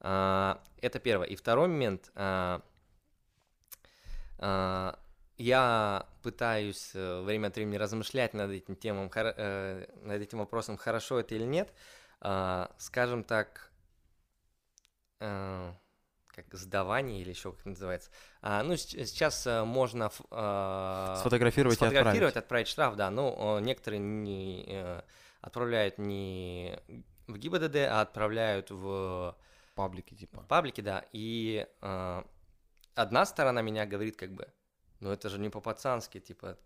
А, 0.00 0.60
это 0.80 0.98
первое. 0.98 1.26
И 1.26 1.36
второй 1.36 1.68
момент. 1.68 2.10
а, 2.14 2.60
а, 4.38 4.98
я 5.42 6.06
пытаюсь 6.22 6.90
э, 6.94 7.22
время 7.22 7.48
от 7.48 7.56
времени 7.56 7.76
размышлять 7.76 8.34
над 8.34 8.50
этим 8.50 8.76
темом, 8.76 9.10
хор- 9.10 9.34
э, 9.36 9.86
над 10.02 10.22
этим 10.22 10.38
вопросом, 10.38 10.76
хорошо 10.76 11.18
это 11.20 11.34
или 11.34 11.44
нет. 11.44 11.72
А, 12.20 12.70
скажем 12.78 13.24
так, 13.24 13.70
э, 15.20 15.72
как 16.28 16.46
сдавание 16.54 17.20
или 17.20 17.30
еще 17.30 17.50
как 17.50 17.60
это 17.60 17.68
называется. 17.70 18.10
А, 18.40 18.62
ну, 18.62 18.76
сейчас 18.76 19.46
можно 19.66 20.10
а, 20.30 21.16
Сфотографировать 21.20 21.76
и 21.76 21.76
сфотографировать, 21.76 22.36
отправить. 22.36 22.36
отправить 22.36 22.68
штраф, 22.68 22.96
да. 22.96 23.10
Ну, 23.10 23.58
э, 23.58 23.60
некоторые 23.60 24.00
не 24.00 24.64
э, 24.68 25.02
отправляют 25.40 25.98
не 25.98 26.78
в 27.26 27.36
ГИБДД, 27.36 27.76
а 27.88 28.00
отправляют 28.00 28.70
в 28.70 29.36
Паблики, 29.74 30.14
типа. 30.14 30.42
паблики, 30.48 30.80
да. 30.80 31.04
И 31.12 31.66
э, 31.80 32.22
одна 32.94 33.26
сторона 33.26 33.62
меня 33.62 33.86
говорит 33.86 34.16
как 34.16 34.32
бы, 34.32 34.48
ну 35.02 35.10
это 35.10 35.28
же 35.28 35.38
не 35.38 35.50
по-пацански, 35.50 36.20
типа, 36.20 36.56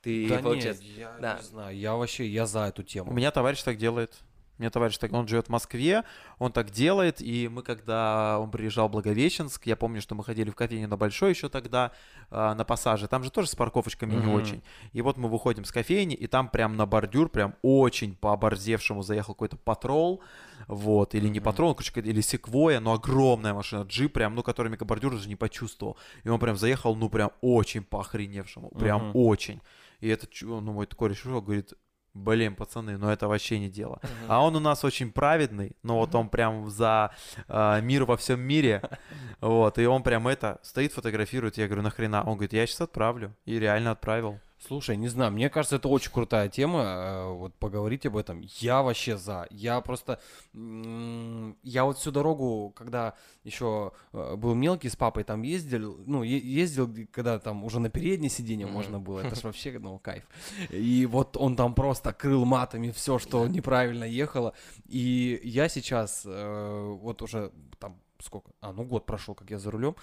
ты 0.00 0.28
да 0.28 0.38
получается... 0.38 0.82
нет, 0.84 0.96
я 0.96 1.18
да. 1.20 1.36
не 1.38 1.42
знаю, 1.42 1.76
я 1.76 1.94
вообще, 1.94 2.26
я 2.26 2.46
за 2.46 2.60
эту 2.60 2.84
тему. 2.84 3.10
У 3.10 3.14
меня 3.14 3.32
товарищ 3.32 3.62
так 3.62 3.76
делает. 3.76 4.16
Меня 4.60 4.68
товарищ 4.68 4.98
так, 4.98 5.10
он 5.14 5.26
живет 5.26 5.46
в 5.46 5.48
Москве, 5.48 6.04
он 6.38 6.52
так 6.52 6.70
делает, 6.70 7.22
и 7.22 7.48
мы, 7.48 7.62
когда 7.62 8.38
он 8.38 8.50
приезжал 8.50 8.88
в 8.88 8.90
Благовещенск, 8.90 9.64
я 9.66 9.74
помню, 9.74 10.02
что 10.02 10.14
мы 10.14 10.22
ходили 10.22 10.50
в 10.50 10.54
кофейню 10.54 10.86
на 10.86 10.98
Большой 10.98 11.30
еще 11.30 11.48
тогда, 11.48 11.92
а, 12.30 12.54
на 12.54 12.66
пассаже, 12.66 13.08
там 13.08 13.24
же 13.24 13.30
тоже 13.30 13.48
с 13.48 13.54
парковочками 13.54 14.12
не 14.12 14.26
Мгм. 14.26 14.34
очень. 14.34 14.62
И 14.92 15.00
вот 15.00 15.16
мы 15.16 15.30
выходим 15.30 15.64
с 15.64 15.72
кофейни, 15.72 16.14
и 16.14 16.26
там 16.26 16.50
прям 16.50 16.76
на 16.76 16.84
бордюр, 16.84 17.30
прям 17.30 17.54
очень 17.62 18.14
по 18.14 18.34
оборзевшему 18.34 19.00
заехал 19.02 19.32
какой-то 19.32 19.56
патрол, 19.56 20.20
вот, 20.68 21.14
или 21.14 21.28
не 21.28 21.40
Мгм. 21.40 21.44
патрол, 21.46 21.74
короче, 21.74 21.98
или 21.98 22.20
секвоя, 22.20 22.80
но 22.80 22.92
огромная 22.92 23.54
машина, 23.54 23.84
джип 23.84 24.12
прям, 24.12 24.34
ну, 24.34 24.42
который 24.42 24.70
микробордюр 24.70 25.14
даже 25.14 25.26
не 25.30 25.36
почувствовал. 25.36 25.96
И 26.22 26.28
он 26.28 26.38
прям 26.38 26.58
заехал, 26.58 26.94
ну, 26.94 27.08
прям 27.08 27.30
очень 27.40 27.82
по 27.82 28.00
охреневшему, 28.00 28.68
прям 28.78 29.04
Мгм. 29.04 29.10
очень. 29.14 29.62
И 30.00 30.08
этот, 30.08 30.30
ну, 30.42 30.60
мой 30.60 30.86
кореш 30.86 31.24
говорит, 31.24 31.72
блин, 32.14 32.54
пацаны, 32.54 32.98
ну 32.98 33.08
это 33.08 33.28
вообще 33.28 33.58
не 33.58 33.68
дело. 33.68 34.00
Мгм. 34.02 34.12
А 34.28 34.44
он 34.44 34.56
у 34.56 34.60
нас 34.60 34.84
очень 34.84 35.12
праведный, 35.12 35.72
но 35.82 35.98
вот 35.98 36.14
он 36.14 36.28
прям 36.28 36.68
за 36.70 37.14
э, 37.48 37.80
мир 37.82 38.04
во 38.04 38.16
всем 38.16 38.40
мире, 38.40 38.82
вот, 39.40 39.78
и 39.78 39.86
он 39.86 40.02
прям 40.02 40.28
это, 40.28 40.58
стоит, 40.62 40.92
фотографирует, 40.92 41.56
я 41.58 41.66
говорю, 41.66 41.82
нахрена? 41.82 42.22
Он 42.22 42.34
говорит, 42.34 42.52
я 42.52 42.66
сейчас 42.66 42.82
отправлю, 42.82 43.34
и 43.44 43.58
реально 43.58 43.92
отправил. 43.92 44.40
Слушай, 44.66 44.98
не 44.98 45.08
знаю, 45.08 45.32
мне 45.32 45.48
кажется, 45.48 45.76
это 45.76 45.88
очень 45.88 46.12
крутая 46.12 46.50
тема, 46.50 46.82
э, 46.82 47.32
вот 47.32 47.54
поговорить 47.54 48.04
об 48.04 48.16
этом. 48.18 48.42
Я 48.58 48.82
вообще 48.82 49.16
за. 49.16 49.46
Я 49.50 49.80
просто, 49.80 50.20
я 50.52 51.84
вот 51.84 51.96
всю 51.96 52.10
дорогу, 52.10 52.70
когда 52.76 53.14
еще 53.42 53.92
э, 54.12 54.36
был 54.36 54.54
мелкий 54.54 54.90
с 54.90 54.96
папой, 54.96 55.24
там 55.24 55.42
ездил, 55.42 55.98
ну, 56.06 56.22
ездил, 56.22 56.94
когда 57.10 57.38
там 57.38 57.64
уже 57.64 57.80
на 57.80 57.88
переднее 57.88 58.28
сиденье 58.28 58.66
можно 58.66 59.00
было, 59.00 59.20
это 59.20 59.34
ж 59.34 59.42
вообще, 59.44 59.78
ну, 59.78 59.98
кайф. 59.98 60.24
И 60.68 61.06
вот 61.06 61.38
он 61.38 61.56
там 61.56 61.74
просто 61.74 62.12
крыл 62.12 62.44
матами 62.44 62.90
все, 62.90 63.18
что 63.18 63.46
неправильно 63.48 64.04
ехало. 64.04 64.52
И 64.86 65.40
я 65.42 65.70
сейчас, 65.70 66.22
э, 66.26 66.96
вот 67.00 67.22
уже 67.22 67.50
там 67.78 67.98
сколько, 68.22 68.50
а, 68.60 68.72
ну 68.72 68.84
год 68.84 69.06
прошел, 69.06 69.34
как 69.34 69.50
я 69.50 69.58
за 69.58 69.70
рулем, 69.70 69.96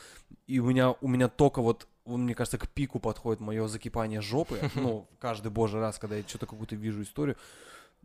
и 0.47 0.59
у 0.59 0.65
меня, 0.65 0.91
у 1.01 1.07
меня 1.07 1.27
только 1.27 1.61
вот, 1.61 1.87
он, 2.07 2.23
мне 2.23 2.35
кажется, 2.35 2.57
к 2.57 2.67
пику 2.69 2.99
подходит 2.99 3.39
мое 3.41 3.67
закипание 3.67 4.21
жопы, 4.21 4.59
ну, 4.75 5.07
каждый 5.19 5.51
божий 5.51 5.79
раз, 5.79 5.99
когда 5.99 6.15
я 6.15 6.23
что-то 6.27 6.45
какую-то 6.45 6.75
вижу 6.75 7.01
историю, 7.03 7.37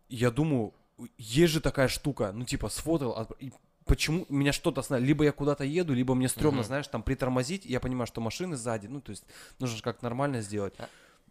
я 0.09 0.31
думаю, 0.31 0.75
есть 1.19 1.53
же 1.53 1.61
такая 1.61 1.89
штука, 1.89 2.33
ну, 2.33 2.45
типа, 2.45 2.69
сфотал, 2.69 3.29
и 3.39 3.53
почему 3.87 4.27
меня 4.29 4.53
что-то 4.53 4.81
останавливает, 4.81 5.09
либо 5.09 5.25
я 5.25 5.33
куда-то 5.33 5.65
еду, 5.65 5.95
либо 5.95 6.15
мне 6.15 6.29
стрёмно, 6.29 6.63
знаешь, 6.63 6.87
там 6.89 7.03
притормозить, 7.03 7.67
и 7.67 7.73
я 7.73 7.81
понимаю, 7.81 8.07
что 8.07 8.21
машины 8.21 8.57
сзади, 8.57 8.87
ну, 8.87 9.01
то 9.01 9.11
есть 9.11 9.25
нужно 9.59 9.77
же 9.77 9.83
как 9.83 10.03
нормально 10.03 10.43
сделать. 10.43 10.75
А- 10.79 10.89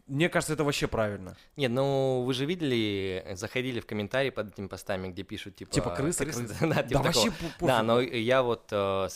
Мне 0.07 0.29
кажется, 0.29 0.53
это 0.53 0.63
вообще 0.63 0.87
правильно. 0.87 1.37
Нет, 1.55 1.71
ну 1.71 2.23
вы 2.25 2.33
же 2.33 2.45
видели, 2.45 3.25
заходили 3.35 3.79
в 3.79 3.85
комментарии 3.85 4.29
под 4.29 4.53
этими 4.53 4.67
постами, 4.67 5.09
где 5.09 5.23
пишут 5.23 5.55
типа... 5.55 5.71
Типа 5.71 5.91
крыса, 5.91 6.25
крыса. 6.25 6.55
да, 6.61 6.83
типа 6.83 6.99
да 6.99 7.01
вообще 7.03 7.31
такого. 7.31 7.51
Да, 7.61 7.77
пофиг. 7.77 7.87
но 7.87 8.01
я 8.01 8.43
вот 8.43 8.67
э, 8.71 9.07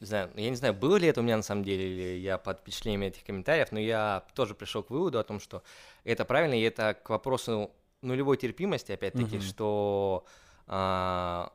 не 0.00 0.06
знаю, 0.06 0.30
я 0.34 0.50
не 0.50 0.56
знаю, 0.56 0.74
было 0.74 0.96
ли 0.96 1.08
это 1.08 1.20
у 1.20 1.22
меня 1.22 1.36
на 1.36 1.42
самом 1.42 1.64
деле, 1.64 1.88
или 1.90 2.18
я 2.18 2.38
под 2.38 2.60
впечатлением 2.60 3.02
этих 3.02 3.24
комментариев, 3.24 3.72
но 3.72 3.80
я 3.80 4.24
тоже 4.34 4.54
пришел 4.54 4.82
к 4.82 4.90
выводу 4.90 5.18
о 5.18 5.24
том, 5.24 5.40
что 5.40 5.62
это 6.04 6.24
правильно, 6.24 6.54
и 6.54 6.62
это 6.62 6.94
к 6.94 7.08
вопросу 7.08 7.70
нулевой 8.02 8.36
терпимости, 8.36 8.92
опять-таки, 8.92 9.36
Мгм. 9.36 9.40
что 9.40 10.24
а, 10.66 11.52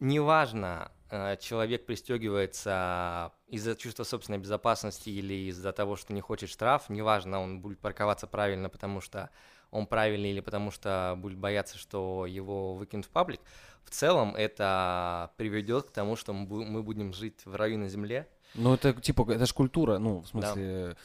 неважно, 0.00 0.92
а, 1.08 1.36
человек 1.36 1.86
пристегивается 1.86 3.32
из-за 3.46 3.74
чувства 3.74 4.04
собственной 4.04 4.38
безопасности 4.38 5.08
или 5.08 5.48
из-за 5.48 5.72
того, 5.72 5.96
что 5.96 6.12
не 6.12 6.20
хочет 6.20 6.50
штраф, 6.50 6.88
неважно, 6.88 7.40
он 7.40 7.60
будет 7.60 7.78
парковаться 7.80 8.26
правильно, 8.26 8.68
потому 8.68 9.00
что 9.00 9.30
он 9.70 9.86
правильный 9.86 10.30
или 10.30 10.40
потому 10.40 10.70
что 10.70 11.14
будет 11.16 11.38
бояться, 11.38 11.78
что 11.78 12.26
его 12.26 12.74
выкинут 12.74 13.06
в 13.06 13.10
паблик, 13.10 13.40
в 13.84 13.90
целом 13.90 14.34
это 14.36 15.30
приведет 15.36 15.86
к 15.88 15.90
тому, 15.92 16.16
что 16.16 16.32
мы 16.32 16.46
бу- 16.46 16.64
мы 16.64 16.82
будем 16.82 17.12
жить 17.12 17.40
в 17.44 17.54
раю 17.56 17.78
на 17.78 17.88
земле. 17.88 18.28
Ну, 18.54 18.74
это 18.74 18.92
типа, 18.92 19.30
это 19.32 19.46
же 19.46 19.54
культура, 19.54 19.98
ну, 19.98 20.20
в 20.20 20.26
смысле, 20.28 20.96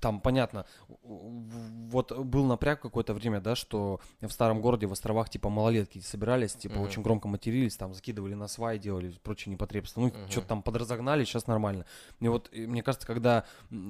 там 0.00 0.20
понятно, 0.20 0.64
вот 1.02 2.16
был 2.18 2.44
напряг 2.44 2.80
какое-то 2.80 3.14
время, 3.14 3.40
да, 3.40 3.54
что 3.54 4.00
в 4.20 4.30
старом 4.30 4.60
городе, 4.60 4.86
в 4.86 4.92
островах, 4.92 5.30
типа, 5.30 5.48
малолетки 5.48 6.00
собирались, 6.00 6.54
типа, 6.54 6.74
Мгм. 6.76 6.84
очень 6.84 7.02
громко 7.02 7.28
матерились, 7.28 7.76
там, 7.76 7.94
закидывали 7.94 8.34
на 8.34 8.48
сваи, 8.48 8.78
делали 8.78 9.12
прочие 9.22 9.52
непотребства, 9.52 10.00
ну, 10.00 10.06
Мгм. 10.08 10.28
что-то 10.30 10.48
там 10.48 10.62
подразогнали, 10.62 11.24
сейчас 11.24 11.46
нормально. 11.46 11.84
И 12.20 12.28
вот, 12.28 12.48
и 12.52 12.66
мне 12.66 12.82
кажется, 12.82 13.06
когда 13.06 13.44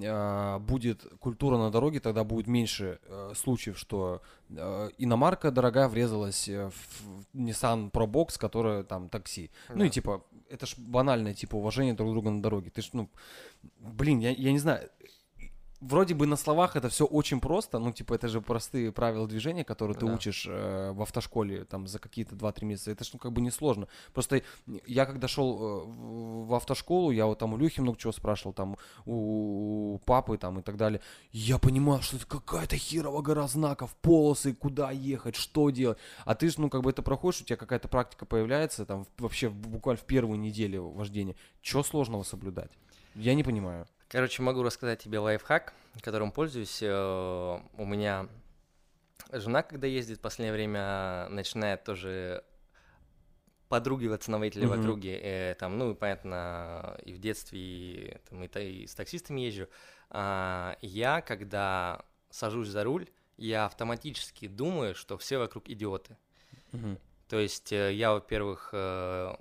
а, 0.04 0.58
будет 0.58 1.04
культура 1.20 1.56
на 1.56 1.70
дороге, 1.70 2.00
тогда 2.00 2.24
будет 2.24 2.46
меньше 2.46 2.98
э, 3.04 3.32
случаев, 3.36 3.78
что 3.78 4.22
э, 4.50 4.90
иномарка 4.98 5.50
дорогая 5.50 5.88
врезалась 5.88 6.48
э, 6.48 6.70
в 6.70 7.24
Nissan 7.34 7.90
Pro 7.90 8.06
Box, 8.06 8.38
которая 8.38 8.82
там 8.84 9.08
такси. 9.08 9.50
Ну 9.68 9.84
и 9.84 9.90
типа, 9.90 10.22
это 10.50 10.66
ж 10.66 10.74
банальное, 10.78 11.34
типа, 11.34 11.56
уважение 11.56 11.94
друг 11.94 12.10
друга 12.12 12.30
на 12.30 12.42
дороге. 12.42 12.70
Ты 12.70 12.82
ж, 12.82 12.90
ну, 12.92 13.08
блин, 13.78 14.18
я, 14.20 14.30
я 14.30 14.52
не 14.52 14.58
знаю, 14.58 14.88
вроде 15.80 16.14
бы 16.14 16.26
на 16.26 16.36
словах 16.36 16.76
это 16.76 16.88
все 16.88 17.04
очень 17.04 17.40
просто, 17.40 17.78
ну, 17.78 17.92
типа, 17.92 18.14
это 18.14 18.28
же 18.28 18.40
простые 18.40 18.92
правила 18.92 19.26
движения, 19.26 19.64
которые 19.64 19.96
ты 19.96 20.06
Да. 20.06 20.12
учишь 20.12 20.46
э, 20.48 20.92
в 20.92 21.02
автошколе 21.02 21.64
там 21.64 21.86
за 21.86 21.98
какие-то 21.98 22.34
2-3 22.34 22.64
месяца. 22.64 22.90
Это 22.90 23.04
ж, 23.04 23.10
ну, 23.12 23.18
как 23.18 23.32
бы 23.32 23.40
несложно. 23.40 23.88
Просто 24.12 24.42
я 24.86 25.06
когда 25.06 25.28
шел 25.28 25.58
э, 25.60 25.84
в 26.46 26.54
автошколу, 26.54 27.10
я 27.10 27.26
вот 27.26 27.38
там 27.38 27.54
у 27.54 27.56
Люхи 27.56 27.80
много 27.80 27.98
чего 27.98 28.12
спрашивал, 28.12 28.52
там 28.52 28.76
у, 29.06 29.94
у 29.94 29.98
папы 29.98 30.36
там 30.38 30.58
и 30.58 30.62
так 30.62 30.76
далее. 30.76 31.00
Я 31.32 31.58
понимал, 31.58 32.00
что 32.00 32.16
это 32.16 32.26
какая-то 32.26 32.76
херова 32.76 33.22
гора 33.22 33.46
знаков, 33.48 33.94
полосы, 34.02 34.54
куда 34.54 34.90
ехать, 34.90 35.36
что 35.36 35.70
делать. 35.70 35.98
А 36.24 36.34
ты 36.34 36.48
же, 36.48 36.60
ну, 36.60 36.70
как 36.70 36.82
бы 36.82 36.90
это 36.90 37.02
проходишь, 37.02 37.40
у 37.42 37.44
тебя 37.44 37.56
какая-то 37.56 37.88
практика 37.88 38.26
появляется, 38.26 38.84
там, 38.86 39.06
вообще 39.18 39.48
буквально 39.48 40.00
в 40.00 40.04
первую 40.04 40.38
неделю 40.38 40.88
вождения. 40.90 41.36
Чего 41.62 41.82
сложного 41.82 42.22
соблюдать? 42.22 42.70
Я 43.18 43.34
не 43.34 43.42
понимаю. 43.42 43.86
Короче, 44.08 44.42
могу 44.42 44.62
рассказать 44.62 45.02
тебе 45.02 45.18
лайфхак, 45.18 45.72
которым 46.02 46.30
пользуюсь. 46.30 46.78
Э, 46.82 47.58
У 47.76 47.84
меня 47.84 48.28
жена, 49.32 49.62
когда 49.64 49.88
ездит 49.88 50.18
в 50.18 50.20
последнее 50.20 50.52
время, 50.52 51.26
начинает 51.28 51.82
тоже 51.82 52.44
подругиваться 53.68 54.30
на 54.30 54.38
водителя 54.38 54.68
в 54.68 54.70
Мгм. 54.70 54.80
округе. 54.80 55.18
Э, 55.20 55.54
Там, 55.58 55.76
ну, 55.78 55.90
и 55.90 55.94
понятно, 55.94 56.96
и 57.04 57.12
в 57.12 57.18
детстве, 57.18 57.58
и, 57.60 58.18
там, 58.30 58.44
и, 58.44 58.46
и 58.46 58.86
с 58.86 58.94
таксистами 58.94 59.40
езжу. 59.42 59.66
А, 60.10 60.76
Я, 60.80 61.20
когда 61.20 62.04
сажусь 62.30 62.68
за 62.68 62.84
руль, 62.84 63.08
я 63.36 63.66
автоматически 63.66 64.46
думаю, 64.46 64.94
что 64.94 65.18
все 65.18 65.38
вокруг 65.38 65.68
идиоты. 65.68 66.16
Мгм. 66.72 66.98
То 67.28 67.38
есть 67.40 67.72
э, 67.72 67.92
я, 67.94 68.12
во-первых, 68.12 68.70
э, 68.72 69.34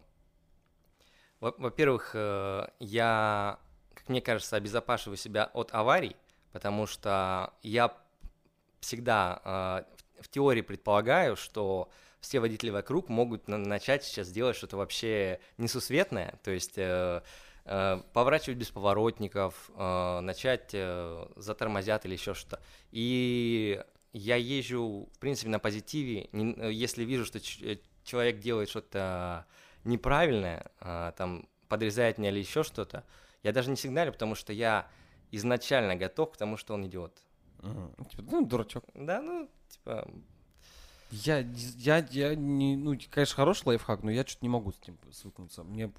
во- 1.39 1.55
во-первых, 1.57 2.11
э, 2.15 2.67
я, 2.79 3.59
как 3.97 4.09
мне 4.09 4.21
кажется, 4.21 4.55
обезопашиваю 4.55 5.17
себя 5.17 5.49
от 5.53 5.73
аварий, 5.73 6.15
потому 6.51 6.85
что 6.85 7.53
я 7.63 7.91
всегда 8.79 9.41
э, 10.17 10.21
в, 10.21 10.29
теории 10.29 10.61
предполагаю, 10.61 11.35
что 11.35 11.89
все 12.19 12.39
водители 12.39 12.69
вокруг 12.69 13.09
могут 13.09 13.47
на- 13.47 13.57
начать 13.57 14.03
сейчас 14.03 14.29
делать 14.29 14.55
что-то 14.55 14.77
вообще 14.77 15.39
несусветное, 15.57 16.39
то 16.43 16.51
есть 16.51 16.77
э, 16.77 17.23
э, 17.65 18.01
поворачивать 18.13 18.59
без 18.59 18.69
поворотников, 18.69 19.71
э, 19.75 20.19
начать 20.19 20.69
э, 20.73 21.27
затормозят 21.35 22.05
или 22.05 22.13
еще 22.13 22.35
что-то. 22.35 22.61
И 22.91 23.83
я 24.13 24.35
езжу, 24.35 25.09
в 25.11 25.19
принципе, 25.19 25.49
на 25.49 25.59
позитиве. 25.59 26.29
Не- 26.33 26.53
э, 26.53 26.71
если 26.71 27.03
вижу, 27.03 27.25
что 27.25 27.39
э, 27.39 27.77
человек 28.03 28.39
делает 28.39 28.69
что-то 28.69 29.45
неправильное, 29.83 30.71
а, 30.79 31.13
там, 31.13 31.47
подрезает 31.67 32.17
меня 32.17 32.29
или 32.29 32.39
еще 32.39 32.63
что-то, 32.63 33.03
я 33.43 33.51
даже 33.51 33.69
не 33.69 33.75
сигналю, 33.77 34.11
потому 34.11 34.35
что 34.35 34.53
я 34.53 34.87
изначально 35.31 35.95
готов 35.95 36.31
к 36.31 36.37
тому, 36.37 36.57
что 36.57 36.73
он 36.73 36.85
идиот. 36.87 37.17
Мгм. 37.61 37.93
Типа, 38.09 38.23
ну, 38.31 38.45
дурачок. 38.45 38.83
Да, 38.93 39.21
ну, 39.21 39.49
типа, 39.69 40.07
Я, 41.09 41.39
я, 41.77 42.05
я 42.11 42.35
не, 42.35 42.75
ну, 42.75 42.97
конечно, 43.09 43.35
хороший 43.35 43.67
лайфхак, 43.67 44.03
но 44.03 44.11
я 44.11 44.25
что-то 44.25 44.45
не 44.45 44.49
могу 44.49 44.73
с 44.73 44.79
этим 44.79 44.97
свыкнуться. 45.11 45.63
Мне, 45.63 45.89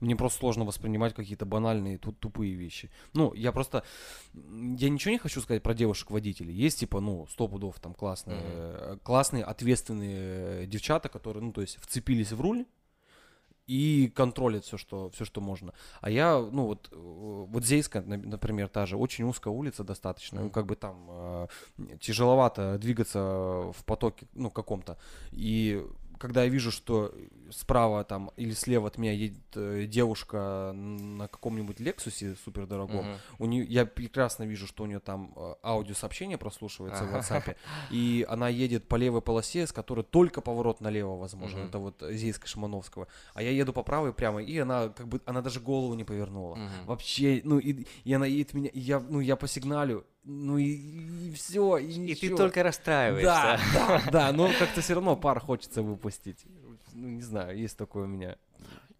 мне 0.00 0.16
просто 0.16 0.40
сложно 0.40 0.64
воспринимать 0.64 1.14
какие-то 1.14 1.46
банальные, 1.46 1.98
тут 1.98 2.18
тупые 2.18 2.54
вещи. 2.54 2.90
Ну, 3.12 3.32
я 3.34 3.52
просто, 3.52 3.84
я 4.34 4.88
ничего 4.90 5.12
не 5.12 5.18
хочу 5.18 5.40
сказать 5.40 5.62
про 5.62 5.72
девушек-водителей. 5.72 6.52
Есть, 6.52 6.80
типа, 6.80 7.00
ну, 7.00 7.26
сто 7.28 7.46
пудов 7.46 7.78
там 7.78 7.94
классные, 7.94 8.40
э, 8.42 8.98
классные, 9.04 9.44
ответственные 9.44 10.66
девчата, 10.66 11.08
которые, 11.08 11.44
ну, 11.44 11.52
то 11.52 11.60
есть 11.60 11.78
вцепились 11.80 12.32
в 12.32 12.40
руль, 12.40 12.66
и 13.66 14.12
контролят 14.14 14.64
все, 14.64 14.76
что, 14.76 15.10
все, 15.10 15.24
что 15.24 15.40
можно. 15.40 15.72
А 16.00 16.10
я, 16.10 16.38
ну 16.38 16.66
вот, 16.66 16.88
э, 16.92 16.96
вот 16.96 17.64
Зейска, 17.64 18.00
на- 18.00 18.16
например, 18.16 18.68
та 18.68 18.86
же, 18.86 18.96
очень 18.96 19.24
узкая 19.24 19.52
улица 19.52 19.84
достаточно, 19.84 20.40
ну 20.42 20.50
как 20.50 20.66
бы 20.66 20.76
там 20.76 21.06
э, 21.10 21.46
тяжеловато 22.00 22.78
двигаться 22.78 23.18
в 23.18 23.84
потоке, 23.84 24.26
ну 24.34 24.50
каком-то. 24.50 24.96
И 25.32 25.84
когда 26.18 26.44
я 26.44 26.48
вижу, 26.48 26.70
что 26.70 27.14
справа 27.50 28.04
там 28.04 28.30
или 28.36 28.52
слева 28.52 28.88
от 28.88 28.98
меня 28.98 29.12
едет 29.12 29.42
э, 29.54 29.86
девушка 29.86 30.72
на 30.74 31.28
каком-нибудь 31.28 31.80
Лексусе 31.80 32.36
супердорогом, 32.44 33.04
мгм. 33.04 33.16
у 33.38 33.46
нее, 33.46 33.64
я 33.64 33.86
прекрасно 33.86 34.44
вижу, 34.44 34.66
что 34.66 34.84
у 34.84 34.86
нее 34.86 35.00
там 35.00 35.32
э, 35.36 35.54
аудиосообщение 35.62 36.38
прослушивается 36.38 37.04
в 37.04 37.14
WhatsApp, 37.14 37.56
и 37.90 38.26
она 38.28 38.48
едет 38.48 38.88
по 38.88 38.96
левой 38.96 39.22
полосе, 39.22 39.66
с 39.66 39.72
которой 39.72 40.04
только 40.04 40.40
поворот 40.40 40.80
налево 40.80 41.16
возможен. 41.16 41.60
Мгм. 41.60 41.68
Это 41.68 41.78
вот 41.78 42.02
Зейска 42.10 42.46
Шимановского. 42.46 43.08
А 43.34 43.42
я 43.42 43.50
еду 43.50 43.72
по 43.72 43.82
правой 43.82 44.12
прямо, 44.12 44.42
и 44.42 44.58
она 44.58 44.88
как 44.88 45.08
бы, 45.08 45.20
она 45.26 45.42
даже 45.42 45.60
голову 45.60 45.94
не 45.94 46.04
повернула. 46.04 46.56
Мгм. 46.56 46.86
Вообще, 46.86 47.40
ну 47.44 47.58
и, 47.58 47.86
и 48.04 48.12
она 48.12 48.26
едет 48.26 48.54
меня, 48.54 48.68
и 48.68 48.80
я, 48.80 49.00
ну 49.00 49.20
я 49.20 49.36
посигналю, 49.36 50.04
ну 50.26 50.58
и, 50.58 51.32
все, 51.32 51.78
и, 51.78 51.86
И 51.86 52.14
ты 52.14 52.26
ничего. 52.26 52.36
только 52.36 52.60
Да, 52.60 52.64
расстраиваешься. 52.64 53.58
да, 53.74 54.02
да, 54.10 54.32
но 54.32 54.50
как-то 54.58 54.80
все 54.80 54.94
равно 54.94 55.16
пар 55.16 55.40
хочется 55.40 55.82
выпустить. 55.82 56.44
Ну, 56.92 57.08
не 57.08 57.22
знаю, 57.22 57.56
есть 57.56 57.76
такое 57.78 58.04
у 58.04 58.08
меня. 58.08 58.36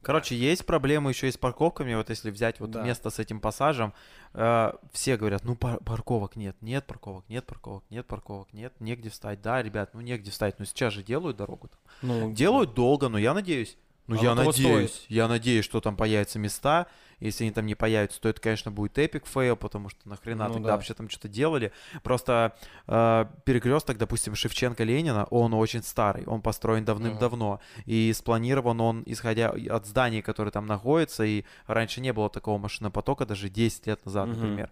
Короче, 0.02 0.36
есть 0.36 0.64
проблемы 0.64 1.10
еще 1.10 1.26
и 1.26 1.32
с 1.32 1.36
парковками. 1.36 1.94
Вот 1.94 2.10
если 2.10 2.30
взять 2.30 2.60
вот 2.60 2.70
Да. 2.70 2.82
место 2.84 3.10
с 3.10 3.18
этим 3.18 3.40
пассажем, 3.40 3.92
э, 4.34 4.72
все 4.92 5.16
говорят, 5.16 5.44
ну 5.44 5.56
пар- 5.56 5.80
парковок 5.82 6.36
нет, 6.36 6.56
нет 6.60 6.86
парковок, 6.86 7.24
нет 7.28 7.44
парковок, 7.44 7.82
нет 7.90 8.06
парковок, 8.06 8.52
нет, 8.52 8.72
негде 8.78 9.10
встать. 9.10 9.42
Да, 9.42 9.60
ребят, 9.60 9.90
ну 9.94 10.00
негде 10.02 10.30
встать. 10.30 10.60
Но 10.60 10.64
сейчас 10.64 10.92
же 10.92 11.02
делают 11.02 11.36
дорогу. 11.38 11.68
там. 11.68 11.80
Ну, 12.02 12.32
Делают 12.32 12.74
долго, 12.74 13.08
но 13.08 13.18
я 13.18 13.34
надеюсь. 13.34 13.76
Ну, 14.06 14.14
Оно 14.14 14.22
я 14.24 14.34
надеюсь, 14.34 15.04
я 15.08 15.26
надеюсь, 15.28 15.64
что 15.64 15.80
там 15.80 15.96
появятся 15.96 16.38
места. 16.38 16.86
Если 17.18 17.44
они 17.44 17.50
там 17.52 17.64
не 17.66 17.74
появятся, 17.74 18.20
то 18.20 18.28
это, 18.28 18.40
конечно, 18.40 18.70
будет 18.70 18.98
epic 18.98 19.26
fail, 19.26 19.56
потому 19.56 19.88
что 19.88 20.06
нахрена 20.08 20.48
Ну 20.48 20.54
тогда 20.54 20.68
да. 20.68 20.76
вообще 20.76 20.92
там 20.94 21.08
что-то 21.08 21.28
делали. 21.28 21.72
Просто 22.02 22.54
э, 22.86 23.24
перекресток, 23.44 23.96
допустим, 23.96 24.34
Шевченко-Ленина, 24.34 25.26
он 25.30 25.54
очень 25.54 25.82
старый, 25.82 26.24
он 26.26 26.42
построен 26.42 26.84
давным-давно. 26.84 27.60
И 27.86 28.12
спланирован 28.12 28.80
он, 28.80 29.02
исходя 29.06 29.48
от 29.70 29.86
зданий, 29.86 30.20
которые 30.22 30.52
там 30.52 30.66
находятся, 30.66 31.24
и 31.24 31.44
раньше 31.66 32.00
не 32.00 32.12
было 32.12 32.28
такого 32.28 32.58
машинопотока, 32.58 33.24
даже 33.26 33.48
10 33.48 33.86
лет 33.86 34.04
назад, 34.04 34.28
Мгм. 34.28 34.36
например. 34.40 34.70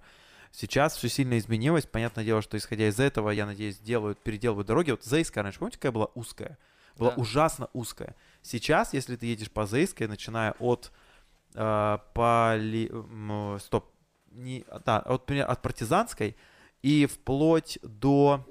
Сейчас 0.52 0.96
все 0.96 1.08
сильно 1.08 1.36
изменилось. 1.38 1.86
Понятное 1.86 2.24
дело, 2.24 2.40
что 2.42 2.56
исходя 2.56 2.86
из 2.88 3.00
этого, 3.00 3.30
я 3.30 3.46
надеюсь, 3.46 3.78
делают, 3.78 4.18
переделывают 4.22 4.68
дороги. 4.68 4.92
Вот 4.92 5.02
Зейска 5.02 5.42
раньше, 5.42 5.58
помните, 5.58 5.78
какая 5.78 5.90
была 5.92 6.08
узкая? 6.14 6.58
Была 6.96 7.10
Да. 7.10 7.16
ужасно 7.16 7.68
узкая. 7.72 8.14
Сейчас, 8.44 8.92
если 8.92 9.16
ты 9.16 9.24
едешь 9.24 9.50
по 9.50 9.66
Зейской, 9.66 10.06
начиная 10.06 10.52
от 10.58 10.92
э, 11.54 11.98
поли... 12.12 12.92
стоп. 13.58 13.90
Не... 14.30 14.66
Да, 14.84 14.98
от, 14.98 15.30
от 15.30 15.62
партизанской 15.62 16.36
и 16.82 17.06
вплоть 17.06 17.78
до... 17.82 18.46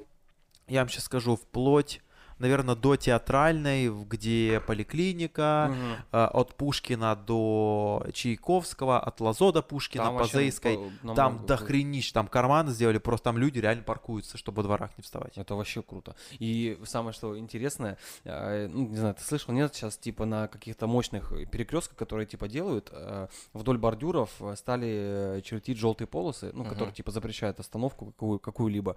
Я 0.67 0.79
вам 0.79 0.89
сейчас 0.89 1.03
скажу, 1.03 1.35
вплоть, 1.35 2.01
наверное, 2.43 2.75
до 2.75 2.95
театральной, 2.95 3.89
где 4.05 4.61
поликлиника, 4.67 5.75
э, 6.11 6.17
от 6.25 6.53
Пушкина 6.55 7.15
до 7.15 8.05
Чайковского, 8.13 8.99
от 8.99 9.19
Лазо 9.21 9.51
до 9.51 9.61
Пушкина, 9.63 10.03
Там 10.03 10.13
по 10.13 10.19
вообще 10.19 10.37
Зейской. 10.37 10.77
по- 10.77 10.83
Там 11.15 11.15
намного- 11.33 11.47
дохренищ, 11.47 12.11
там 12.11 12.27
карманы 12.27 12.71
сделали, 12.71 12.99
просто 12.99 13.23
там 13.25 13.37
люди 13.37 13.59
реально 13.59 13.83
паркуются, 13.83 14.37
чтобы 14.37 14.57
во 14.57 14.63
дворах 14.63 14.91
не 14.97 15.01
вставать. 15.03 15.37
Это 15.37 15.55
вообще 15.55 15.81
круто. 15.81 16.15
И 16.39 16.77
самое 16.85 17.13
что 17.13 17.37
интересное, 17.37 17.97
э, 18.25 18.67
ну, 18.67 18.87
не 18.89 18.95
знаю, 18.97 19.15
ты 19.15 19.23
слышал, 19.23 19.53
нет, 19.53 19.73
сейчас 19.73 19.97
типа 19.97 20.25
на 20.25 20.47
каких-то 20.47 20.85
мощных 20.87 21.33
перекрестках, 21.51 21.97
которые 21.97 22.25
типа 22.27 22.47
делают, 22.47 22.89
э, 22.91 23.27
вдоль 23.53 23.77
бордюров 23.77 24.29
стали 24.55 25.41
чертить 25.43 25.77
желтые 25.77 26.07
полосы, 26.07 26.51
ну, 26.53 26.61
Мгм. 26.63 26.69
которые 26.71 26.93
типа 26.93 27.11
запрещают 27.11 27.59
остановку 27.59 28.07
какую- 28.07 28.39
какую-либо. 28.39 28.95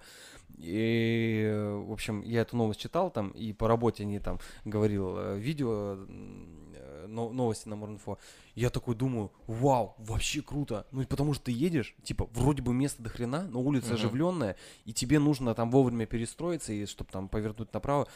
И, 0.57 1.53
в 1.87 1.91
общем, 1.91 2.21
я 2.23 2.41
эту 2.41 2.57
новость 2.57 2.79
читал 2.79 3.09
там, 3.11 3.29
и 3.37 3.53
по 3.53 3.67
работе 3.67 4.03
они 4.03 4.19
там 4.19 4.39
говорил 4.65 5.17
э, 5.17 5.37
видео, 5.39 5.97
э, 6.07 7.05
но- 7.07 7.29
новости 7.31 7.67
на 7.69 7.75
Морнфо. 7.75 8.17
Я 8.55 8.69
такой 8.69 8.95
думаю, 8.95 9.31
вау, 9.47 9.95
вообще 9.97 10.41
круто. 10.41 10.85
Ну, 10.91 11.05
потому 11.05 11.33
что 11.33 11.45
ты 11.45 11.51
едешь, 11.51 11.95
типа, 12.03 12.27
вроде 12.33 12.61
бы 12.61 12.73
место 12.73 13.01
до 13.03 13.09
хрена, 13.09 13.47
но 13.47 13.61
улица 13.61 13.87
Мгм. 13.87 13.95
оживленная, 13.95 14.55
и 14.85 14.93
тебе 14.93 15.19
нужно 15.19 15.53
там 15.55 15.71
вовремя 15.71 16.05
перестроиться, 16.05 16.73
и 16.73 16.85
чтобы 16.85 17.11
там 17.11 17.29
повернуть 17.29 17.73
направо, 17.73 18.07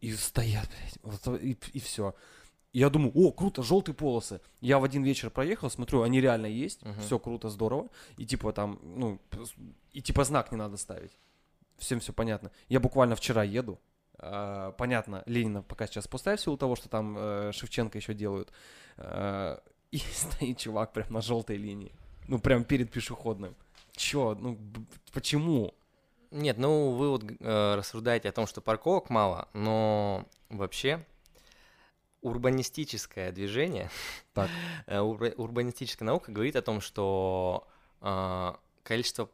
и 0.00 0.12
стоят, 0.12 0.68
блядь, 1.02 1.42
и, 1.42 1.56
и 1.72 1.78
все. 1.80 2.14
Я 2.72 2.90
думаю, 2.90 3.10
о, 3.14 3.32
круто, 3.32 3.62
желтые 3.62 3.94
полосы. 3.94 4.40
Я 4.60 4.78
в 4.78 4.84
один 4.84 5.02
вечер 5.02 5.30
проехал, 5.30 5.70
смотрю, 5.70 6.02
они 6.02 6.20
реально 6.20 6.46
есть, 6.46 6.84
Мгм. 6.84 7.00
все 7.00 7.18
круто, 7.18 7.48
здорово. 7.48 7.88
И 8.18 8.26
типа 8.26 8.52
там, 8.52 8.78
ну, 8.82 9.18
и 9.94 10.02
типа 10.02 10.24
знак 10.24 10.52
не 10.52 10.58
надо 10.58 10.76
ставить. 10.76 11.12
Всем 11.78 12.00
все 12.00 12.12
понятно. 12.12 12.50
Я 12.68 12.80
буквально 12.80 13.16
вчера 13.16 13.44
еду. 13.44 13.78
А, 14.18 14.72
понятно, 14.72 15.22
Ленина 15.26 15.62
пока 15.62 15.86
сейчас 15.86 16.08
пустая 16.08 16.36
в 16.36 16.40
силу 16.40 16.56
того, 16.56 16.76
что 16.76 16.88
там 16.88 17.16
э, 17.18 17.52
Шевченко 17.52 17.98
еще 17.98 18.14
делают. 18.14 18.52
А, 18.96 19.62
и 19.90 19.98
стоит 19.98 20.58
чувак 20.58 20.92
прям 20.92 21.06
на 21.10 21.20
желтой 21.20 21.56
линии. 21.56 21.92
Ну, 22.28 22.38
прям 22.38 22.64
перед 22.64 22.90
пешеходным. 22.90 23.54
Чё? 23.94 24.34
Ну, 24.34 24.58
почему? 25.12 25.74
Нет, 26.30 26.58
ну 26.58 26.90
вы 26.90 27.10
вот 27.10 27.24
э, 27.24 27.74
рассуждаете 27.76 28.28
о 28.28 28.32
том, 28.32 28.46
что 28.46 28.60
парковок 28.60 29.10
мало, 29.10 29.48
но 29.52 30.26
вообще 30.50 31.04
урбанистическое 32.20 33.30
движение, 33.32 33.90
Так. 34.34 34.50
э, 34.86 34.98
урба- 34.98 35.34
урбанистическая 35.36 36.04
наука 36.04 36.32
говорит 36.32 36.56
о 36.56 36.62
том, 36.62 36.80
что 36.80 37.66
э, 38.00 38.54
количество 38.82 39.30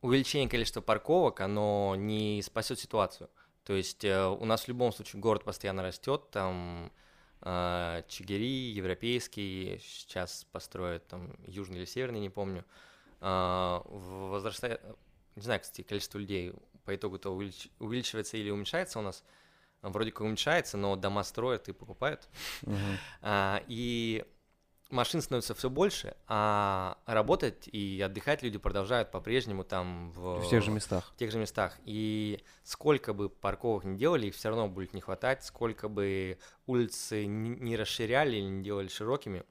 увеличение 0.00 0.48
количества 0.48 0.80
парковок, 0.80 1.40
оно 1.40 1.94
не 1.96 2.42
спасет 2.42 2.78
ситуацию. 2.78 3.28
То 3.64 3.72
есть 3.72 4.04
э, 4.04 4.26
у 4.26 4.44
нас 4.44 4.64
в 4.64 4.68
любом 4.68 4.92
случае 4.92 5.20
город 5.20 5.44
постоянно 5.44 5.82
растет, 5.82 6.30
там 6.30 6.92
э, 7.40 8.02
Чигири, 8.08 8.72
европейский, 8.72 9.80
сейчас 9.82 10.44
построят 10.52 11.06
там 11.08 11.34
южный 11.46 11.78
или 11.78 11.84
северный, 11.84 12.20
не 12.20 12.30
помню. 12.30 12.64
А, 13.20 13.82
возрастает, 13.86 14.82
не 15.34 15.42
знаю, 15.42 15.60
кстати, 15.60 15.82
количество 15.82 16.18
людей 16.18 16.52
по 16.84 16.94
итогу 16.94 17.18
то 17.18 17.30
увелич- 17.34 17.70
увеличивается 17.78 18.36
или 18.36 18.50
уменьшается 18.50 18.98
у 18.98 19.02
нас. 19.02 19.24
Вроде 19.80 20.12
как 20.12 20.20
уменьшается, 20.20 20.76
но 20.76 20.96
дома 20.96 21.24
строят 21.24 21.68
и 21.68 21.72
покупают. 21.72 22.28
А, 23.22 23.62
И 23.66 24.24
машин 24.90 25.20
становится 25.22 25.54
все 25.54 25.70
больше, 25.70 26.16
а 26.26 26.98
работать 27.06 27.68
и 27.68 28.00
отдыхать 28.00 28.42
люди 28.42 28.58
продолжают 28.58 29.10
по-прежнему 29.10 29.64
там 29.64 30.10
в, 30.12 30.40
В 30.40 30.48
тех 30.48 30.62
же 30.62 30.70
местах. 30.70 31.12
в 31.14 31.16
тех 31.16 31.30
же 31.30 31.38
местах. 31.38 31.76
И 31.84 32.42
сколько 32.62 33.12
бы 33.12 33.28
парковок 33.28 33.84
не 33.84 33.96
делали, 33.96 34.26
их 34.26 34.34
все 34.34 34.48
равно 34.50 34.68
будет 34.68 34.94
не 34.94 35.00
хватать, 35.00 35.44
сколько 35.44 35.88
бы 35.88 36.38
улицы 36.66 37.26
не 37.26 37.76
расширяли 37.76 38.36
или 38.36 38.44
не 38.46 38.62
делали 38.62 38.88
широкими, 38.88 39.44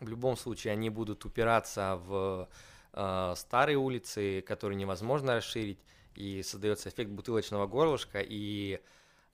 в 0.00 0.08
любом 0.08 0.36
случае 0.36 0.72
они 0.72 0.90
будут 0.90 1.24
упираться 1.24 1.96
в 2.04 2.48
э, 2.92 3.34
старые 3.36 3.78
улицы, 3.78 4.42
которые 4.42 4.76
невозможно 4.76 5.36
расширить, 5.36 5.80
и 6.14 6.42
создается 6.42 6.88
эффект 6.88 7.10
бутылочного 7.10 7.66
горлышка, 7.66 8.20
и 8.20 8.80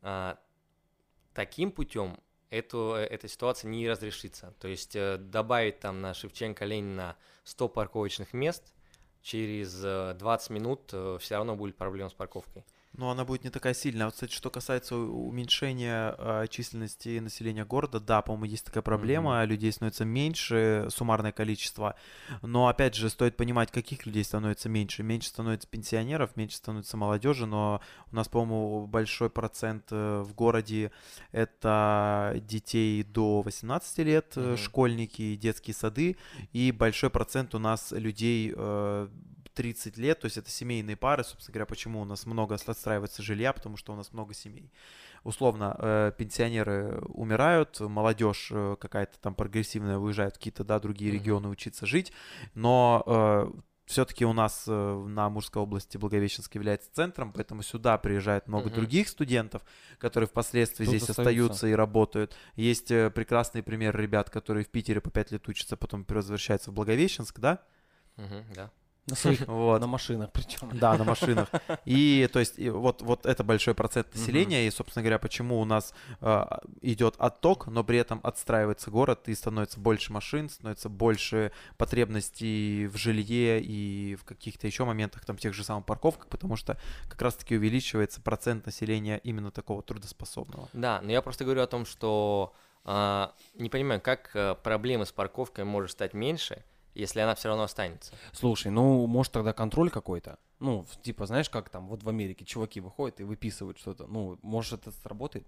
э, 0.03 0.35
таким 1.33 1.71
путем 1.71 2.19
эту, 2.51 2.93
эта 2.93 3.29
ситуация 3.29 3.69
не 3.69 3.89
разрешится. 3.89 4.55
То 4.61 4.69
есть 4.69 4.95
э, 4.97 5.17
добавить 5.19 5.81
там 5.81 6.01
на 6.01 6.15
Шевченко 6.15 6.65
Ленина 6.65 7.17
100 7.45 7.69
парковочных 7.69 8.33
мест, 8.33 8.73
через 9.23 9.81
э, 9.85 10.15
20 10.19 10.51
минут 10.51 10.95
все 11.21 11.37
равно 11.37 11.57
будет 11.57 11.77
проблема 11.77 12.11
с 12.11 12.15
парковкой. 12.15 12.65
Но 12.97 13.11
она 13.11 13.25
будет 13.25 13.43
не 13.45 13.51
такая 13.51 13.75
сильная. 13.75 14.07
Вот, 14.07 14.15
кстати, 14.15 14.33
что 14.33 14.51
касается 14.51 14.97
уменьшения 14.97 16.15
э, 16.17 16.47
численности 16.49 17.19
населения 17.19 17.65
города, 17.65 17.99
да, 17.99 18.23
по-моему, 18.23 18.45
есть 18.45 18.65
такая 18.67 18.83
проблема. 18.83 19.45
Людей 19.45 19.73
становится 19.73 20.05
меньше, 20.05 20.87
суммарное 20.91 21.33
количество. 21.33 21.97
Но 22.43 22.69
опять 22.69 22.95
же, 22.95 23.11
стоит 23.11 23.37
понимать, 23.37 23.73
каких 23.73 24.07
людей 24.07 24.23
становится 24.23 24.69
меньше. 24.69 25.03
Меньше 25.03 25.29
становится 25.29 25.67
пенсионеров, 25.67 26.37
меньше 26.37 26.57
становится 26.57 26.97
молодежи, 26.97 27.47
но 27.47 27.81
у 28.13 28.15
нас, 28.17 28.29
по-моему, 28.29 28.87
большой 28.87 29.29
процент 29.29 29.87
э, 29.91 30.23
в 30.23 30.33
городе 30.35 30.93
это 31.33 32.41
детей 32.49 33.03
до 33.03 33.43
18 33.43 33.99
лет, 33.99 34.37
Мгм. 34.37 34.57
школьники, 34.57 35.35
детские 35.37 35.75
сады, 35.75 36.17
и 36.53 36.71
большой 36.71 37.11
процент 37.11 37.55
у 37.55 37.59
нас 37.59 37.91
людей 37.93 38.53
э, 38.57 39.09
30 39.55 39.97
лет, 39.97 40.21
то 40.21 40.27
есть 40.27 40.37
это 40.37 40.51
семейные 40.51 40.97
пары, 40.97 41.25
собственно 41.25 41.55
говоря, 41.55 41.67
почему 41.67 42.01
у 42.01 42.05
нас 42.05 42.27
много 42.27 42.55
отстраивается 42.55 43.23
жилья, 43.23 43.53
потому 43.53 43.77
что 43.77 43.93
у 43.93 43.97
нас 43.97 44.13
много 44.13 44.35
семей. 44.35 44.71
Условно, 45.23 45.77
э, 45.79 46.13
пенсионеры 46.19 47.01
умирают, 47.09 47.81
молодежь 47.81 48.49
э, 48.53 48.77
какая-то 48.79 49.19
там 49.21 49.35
прогрессивная 49.35 49.99
уезжает 49.99 50.35
в 50.35 50.39
какие-то, 50.39 50.65
да, 50.65 50.79
другие 50.79 51.11
регионы 51.13 51.49
учиться 51.49 51.87
жить, 51.87 52.13
но 52.55 53.53
все-таки 53.87 54.25
у 54.25 54.33
нас 54.33 54.65
э, 54.67 55.05
на 55.09 55.27
Амурской 55.27 55.61
области 55.61 55.99
Благовещенск 55.99 56.55
является 56.55 56.89
центром, 56.93 57.33
поэтому 57.33 57.63
сюда 57.63 57.99
приезжает 57.99 58.49
много 58.49 58.67
Мгм. 58.67 58.77
других 58.77 59.09
студентов, 59.09 59.63
которые 59.99 60.27
впоследствии 60.27 60.87
Тут 60.87 60.95
здесь 60.97 61.09
остаются. 61.11 61.43
остаются 61.43 61.67
и 61.69 61.73
работают. 61.73 62.35
Есть 62.57 62.91
э, 62.91 63.11
прекрасный 63.11 63.63
пример 63.63 63.95
ребят, 63.97 64.31
которые 64.31 64.65
в 64.65 64.69
Питере 64.71 65.01
по 65.03 65.11
5 65.11 65.33
лет 65.33 65.49
учатся, 65.49 65.77
потом 65.77 66.07
возвращаются 66.09 66.71
в 66.71 66.75
Благовещенск, 66.75 67.39
да? 67.41 67.63
Мгм, 68.17 68.45
да. 68.55 68.71
На 69.07 69.17
своих, 69.17 69.47
Вот. 69.47 69.81
на 69.81 69.87
машинах 69.87 70.31
причем. 70.33 70.71
Да, 70.79 70.97
на 70.97 71.05
машинах. 71.05 71.51
И 71.85 72.29
то 72.33 72.39
есть 72.39 72.59
и 72.59 72.71
вот, 72.71 73.03
вот 73.03 73.27
это 73.27 73.45
большой 73.45 73.75
процент 73.75 74.15
населения, 74.15 74.67
и, 74.67 74.71
собственно 74.71 75.03
говоря, 75.03 75.19
почему 75.19 75.61
у 75.61 75.65
нас 75.67 75.93
а, 76.21 76.61
идет 76.81 77.15
отток, 77.19 77.67
но 77.67 77.85
при 77.85 77.99
этом 77.99 78.21
отстраивается 78.23 78.91
город, 78.91 79.29
и 79.29 79.35
становится 79.35 79.79
больше 79.79 80.13
машин, 80.13 80.49
становится 80.49 80.89
больше 80.89 81.53
потребностей 81.77 82.87
в 82.87 82.97
жилье 82.97 83.61
и 83.63 84.17
в 84.17 84.25
каких-то 84.25 84.67
еще 84.67 84.85
моментах, 84.85 85.25
там, 85.27 85.37
тех 85.37 85.53
же 85.53 85.65
самых 85.65 85.85
парковках, 85.85 86.29
потому 86.29 86.57
что 86.57 86.79
как 87.09 87.21
раз-таки 87.21 87.57
увеличивается 87.57 88.23
процент 88.23 88.65
населения 88.65 89.19
именно 89.19 89.51
такого 89.51 89.83
трудоспособного. 89.83 90.69
Да, 90.73 91.01
но 91.03 91.13
я 91.13 91.21
просто 91.21 91.45
говорю 91.45 91.63
о 91.63 91.67
том, 91.67 91.85
что 91.85 92.55
а, 92.85 93.35
не 93.55 93.69
понимаю, 93.69 94.01
как 94.01 94.31
а, 94.35 94.55
проблемы 94.55 95.07
с 95.07 95.13
парковкой 95.13 95.65
может 95.65 95.93
стать 95.93 96.15
меньше, 96.15 96.65
если 96.95 97.21
она 97.21 97.35
все 97.35 97.49
равно 97.49 97.65
останется. 97.65 98.15
Слушай, 98.33 98.71
ну, 98.71 99.07
может 99.07 99.33
тогда 99.33 99.53
контроль 99.53 99.91
какой-то? 99.91 100.39
Ну, 100.61 100.87
типа, 101.03 101.27
знаешь, 101.27 101.51
как 101.51 101.69
там 101.69 101.89
вот 101.89 102.03
в 102.03 102.09
Америке 102.09 102.45
чуваки 102.45 102.81
выходят 102.81 103.21
и 103.21 103.25
выписывают 103.25 103.79
что-то. 103.79 104.07
Ну, 104.07 104.39
может 104.43 104.81
это 104.81 104.93
сработает? 105.03 105.47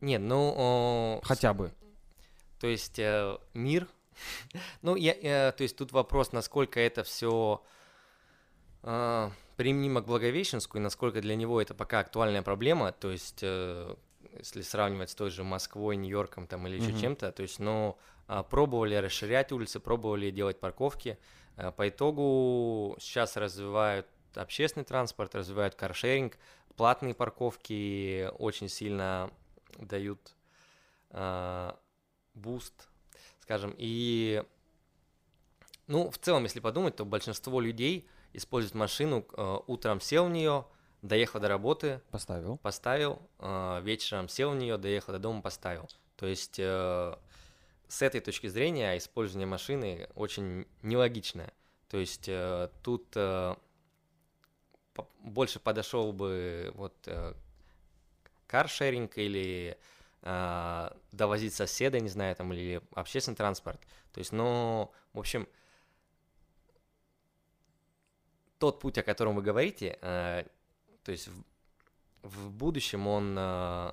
Нет, 0.00 0.20
ну, 0.20 0.54
о, 0.56 1.20
Хотя 1.22 1.54
бы. 1.54 1.72
то 2.58 2.66
есть 2.66 2.98
э, 2.98 3.38
мир, 3.54 3.88
ну, 4.82 4.96
я, 4.96 5.12
э, 5.14 5.52
то 5.52 5.62
есть 5.62 5.76
тут 5.76 5.92
вопрос, 5.92 6.32
насколько 6.32 6.80
это 6.80 7.04
все 7.04 7.62
применимо 8.82 10.00
к 10.00 10.06
Благовещенску 10.06 10.78
и 10.78 10.80
насколько 10.80 11.20
для 11.20 11.36
него 11.36 11.62
это 11.62 11.72
пока 11.72 12.00
актуальная 12.00 12.42
проблема, 12.42 12.90
то 12.90 13.12
есть 13.12 13.38
э, 13.42 13.94
если 14.38 14.62
сравнивать 14.62 15.10
с 15.10 15.14
той 15.14 15.30
же 15.30 15.44
Москвой, 15.44 15.96
Нью-Йорком 15.96 16.46
там 16.46 16.66
или 16.66 16.80
еще 16.80 16.98
чем-то, 16.98 17.30
то 17.32 17.42
есть, 17.42 17.58
ну, 17.58 17.96
пробовали 18.42 18.94
расширять 18.94 19.52
улицы, 19.52 19.80
пробовали 19.80 20.30
делать 20.30 20.60
парковки, 20.60 21.18
Э, 21.56 21.72
по 21.72 21.88
итогу 21.88 22.96
сейчас 22.98 23.36
развивают 23.36 24.06
общественный 24.34 24.84
транспорт, 24.84 25.34
развивают 25.34 25.74
каршеринг, 25.74 26.38
платные 26.76 27.14
парковки 27.14 28.30
очень 28.38 28.68
сильно 28.68 29.30
дают 29.76 30.34
а, 31.10 31.78
boost, 32.34 32.88
скажем, 33.40 33.74
и 33.76 34.42
ну, 35.86 36.10
в 36.10 36.16
целом, 36.16 36.44
если 36.44 36.60
подумать, 36.60 36.96
то 36.96 37.04
большинство 37.04 37.60
людей 37.60 38.08
используют 38.32 38.74
машину, 38.74 39.26
э, 39.36 39.58
утром 39.66 40.00
сел 40.00 40.26
в 40.26 40.30
нее, 40.30 40.64
доехал 41.02 41.40
до 41.40 41.48
работы, 41.48 42.00
Поставил. 42.10 42.56
поставил, 42.58 43.20
э, 43.38 43.80
вечером 43.82 44.30
сел 44.30 44.52
в 44.52 44.56
нее, 44.56 44.78
доехал 44.78 45.12
до 45.12 45.18
дома, 45.18 45.42
поставил. 45.42 45.88
То 46.16 46.26
есть 46.26 46.58
э, 46.58 47.14
с 47.92 48.00
этой 48.00 48.22
точки 48.22 48.46
зрения 48.46 48.96
использование 48.96 49.46
машины 49.46 50.08
очень 50.14 50.66
нелогичное. 50.80 51.52
То 51.90 51.98
есть 51.98 52.26
э, 52.26 52.70
тут 52.82 53.06
э, 53.16 53.54
по- 54.94 55.06
больше 55.20 55.60
подошел 55.60 56.14
бы 56.14 56.72
вот 56.74 56.94
э, 57.04 57.34
каршеринг 58.46 59.18
или 59.18 59.76
э, 60.22 60.90
довозить 61.12 61.52
соседа, 61.52 62.00
не 62.00 62.08
знаю, 62.08 62.34
там, 62.34 62.54
или 62.54 62.80
общественный 62.94 63.36
транспорт. 63.36 63.78
То 64.14 64.20
есть, 64.20 64.32
ну, 64.32 64.90
в 65.12 65.18
общем, 65.18 65.46
тот 68.58 68.80
путь, 68.80 68.96
о 68.96 69.02
котором 69.02 69.36
вы 69.36 69.42
говорите, 69.42 69.98
э, 70.00 70.44
то 71.04 71.12
есть 71.12 71.28
в, 71.28 71.44
в 72.22 72.50
будущем 72.52 73.06
он 73.06 73.36
э, 73.38 73.92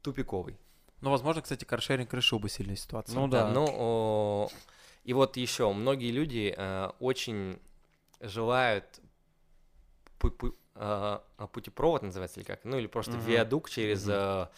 тупиковый. 0.00 0.56
Ну, 1.04 1.10
возможно, 1.10 1.42
кстати, 1.42 1.66
каршеринг 1.66 2.14
решил 2.14 2.38
бы 2.38 2.48
сильную 2.48 2.78
ситуацию. 2.78 3.14
Ну 3.14 3.28
да. 3.28 3.46
Ну, 3.52 3.66
о, 3.70 4.50
и 5.04 5.12
вот 5.12 5.36
еще 5.36 5.70
многие 5.70 6.10
люди 6.10 6.54
э, 6.56 6.90
очень 6.98 7.60
желают 8.20 8.86
пу- 10.18 10.34
пу- 10.34 10.56
э, 10.76 11.46
путепровод 11.52 12.00
называется 12.00 12.40
или 12.40 12.46
как, 12.46 12.64
ну 12.64 12.78
или 12.78 12.86
просто 12.86 13.18
Мгм. 13.18 13.26
виадук 13.26 13.68
через 13.68 14.08
э, 14.08 14.48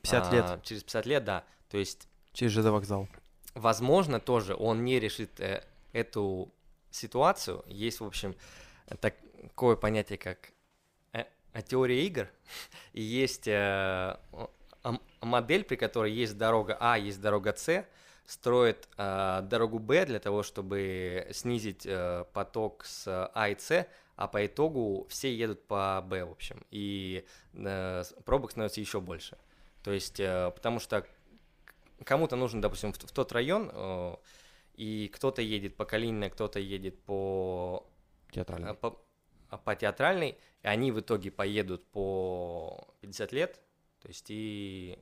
50 0.00 0.32
лет 0.32 0.44
а, 0.44 0.60
через 0.64 0.82
50 0.82 1.06
лет, 1.06 1.24
да. 1.24 1.44
То 1.70 1.78
есть, 1.78 2.08
через 2.32 2.50
ЖД 2.50 2.64
вокзал. 2.70 3.06
возможно, 3.54 4.18
тоже 4.18 4.56
он 4.56 4.84
не 4.84 4.98
решит 4.98 5.38
э, 5.38 5.64
эту 5.92 6.52
ситуацию. 6.90 7.62
Есть, 7.68 8.00
в 8.00 8.04
общем, 8.04 8.34
такое 8.98 9.76
понятие, 9.76 10.18
как 10.18 10.50
э, 11.12 11.26
э, 11.52 11.62
теория 11.62 12.04
игр, 12.04 12.28
и 12.92 13.02
есть 13.02 13.46
э, 13.46 14.16
модель, 15.20 15.64
при 15.64 15.76
которой 15.76 16.12
есть 16.12 16.36
дорога 16.36 16.76
А, 16.80 16.98
есть 16.98 17.20
дорога 17.20 17.54
С, 17.56 17.86
строит 18.26 18.88
э, 18.96 19.40
дорогу 19.42 19.78
Б 19.78 20.06
для 20.06 20.20
того, 20.20 20.42
чтобы 20.42 21.28
снизить 21.32 21.86
э, 21.86 22.24
поток 22.32 22.84
с 22.84 23.30
А 23.34 23.48
и 23.48 23.56
С, 23.58 23.86
а 24.16 24.28
по 24.28 24.44
итогу 24.44 25.06
все 25.08 25.34
едут 25.34 25.66
по 25.66 26.02
Б, 26.06 26.24
в 26.24 26.32
общем, 26.32 26.64
и 26.70 27.24
э, 27.54 28.02
пробок 28.24 28.52
становится 28.52 28.80
еще 28.80 29.00
больше. 29.00 29.36
То 29.82 29.92
есть, 29.92 30.20
э, 30.20 30.50
потому 30.54 30.78
что 30.78 31.06
кому-то 32.04 32.36
нужно, 32.36 32.62
допустим, 32.62 32.92
в, 32.92 32.98
в 32.98 33.12
тот 33.12 33.32
район, 33.32 33.70
э, 33.72 34.16
и 34.74 35.08
кто-то 35.08 35.42
едет 35.42 35.76
по 35.76 35.84
Калининой, 35.84 36.30
кто-то 36.30 36.58
едет 36.58 37.02
по 37.02 37.86
Театральный. 38.30 38.70
а, 38.70 38.74
по, 38.74 39.04
а, 39.50 39.58
по 39.58 39.74
театральной, 39.74 40.38
и 40.62 40.66
они 40.66 40.92
в 40.92 41.00
итоге 41.00 41.30
поедут 41.30 41.86
по 41.90 42.94
50 43.00 43.32
лет, 43.32 43.60
то 44.02 44.08
есть 44.08 44.26
и... 44.28 44.98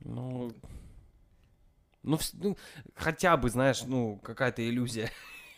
Ну, 0.00 0.52
ну, 2.02 2.18
ну, 2.34 2.56
хотя 2.94 3.36
бы, 3.36 3.48
знаешь, 3.48 3.84
ну, 3.84 4.18
какая-то 4.22 4.68
иллюзия. 4.68 5.10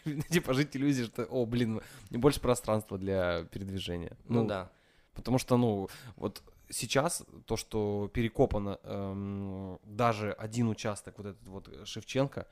Типа 0.30 0.54
жить 0.54 0.76
иллюзией, 0.76 1.06
что, 1.06 1.24
о, 1.24 1.46
блин, 1.46 1.80
больше 2.10 2.40
пространства 2.40 2.98
для 2.98 3.44
передвижения. 3.44 4.16
Ну, 4.28 4.46
да. 4.46 4.70
Потому 5.14 5.38
что, 5.38 5.56
ну, 5.56 5.88
вот 6.16 6.42
сейчас 6.68 7.24
то, 7.46 7.56
что 7.56 8.10
перекопано 8.12 8.78
эм, 8.82 9.80
даже 9.84 10.32
один 10.32 10.68
участок, 10.68 11.14
вот 11.18 11.26
этот 11.26 11.48
вот 11.48 11.88
Шевченко, 11.88 12.46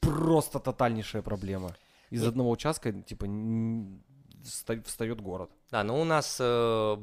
просто 0.00 0.58
тотальнейшая 0.58 1.22
проблема. 1.22 1.76
Из 2.10 2.24
И- 2.24 2.26
одного 2.26 2.50
участка, 2.50 2.92
типа, 2.92 3.26
встает 4.84 5.20
город. 5.20 5.50
Да, 5.70 5.84
но 5.84 6.00
у 6.00 6.04
нас 6.04 6.38
э, 6.40 6.96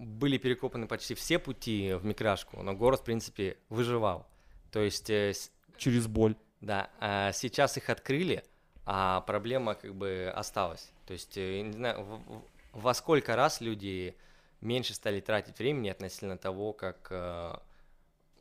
были 0.00 0.38
перекопаны 0.38 0.86
почти 0.86 1.14
все 1.14 1.38
пути 1.38 1.92
в 1.92 2.04
Микрашку, 2.06 2.62
но 2.62 2.72
город, 2.74 3.00
в 3.00 3.04
принципе, 3.04 3.58
выживал. 3.68 4.26
То 4.72 4.80
есть, 4.80 5.10
э, 5.10 5.34
Через 5.76 6.06
боль. 6.06 6.34
да, 6.62 6.88
а 7.00 7.32
сейчас 7.32 7.76
их 7.76 7.90
открыли, 7.90 8.42
а 8.86 9.20
проблема 9.20 9.74
как 9.74 9.94
бы 9.94 10.32
осталась. 10.34 10.90
То 11.06 11.12
есть, 11.12 11.36
э, 11.36 11.60
не 11.60 11.72
знаю, 11.72 12.22
во 12.72 12.94
сколько 12.94 13.36
раз 13.36 13.60
люди 13.60 14.16
меньше 14.62 14.94
стали 14.94 15.20
тратить 15.20 15.58
времени 15.58 15.90
относительно 15.90 16.38
того, 16.38 16.72
как 16.72 17.08
э, 17.10 17.54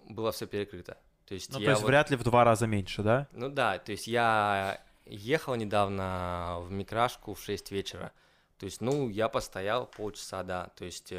было 0.08 0.32
все 0.32 0.48
перекрыто. 0.48 0.98
То 1.26 1.34
есть, 1.34 1.52
Ну, 1.52 1.60
я 1.60 1.66
то 1.66 1.72
есть 1.72 1.82
вот- 1.82 1.88
вряд 1.90 2.10
ли 2.10 2.16
в 2.16 2.24
два 2.24 2.44
раза 2.46 2.68
меньше, 2.68 3.04
да? 3.04 3.28
Ну 3.34 3.50
да, 3.50 3.78
то 3.80 3.92
есть 3.92 4.08
я 4.08 4.82
ехал 5.06 5.56
недавно 5.56 6.60
в 6.62 6.72
Микрашку 6.72 7.34
в 7.34 7.42
6 7.44 7.70
вечера. 7.72 8.12
То 8.58 8.66
есть, 8.66 8.80
ну, 8.82 9.10
я 9.10 9.28
постоял 9.30 9.86
полчаса, 9.88 10.44
да. 10.44 10.70
То 10.78 10.86
есть, 10.86 11.12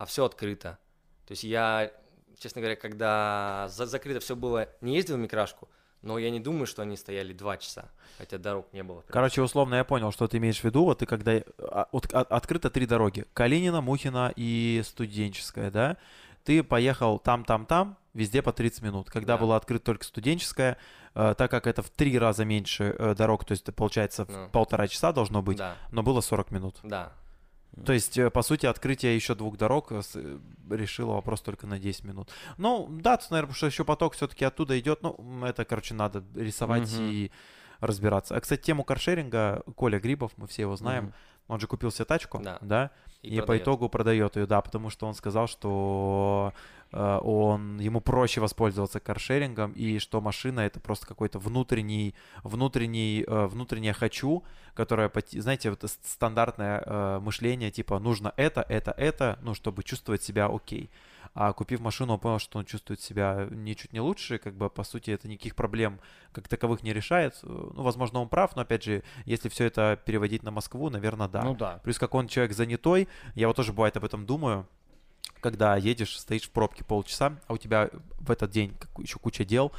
а, 0.00 0.06
все 0.06 0.24
открыто. 0.24 0.78
То 1.26 1.32
есть 1.32 1.44
я, 1.44 1.92
честно 2.38 2.60
говоря, 2.62 2.74
когда 2.76 3.68
за- 3.68 3.86
закрыто 3.86 4.20
все 4.20 4.34
было, 4.34 4.68
не 4.80 4.94
ездил 4.96 5.16
в 5.16 5.20
Микрашку, 5.20 5.68
но 6.02 6.16
я 6.18 6.30
не 6.30 6.40
думаю, 6.40 6.66
что 6.66 6.80
они 6.82 6.96
стояли 6.96 7.34
2 7.34 7.58
часа, 7.58 7.90
хотя 8.16 8.38
дорог 8.38 8.66
не 8.72 8.82
было. 8.82 9.02
прям. 9.02 9.12
Короче, 9.12 9.42
условно 9.42 9.74
я 9.74 9.84
понял, 9.84 10.10
что 10.12 10.26
ты 10.26 10.38
имеешь 10.38 10.58
в 10.60 10.64
виду. 10.64 10.84
Вот 10.84 10.98
ты 11.00 11.06
когда... 11.06 11.32
а, 11.58 11.86
от- 11.92 12.12
а- 12.14 12.22
открыто 12.22 12.70
три 12.70 12.86
дороги. 12.86 13.26
Калинина, 13.34 13.82
Мухина 13.82 14.32
и 14.36 14.80
Студенческая, 14.84 15.70
да? 15.70 15.96
Ты 16.44 16.62
поехал 16.62 17.18
там, 17.18 17.44
там, 17.44 17.66
там, 17.66 17.98
везде 18.14 18.40
по 18.40 18.52
30 18.54 18.82
минут. 18.82 19.10
Когда 19.10 19.34
Да. 19.34 19.38
была 19.42 19.56
открыта 19.56 19.84
только 19.84 20.04
Студенческая, 20.06 20.78
э, 21.14 21.34
так 21.36 21.50
как 21.50 21.66
это 21.66 21.82
в 21.82 21.90
три 21.90 22.18
раза 22.18 22.46
меньше 22.46 22.96
э, 22.98 23.14
дорог, 23.14 23.44
то 23.44 23.52
есть 23.52 23.64
это 23.64 23.72
получается 23.72 24.24
Ну. 24.26 24.48
полтора 24.48 24.88
часа 24.88 25.12
должно 25.12 25.42
быть, 25.42 25.58
Да, 25.58 25.76
но 25.92 26.02
было 26.02 26.22
40 26.22 26.50
минут. 26.50 26.78
да. 26.82 27.12
То 27.84 27.92
есть, 27.92 28.18
э, 28.18 28.30
по 28.30 28.42
сути, 28.42 28.66
открытие 28.66 29.14
еще 29.14 29.34
двух 29.34 29.56
дорог 29.56 29.92
э, 29.92 30.02
э, 30.14 30.38
решило 30.70 31.12
вопрос 31.14 31.40
только 31.40 31.66
на 31.66 31.78
10 31.78 32.04
минут. 32.04 32.28
Ну, 32.58 32.88
да, 32.90 33.16
тут, 33.16 33.30
наверное, 33.30 33.46
потому 33.48 33.56
что 33.56 33.66
еще 33.66 33.84
поток 33.84 34.14
все-таки 34.14 34.44
оттуда 34.44 34.78
идет. 34.78 35.02
Ну, 35.02 35.44
это, 35.44 35.64
короче, 35.64 35.94
надо 35.94 36.24
рисовать 36.34 36.92
Мгм. 36.92 37.08
и 37.10 37.30
разбираться. 37.80 38.36
А, 38.36 38.40
кстати, 38.40 38.60
тему 38.62 38.84
каршеринга, 38.84 39.62
Коля 39.76 39.98
Грибов, 40.00 40.32
мы 40.36 40.46
все 40.46 40.62
его 40.62 40.76
знаем, 40.76 41.04
Мгм. 41.04 41.14
он 41.48 41.60
же 41.60 41.66
купил 41.66 41.90
себе 41.90 42.04
тачку, 42.04 42.40
Да. 42.42 42.58
да, 42.60 42.90
И, 43.22 43.36
и, 43.36 43.40
по 43.40 43.56
итогу 43.56 43.88
продает 43.88 44.36
ее, 44.36 44.46
да, 44.46 44.60
потому 44.60 44.90
что 44.90 45.06
он 45.06 45.14
сказал, 45.14 45.46
что 45.46 46.52
он, 46.98 47.78
ему 47.78 48.00
проще 48.00 48.40
воспользоваться 48.40 49.00
каршерингом, 49.00 49.72
и 49.72 49.98
что 49.98 50.20
машина 50.20 50.60
это 50.60 50.80
просто 50.80 51.06
какой-то 51.06 51.38
внутренний, 51.38 52.14
внутренний, 52.42 53.24
э, 53.26 53.46
внутреннее 53.46 53.92
хочу, 53.92 54.42
которое, 54.74 55.10
знаете, 55.32 55.70
вот 55.70 55.84
стандартное 56.04 56.82
э, 56.84 57.20
мышление, 57.20 57.70
типа, 57.70 57.98
нужно 57.98 58.32
это, 58.36 58.64
это, 58.68 58.90
это, 58.92 59.38
ну, 59.42 59.54
чтобы 59.54 59.82
чувствовать 59.82 60.22
себя 60.22 60.46
окей. 60.46 60.90
А 61.32 61.52
купив 61.52 61.80
машину, 61.80 62.14
он 62.14 62.18
понял, 62.18 62.40
что 62.40 62.58
он 62.58 62.64
чувствует 62.64 63.00
себя 63.00 63.46
ничуть 63.50 63.92
не 63.92 64.00
лучше, 64.00 64.38
как 64.38 64.54
бы, 64.54 64.68
по 64.68 64.82
сути, 64.82 65.12
это 65.12 65.28
никаких 65.28 65.54
проблем 65.54 66.00
как 66.32 66.48
таковых 66.48 66.82
не 66.82 66.92
решает. 66.92 67.38
Э, 67.42 67.46
Ну, 67.46 67.82
возможно, 67.82 68.20
он 68.20 68.28
прав, 68.28 68.56
но, 68.56 68.62
опять 68.62 68.82
же, 68.82 69.04
если 69.26 69.48
все 69.48 69.66
это 69.66 69.96
переводить 70.04 70.42
на 70.42 70.50
Москву, 70.50 70.90
наверное, 70.90 71.28
да. 71.28 71.42
Ну 71.42 71.54
да. 71.54 71.80
Плюс 71.84 71.98
как 71.98 72.14
он 72.14 72.26
человек 72.26 72.52
занятой, 72.56 73.06
я 73.34 73.46
вот 73.46 73.56
тоже 73.56 73.72
бывает 73.72 73.96
об 73.96 74.04
этом 74.04 74.26
думаю, 74.26 74.66
когда 75.40 75.76
едешь, 75.76 76.18
стоишь 76.18 76.44
в 76.44 76.50
пробке 76.50 76.84
полчаса, 76.84 77.36
а 77.46 77.54
у 77.54 77.56
тебя 77.56 77.90
в 78.18 78.30
этот 78.30 78.50
день 78.50 78.74
еще 78.98 79.18
куча 79.18 79.44
дел, 79.44 79.72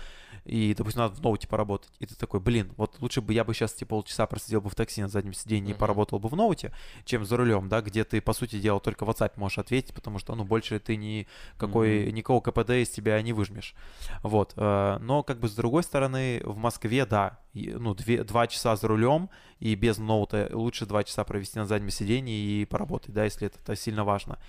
и, 0.45 0.73
допустим, 0.75 1.01
надо 1.01 1.15
в 1.15 1.21
ноуте 1.21 1.47
поработать, 1.47 1.91
и 1.99 2.05
ты 2.05 2.15
такой, 2.15 2.39
блин, 2.39 2.71
вот 2.77 2.97
лучше 2.99 3.21
бы 3.21 3.33
я 3.33 3.43
бы 3.43 3.53
сейчас 3.53 3.75
эти 3.75 3.83
полчаса 3.83 4.25
просидел 4.25 4.61
бы 4.61 4.69
в 4.69 4.75
такси 4.75 5.01
на 5.01 5.07
заднем 5.07 5.33
сиденье 5.33 5.69
и 5.71 5.73
Мгм. 5.73 5.79
поработал 5.79 6.19
бы 6.19 6.29
в 6.29 6.35
ноуте, 6.35 6.73
чем 7.05 7.25
за 7.25 7.37
рулем, 7.37 7.69
да, 7.69 7.81
где 7.81 8.03
ты, 8.03 8.21
по 8.21 8.33
сути 8.33 8.59
дела, 8.59 8.79
только 8.79 9.05
WhatsApp 9.05 9.33
можешь 9.35 9.59
ответить, 9.59 9.93
потому 9.93 10.17
что, 10.19 10.33
ну, 10.35 10.43
больше 10.43 10.79
ты 10.79 10.95
никакой, 10.95 12.05
Мгм. 12.07 12.15
никакого 12.15 12.41
КПД 12.41 12.71
из 12.71 12.89
тебя 12.89 13.21
не 13.21 13.33
выжмешь. 13.33 13.75
Вот. 14.23 14.53
э, 14.55 14.97
Но, 15.01 15.23
как 15.23 15.39
бы, 15.39 15.47
с 15.47 15.53
другой 15.53 15.83
стороны, 15.83 16.41
в 16.43 16.57
Москве, 16.57 17.05
да, 17.05 17.39
и, 17.53 17.71
ну, 17.77 17.93
две, 17.93 18.23
два 18.23 18.47
часа 18.47 18.75
за 18.75 18.87
рулем 18.87 19.29
и 19.59 19.75
без 19.75 19.97
ноута 19.97 20.49
лучше 20.53 20.85
два 20.85 21.03
часа 21.03 21.23
провести 21.23 21.59
на 21.59 21.65
заднем 21.65 21.89
сидении 21.89 22.61
и 22.61 22.65
поработать, 22.65 23.13
да, 23.13 23.25
если 23.25 23.47
это, 23.47 23.59
это 23.59 23.75
сильно 23.75 24.03
важно. 24.05 24.39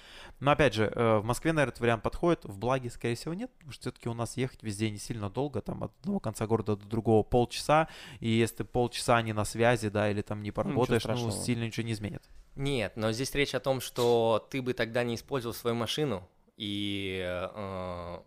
Но, 0.41 0.53
опять 0.53 0.75
же, 0.75 0.85
э, 0.95 1.19
в 1.19 1.25
Москве, 1.25 1.53
наверное, 1.53 1.71
этот 1.73 1.81
вариант 1.81 2.03
подходит, 2.03 2.45
в 2.45 2.59
Благе, 2.59 2.91
скорее 2.91 3.17
всего, 3.17 3.35
нет, 3.35 3.51
потому 3.55 3.73
что 3.73 3.81
все-таки 3.83 4.09
у 4.09 4.15
нас 4.15 4.37
ехать 4.37 4.63
везде 4.63 4.89
не 4.91 4.99
сильно 4.99 5.29
долго, 5.31 5.61
там, 5.61 5.82
от 5.85 5.93
одного 6.01 6.21
конца 6.21 6.47
города 6.47 6.77
до 6.77 6.87
другого 6.87 7.23
полчаса, 7.23 7.89
и 8.21 8.29
если 8.29 8.57
ты 8.57 8.65
полчаса 8.65 9.21
не 9.23 9.33
на 9.33 9.45
связи, 9.45 9.89
да, 9.89 10.11
или 10.11 10.23
там 10.23 10.43
не 10.43 10.51
поработаешь, 10.51 11.05
ну, 11.05 11.17
страшного. 11.17 11.45
сильно 11.45 11.65
ничего 11.65 11.87
не 11.87 11.93
изменит. 11.93 12.23
Нет, 12.55 12.93
но 12.97 13.13
здесь 13.13 13.35
речь 13.35 13.55
о 13.55 13.61
том, 13.61 13.81
что 13.81 14.47
ты 14.51 14.61
бы 14.61 14.75
тогда 14.75 15.05
не 15.05 15.15
использовал 15.15 15.55
свою 15.55 15.75
машину 15.75 16.29
и 16.57 17.23
э, 17.25 18.19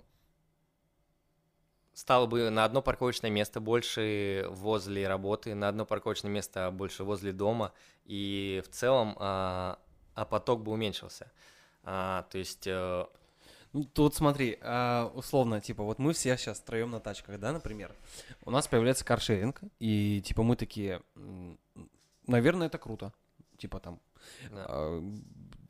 стал 1.94 2.28
бы 2.28 2.50
на 2.50 2.66
одно 2.66 2.82
парковочное 2.82 3.30
место 3.32 3.60
больше 3.60 4.46
возле 4.50 5.08
работы, 5.08 5.54
на 5.56 5.70
одно 5.70 5.86
парковочное 5.86 6.32
место 6.32 6.72
больше 6.72 7.04
возле 7.04 7.32
дома, 7.32 7.72
и 8.04 8.64
в 8.66 8.70
целом 8.70 9.16
а, 9.20 9.80
а 10.16 10.26
поток 10.26 10.64
бы 10.64 10.72
уменьшился. 10.72 11.32
А, 11.84 12.24
то 12.32 12.38
есть, 12.38 12.66
э, 12.66 13.06
Ну, 13.76 13.84
тут 13.84 14.16
смотри, 14.16 14.58
а, 14.62 15.12
условно, 15.16 15.60
типа, 15.60 15.84
вот 15.84 16.00
мы 16.00 16.14
все 16.14 16.38
сейчас 16.38 16.60
втроем 16.60 16.92
на 16.92 17.02
тачках, 17.02 17.38
да, 17.42 17.52
например. 17.52 17.94
У 18.46 18.50
нас 18.50 18.70
появляется 18.70 19.04
каршеринг, 19.04 19.60
и, 19.80 20.22
типа, 20.26 20.44
мы 20.44 20.56
такие, 20.56 21.02
наверное, 22.26 22.68
это 22.68 22.78
круто. 22.78 23.12
Типа, 23.58 23.82
там, 23.82 24.00
да. 24.50 24.66
а, 24.70 25.04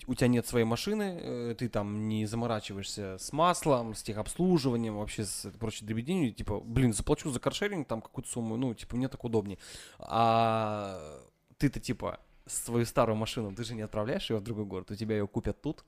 у 0.05 0.13
тебя 0.13 0.27
нет 0.27 0.45
своей 0.45 0.65
машины, 0.65 1.19
э, 1.19 1.55
ты 1.57 1.67
там 1.67 2.07
не 2.07 2.27
заморачиваешься 2.27 3.17
с 3.17 3.33
маслом, 3.33 3.95
с 3.95 4.03
техобслуживанием, 4.03 4.97
вообще 4.97 5.25
с 5.25 5.49
прочей 5.57 5.83
дребеденью, 5.85 6.31
типа, 6.31 6.59
блин, 6.59 6.93
заплачу 6.93 7.31
за 7.31 7.39
каршеринг 7.39 7.87
там 7.87 8.03
какую-то 8.03 8.29
сумму, 8.29 8.55
ну, 8.55 8.75
типа, 8.75 8.97
мне 8.97 9.07
так 9.07 9.23
удобнее. 9.23 9.57
А 9.97 11.23
ты-то, 11.57 11.79
типа, 11.79 12.19
свою 12.45 12.85
старую 12.85 13.15
машину, 13.15 13.55
ты 13.55 13.63
же 13.63 13.73
не 13.73 13.81
отправляешь 13.81 14.29
ее 14.29 14.37
в 14.37 14.43
другой 14.43 14.65
город, 14.65 14.91
у 14.91 14.95
тебя 14.95 15.15
ее 15.15 15.27
купят 15.27 15.59
тут, 15.59 15.83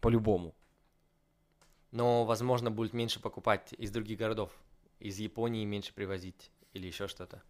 По-любому. 0.00 0.54
Но, 1.96 2.26
возможно, 2.26 2.70
будет 2.70 2.92
меньше 2.92 3.20
покупать 3.20 3.72
из 3.78 3.90
других 3.90 4.18
городов. 4.18 4.50
Из 4.98 5.18
Японии 5.18 5.64
меньше 5.64 5.94
привозить 5.94 6.50
или 6.74 6.86
еще 6.86 7.08
что-то. 7.08 7.42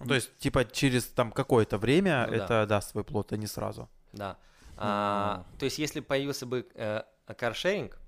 Ну, 0.00 0.06
то 0.06 0.14
есть, 0.14 0.36
типа, 0.38 0.64
через 0.64 1.04
там 1.06 1.30
какое-то 1.30 1.78
время 1.78 2.26
Ну 2.26 2.36
да. 2.36 2.44
это 2.44 2.66
даст 2.66 2.90
свой 2.90 3.04
плод, 3.04 3.32
а 3.32 3.36
не 3.36 3.46
сразу. 3.46 3.88
Да. 4.12 4.38
А, 4.76 5.46
то 5.58 5.64
есть, 5.66 5.78
если 5.78 6.00
появился 6.00 6.46
бы 6.46 6.68
э, 6.74 7.02
каршеринг, 7.26 7.98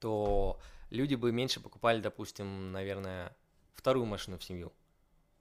то 0.00 0.58
люди 0.88 1.16
бы 1.16 1.32
меньше 1.32 1.60
покупали, 1.60 2.00
допустим, 2.00 2.72
наверное, 2.72 3.36
вторую 3.74 4.06
машину 4.06 4.38
в 4.38 4.44
семью. 4.44 4.72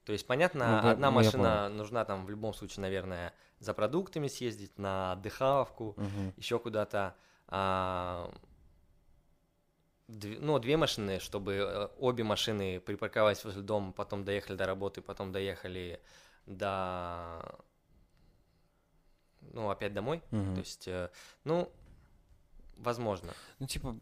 То 0.04 0.12
есть, 0.12 0.28
понятно, 0.28 0.76
Ну, 0.76 0.82
да, 0.82 0.92
одна 0.92 1.10
ну, 1.10 1.16
машина 1.16 1.70
нужна 1.70 2.04
там 2.04 2.26
в 2.26 2.30
любом 2.30 2.54
случае, 2.54 2.82
наверное, 2.82 3.34
за 3.60 3.74
продуктами 3.74 4.28
съездить, 4.28 4.78
на 4.78 5.14
отдыхаловку, 5.14 5.96
Мгм. 5.98 6.34
еще 6.36 6.60
куда-то. 6.60 7.16
А, 7.48 8.30
ну, 10.08 10.60
две 10.60 10.78
машины, 10.78 11.20
чтобы 11.20 11.54
э, 11.54 11.88
обе 12.00 12.24
машины 12.24 12.80
припарковались 12.80 13.44
возле 13.44 13.62
дома, 13.62 13.92
потом 13.92 14.24
доехали 14.24 14.56
до 14.56 14.66
работы, 14.66 15.02
потом 15.02 15.32
доехали 15.32 16.00
до... 16.46 17.60
Ну, 19.54 19.70
опять 19.70 19.94
домой. 19.94 20.22
Мгм. 20.32 20.56
То 20.56 20.60
есть, 20.60 20.88
э, 20.88 21.10
ну, 21.44 21.72
возможно. 22.78 23.34
Ну, 23.60 23.68
типа, 23.68 23.98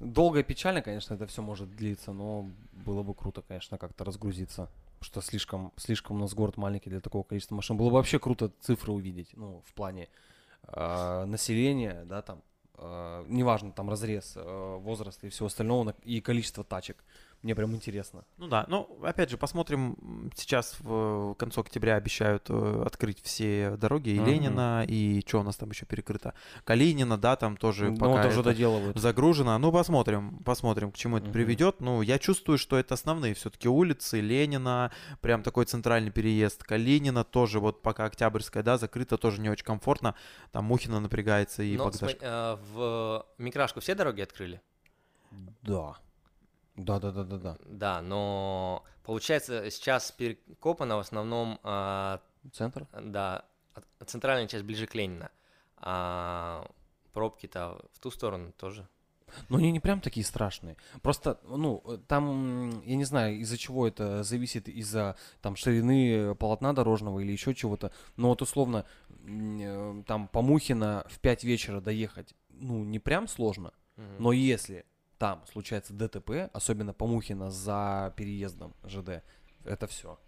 долго 0.00 0.40
и 0.40 0.42
печально, 0.42 0.82
конечно, 0.82 1.14
это 1.14 1.26
все 1.26 1.42
может 1.42 1.74
длиться, 1.76 2.12
но 2.12 2.50
было 2.72 3.02
бы 3.02 3.14
круто, 3.14 3.42
конечно, 3.42 3.78
как-то 3.78 4.04
разгрузиться. 4.04 4.68
Что 5.00 5.20
слишком, 5.20 5.72
слишком 5.76 6.16
у 6.16 6.20
нас 6.20 6.34
город 6.34 6.56
маленький 6.56 6.90
для 6.90 7.00
такого 7.00 7.22
количества 7.22 7.54
машин. 7.54 7.76
Было 7.76 7.90
бы 7.90 7.94
вообще 7.94 8.18
круто 8.18 8.50
цифры 8.60 8.92
увидеть, 8.92 9.30
ну, 9.34 9.62
в 9.64 9.72
плане 9.74 10.08
а, 10.64 11.24
населения, 11.26 12.04
да, 12.04 12.22
там, 12.22 12.42
неважно, 13.28 13.72
там, 13.72 13.90
разрез 13.90 14.34
а, 14.36 14.76
возраста 14.78 15.26
и 15.26 15.30
всего 15.30 15.46
остального, 15.46 15.84
на- 15.84 15.94
и 16.04 16.20
количество 16.20 16.64
тачек. 16.64 16.96
Мне 17.42 17.54
прям 17.54 17.72
интересно. 17.72 18.24
Ну 18.36 18.48
да, 18.48 18.66
ну 18.68 18.98
опять 19.04 19.30
же, 19.30 19.38
посмотрим. 19.38 20.30
Сейчас 20.34 20.76
в 20.80 21.34
конце 21.34 21.60
октября 21.60 21.94
обещают 21.94 22.46
э, 22.48 22.82
открыть 22.84 23.22
все 23.22 23.76
дороги 23.76 24.10
и. 24.10 24.18
Ленина, 24.18 24.84
и 24.86 25.22
что 25.24 25.38
у 25.40 25.42
нас 25.44 25.56
там 25.56 25.70
еще 25.70 25.86
перекрыто? 25.86 26.34
Калинина, 26.64 27.16
да, 27.16 27.36
там 27.36 27.56
тоже 27.56 27.92
Ну, 27.92 27.96
пока 27.96 28.24
это 28.24 28.42
доделывают. 28.42 28.98
загружено. 28.98 29.56
Ну, 29.58 29.70
посмотрим, 29.70 30.38
посмотрим, 30.44 30.90
к 30.90 30.96
чему 30.96 31.18
это 31.18 31.30
приведет. 31.30 31.80
Ну, 31.80 32.02
я 32.02 32.18
чувствую, 32.18 32.58
что 32.58 32.76
это 32.76 32.94
основные 32.94 33.34
все-таки 33.34 33.68
улицы. 33.68 34.20
Ленина, 34.20 34.90
прям 35.20 35.44
такой 35.44 35.64
центральный 35.66 36.10
переезд. 36.10 36.64
Калинина 36.64 37.22
тоже, 37.22 37.60
вот 37.60 37.82
пока 37.82 38.06
Октябрьская, 38.06 38.64
да, 38.64 38.78
закрыта, 38.78 39.16
тоже 39.16 39.40
не 39.40 39.48
очень 39.48 39.64
комфортно. 39.64 40.16
Там 40.50 40.64
Мухина 40.64 40.98
напрягается 40.98 41.62
и 41.62 41.76
Но 41.76 41.84
Богдаш. 41.84 42.10
смо- 42.14 42.18
э, 42.20 42.56
в 42.74 43.24
Микрашку 43.38 43.78
все 43.78 43.94
дороги 43.94 44.22
открыли? 44.22 44.60
Да. 45.62 45.96
Да, 46.78 47.00
да, 47.00 47.10
да, 47.10 47.24
да, 47.24 47.36
да. 47.38 47.58
Да, 47.66 48.02
но 48.02 48.84
получается 49.02 49.68
сейчас 49.70 50.12
перекопано 50.12 50.96
в 50.96 51.00
основном, 51.00 51.58
а, 51.64 52.20
Центр? 52.52 52.86
да, 52.92 53.44
центральная 54.06 54.46
часть 54.46 54.64
ближе 54.64 54.86
к 54.86 54.94
Ленина, 54.94 55.30
а 55.76 56.70
пробки-то 57.12 57.84
в 57.92 57.98
ту 57.98 58.12
сторону 58.12 58.52
тоже. 58.52 58.86
Но 59.48 59.58
они 59.58 59.72
не 59.72 59.80
прям 59.80 60.00
такие 60.00 60.24
страшные. 60.24 60.76
Просто, 61.02 61.38
ну, 61.44 61.82
там, 62.06 62.80
я 62.84 62.96
не 62.96 63.04
знаю, 63.04 63.38
из-за 63.40 63.58
чего 63.58 63.86
это 63.86 64.22
зависит, 64.22 64.68
из-за 64.68 65.16
там 65.42 65.56
ширины 65.56 66.34
полотна 66.36 66.72
дорожного 66.72 67.18
или 67.18 67.32
еще 67.32 67.54
чего-то. 67.54 67.92
Но 68.16 68.28
вот 68.28 68.40
условно, 68.40 68.86
э, 69.26 70.02
там 70.06 70.28
по 70.28 70.42
Мухино 70.42 71.04
в 71.10 71.18
5 71.18 71.44
вечера 71.44 71.80
доехать, 71.80 72.34
ну, 72.48 72.84
не 72.84 73.00
прям 73.00 73.28
сложно. 73.28 73.72
Мгм. 73.96 74.14
Но 74.18 74.32
если 74.32 74.86
там 75.18 75.44
случается 75.50 75.92
ДТП, 75.92 76.50
особенно 76.52 76.94
по 76.94 77.06
Мухино 77.06 77.50
за 77.50 78.14
переездом 78.16 78.74
ЖД, 78.84 79.22
это 79.64 79.86
все. 79.86 80.18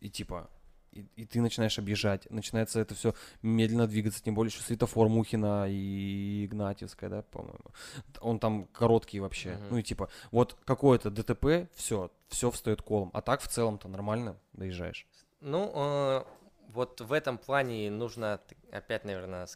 И 0.00 0.08
типа, 0.08 0.48
и, 0.92 1.04
и 1.16 1.24
ты 1.26 1.40
начинаешь 1.40 1.78
объезжать, 1.78 2.30
начинается 2.30 2.80
это 2.80 2.94
все 2.94 3.14
медленно 3.42 3.86
двигаться, 3.86 4.22
тем 4.22 4.34
более, 4.34 4.50
что 4.50 4.62
светофор 4.62 5.08
Мухина 5.08 5.66
и 5.68 6.46
Игнатьевская, 6.46 7.10
да, 7.10 7.22
по-моему. 7.22 7.72
Он 8.20 8.38
там 8.38 8.66
короткий 8.66 9.20
вообще. 9.20 9.54
Мгм. 9.56 9.66
Ну 9.70 9.78
и 9.78 9.82
типа, 9.82 10.08
вот 10.30 10.56
какое-то 10.64 11.10
ДТП, 11.10 11.68
все, 11.74 12.10
все 12.28 12.50
встает 12.50 12.82
колом. 12.82 13.10
А 13.12 13.20
так 13.20 13.40
в 13.40 13.48
целом-то 13.48 13.88
нормально 13.88 14.36
доезжаешь. 14.52 15.06
Ну, 15.40 15.70
э, 15.74 16.24
вот 16.68 17.00
в 17.00 17.12
этом 17.12 17.38
плане 17.38 17.90
нужно 17.90 18.40
опять, 18.70 19.04
наверное, 19.04 19.48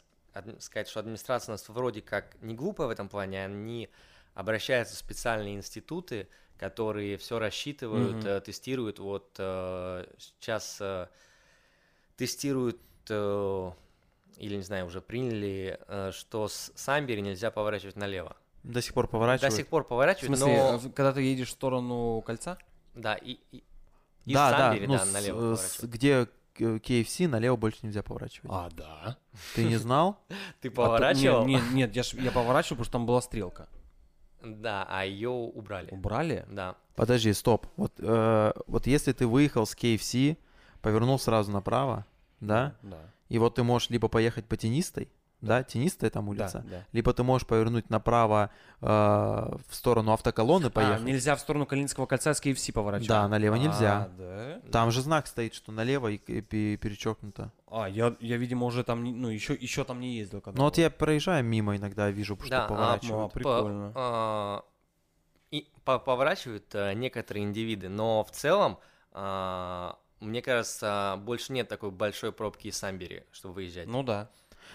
сказать, 0.59 0.89
что 0.89 1.01
администрация 1.01 1.53
у 1.53 1.55
нас 1.55 1.69
вроде 1.69 2.03
как 2.03 2.37
не 2.43 2.55
глупая 2.55 2.87
в 2.87 2.91
этом 2.91 3.09
плане, 3.09 3.45
они 3.45 3.89
обращаются 4.35 4.95
в 4.95 4.99
специальные 4.99 5.57
институты, 5.57 6.29
которые 6.59 7.17
все 7.17 7.39
рассчитывают, 7.39 8.25
э, 8.25 8.41
тестируют. 8.41 8.99
Вот 8.99 9.35
э, 9.39 10.07
сейчас 10.19 10.79
э, 10.81 11.09
тестируют, 12.17 12.79
или 13.09 14.57
не 14.57 14.63
знаю, 14.63 14.87
уже 14.87 15.01
приняли, 15.01 15.79
что 16.13 16.49
с 16.49 16.73
Самбери 16.77 17.21
нельзя 17.23 17.51
поворачивать 17.51 17.97
налево. 17.97 18.37
До 18.63 18.81
сих 18.83 18.93
пор 18.95 19.07
До 19.07 19.13
поворачивают. 19.13 19.55
сих 19.55 19.67
пор 19.69 19.85
В 19.85 19.89
поворачивают, 19.89 20.39
смысле, 20.39 20.57
но... 20.73 20.79
в- 20.79 20.93
когда 20.93 21.13
ты 21.13 21.23
едешь 21.23 21.49
в 21.49 21.53
сторону 21.53 22.23
кольца? 22.27 22.59
Да, 22.95 23.15
и, 23.15 23.39
и- 23.53 23.65
из 24.27 24.35
да, 24.35 24.51
да, 24.51 24.59
Самбери, 24.71 24.87
ну, 24.87 24.93
да, 24.95 25.07
с- 25.07 25.13
налево 25.13 25.55
с- 25.57 25.77
поворачивать. 25.79 25.91
где 25.91 26.29
KFC, 26.59 27.27
налево 27.27 27.57
больше 27.57 27.79
нельзя 27.83 28.03
поворачивать. 28.03 28.51
А, 28.53 28.69
да. 28.73 29.17
Ты 29.55 29.65
не 29.65 29.77
знал? 29.77 30.23
Ты 30.61 30.69
А 30.69 30.73
поворачивал? 30.73 31.47
Нет, 31.47 31.97
я 31.97 32.31
поворачивал, 32.33 32.77
потому 32.77 32.85
что 32.85 32.93
там 32.93 33.07
была 33.07 33.23
стрелка. 33.23 33.69
Да, 34.43 34.87
а 34.89 35.05
ее 35.05 35.31
убрали. 35.31 35.89
Убрали? 35.91 36.47
Да. 36.51 36.77
Подожди, 36.97 37.33
стоп. 37.33 37.67
Вот, 37.77 37.93
э, 37.99 38.53
вот 38.67 38.87
если 38.87 39.13
ты 39.13 39.27
выехал 39.27 39.67
с 39.67 39.75
KFC, 39.75 40.37
повернул 40.83 41.19
сразу 41.19 41.51
направо, 41.53 42.07
да, 42.41 42.75
Да. 42.83 42.99
и 43.29 43.39
вот 43.39 43.55
ты 43.57 43.63
можешь 43.63 43.91
либо 43.91 44.09
поехать 44.09 44.47
по 44.47 44.57
тенистой, 44.57 45.09
да, 45.41 45.63
тенистая 45.63 46.11
там 46.11 46.29
улица, 46.29 46.65
Да, 46.67 46.79
да. 46.79 46.85
либо 46.93 47.13
ты 47.13 47.23
можешь 47.23 47.47
повернуть 47.47 47.89
направо 47.91 48.51
э, 48.81 48.87
в 48.87 49.75
сторону 49.75 50.13
автоколонны 50.13 50.67
А, 50.67 50.71
поехать. 50.71 51.03
нельзя 51.05 51.35
в 51.37 51.41
сторону 51.41 51.67
Калининского 51.67 52.07
кольца 52.07 52.35
с 52.35 52.41
KFC 52.43 52.73
поворачивать? 52.73 53.09
Да, 53.09 53.27
налево 53.29 53.55
нельзя. 53.57 54.05
А, 54.05 54.61
да? 54.63 54.71
Там 54.71 54.91
же 54.91 55.01
знак 55.03 55.27
стоит, 55.27 55.55
что 55.55 55.73
налево 55.73 56.09
и, 56.09 56.17
и 56.17 56.41
пе- 56.41 56.77
перечеркнуто. 56.77 57.53
А, 57.69 57.89
я, 57.89 58.15
я, 58.21 58.37
видимо, 58.37 58.67
уже 58.67 58.85
там, 58.85 59.03
не- 59.05 59.13
ну, 59.13 59.29
еще, 59.29 59.55
еще 59.55 59.85
там 59.85 60.01
не 60.01 60.17
ездил. 60.17 60.41
Когда 60.41 60.59
Ну 60.59 60.65
вот 60.65 60.77
я 60.79 60.91
проезжаю 60.91 61.45
мимо 61.45 61.77
иногда, 61.77 62.11
вижу, 62.11 62.37
что 62.41 62.49
Да, 62.51 62.65
а, 62.65 62.69
поворачивают. 62.69 63.27
А, 63.27 63.29
По- 63.29 63.35
прикольно. 63.35 63.93
а, 63.95 64.65
и 65.51 65.69
по- 65.85 65.99
поворачивают 65.99 66.67
а, 66.75 66.93
некоторые 66.95 67.45
индивиды, 67.45 67.89
но 67.89 68.25
в 68.25 68.31
целом, 68.31 68.79
а, 69.13 69.99
мне 70.21 70.43
кажется, 70.43 71.17
больше 71.25 71.53
нет 71.53 71.69
такой 71.69 71.91
большой 71.91 72.33
пробки 72.33 72.69
из 72.69 72.77
Самбери, 72.77 73.25
чтобы 73.33 73.55
выезжать. 73.55 73.87
Ну 73.89 74.03
да. 74.03 74.29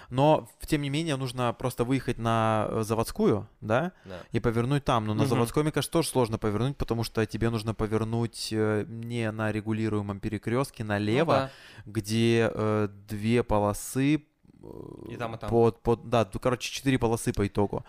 Но, 0.09 0.47
тем 0.67 0.81
не 0.81 0.89
менее, 0.89 1.15
нужно 1.15 1.53
просто 1.53 1.83
выехать 1.83 2.17
на 2.17 2.67
э, 2.69 2.81
заводскую, 2.83 3.47
да, 3.61 3.91
Да. 4.05 4.19
и 4.31 4.39
повернуть 4.39 4.83
там. 4.83 5.05
Но 5.05 5.13
на 5.13 5.21
Мгм. 5.21 5.29
заводской, 5.29 5.63
мне 5.63 5.71
кажется, 5.71 5.91
тоже 5.91 6.09
сложно 6.09 6.37
повернуть, 6.37 6.77
потому 6.77 7.03
что 7.03 7.25
тебе 7.25 7.49
нужно 7.49 7.73
повернуть 7.73 8.49
э, 8.51 8.85
не 8.87 9.31
на 9.31 9.51
регулируемом 9.51 10.19
перекрестке 10.19 10.83
налево, 10.83 11.33
Ну 11.33 11.39
да. 11.39 11.51
где 11.85 12.51
э, 12.53 12.89
две 13.09 13.43
полосы. 13.43 14.15
э, 14.17 15.11
И 15.11 15.17
там, 15.17 15.35
и 15.35 15.37
там. 15.37 15.49
Под, 15.49 15.81
под, 15.81 16.09
да, 16.09 16.25
короче, 16.25 16.71
четыре 16.71 16.97
полосы 16.99 17.33
по 17.33 17.45
итогу. 17.47 17.85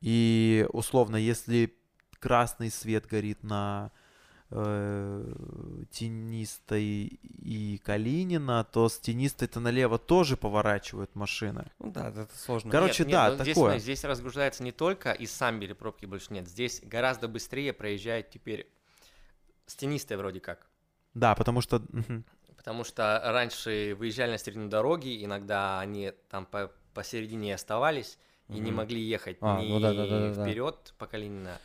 И 0.00 0.66
условно, 0.72 1.16
если 1.16 1.74
красный 2.18 2.70
свет 2.70 3.06
горит 3.06 3.42
на 3.42 3.90
тенистой 5.90 7.18
и 7.42 7.80
Калинина, 7.84 8.64
то 8.64 8.88
с 8.88 8.98
тенистой-то 8.98 9.60
налево 9.60 9.98
тоже 9.98 10.36
поворачивают 10.36 11.14
машины. 11.14 11.70
Ну 11.78 11.90
да, 11.92 12.08
это 12.08 12.28
сложно. 12.34 12.70
Короче, 12.70 13.04
Нет, 13.04 13.12
да, 13.12 13.28
нет, 13.30 13.38
ну, 13.38 13.44
здесь, 13.44 13.54
такое. 13.54 13.70
смотри, 13.70 13.80
здесь 13.82 14.04
разгружается 14.04 14.62
не 14.62 14.72
только 14.72 15.12
из 15.12 15.32
Самбери 15.32 15.74
пробки 15.74 16.06
больше 16.06 16.32
нет, 16.32 16.48
здесь 16.48 16.80
гораздо 16.84 17.28
быстрее 17.28 17.72
проезжает 17.72 18.30
теперь 18.30 18.70
с 19.66 19.74
тенистой 19.74 20.16
вроде 20.16 20.40
как. 20.40 20.66
Да, 21.14 21.34
потому 21.34 21.60
что... 21.60 21.82
Потому 22.56 22.84
что 22.84 23.20
раньше 23.24 23.94
выезжали 23.98 24.32
на 24.32 24.38
середину 24.38 24.68
дороги, 24.68 25.24
иногда 25.24 25.80
они 25.80 26.12
там 26.28 26.44
по, 26.44 26.70
посередине 26.92 27.54
оставались 27.54 28.18
и 28.48 28.54
не 28.54 28.70
Мгм. 28.70 28.74
могли 28.76 29.00
ехать 29.00 29.38
А, 29.40 29.60
ни 29.62 29.68
ну 29.68 29.80
да, 29.80 29.94
да, 29.94 30.06
да, 30.06 30.34
да. 30.34 30.44
вперед 30.44 30.94
по 30.98 31.06
Калинина. 31.06 31.58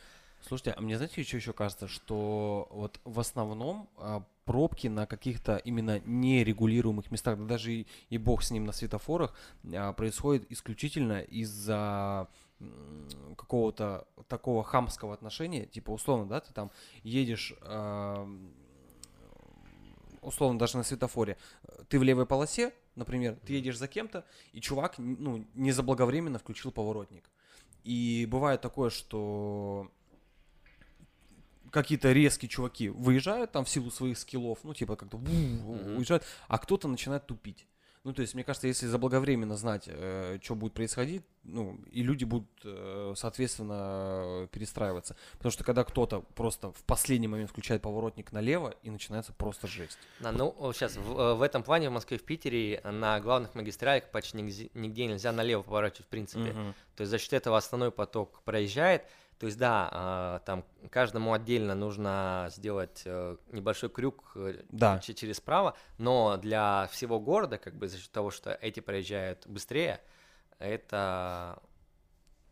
Слушайте, 0.46 0.72
а 0.72 0.80
мне 0.82 0.98
знаете, 0.98 1.22
что 1.22 1.36
еще 1.36 1.54
кажется, 1.54 1.88
что 1.88 2.68
вот 2.70 3.00
в 3.04 3.18
основном 3.18 3.88
а, 3.96 4.22
пробки 4.44 4.88
на 4.88 5.06
каких-то 5.06 5.56
именно 5.56 6.00
нерегулируемых 6.00 7.10
местах, 7.10 7.38
да 7.38 7.44
даже 7.44 7.72
и, 7.72 7.86
и 8.10 8.18
бог 8.18 8.42
с 8.42 8.50
ним 8.50 8.66
на 8.66 8.72
светофорах, 8.72 9.34
а, 9.72 9.94
происходит 9.94 10.50
исключительно 10.52 11.22
из-за 11.22 12.28
какого-то 13.36 14.06
такого 14.28 14.62
хамского 14.62 15.14
отношения, 15.14 15.64
типа 15.64 15.90
условно, 15.92 16.26
да, 16.26 16.40
ты 16.40 16.52
там 16.52 16.70
едешь, 17.02 17.54
а, 17.62 18.28
условно 20.20 20.58
даже 20.58 20.76
на 20.76 20.82
светофоре, 20.82 21.38
ты 21.88 21.98
в 21.98 22.02
левой 22.02 22.26
полосе, 22.26 22.74
например, 22.96 23.38
ты 23.46 23.54
едешь 23.54 23.78
за 23.78 23.88
кем-то, 23.88 24.26
и 24.52 24.60
чувак, 24.60 24.98
ну, 24.98 25.46
не 25.54 25.72
заблаговременно 25.72 26.38
включил 26.38 26.70
поворотник. 26.70 27.24
И 27.82 28.26
бывает 28.30 28.60
такое, 28.60 28.90
что 28.90 29.90
какие-то 31.74 32.12
резкие 32.12 32.48
чуваки 32.48 32.88
выезжают 32.88 33.52
там 33.52 33.64
в 33.64 33.68
силу 33.68 33.90
своих 33.90 34.16
скиллов, 34.18 34.60
ну, 34.62 34.72
типа 34.72 34.96
как-то 34.96 35.18
Мгм. 35.18 35.96
уезжают, 35.98 36.24
а 36.48 36.58
кто-то 36.58 36.88
начинает 36.88 37.26
тупить. 37.26 37.66
Ну, 38.04 38.12
то 38.12 38.20
есть, 38.20 38.34
мне 38.34 38.44
кажется, 38.44 38.66
если 38.66 38.86
заблаговременно 38.86 39.56
знать, 39.56 39.88
что 40.42 40.54
будет 40.54 40.74
происходить, 40.74 41.22
ну, 41.42 41.80
и 41.90 42.02
люди 42.02 42.24
будут, 42.24 42.50
э, 42.62 43.14
соответственно, 43.16 44.46
перестраиваться. 44.52 45.16
Потому 45.32 45.52
что 45.52 45.64
когда 45.64 45.84
кто-то 45.84 46.20
просто 46.34 46.70
в 46.72 46.84
последний 46.84 47.28
момент 47.28 47.50
включает 47.50 47.80
поворотник 47.80 48.30
налево, 48.32 48.74
и 48.82 48.90
начинается 48.90 49.32
просто 49.32 49.66
жесть. 49.66 49.98
Да, 50.20 50.32
ну, 50.32 50.54
сейчас, 50.74 50.96
в, 50.96 51.18
э, 51.18 51.34
в 51.34 51.40
этом 51.40 51.62
плане 51.62 51.88
в 51.88 51.92
Москве 51.92 52.18
в 52.18 52.24
Питере 52.24 52.80
на 52.84 53.20
главных 53.20 53.54
магистралях 53.54 54.10
почти 54.10 54.36
нигде, 54.36 54.70
нигде 54.74 55.06
нельзя 55.06 55.32
налево 55.32 55.62
поворачивать 55.62 56.06
в 56.06 56.08
принципе. 56.10 56.52
Мгм. 56.52 56.74
То 56.96 57.00
есть 57.02 57.10
за 57.10 57.18
счет 57.18 57.32
этого 57.32 57.56
основной 57.56 57.90
поток 57.90 58.42
проезжает. 58.44 59.04
То 59.38 59.46
есть 59.46 59.58
да, 59.58 59.88
а, 59.92 60.38
там 60.40 60.64
каждому 60.90 61.32
отдельно 61.32 61.74
нужно 61.74 62.48
сделать 62.50 63.02
э, 63.04 63.36
небольшой 63.50 63.90
крюк 63.90 64.32
э, 64.36 64.62
Да. 64.70 65.00
че- 65.00 65.14
через 65.14 65.40
право, 65.40 65.76
но 65.98 66.36
для 66.36 66.88
всего 66.92 67.18
города, 67.20 67.58
как 67.58 67.74
бы 67.74 67.88
за 67.88 67.98
счет 67.98 68.10
того, 68.10 68.30
что 68.30 68.52
эти 68.52 68.80
проезжают 68.80 69.46
быстрее, 69.46 70.00
это 70.58 71.58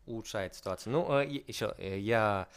улучшает 0.05 0.55
ситуацию. 0.55 0.91
Ну, 0.93 1.19
еще 1.21 1.73
я 1.79 2.47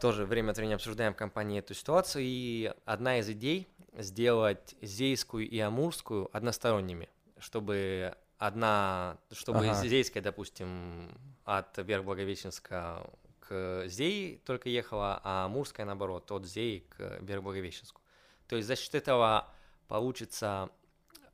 тоже 0.00 0.26
время 0.26 0.50
от 0.50 0.56
времени 0.56 0.74
обсуждаем 0.74 1.14
в 1.14 1.16
компании 1.16 1.60
эту 1.60 1.72
ситуацию, 1.74 2.24
и 2.26 2.74
одна 2.84 3.18
из 3.20 3.30
идей 3.30 3.68
сделать 3.94 4.74
Зейскую 4.82 5.48
и 5.48 5.58
Амурскую 5.60 6.28
односторонними, 6.36 7.08
чтобы 7.38 8.14
одна, 8.38 9.18
чтобы 9.32 9.68
Ага. 9.68 9.74
Зейская, 9.74 10.22
допустим, 10.22 11.16
от 11.44 11.78
Верх-Благовещенска 11.78 13.08
к 13.48 13.84
Зей 13.86 14.38
только 14.44 14.68
ехала, 14.68 15.20
а 15.22 15.44
Амурская, 15.46 15.86
наоборот, 15.86 16.30
от 16.32 16.46
Зей 16.46 16.80
к 16.88 17.18
Верх-Благовещенску. 17.20 18.00
То 18.48 18.56
есть 18.56 18.68
за 18.68 18.76
счет 18.76 18.94
этого 18.94 19.48
получится 19.88 20.70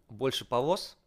больше 0.08 0.44
полос, 0.44 0.98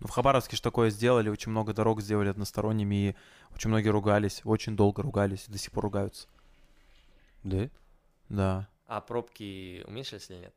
Ну, 0.00 0.06
в 0.08 0.10
Хабаровске 0.10 0.56
же 0.56 0.62
такое 0.62 0.90
сделали, 0.90 1.28
очень 1.28 1.50
много 1.52 1.72
дорог 1.74 2.00
сделали 2.00 2.28
односторонними, 2.28 3.10
и 3.10 3.16
очень 3.54 3.68
многие 3.70 3.90
ругались, 3.90 4.40
очень 4.44 4.74
долго 4.76 5.02
ругались, 5.02 5.46
и 5.48 5.52
до 5.52 5.58
сих 5.58 5.70
пор 5.72 5.84
ругаются. 5.84 6.28
Да? 7.44 7.68
Да. 8.28 8.68
а 8.86 9.00
пробки 9.00 9.84
уменьшились 9.86 10.30
или 10.30 10.38
нет? 10.38 10.54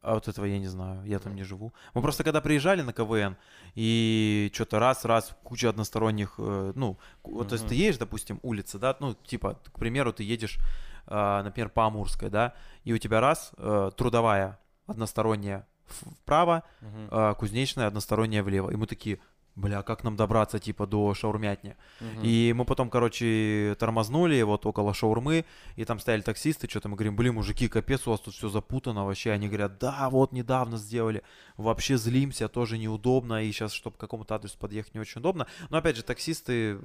А 0.00 0.14
вот 0.14 0.28
этого 0.28 0.44
я 0.44 0.58
не 0.58 0.68
знаю, 0.68 1.04
я 1.04 1.18
там 1.18 1.34
не 1.34 1.42
живу. 1.42 1.72
Мы 1.92 2.02
просто 2.02 2.22
когда 2.22 2.40
приезжали 2.40 2.82
на 2.82 2.92
КВН, 2.92 3.36
и 3.74 4.50
что-то 4.54 4.78
раз-раз, 4.78 5.36
куча 5.42 5.68
односторонних, 5.68 6.34
э, 6.38 6.72
ну, 6.74 6.98
вот, 7.24 7.48
то 7.48 7.54
есть 7.54 7.66
ты 7.66 7.74
едешь, 7.74 7.98
допустим, 7.98 8.38
улица, 8.42 8.78
да, 8.78 8.96
ну, 9.00 9.14
типа, 9.14 9.58
к 9.72 9.78
примеру, 9.78 10.12
ты 10.12 10.22
едешь, 10.22 10.58
а, 11.06 11.42
например, 11.42 11.68
по 11.68 11.86
Амурской, 11.86 12.30
да, 12.30 12.54
и 12.84 12.92
у 12.92 12.98
тебя 12.98 13.20
раз, 13.20 13.52
э, 13.56 13.90
трудовая 13.96 14.60
односторонняя 14.86 15.66
вправо, 15.86 16.62
а, 17.10 17.34
кузнечная 17.34 17.86
односторонняя 17.86 18.42
влево. 18.42 18.70
И 18.70 18.76
мы 18.76 18.86
такие, 18.86 19.18
бля, 19.58 19.82
как 19.82 20.04
нам 20.04 20.16
добраться, 20.16 20.58
типа, 20.58 20.86
до 20.86 21.12
шаурмятни? 21.14 21.76
Мгм. 22.00 22.20
И 22.22 22.52
мы 22.56 22.64
потом, 22.64 22.88
короче, 22.90 23.76
тормознули 23.78 24.40
вот 24.42 24.64
около 24.66 24.94
шаурмы, 24.94 25.44
и 25.76 25.84
там 25.84 25.98
стояли 25.98 26.22
таксисты, 26.22 26.68
что-то 26.68 26.88
мы 26.88 26.96
говорим, 26.96 27.16
блин, 27.16 27.34
мужики, 27.34 27.68
капец, 27.68 28.06
у 28.06 28.10
вас 28.10 28.20
тут 28.20 28.34
все 28.34 28.48
запутано 28.48 29.04
вообще. 29.04 29.32
Они 29.32 29.48
говорят, 29.48 29.78
да, 29.78 30.08
вот 30.10 30.32
недавно 30.32 30.78
сделали, 30.78 31.22
вообще 31.56 31.98
злимся, 31.98 32.48
тоже 32.48 32.78
неудобно, 32.78 33.42
и 33.44 33.52
сейчас, 33.52 33.72
чтобы 33.72 33.96
к 33.96 34.00
какому-то 34.00 34.34
адресу 34.34 34.56
подъехать, 34.58 34.94
не 34.94 35.00
очень 35.00 35.20
удобно. 35.20 35.46
Но, 35.70 35.78
опять 35.78 35.96
же, 35.96 36.02
таксисты, 36.02 36.78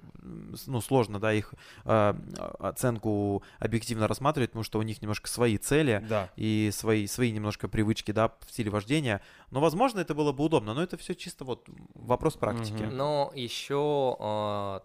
ну, 0.66 0.82
сложно, 0.82 1.20
да, 1.20 1.32
их 1.34 1.54
э, 1.86 2.14
оценку 2.60 3.44
объективно 3.60 4.08
рассматривать, 4.08 4.50
потому 4.52 4.64
что 4.64 4.80
у 4.80 4.84
них 4.84 5.02
немножко 5.02 5.30
свои 5.30 5.58
цели, 5.58 6.04
Да. 6.10 6.30
и 6.36 6.72
свои, 6.74 7.08
свои 7.08 7.32
немножко 7.32 7.68
привычки, 7.68 8.12
да, 8.12 8.30
в 8.30 8.52
стиле 8.52 8.72
вождения. 8.72 9.22
Но, 9.52 9.60
возможно, 9.62 10.00
это 10.00 10.16
было 10.16 10.32
бы 10.32 10.44
удобно, 10.44 10.74
но 10.74 10.82
это 10.82 10.98
все 10.98 11.14
чисто 11.14 11.46
вот 11.46 11.68
вопрос 11.94 12.34
практики. 12.36 12.63
Мгм. 12.72 12.96
Но 12.96 13.32
еще 13.36 14.16
а, 14.20 14.84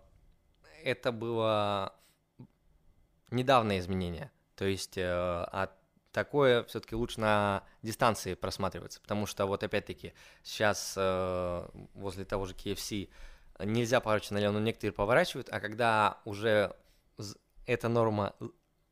это 0.83 1.13
было 1.13 1.95
недавнее 3.31 3.79
изменение. 3.81 4.31
То 4.57 4.65
есть 4.65 4.99
э, 4.99 5.05
а 5.05 5.71
такое 6.13 6.65
все-таки 6.65 6.95
лучше 6.95 7.21
на 7.21 7.63
дистанции 7.83 8.35
просматривается, 8.35 9.01
потому 9.01 9.27
что 9.27 9.47
вот 9.47 9.63
опять-таки 9.63 10.15
сейчас 10.43 10.95
э, 10.97 11.69
возле 11.95 12.25
того 12.25 12.47
же 12.47 12.55
KFC 12.55 13.09
нельзя 13.61 14.01
поворачивать 14.01 14.33
налево, 14.33 14.53
но 14.53 14.61
некоторые 14.61 14.93
поворачивают, 14.93 15.49
а 15.51 15.61
когда 15.61 16.19
уже 16.25 16.75
эта 17.67 17.89
норма 17.89 18.35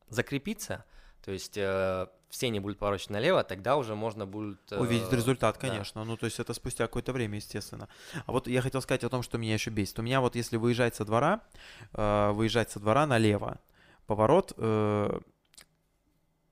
закрепится, 0.09 0.85
то 1.23 1.31
есть 1.31 1.57
э, 1.57 2.07
все 2.29 2.49
не 2.49 2.59
будут 2.59 2.77
поворачивать 2.77 3.11
налево, 3.11 3.43
тогда 3.43 3.77
уже 3.77 3.95
можно 3.95 4.25
будет... 4.25 4.59
э, 4.71 4.77
Увидеть 4.77 5.11
результат, 5.11 5.57
да. 5.59 5.67
конечно. 5.69 6.03
Ну, 6.03 6.17
то 6.17 6.25
есть 6.25 6.39
это 6.39 6.53
спустя 6.53 6.85
какое-то 6.85 7.13
время, 7.13 7.35
естественно. 7.37 7.87
А 8.25 8.31
вот 8.31 8.47
я 8.47 8.61
хотел 8.61 8.81
сказать 8.81 9.03
о 9.03 9.09
том, 9.09 9.23
что 9.23 9.37
меня 9.37 9.53
еще 9.53 9.69
бесит. 9.69 9.97
У 9.99 10.01
меня 10.01 10.21
вот 10.21 10.35
если 10.35 10.57
выезжать 10.57 10.95
со 10.95 11.05
двора, 11.05 11.41
э, 11.93 12.31
выезжать 12.31 12.69
со 12.71 12.79
двора 12.79 13.05
налево, 13.07 13.59
поворот, 14.05 14.53
э, 14.57 15.19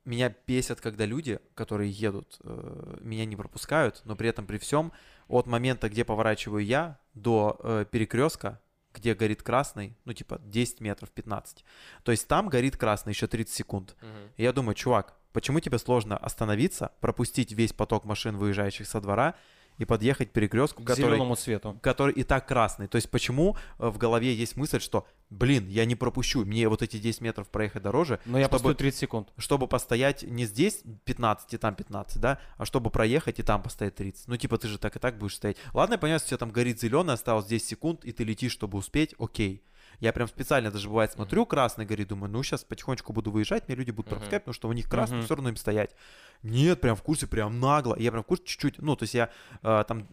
меня 0.05 0.33
бесят, 0.47 0.81
когда 0.81 1.05
люди, 1.05 1.39
которые 1.55 1.89
едут, 1.91 2.37
э, 2.43 2.97
меня 3.01 3.25
не 3.25 3.35
пропускают, 3.35 4.01
но 4.05 4.15
при 4.15 4.29
этом 4.29 4.45
при 4.45 4.57
всем 4.59 4.91
от 5.27 5.47
момента, 5.47 5.89
где 5.89 6.05
поворачиваю 6.05 6.63
я, 6.63 6.99
до 7.15 7.59
э, 7.63 7.85
перекрестка, 7.89 8.61
где 8.93 9.13
горит 9.15 9.43
красный, 9.43 9.97
ну 10.05 10.13
типа 10.13 10.39
10 10.45 10.79
метров, 10.79 11.09
15. 11.09 11.65
То 12.03 12.11
есть 12.11 12.27
там 12.27 12.47
горит 12.49 12.77
красный 12.77 13.11
еще 13.11 13.27
30 13.27 13.53
секунд. 13.53 13.95
Мгм. 14.01 14.31
И 14.37 14.43
я 14.43 14.53
думаю, 14.53 14.75
чувак, 14.75 15.15
почему 15.35 15.59
тебе 15.59 15.77
сложно 15.77 16.17
остановиться, 16.17 16.91
пропустить 17.01 17.51
весь 17.51 17.73
поток 17.73 18.05
машин, 18.05 18.37
выезжающих 18.37 18.87
со 18.87 18.99
двора, 19.01 19.35
и 19.77 19.83
подъехать 19.83 20.29
к 20.29 20.31
перекрестку, 20.31 20.83
К 20.83 20.87
который, 20.87 21.09
зеленому 21.09 21.35
цвету. 21.35 21.77
который 21.81 22.13
и 22.13 22.23
так 22.23 22.47
красный? 22.47 22.87
То 22.87 22.95
есть 22.95 23.09
почему 23.11 23.57
э, 23.77 23.89
в 23.89 23.97
голове 23.97 24.33
есть 24.33 24.55
мысль, 24.55 24.79
что, 24.79 25.05
блин, 25.29 25.67
я 25.67 25.83
не 25.83 25.95
пропущу, 25.95 26.45
мне 26.45 26.69
вот 26.69 26.81
эти 26.81 26.95
10 26.97 27.19
метров 27.19 27.49
проехать 27.49 27.83
дороже, 27.83 28.21
Но 28.25 28.37
я 28.39 28.45
чтобы- 28.45 28.51
постою 28.53 28.75
30 28.75 28.99
секунд. 29.01 29.33
чтобы 29.37 29.67
постоять 29.67 30.23
не 30.23 30.45
здесь 30.45 30.81
15 31.03 31.53
и 31.53 31.57
там 31.57 31.75
15, 31.75 32.21
да, 32.21 32.39
а 32.57 32.63
чтобы 32.63 32.89
проехать 32.89 33.39
и 33.39 33.43
там 33.43 33.61
постоять 33.61 33.95
30. 33.95 34.29
Ну, 34.29 34.37
типа, 34.37 34.57
ты 34.57 34.69
же 34.69 34.77
так 34.77 34.95
и 34.95 34.99
так 34.99 35.17
будешь 35.17 35.35
стоять. 35.35 35.57
Ладно, 35.73 35.95
я 35.95 35.97
понимаю, 35.99 36.15
если 36.21 36.27
у 36.27 36.29
тебя 36.29 36.37
там 36.37 36.51
горит 36.51 36.79
зеленый, 36.79 37.13
осталось 37.15 37.45
10 37.45 37.67
секунд, 37.67 38.05
и 38.05 38.13
ты 38.13 38.23
летишь, 38.23 38.53
чтобы 38.53 38.77
успеть, 38.77 39.13
окей. 39.19 39.61
Я 39.99 40.13
прям 40.13 40.27
специально 40.27 40.71
даже 40.71 40.87
бывает 40.89 41.11
смотрю, 41.11 41.45
красный 41.45 41.85
горит, 41.85 42.09
думаю, 42.09 42.31
ну 42.31 42.43
сейчас 42.43 42.63
потихонечку 42.63 43.13
буду 43.13 43.31
выезжать, 43.31 43.67
мне 43.67 43.75
люди 43.75 43.91
будут 43.91 44.09
пропускать, 44.09 44.43
потому 44.43 44.53
что 44.53 44.67
у 44.67 44.73
них 44.73 44.89
красный, 44.89 45.17
Мгм. 45.17 45.25
все 45.25 45.35
равно 45.35 45.49
им 45.49 45.55
стоять. 45.55 45.95
Нет, 46.43 46.81
прям 46.81 46.95
в 46.95 47.01
курсе, 47.01 47.27
прям 47.27 47.59
нагло. 47.59 47.95
Я 47.97 48.11
прям 48.11 48.23
в 48.23 48.27
курсе 48.27 48.43
чуть-чуть, 48.45 48.79
ну, 48.79 48.95
то 48.95 49.03
есть 49.03 49.13
я 49.13 49.29
э, 49.63 49.83
там 49.87 50.07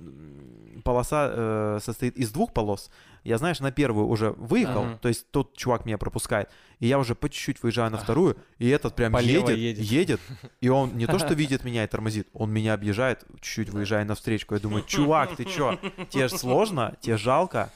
полоса 0.85 1.31
э, 1.33 1.79
состоит 1.83 2.17
из 2.17 2.31
двух 2.31 2.53
полос. 2.53 2.91
Я, 3.25 3.39
знаешь, 3.39 3.61
на 3.61 3.71
первую 3.71 4.07
уже 4.07 4.31
выехал, 4.31 4.85
Ага. 4.85 4.99
то 5.03 5.09
есть 5.09 5.31
тот 5.31 5.57
чувак 5.57 5.85
меня 5.85 5.99
пропускает, 5.99 6.49
и 6.81 6.87
я 6.87 6.99
уже 6.99 7.15
по 7.15 7.29
чуть-чуть 7.29 7.63
выезжаю 7.63 7.91
на 7.91 7.99
вторую, 7.99 8.37
и 8.59 8.69
этот 8.69 8.95
прям 8.97 9.17
едет, 9.17 9.57
едет. 9.57 9.85
едет, 9.85 10.21
и 10.61 10.69
он 10.69 10.97
не 10.97 11.07
то 11.07 11.19
что 11.19 11.35
видит 11.35 11.65
меня 11.65 11.85
и 11.85 11.87
тормозит, 11.87 12.29
он 12.33 12.51
меня 12.51 12.75
объезжает, 12.75 13.25
чуть-чуть 13.41 13.69
выезжая 13.71 14.05
навстречу. 14.05 14.47
Я 14.51 14.59
думаю, 14.61 14.83
чувак, 14.87 15.37
ты 15.37 15.45
чё, 15.45 15.79
тебе 16.09 16.29
ж 16.29 16.33
сложно, 16.33 16.97
тебе 17.01 17.17
жалко. 17.17 17.73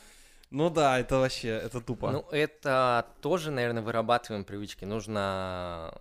Ну 0.56 0.70
да, 0.70 0.98
это 0.98 1.18
вообще, 1.18 1.48
это 1.50 1.82
тупо. 1.82 2.10
Ну, 2.10 2.24
это 2.30 3.06
тоже, 3.20 3.50
наверное, 3.50 3.82
вырабатываем 3.82 4.42
привычки. 4.42 4.86
Нужно 4.86 5.92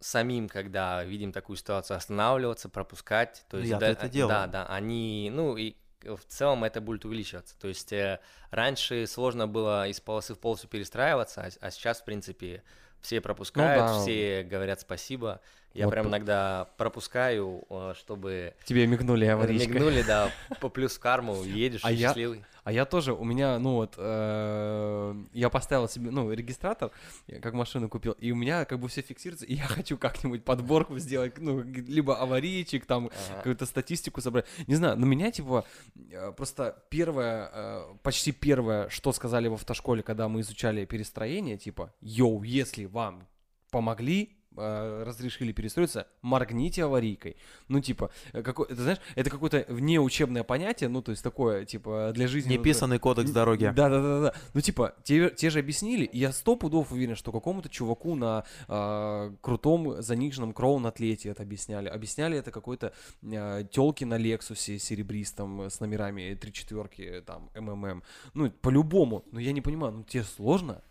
самим, 0.00 0.48
когда 0.48 1.04
видим 1.04 1.30
такую 1.30 1.56
ситуацию, 1.56 1.96
останавливаться, 1.96 2.68
пропускать. 2.68 3.44
То 3.48 3.56
Ну, 3.56 3.60
есть, 3.60 3.70
я-то 3.70 3.86
да, 3.86 3.92
это 3.92 4.08
делаю. 4.08 4.28
да, 4.34 4.46
да, 4.48 4.66
они, 4.66 5.30
ну 5.32 5.56
и 5.56 5.76
в 6.02 6.18
целом 6.26 6.64
это 6.64 6.80
будет 6.80 7.04
увеличиваться. 7.04 7.56
То 7.60 7.68
есть 7.68 7.92
э, 7.92 8.18
раньше 8.50 9.06
сложно 9.06 9.46
было 9.46 9.86
из 9.86 10.00
полосы 10.00 10.34
в 10.34 10.40
полосу 10.40 10.66
перестраиваться, 10.66 11.42
а, 11.42 11.48
а 11.60 11.70
сейчас, 11.70 12.00
в 12.00 12.04
принципе, 12.04 12.64
все 13.00 13.20
пропускают, 13.20 13.86
да. 13.86 14.00
все 14.00 14.42
говорят 14.42 14.80
спасибо. 14.80 15.40
Я 15.72 15.84
Вот 15.84 15.92
прям 15.92 16.08
иногда 16.08 16.68
пропускаю, 16.78 17.64
э, 17.70 17.94
чтобы 17.96 18.54
Тебе 18.64 18.88
мигнули 18.88 19.24
аварийка. 19.26 19.68
мигнули, 19.72 20.02
да, 20.02 20.30
по 20.60 20.68
плюс 20.68 20.98
карму, 20.98 21.44
едешь 21.44 21.82
А 21.84 21.92
я- 21.92 22.08
счастливый. 22.08 22.44
А 22.64 22.72
я 22.72 22.86
тоже, 22.86 23.12
у 23.12 23.24
меня, 23.24 23.58
ну 23.58 23.74
вот, 23.74 23.94
э, 23.98 25.14
я 25.34 25.50
поставил 25.50 25.86
себе, 25.88 26.10
ну, 26.10 26.32
регистратор, 26.32 26.90
я 27.26 27.38
как 27.40 27.52
машину 27.54 27.88
купил, 27.90 28.12
и 28.12 28.32
у 28.32 28.36
меня 28.36 28.64
как 28.64 28.80
бы 28.80 28.88
все 28.88 29.02
фиксируется, 29.02 29.44
и 29.50 29.54
я 29.54 29.64
хочу 29.64 29.98
как-нибудь 29.98 30.44
подборку 30.44 30.98
сделать, 30.98 31.38
ну, 31.38 31.60
либо 31.62 32.16
аварийчик, 32.16 32.86
там, 32.86 33.06
Ага. 33.06 33.36
какую-то 33.36 33.66
статистику 33.66 34.20
собрать. 34.22 34.46
Не 34.66 34.76
знаю, 34.76 34.96
но 34.98 35.06
меня, 35.06 35.30
типа, 35.30 35.64
э, 36.10 36.32
просто 36.32 36.82
первое, 36.88 37.50
э, 37.52 37.82
почти 38.02 38.32
первое, 38.32 38.88
что 38.88 39.12
сказали 39.12 39.48
в 39.48 39.54
автошколе, 39.54 40.02
когда 40.02 40.28
мы 40.28 40.40
изучали 40.40 40.86
перестроение, 40.86 41.58
типа, 41.58 41.92
йоу, 42.00 42.42
если 42.44 42.86
вам 42.86 43.28
помогли, 43.70 44.38
разрешили 44.56 45.52
перестроиться, 45.52 46.06
моргните 46.22 46.84
аварийкой. 46.84 47.36
Ну, 47.68 47.80
типа, 47.80 48.10
э, 48.32 48.42
какой, 48.42 48.66
это, 48.66 48.82
знаешь, 48.82 48.98
это 49.14 49.30
какое-то 49.30 49.64
внеучебное 49.68 50.44
понятие, 50.44 50.88
ну, 50.88 51.02
то 51.02 51.10
есть 51.10 51.22
такое, 51.22 51.64
типа, 51.64 52.12
для 52.14 52.28
жизни... 52.28 52.54
Неписанный 52.54 52.98
кодекс 52.98 53.30
дороги. 53.30 53.72
Да, 53.74 53.88
да, 53.88 54.02
да, 54.02 54.20
да. 54.20 54.34
Ну, 54.52 54.60
типа, 54.60 54.94
те, 55.02 55.30
те 55.30 55.50
же 55.50 55.58
объяснили, 55.58 56.04
и 56.04 56.18
я 56.18 56.32
сто 56.32 56.56
пудов 56.56 56.92
уверен, 56.92 57.16
что 57.16 57.32
какому-то 57.32 57.68
чуваку 57.68 58.14
на 58.14 58.44
э, 58.68 59.32
крутом 59.40 60.02
заниженном 60.02 60.52
кроун-атлете 60.52 61.30
это 61.30 61.42
объясняли. 61.42 61.88
Объясняли 61.88 62.38
это 62.38 62.50
какой-то 62.50 62.92
э, 63.22 63.64
телки 63.70 64.04
на 64.04 64.16
Лексусе 64.16 64.78
серебристом 64.78 65.62
с 65.62 65.80
номерами 65.80 66.34
три 66.34 66.52
четверки, 66.52 67.22
там, 67.26 67.50
МММ. 67.54 68.02
Ну, 68.34 68.50
по-любому. 68.50 69.24
Но 69.32 69.40
я 69.40 69.52
не 69.52 69.60
понимаю, 69.60 69.92
ну, 69.92 70.02
тебе 70.04 70.24
сложно? 70.24 70.82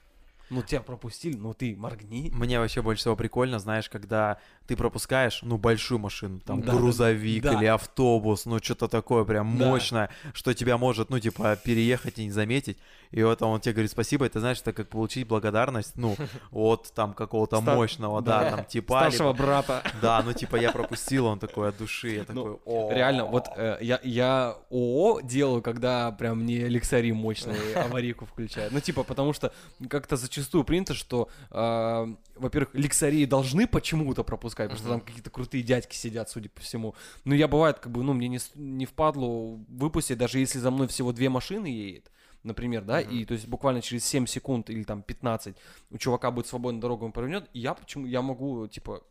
Ну, 0.54 0.62
тебя 0.62 0.82
пропустили, 0.82 1.36
ну 1.36 1.54
ты 1.54 1.76
моргни. 1.76 2.30
Мне 2.34 2.60
вообще 2.60 2.82
больше 2.82 3.02
всего 3.02 3.16
прикольно, 3.16 3.60
знаешь, 3.60 3.90
когда 3.90 4.38
ты 4.68 4.76
пропускаешь, 4.78 5.40
ну, 5.42 5.58
большую 5.58 6.00
машину, 6.00 6.40
там, 6.40 6.62
Да, 6.62 6.74
грузовик 6.74 7.44
да. 7.44 7.54
или 7.54 7.66
автобус, 7.66 8.46
ну, 8.46 8.60
что-то 8.62 8.88
такое 8.88 9.24
прям 9.26 9.58
Да. 9.58 9.68
мощное, 9.68 10.10
что 10.34 10.54
тебя 10.54 10.78
может, 10.78 11.10
ну, 11.10 11.20
типа, 11.20 11.58
переехать 11.64 12.20
и 12.20 12.26
не 12.26 12.32
заметить. 12.32 12.78
И 13.12 13.22
вот 13.24 13.42
он 13.42 13.60
тебе 13.60 13.74
говорит 13.74 13.92
спасибо, 13.92 14.26
и 14.26 14.30
ты 14.30 14.40
знаешь, 14.40 14.60
это 14.62 14.74
как 14.74 14.88
получить 14.90 15.28
благодарность, 15.28 15.96
ну, 15.98 16.16
от 16.52 16.92
там 16.94 17.14
какого-то 17.14 17.62
Ста- 17.62 17.76
мощного, 17.76 18.22
да, 18.22 18.44
да. 18.44 18.50
там, 18.58 18.66
типа, 18.66 19.00
Старшего 19.00 19.34
брата. 19.34 19.84
да, 20.02 20.22
ну, 20.26 20.34
типа, 20.34 20.56
я 20.56 20.72
пропустил, 20.72 21.26
он 21.26 21.40
такой 21.40 21.70
от 21.70 21.78
души, 21.78 22.10
я 22.10 22.26
Ну, 22.30 22.44
такой, 22.44 22.58
о 22.66 22.92
Реально, 22.94 23.26
вот 23.26 23.46
э, 23.58 23.78
я, 23.82 24.00
я 24.04 24.56
ООО 24.72 25.22
делаю, 25.22 25.62
когда 25.62 26.12
прям 26.12 26.40
мне 26.40 26.68
лексари 26.68 27.12
мощные 27.12 27.76
аварийку 27.76 28.26
включают. 28.26 28.72
Ну, 28.74 28.80
типа, 28.80 29.04
потому 29.04 29.34
что 29.34 29.52
как-то 29.90 30.16
зачастую 30.16 30.43
принято, 30.64 30.94
что, 30.94 31.30
э, 31.52 32.16
во-первых, 32.36 32.74
лексари 32.74 33.26
должны 33.26 33.68
почему-то 33.68 34.24
пропускать, 34.24 34.70
потому 34.70 34.80
что 34.80 34.90
там 34.90 35.02
какие-то 35.02 35.30
крутые 35.30 35.64
дядьки 35.64 35.96
сидят, 35.96 36.30
судя 36.30 36.50
по 36.50 36.62
всему. 36.62 36.96
Но 37.24 37.36
я 37.36 37.48
бывает, 37.48 37.80
как 37.80 37.92
бы, 37.92 38.04
ну, 38.04 38.14
мне 38.14 38.28
не, 38.28 38.40
не 38.56 38.86
впадло 38.86 39.58
выпустить, 39.68 40.18
даже 40.18 40.40
если 40.40 40.60
за 40.60 40.72
мной 40.72 40.88
всего 40.88 41.12
две 41.12 41.30
машины 41.30 41.68
едет, 41.68 42.12
например, 42.44 42.84
да, 42.84 43.00
и 43.02 43.26
то 43.26 43.34
есть 43.34 43.48
буквально 43.48 43.82
через 43.82 44.06
7 44.06 44.26
секунд 44.26 44.70
или 44.70 44.84
там 44.84 45.02
15 45.02 45.56
у 45.92 45.98
чувака 45.98 46.32
будет 46.32 46.48
свободная 46.48 46.82
дорога, 46.82 47.06
он 47.06 47.12
повернет, 47.12 47.50
и 47.54 47.60
я 47.60 47.74
почему, 47.74 48.06
я 48.06 48.22
могу, 48.22 48.68
типа, 48.68 49.04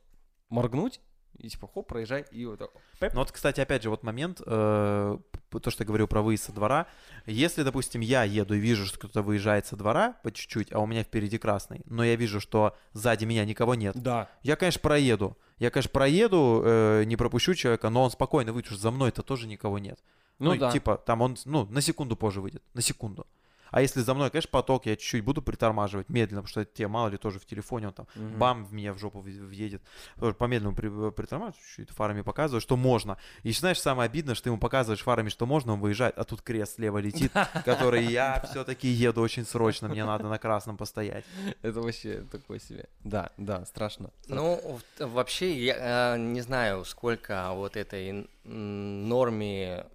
моргнуть, 0.49 1.01
и 1.39 1.49
типа, 1.49 1.69
хоп, 1.73 1.87
проезжай, 1.89 2.25
и 2.31 2.47
вот 2.47 2.59
так. 2.59 2.71
Ну 3.15 3.21
вот, 3.21 3.33
кстати, 3.33 3.61
опять 3.61 3.83
же, 3.83 3.91
вот 3.91 4.03
момент, 4.03 4.41
э, 4.45 5.19
то, 5.51 5.71
что 5.71 5.83
я 5.83 5.87
говорил 5.87 6.07
про 6.07 6.23
выезд 6.23 6.45
со 6.45 6.53
двора. 6.53 6.87
Если, 7.27 7.63
допустим, 7.63 8.01
я 8.01 8.25
еду 8.25 8.55
и 8.55 8.59
вижу, 8.59 8.87
что 8.87 8.99
кто-то 8.99 9.23
выезжает 9.23 9.67
со 9.67 9.77
двора 9.77 10.15
по 10.23 10.31
чуть-чуть, 10.33 10.73
а 10.73 10.79
у 10.81 10.87
меня 10.87 11.03
впереди 11.03 11.39
красный, 11.39 11.83
но 11.87 12.05
я 12.05 12.17
вижу, 12.17 12.41
что 12.41 12.77
сзади 12.93 13.25
меня 13.25 13.45
никого 13.45 13.75
нет, 13.75 13.95
Да. 14.01 14.29
я, 14.43 14.57
конечно, 14.57 14.81
проеду. 14.81 15.37
Я, 15.59 15.71
конечно, 15.71 15.91
проеду, 15.91 16.63
э, 16.65 17.05
не 17.05 17.17
пропущу 17.17 17.55
человека, 17.55 17.89
но 17.91 18.03
он 18.03 18.11
спокойно 18.11 18.53
выйдет, 18.53 18.71
что 18.73 18.81
за 18.81 18.91
мной-то 18.91 19.23
тоже 19.23 19.47
никого 19.47 19.79
нет. 19.79 19.99
Ну 20.39 20.57
да. 20.57 20.73
типа, 20.73 20.97
там 20.97 21.21
он, 21.23 21.37
ну, 21.45 21.67
на 21.67 21.81
секунду 21.81 22.17
позже 22.17 22.41
выйдет, 22.41 22.63
на 22.75 22.83
секунду. 22.83 23.27
А 23.73 23.81
если 23.81 24.01
за 24.01 24.15
мной, 24.15 24.31
конечно, 24.31 24.51
поток, 24.51 24.87
я 24.87 24.95
чуть-чуть 24.97 25.25
буду 25.25 25.43
притормаживать 25.43 26.09
медленно, 26.09 26.43
потому 26.43 26.51
что 26.65 26.65
тебе 26.65 26.89
мало 26.89 27.09
ли 27.09 27.17
тоже 27.17 27.41
в 27.41 27.47
телефоне 27.47 27.89
он 27.89 27.95
там 27.95 28.07
Мгм. 28.15 28.39
бам, 28.39 28.65
в 28.65 28.73
меня 28.73 28.93
в 28.93 28.99
жопу 28.99 29.19
въ- 29.21 29.47
въедет. 29.47 29.83
Тоже 30.21 30.35
По-медленному 30.35 30.77
при, 30.77 31.11
притормаживаю, 31.11 31.65
чуть-чуть 31.67 31.91
фарами 31.91 32.21
показываю, 32.21 32.61
что 32.61 32.77
можно. 32.77 33.17
И 33.43 33.53
знаешь, 33.53 33.81
самое 33.81 34.07
обидное, 34.07 34.35
что 34.35 34.45
ты 34.45 34.51
ему 34.51 34.59
показываешь 34.59 35.03
фарами, 35.03 35.31
что 35.31 35.47
можно, 35.47 35.73
он 35.73 35.81
выезжает, 35.81 36.19
а 36.19 36.25
тут 36.25 36.43
крест 36.43 36.77
слева 36.77 36.99
летит, 36.99 37.33
который 37.65 38.05
я 38.05 38.41
все-таки 38.51 38.89
еду 38.89 39.23
очень 39.23 39.47
срочно, 39.47 39.89
мне 39.89 40.05
надо 40.05 40.29
на 40.29 40.39
красном 40.39 40.77
постоять. 40.77 41.25
Это 41.63 41.81
вообще 41.81 42.25
такое 42.31 42.59
себе. 42.59 42.89
Да, 43.05 43.31
да, 43.39 43.65
страшно. 43.65 44.11
Ну, 44.29 44.79
вообще, 44.99 45.65
я 45.65 46.15
э, 46.15 46.19
не 46.19 46.43
знаю, 46.43 46.85
сколько 46.85 47.51
вот 47.55 47.77
этой 47.77 48.29
норме 48.45 49.87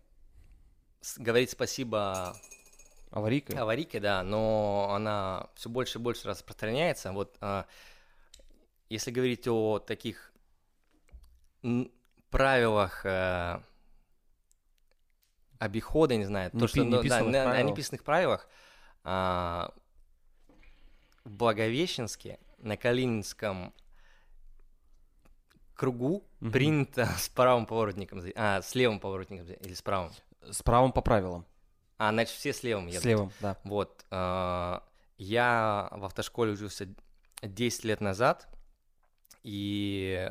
говорить 1.17 1.51
спасибо 1.51 2.35
Аварийка? 3.11 3.59
аварийке, 3.61 3.99
да, 3.99 4.21
но 4.23 4.89
она 4.91 5.49
все 5.55 5.69
больше 5.69 5.97
и 5.97 6.01
больше 6.01 6.27
распространяется. 6.27 7.11
Вот 7.13 7.38
а, 7.41 7.65
если 8.89 9.11
говорить 9.11 9.47
о 9.47 9.79
таких 9.79 10.31
правилах 12.29 13.05
э, 13.05 13.59
обихода, 15.59 16.15
не 16.15 16.25
знаю, 16.25 16.51
то, 16.51 16.57
Непи- 16.57 16.67
что, 16.67 16.84
ну, 16.84 16.91
да, 16.91 16.97
неписанных 16.99 17.25
на, 17.25 17.31
на 17.31 17.51
правилах. 17.51 17.71
неписанных 17.71 18.03
правилах 18.03 18.49
а, 19.03 19.73
в 21.23 21.31
Благовещенске 21.31 22.39
на 22.59 22.77
Калининском 22.77 23.73
кругу 25.73 26.23
Мгм. 26.39 26.51
принято 26.51 27.05
с 27.17 27.29
правым 27.29 27.65
поворотником, 27.65 28.21
а, 28.35 28.61
с 28.61 28.75
левым 28.75 28.99
поворотником 28.99 29.47
или 29.47 29.73
с 29.73 29.81
правым. 29.81 30.11
С 30.41 30.61
правом 30.61 30.91
по 30.91 31.01
правилам. 31.01 31.45
А, 31.97 32.11
значит, 32.11 32.35
все 32.35 32.53
с 32.53 32.63
левым 32.63 32.87
едут. 32.87 33.01
С 33.01 33.05
левым, 33.05 33.31
да. 33.39 33.57
Вот, 33.63 34.05
а, 34.11 34.83
я 35.17 35.89
в 35.91 36.05
автошколе 36.05 36.53
учился 36.53 36.87
10 37.41 37.83
лет 37.85 38.01
назад, 38.01 38.47
и 39.43 40.29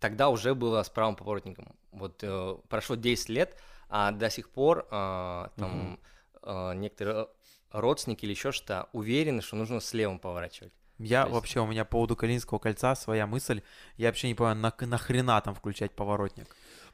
тогда 0.00 0.28
уже 0.28 0.54
было 0.54 0.82
с 0.82 0.90
правым 0.90 1.16
поворотником. 1.16 1.76
Вот 1.92 2.22
э, 2.22 2.56
прошло 2.68 2.96
10 2.96 3.28
лет, 3.28 3.56
а 3.88 4.10
до 4.12 4.30
сих 4.30 4.50
пор 4.50 4.86
а, 4.90 5.50
там 5.56 5.98
а, 6.42 6.72
некоторые 6.74 7.28
родственники 7.70 8.24
или 8.24 8.32
еще 8.32 8.52
что 8.52 8.88
уверены, 8.92 9.42
что 9.42 9.56
нужно 9.56 9.80
с 9.80 9.92
левым 9.92 10.18
поворачивать. 10.18 10.72
Я 10.98 11.22
есть- 11.22 11.32
вообще, 11.32 11.60
у 11.60 11.66
меня 11.66 11.84
по 11.84 11.92
поводу 11.92 12.16
Калининского 12.16 12.58
кольца 12.58 12.94
своя 12.94 13.26
мысль, 13.26 13.62
я 13.96 14.08
вообще 14.08 14.28
не 14.28 14.34
понимаю, 14.34 14.56
на, 14.56 14.74
нахрена 14.80 15.40
там 15.40 15.54
включать 15.54 15.92
поворотник? 15.92 16.48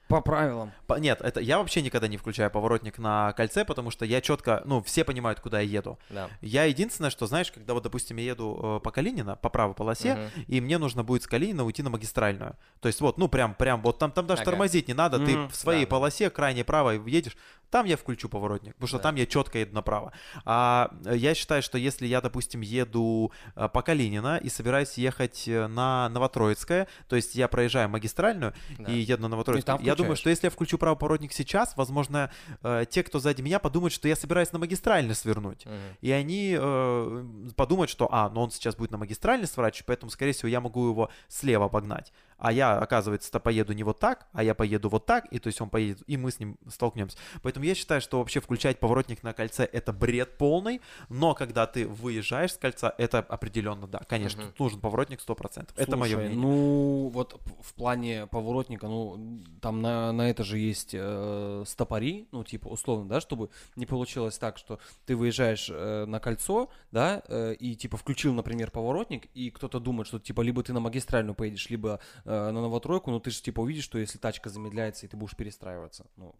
По 0.08 0.20
правилам. 0.20 0.72
По- 0.86 0.94
Нет, 0.98 1.20
это 1.22 1.40
я 1.40 1.58
вообще 1.58 1.80
никогда 1.82 2.08
не 2.08 2.16
включаю 2.18 2.50
поворотник 2.50 2.98
на 2.98 3.32
кольце, 3.32 3.64
потому 3.64 3.90
что 3.90 4.04
я 4.04 4.20
четко, 4.20 4.62
ну, 4.66 4.82
все 4.82 5.02
понимают, 5.04 5.40
куда 5.40 5.60
я 5.60 5.78
еду. 5.78 5.98
Да. 6.10 6.28
Я 6.42 6.64
единственное, 6.64 7.10
что, 7.10 7.26
знаешь, 7.26 7.50
когда 7.50 7.72
вот, 7.74 7.82
допустим, 7.82 8.18
я 8.18 8.24
еду 8.32 8.78
э, 8.78 8.80
по 8.84 8.90
Калинина, 8.90 9.36
по 9.36 9.48
правой 9.48 9.74
полосе, 9.74 10.14
Мгм. 10.14 10.44
и 10.46 10.60
мне 10.60 10.78
нужно 10.78 11.04
будет 11.04 11.22
с 11.22 11.26
Калинина 11.26 11.64
уйти 11.64 11.82
на 11.82 11.90
магистральную. 11.90 12.56
То 12.80 12.88
есть 12.88 13.00
вот, 13.00 13.16
ну, 13.18 13.28
прям, 13.28 13.54
прям, 13.54 13.80
вот 13.82 13.98
там, 13.98 14.10
там 14.12 14.26
даже 14.26 14.42
Ага. 14.42 14.50
тормозить 14.50 14.88
не 14.88 14.94
надо, 14.94 15.18
ты 15.18 15.36
Мгм. 15.36 15.48
в 15.48 15.56
своей 15.56 15.84
Да, 15.84 15.86
да. 15.86 15.90
полосе 15.96 16.30
крайне 16.30 16.64
правой 16.64 17.00
едешь, 17.10 17.36
там 17.70 17.86
я 17.86 17.96
включу 17.96 18.28
поворотник, 18.28 18.74
потому 18.74 18.88
что 18.88 18.98
Да. 18.98 19.04
там 19.04 19.14
я 19.16 19.26
четко 19.26 19.58
еду 19.58 19.74
направо. 19.74 20.12
А 20.44 20.90
э, 21.06 21.16
я 21.16 21.34
считаю, 21.34 21.62
что 21.62 21.78
если 21.78 22.06
я, 22.06 22.20
допустим, 22.20 22.60
еду 22.60 23.32
э, 23.56 23.68
по 23.68 23.80
Калинина 23.82 24.36
и 24.36 24.48
собираюсь 24.50 24.98
ехать 24.98 25.44
на 25.48 26.08
Новотроицкое, 26.10 26.86
то 27.08 27.16
есть 27.16 27.34
я 27.34 27.48
проезжаю 27.48 27.88
магистральную 27.88 28.52
Да. 28.78 28.92
и 28.92 28.96
еду 28.98 29.22
на 29.22 29.28
Новотроицкое, 29.28 29.76
там 29.76 29.84
я 29.94 29.96
думаю, 30.04 30.16
что 30.16 30.30
если 30.30 30.46
я 30.46 30.50
включу 30.50 30.78
правый 30.78 30.98
поворотник 30.98 31.32
сейчас, 31.32 31.76
возможно, 31.76 32.30
э, 32.62 32.84
те, 32.88 33.02
кто 33.02 33.18
сзади 33.18 33.42
меня, 33.42 33.58
подумают, 33.58 33.92
что 33.92 34.08
я 34.08 34.16
собираюсь 34.16 34.52
на 34.52 34.58
магистральный 34.58 35.14
свернуть. 35.14 35.64
Мгм. 35.66 35.74
И 36.00 36.10
они 36.10 36.56
э, 36.58 37.24
подумают, 37.56 37.90
что, 37.90 38.08
а, 38.10 38.28
ну 38.30 38.42
он 38.42 38.50
сейчас 38.50 38.76
будет 38.76 38.90
на 38.90 38.98
магистральный 38.98 39.46
сворачивать, 39.46 39.86
поэтому, 39.86 40.10
скорее 40.10 40.32
всего, 40.32 40.48
я 40.48 40.60
могу 40.60 40.88
его 40.88 41.10
слева 41.28 41.66
обогнать. 41.66 42.12
А 42.38 42.52
я, 42.52 42.78
оказывается-то, 42.78 43.40
поеду 43.40 43.72
не 43.72 43.82
вот 43.82 43.98
так, 43.98 44.26
а 44.32 44.42
я 44.42 44.54
поеду 44.54 44.88
вот 44.88 45.06
так, 45.06 45.26
и 45.32 45.38
то 45.38 45.46
есть 45.48 45.60
он 45.60 45.68
поедет, 45.70 46.02
и 46.06 46.16
мы 46.16 46.30
с 46.30 46.38
ним 46.40 46.56
столкнемся. 46.68 47.16
Поэтому 47.42 47.64
я 47.64 47.74
считаю, 47.74 48.00
что 48.00 48.18
вообще 48.18 48.40
включать 48.40 48.78
поворотник 48.80 49.22
на 49.22 49.32
кольце 49.32 49.64
это 49.64 49.92
бред 49.92 50.36
полный, 50.38 50.80
но 51.08 51.34
когда 51.34 51.66
ты 51.66 51.86
выезжаешь 51.86 52.52
с 52.52 52.58
кольца, 52.58 52.94
это 52.98 53.18
определенно 53.18 53.86
да. 53.86 54.00
Конечно, 54.08 54.42
Мгм. 54.42 54.50
тут 54.52 54.60
нужен 54.60 54.80
поворотник 54.80 55.20
100%. 55.20 55.74
это 55.76 55.96
мое 55.96 56.12
Слушай, 56.12 56.26
мнение. 56.28 56.46
Ну, 56.46 57.08
вот 57.08 57.40
в 57.62 57.74
плане 57.74 58.26
поворотника, 58.26 58.86
ну, 58.86 59.42
там 59.60 59.80
на, 59.82 60.12
на 60.12 60.28
это 60.30 60.42
же 60.44 60.58
есть 60.58 60.90
э, 60.92 61.64
стопори, 61.66 62.28
ну, 62.32 62.44
типа, 62.44 62.68
условно, 62.68 63.08
да, 63.08 63.20
чтобы 63.20 63.50
не 63.76 63.86
получилось 63.86 64.38
так, 64.38 64.58
что 64.58 64.78
ты 65.06 65.16
выезжаешь 65.16 65.68
э, 65.70 66.04
на 66.06 66.20
кольцо, 66.20 66.68
да, 66.92 67.22
э, 67.28 67.54
и, 67.54 67.74
типа, 67.76 67.96
включил, 67.96 68.34
например, 68.34 68.70
поворотник, 68.70 69.26
и 69.34 69.50
кто-то 69.50 69.80
думает, 69.80 70.06
что, 70.08 70.18
типа, 70.18 70.40
либо 70.42 70.62
ты 70.62 70.72
на 70.72 70.80
магистральную 70.80 71.34
поедешь, 71.34 71.68
либо 71.70 72.00
э, 72.24 72.50
на 72.50 72.60
новотройку, 72.60 73.10
но 73.10 73.20
ты 73.20 73.30
же, 73.30 73.42
типа, 73.42 73.60
увидишь, 73.60 73.84
что 73.84 73.98
если 73.98 74.18
тачка 74.18 74.50
замедляется, 74.50 75.06
и 75.06 75.08
ты 75.08 75.16
будешь 75.16 75.36
перестраиваться. 75.36 76.06
Ну, 76.16 76.34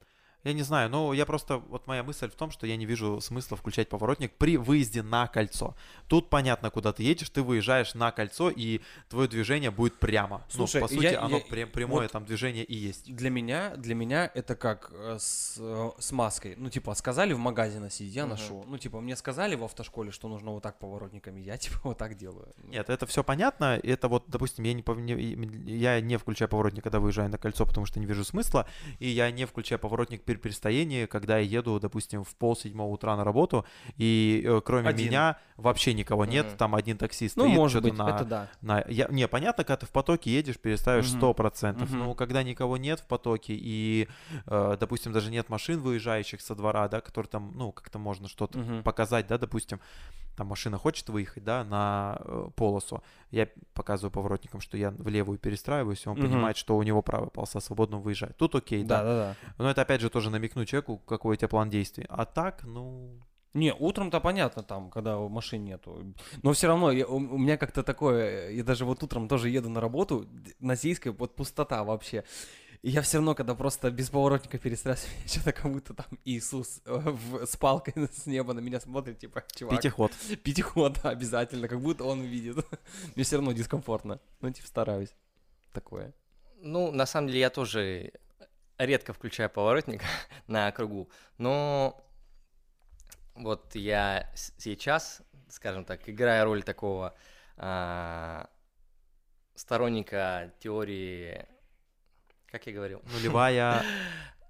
Я 0.44 0.52
не 0.52 0.62
знаю, 0.62 0.90
но 0.90 1.12
я 1.14 1.24
просто, 1.26 1.56
вот 1.58 1.86
моя 1.86 2.02
мысль 2.02 2.28
в 2.30 2.34
том, 2.34 2.50
что 2.50 2.66
я 2.66 2.76
не 2.76 2.84
вижу 2.86 3.20
смысла 3.20 3.56
включать 3.56 3.88
поворотник 3.88 4.32
при 4.36 4.56
выезде 4.58 5.02
на 5.02 5.26
кольцо. 5.26 5.74
Тут 6.06 6.28
понятно, 6.28 6.70
куда 6.70 6.92
ты 6.92 7.02
едешь, 7.02 7.30
ты 7.30 7.42
выезжаешь 7.42 7.94
на 7.94 8.10
кольцо, 8.12 8.50
и 8.50 8.80
твое 9.08 9.26
движение 9.28 9.70
будет 9.70 9.94
прямо. 9.98 10.42
Слушай, 10.48 10.80
ну, 10.82 10.88
по 10.88 10.94
сути, 10.94 11.04
я- 11.04 11.22
оно 11.22 11.38
я- 11.38 11.44
прям- 11.44 11.70
прямое 11.70 12.02
вот 12.02 12.12
там 12.12 12.24
движение 12.26 12.62
и 12.64 12.74
есть. 12.74 13.14
Для 13.14 13.30
меня, 13.30 13.74
для 13.76 13.94
меня 13.94 14.30
это 14.34 14.54
как 14.54 14.90
э, 14.92 15.16
с, 15.18 15.56
э, 15.58 15.90
с 15.98 16.12
маской. 16.12 16.54
Ну, 16.58 16.68
типа, 16.68 16.94
сказали 16.94 17.32
в 17.32 17.38
магазе 17.38 17.80
носить, 17.80 18.12
я 18.14 18.22
Мгм. 18.26 18.30
ношу. 18.30 18.64
Ну, 18.68 18.76
типа, 18.78 19.00
мне 19.00 19.16
сказали 19.16 19.54
в 19.56 19.64
автошколе, 19.64 20.10
что 20.12 20.28
нужно 20.28 20.50
вот 20.50 20.62
так 20.62 20.78
поворотниками, 20.78 21.40
я, 21.40 21.56
типа, 21.58 21.80
вот 21.84 21.98
так 21.98 22.16
делаю. 22.16 22.48
Нет, 22.64 22.90
это 22.90 23.06
все 23.06 23.24
понятно. 23.24 23.80
Это 23.82 24.08
вот, 24.08 24.24
допустим, 24.26 24.64
я 24.64 24.74
не- 24.74 25.72
я 25.72 26.00
не 26.02 26.18
включаю 26.18 26.48
поворотник, 26.50 26.82
когда 26.82 27.00
выезжаю 27.00 27.30
на 27.30 27.38
кольцо, 27.38 27.64
потому 27.64 27.86
что 27.86 27.98
не 27.98 28.06
вижу 28.06 28.24
смысла, 28.24 28.66
и 28.98 29.08
я 29.08 29.30
не 29.30 29.46
включаю 29.46 29.78
поворотник 29.78 30.22
перед 30.22 30.33
теперь 30.34 30.38
при 30.38 30.50
стоянии, 30.50 31.06
когда 31.06 31.38
я 31.38 31.58
еду, 31.58 31.78
допустим, 31.80 32.24
в 32.24 32.34
пол 32.36 32.56
седьмого 32.56 32.92
утра 32.92 33.16
на 33.16 33.24
работу, 33.24 33.64
и 33.96 34.42
э, 34.44 34.60
кроме 34.64 34.88
Один. 34.88 35.06
меня 35.06 35.36
вообще 35.56 35.94
никого 35.94 36.24
нет, 36.24 36.46
Мгм. 36.46 36.56
там 36.56 36.74
один 36.74 36.98
таксист 36.98 37.36
Ну, 37.36 37.44
стоит, 37.44 37.56
может 37.56 37.82
что-то 37.82 37.88
быть, 37.88 37.98
на, 37.98 38.08
это 38.16 38.24
да. 38.24 38.48
на- 38.62 38.84
я- 38.88 39.08
Не, 39.08 39.28
понятно, 39.28 39.64
когда 39.64 39.76
ты 39.76 39.86
в 39.86 39.90
потоке 39.90 40.30
едешь, 40.30 40.58
переставишь 40.58 41.08
сто 41.10 41.32
процентов. 41.34 41.90
Мгм. 41.90 41.98
Но 42.00 42.14
когда 42.14 42.42
никого 42.42 42.76
нет 42.76 43.00
в 43.00 43.06
потоке, 43.06 43.54
и, 43.56 44.08
э, 44.46 44.76
допустим, 44.80 45.12
даже 45.12 45.30
нет 45.30 45.48
машин, 45.48 45.80
выезжающих 45.80 46.40
со 46.40 46.54
двора, 46.54 46.88
да, 46.88 47.00
которые 47.00 47.28
там, 47.30 47.52
ну, 47.54 47.72
как-то 47.72 47.98
можно 47.98 48.28
что-то 48.28 48.58
Мгм. 48.58 48.82
показать, 48.82 49.26
да, 49.26 49.38
допустим, 49.38 49.80
там 50.36 50.46
машина 50.48 50.78
хочет 50.78 51.08
выехать, 51.08 51.44
да, 51.44 51.64
на 51.64 52.18
э, 52.20 52.48
полосу, 52.56 53.02
я 53.30 53.48
показываю 53.72 54.10
поворотникам, 54.12 54.60
что 54.60 54.76
я 54.76 54.90
в 54.90 55.08
левую 55.08 55.38
перестраиваюсь, 55.38 56.04
и 56.06 56.08
он 56.08 56.16
Мгм. 56.16 56.26
понимает, 56.26 56.56
что 56.56 56.76
у 56.76 56.82
него 56.82 57.02
правая 57.02 57.30
полоса 57.30 57.60
свободно 57.60 57.98
выезжает. 57.98 58.36
Тут 58.36 58.54
окей, 58.54 58.82
Да, 58.84 59.02
да. 59.02 59.04
да, 59.04 59.36
да. 59.56 59.64
Но 59.64 59.70
это 59.70 59.82
опять 59.82 60.00
же 60.00 60.10
тоже 60.10 60.30
намекнуть 60.30 60.68
человеку, 60.68 60.98
какой 60.98 61.34
у 61.34 61.36
тебя 61.36 61.48
план 61.48 61.70
действий. 61.70 62.06
А 62.08 62.24
так, 62.24 62.64
ну, 62.64 63.20
Не, 63.56 63.72
утром-то 63.72 64.18
понятно 64.20 64.64
там, 64.64 64.90
когда 64.90 65.16
машин 65.18 65.62
нету. 65.64 66.12
Но 66.42 66.52
все 66.52 66.66
равно 66.66 66.90
я- 66.90 67.06
у, 67.06 67.14
у 67.18 67.38
меня 67.38 67.56
как-то 67.56 67.84
такое, 67.84 68.50
я 68.50 68.64
даже 68.64 68.84
вот 68.84 69.02
утром 69.04 69.28
тоже 69.28 69.48
еду 69.48 69.68
на 69.70 69.80
работу, 69.80 70.26
на 70.58 70.74
Зейской 70.74 71.12
вот 71.12 71.36
пустота 71.36 71.84
вообще. 71.84 72.24
И 72.84 72.90
я 72.90 73.00
все 73.00 73.16
равно, 73.16 73.34
когда 73.34 73.54
просто 73.54 73.90
без 73.90 74.10
поворотника 74.10 74.58
перестраиваюсь, 74.58 75.08
что-то 75.24 75.52
как 75.62 75.72
будто 75.72 75.94
там 75.94 76.06
Иисус 76.26 76.82
э, 76.84 76.92
в- 76.94 77.46
с 77.46 77.56
палкой 77.56 77.94
с 78.12 78.26
неба 78.26 78.52
на 78.52 78.60
меня 78.60 78.78
смотрит, 78.78 79.18
типа, 79.18 79.42
чувак, 79.56 79.78
пятиход. 79.78 80.12
пятиход, 80.42 81.00
да, 81.02 81.08
обязательно, 81.16 81.66
как 81.66 81.80
будто 81.80 82.04
он 82.04 82.20
видит. 82.20 82.58
Мне 83.14 83.24
все 83.24 83.36
равно 83.36 83.52
дискомфортно. 83.52 84.20
Ну, 84.42 84.50
типа, 84.50 84.68
стараюсь. 84.68 85.14
Такое. 85.72 86.12
Ну, 86.56 86.92
на 86.92 87.06
самом 87.06 87.28
деле, 87.28 87.40
я 87.40 87.48
тоже 87.48 88.12
редко 88.76 89.14
включаю 89.14 89.48
поворотник 89.48 90.02
на 90.46 90.70
кругу, 90.70 91.08
но 91.38 92.06
вот 93.34 93.74
я 93.76 94.30
сейчас, 94.34 95.22
скажем 95.48 95.86
так, 95.86 96.06
играю 96.06 96.44
роль 96.44 96.62
такого 96.62 97.14
а, 97.56 98.50
сторонника 99.54 100.52
теории, 100.58 101.46
как 102.54 102.66
я 102.68 102.72
говорил, 102.72 103.02
Нулевая 103.12 103.82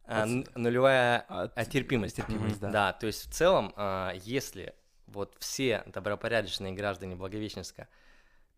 н- 0.06 0.46
нулевая 0.54 1.24
а, 1.28 1.64
терпимость. 1.64 2.16
терпимость, 2.16 2.60
да. 2.60 2.70
Да, 2.70 2.92
то 2.92 3.06
есть 3.06 3.26
в 3.28 3.32
целом, 3.32 3.72
а, 3.76 4.12
если 4.14 4.74
вот 5.06 5.34
все 5.38 5.82
добропорядочные 5.86 6.72
граждане 6.74 7.16
Благовещенска 7.16 7.88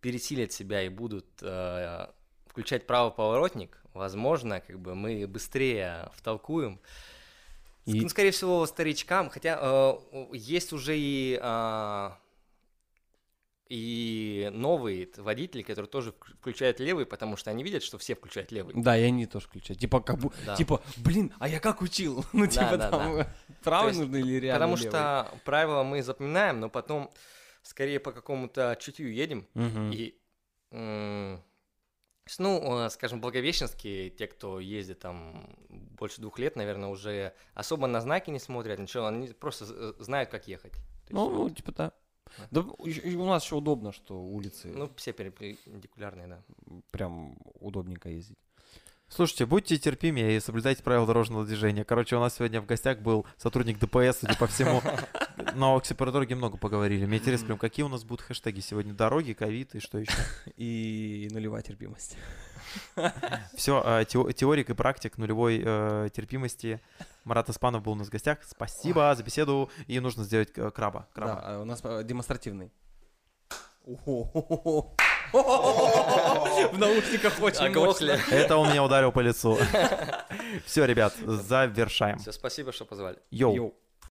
пересилят 0.00 0.52
себя 0.52 0.82
и 0.82 0.88
будут 0.88 1.26
э, 1.42 2.06
включать 2.46 2.86
правый 2.86 3.12
поворотник, 3.12 3.82
возможно, 3.94 4.60
как 4.60 4.78
бы 4.80 4.94
мы 4.94 5.26
быстрее 5.26 6.10
втолкуем. 6.14 6.80
И- 7.84 8.08
скорее 8.08 8.30
всего, 8.32 8.64
старичкам, 8.66 9.30
хотя 9.30 9.58
э, 9.60 9.94
есть 10.32 10.72
уже 10.72 10.96
и 10.98 11.38
а, 11.40 12.18
и 13.68 14.48
новые 14.52 15.08
водители, 15.16 15.62
которые 15.62 15.88
тоже 15.88 16.10
вк- 16.10 16.34
включают 16.40 16.78
левый, 16.80 17.04
потому 17.06 17.36
что 17.36 17.50
они 17.50 17.64
видят, 17.64 17.82
что 17.82 17.98
все 17.98 18.14
включают 18.14 18.52
левый. 18.52 18.74
Да, 18.76 18.96
и 18.96 19.02
они 19.02 19.26
тоже 19.26 19.46
включают. 19.46 19.80
Типа, 19.80 20.00
как 20.00 20.18
бы, 20.18 20.30
Да. 20.44 20.54
типа, 20.56 20.82
блин, 20.98 21.32
а 21.38 21.48
я 21.48 21.58
как 21.60 21.82
учил? 21.82 22.24
Ну, 22.32 22.46
Да, 22.46 22.50
типа, 22.52 22.76
да, 22.76 22.90
там, 22.90 23.26
правый 23.64 23.88
есть, 23.90 24.00
нужно 24.00 24.16
или 24.16 24.34
реально 24.40 24.66
Потому 24.66 24.76
левый? 24.76 24.88
что 24.90 25.38
правила 25.44 25.82
мы 25.82 26.02
запоминаем, 26.02 26.60
но 26.60 26.68
потом 26.70 27.10
скорее 27.62 27.98
по 27.98 28.12
какому-то 28.12 28.76
чутью 28.80 29.12
едем. 29.12 29.46
Мгм. 29.54 29.90
И, 29.92 30.18
ну, 32.38 32.84
э, 32.84 32.90
скажем, 32.90 33.20
благовещенские, 33.20 34.10
те, 34.10 34.26
кто 34.26 34.58
ездит 34.60 34.98
там 35.00 35.56
больше 35.68 36.20
двух 36.20 36.38
лет, 36.38 36.56
наверное, 36.56 36.88
уже 36.88 37.32
особо 37.54 37.86
на 37.86 38.00
знаки 38.00 38.30
не 38.30 38.38
смотрят, 38.40 38.78
ничего, 38.78 39.06
они 39.06 39.28
просто 39.28 39.64
з- 39.64 39.94
знают, 40.02 40.30
как 40.30 40.48
ехать. 40.48 40.72
Есть 40.74 41.10
Ну, 41.10 41.28
вот, 41.30 41.48
ну, 41.48 41.50
типа, 41.54 41.72
да. 41.72 41.92
Да, 42.50 42.60
у 42.60 43.26
нас 43.26 43.44
еще 43.44 43.56
удобно, 43.56 43.92
что 43.92 44.20
улицы 44.20 44.68
ну, 44.68 44.90
все 44.96 45.12
перпендикулярные, 45.12 46.26
да. 46.26 46.42
прям 46.90 47.36
удобненько 47.60 48.08
ездить. 48.08 48.38
Слушайте, 49.08 49.46
будьте 49.46 49.78
терпимее 49.78 50.36
и 50.36 50.40
соблюдайте 50.40 50.82
правила 50.82 51.06
дорожного 51.06 51.44
движения. 51.44 51.84
Короче, 51.84 52.16
у 52.16 52.20
нас 52.20 52.34
сегодня 52.34 52.60
в 52.60 52.66
гостях 52.66 52.98
был 52.98 53.24
сотрудник 53.36 53.78
ДПС, 53.78 54.20
судя 54.20 54.36
по 54.36 54.48
всему. 54.48 54.82
Но 55.54 55.76
о 55.76 55.80
ксипродороге 55.80 56.34
много 56.34 56.58
поговорили. 56.58 57.06
Мне 57.06 57.18
интересно, 57.18 57.46
прям, 57.46 57.58
какие 57.58 57.84
у 57.84 57.88
нас 57.88 58.02
будут 58.02 58.26
хэштеги 58.26 58.60
сегодня? 58.60 58.94
Дороги, 58.94 59.32
ковид 59.32 59.74
и 59.76 59.80
что 59.80 59.98
еще? 59.98 60.12
И 60.56 61.28
нулевая 61.30 61.62
терпимость. 61.62 62.16
Все, 63.54 64.04
теорик 64.04 64.70
и 64.70 64.74
практик 64.74 65.16
нулевой 65.18 65.62
э, 65.64 66.08
терпимости. 66.12 66.80
Марат 67.24 67.48
Аспанов 67.48 67.84
был 67.84 67.92
у 67.92 67.94
нас 67.94 68.08
в 68.08 68.10
гостях. 68.10 68.40
Спасибо 68.42 69.14
за 69.14 69.22
беседу. 69.22 69.70
И 69.86 70.00
нужно 70.00 70.24
сделать 70.24 70.50
э, 70.56 70.70
краба. 70.72 71.08
краба. 71.14 71.34
Да, 71.34 71.40
а 71.42 71.62
у 71.62 71.64
нас 71.64 71.80
э, 71.84 72.02
демонстративный. 72.04 72.72
В 76.72 76.78
наушниках 76.78 77.40
очень 77.40 77.66
Оглохли. 77.66 78.12
мощно. 78.12 78.34
Это 78.34 78.56
он 78.56 78.70
меня 78.70 78.82
ударил 78.84 79.12
по 79.12 79.20
лицу. 79.20 79.58
Все, 80.66 80.84
ребят, 80.84 81.14
завершаем. 81.24 82.18
Все, 82.18 82.32
спасибо, 82.32 82.72
что 82.72 82.84
позвали. 82.84 83.18
Йоу. 83.30 83.74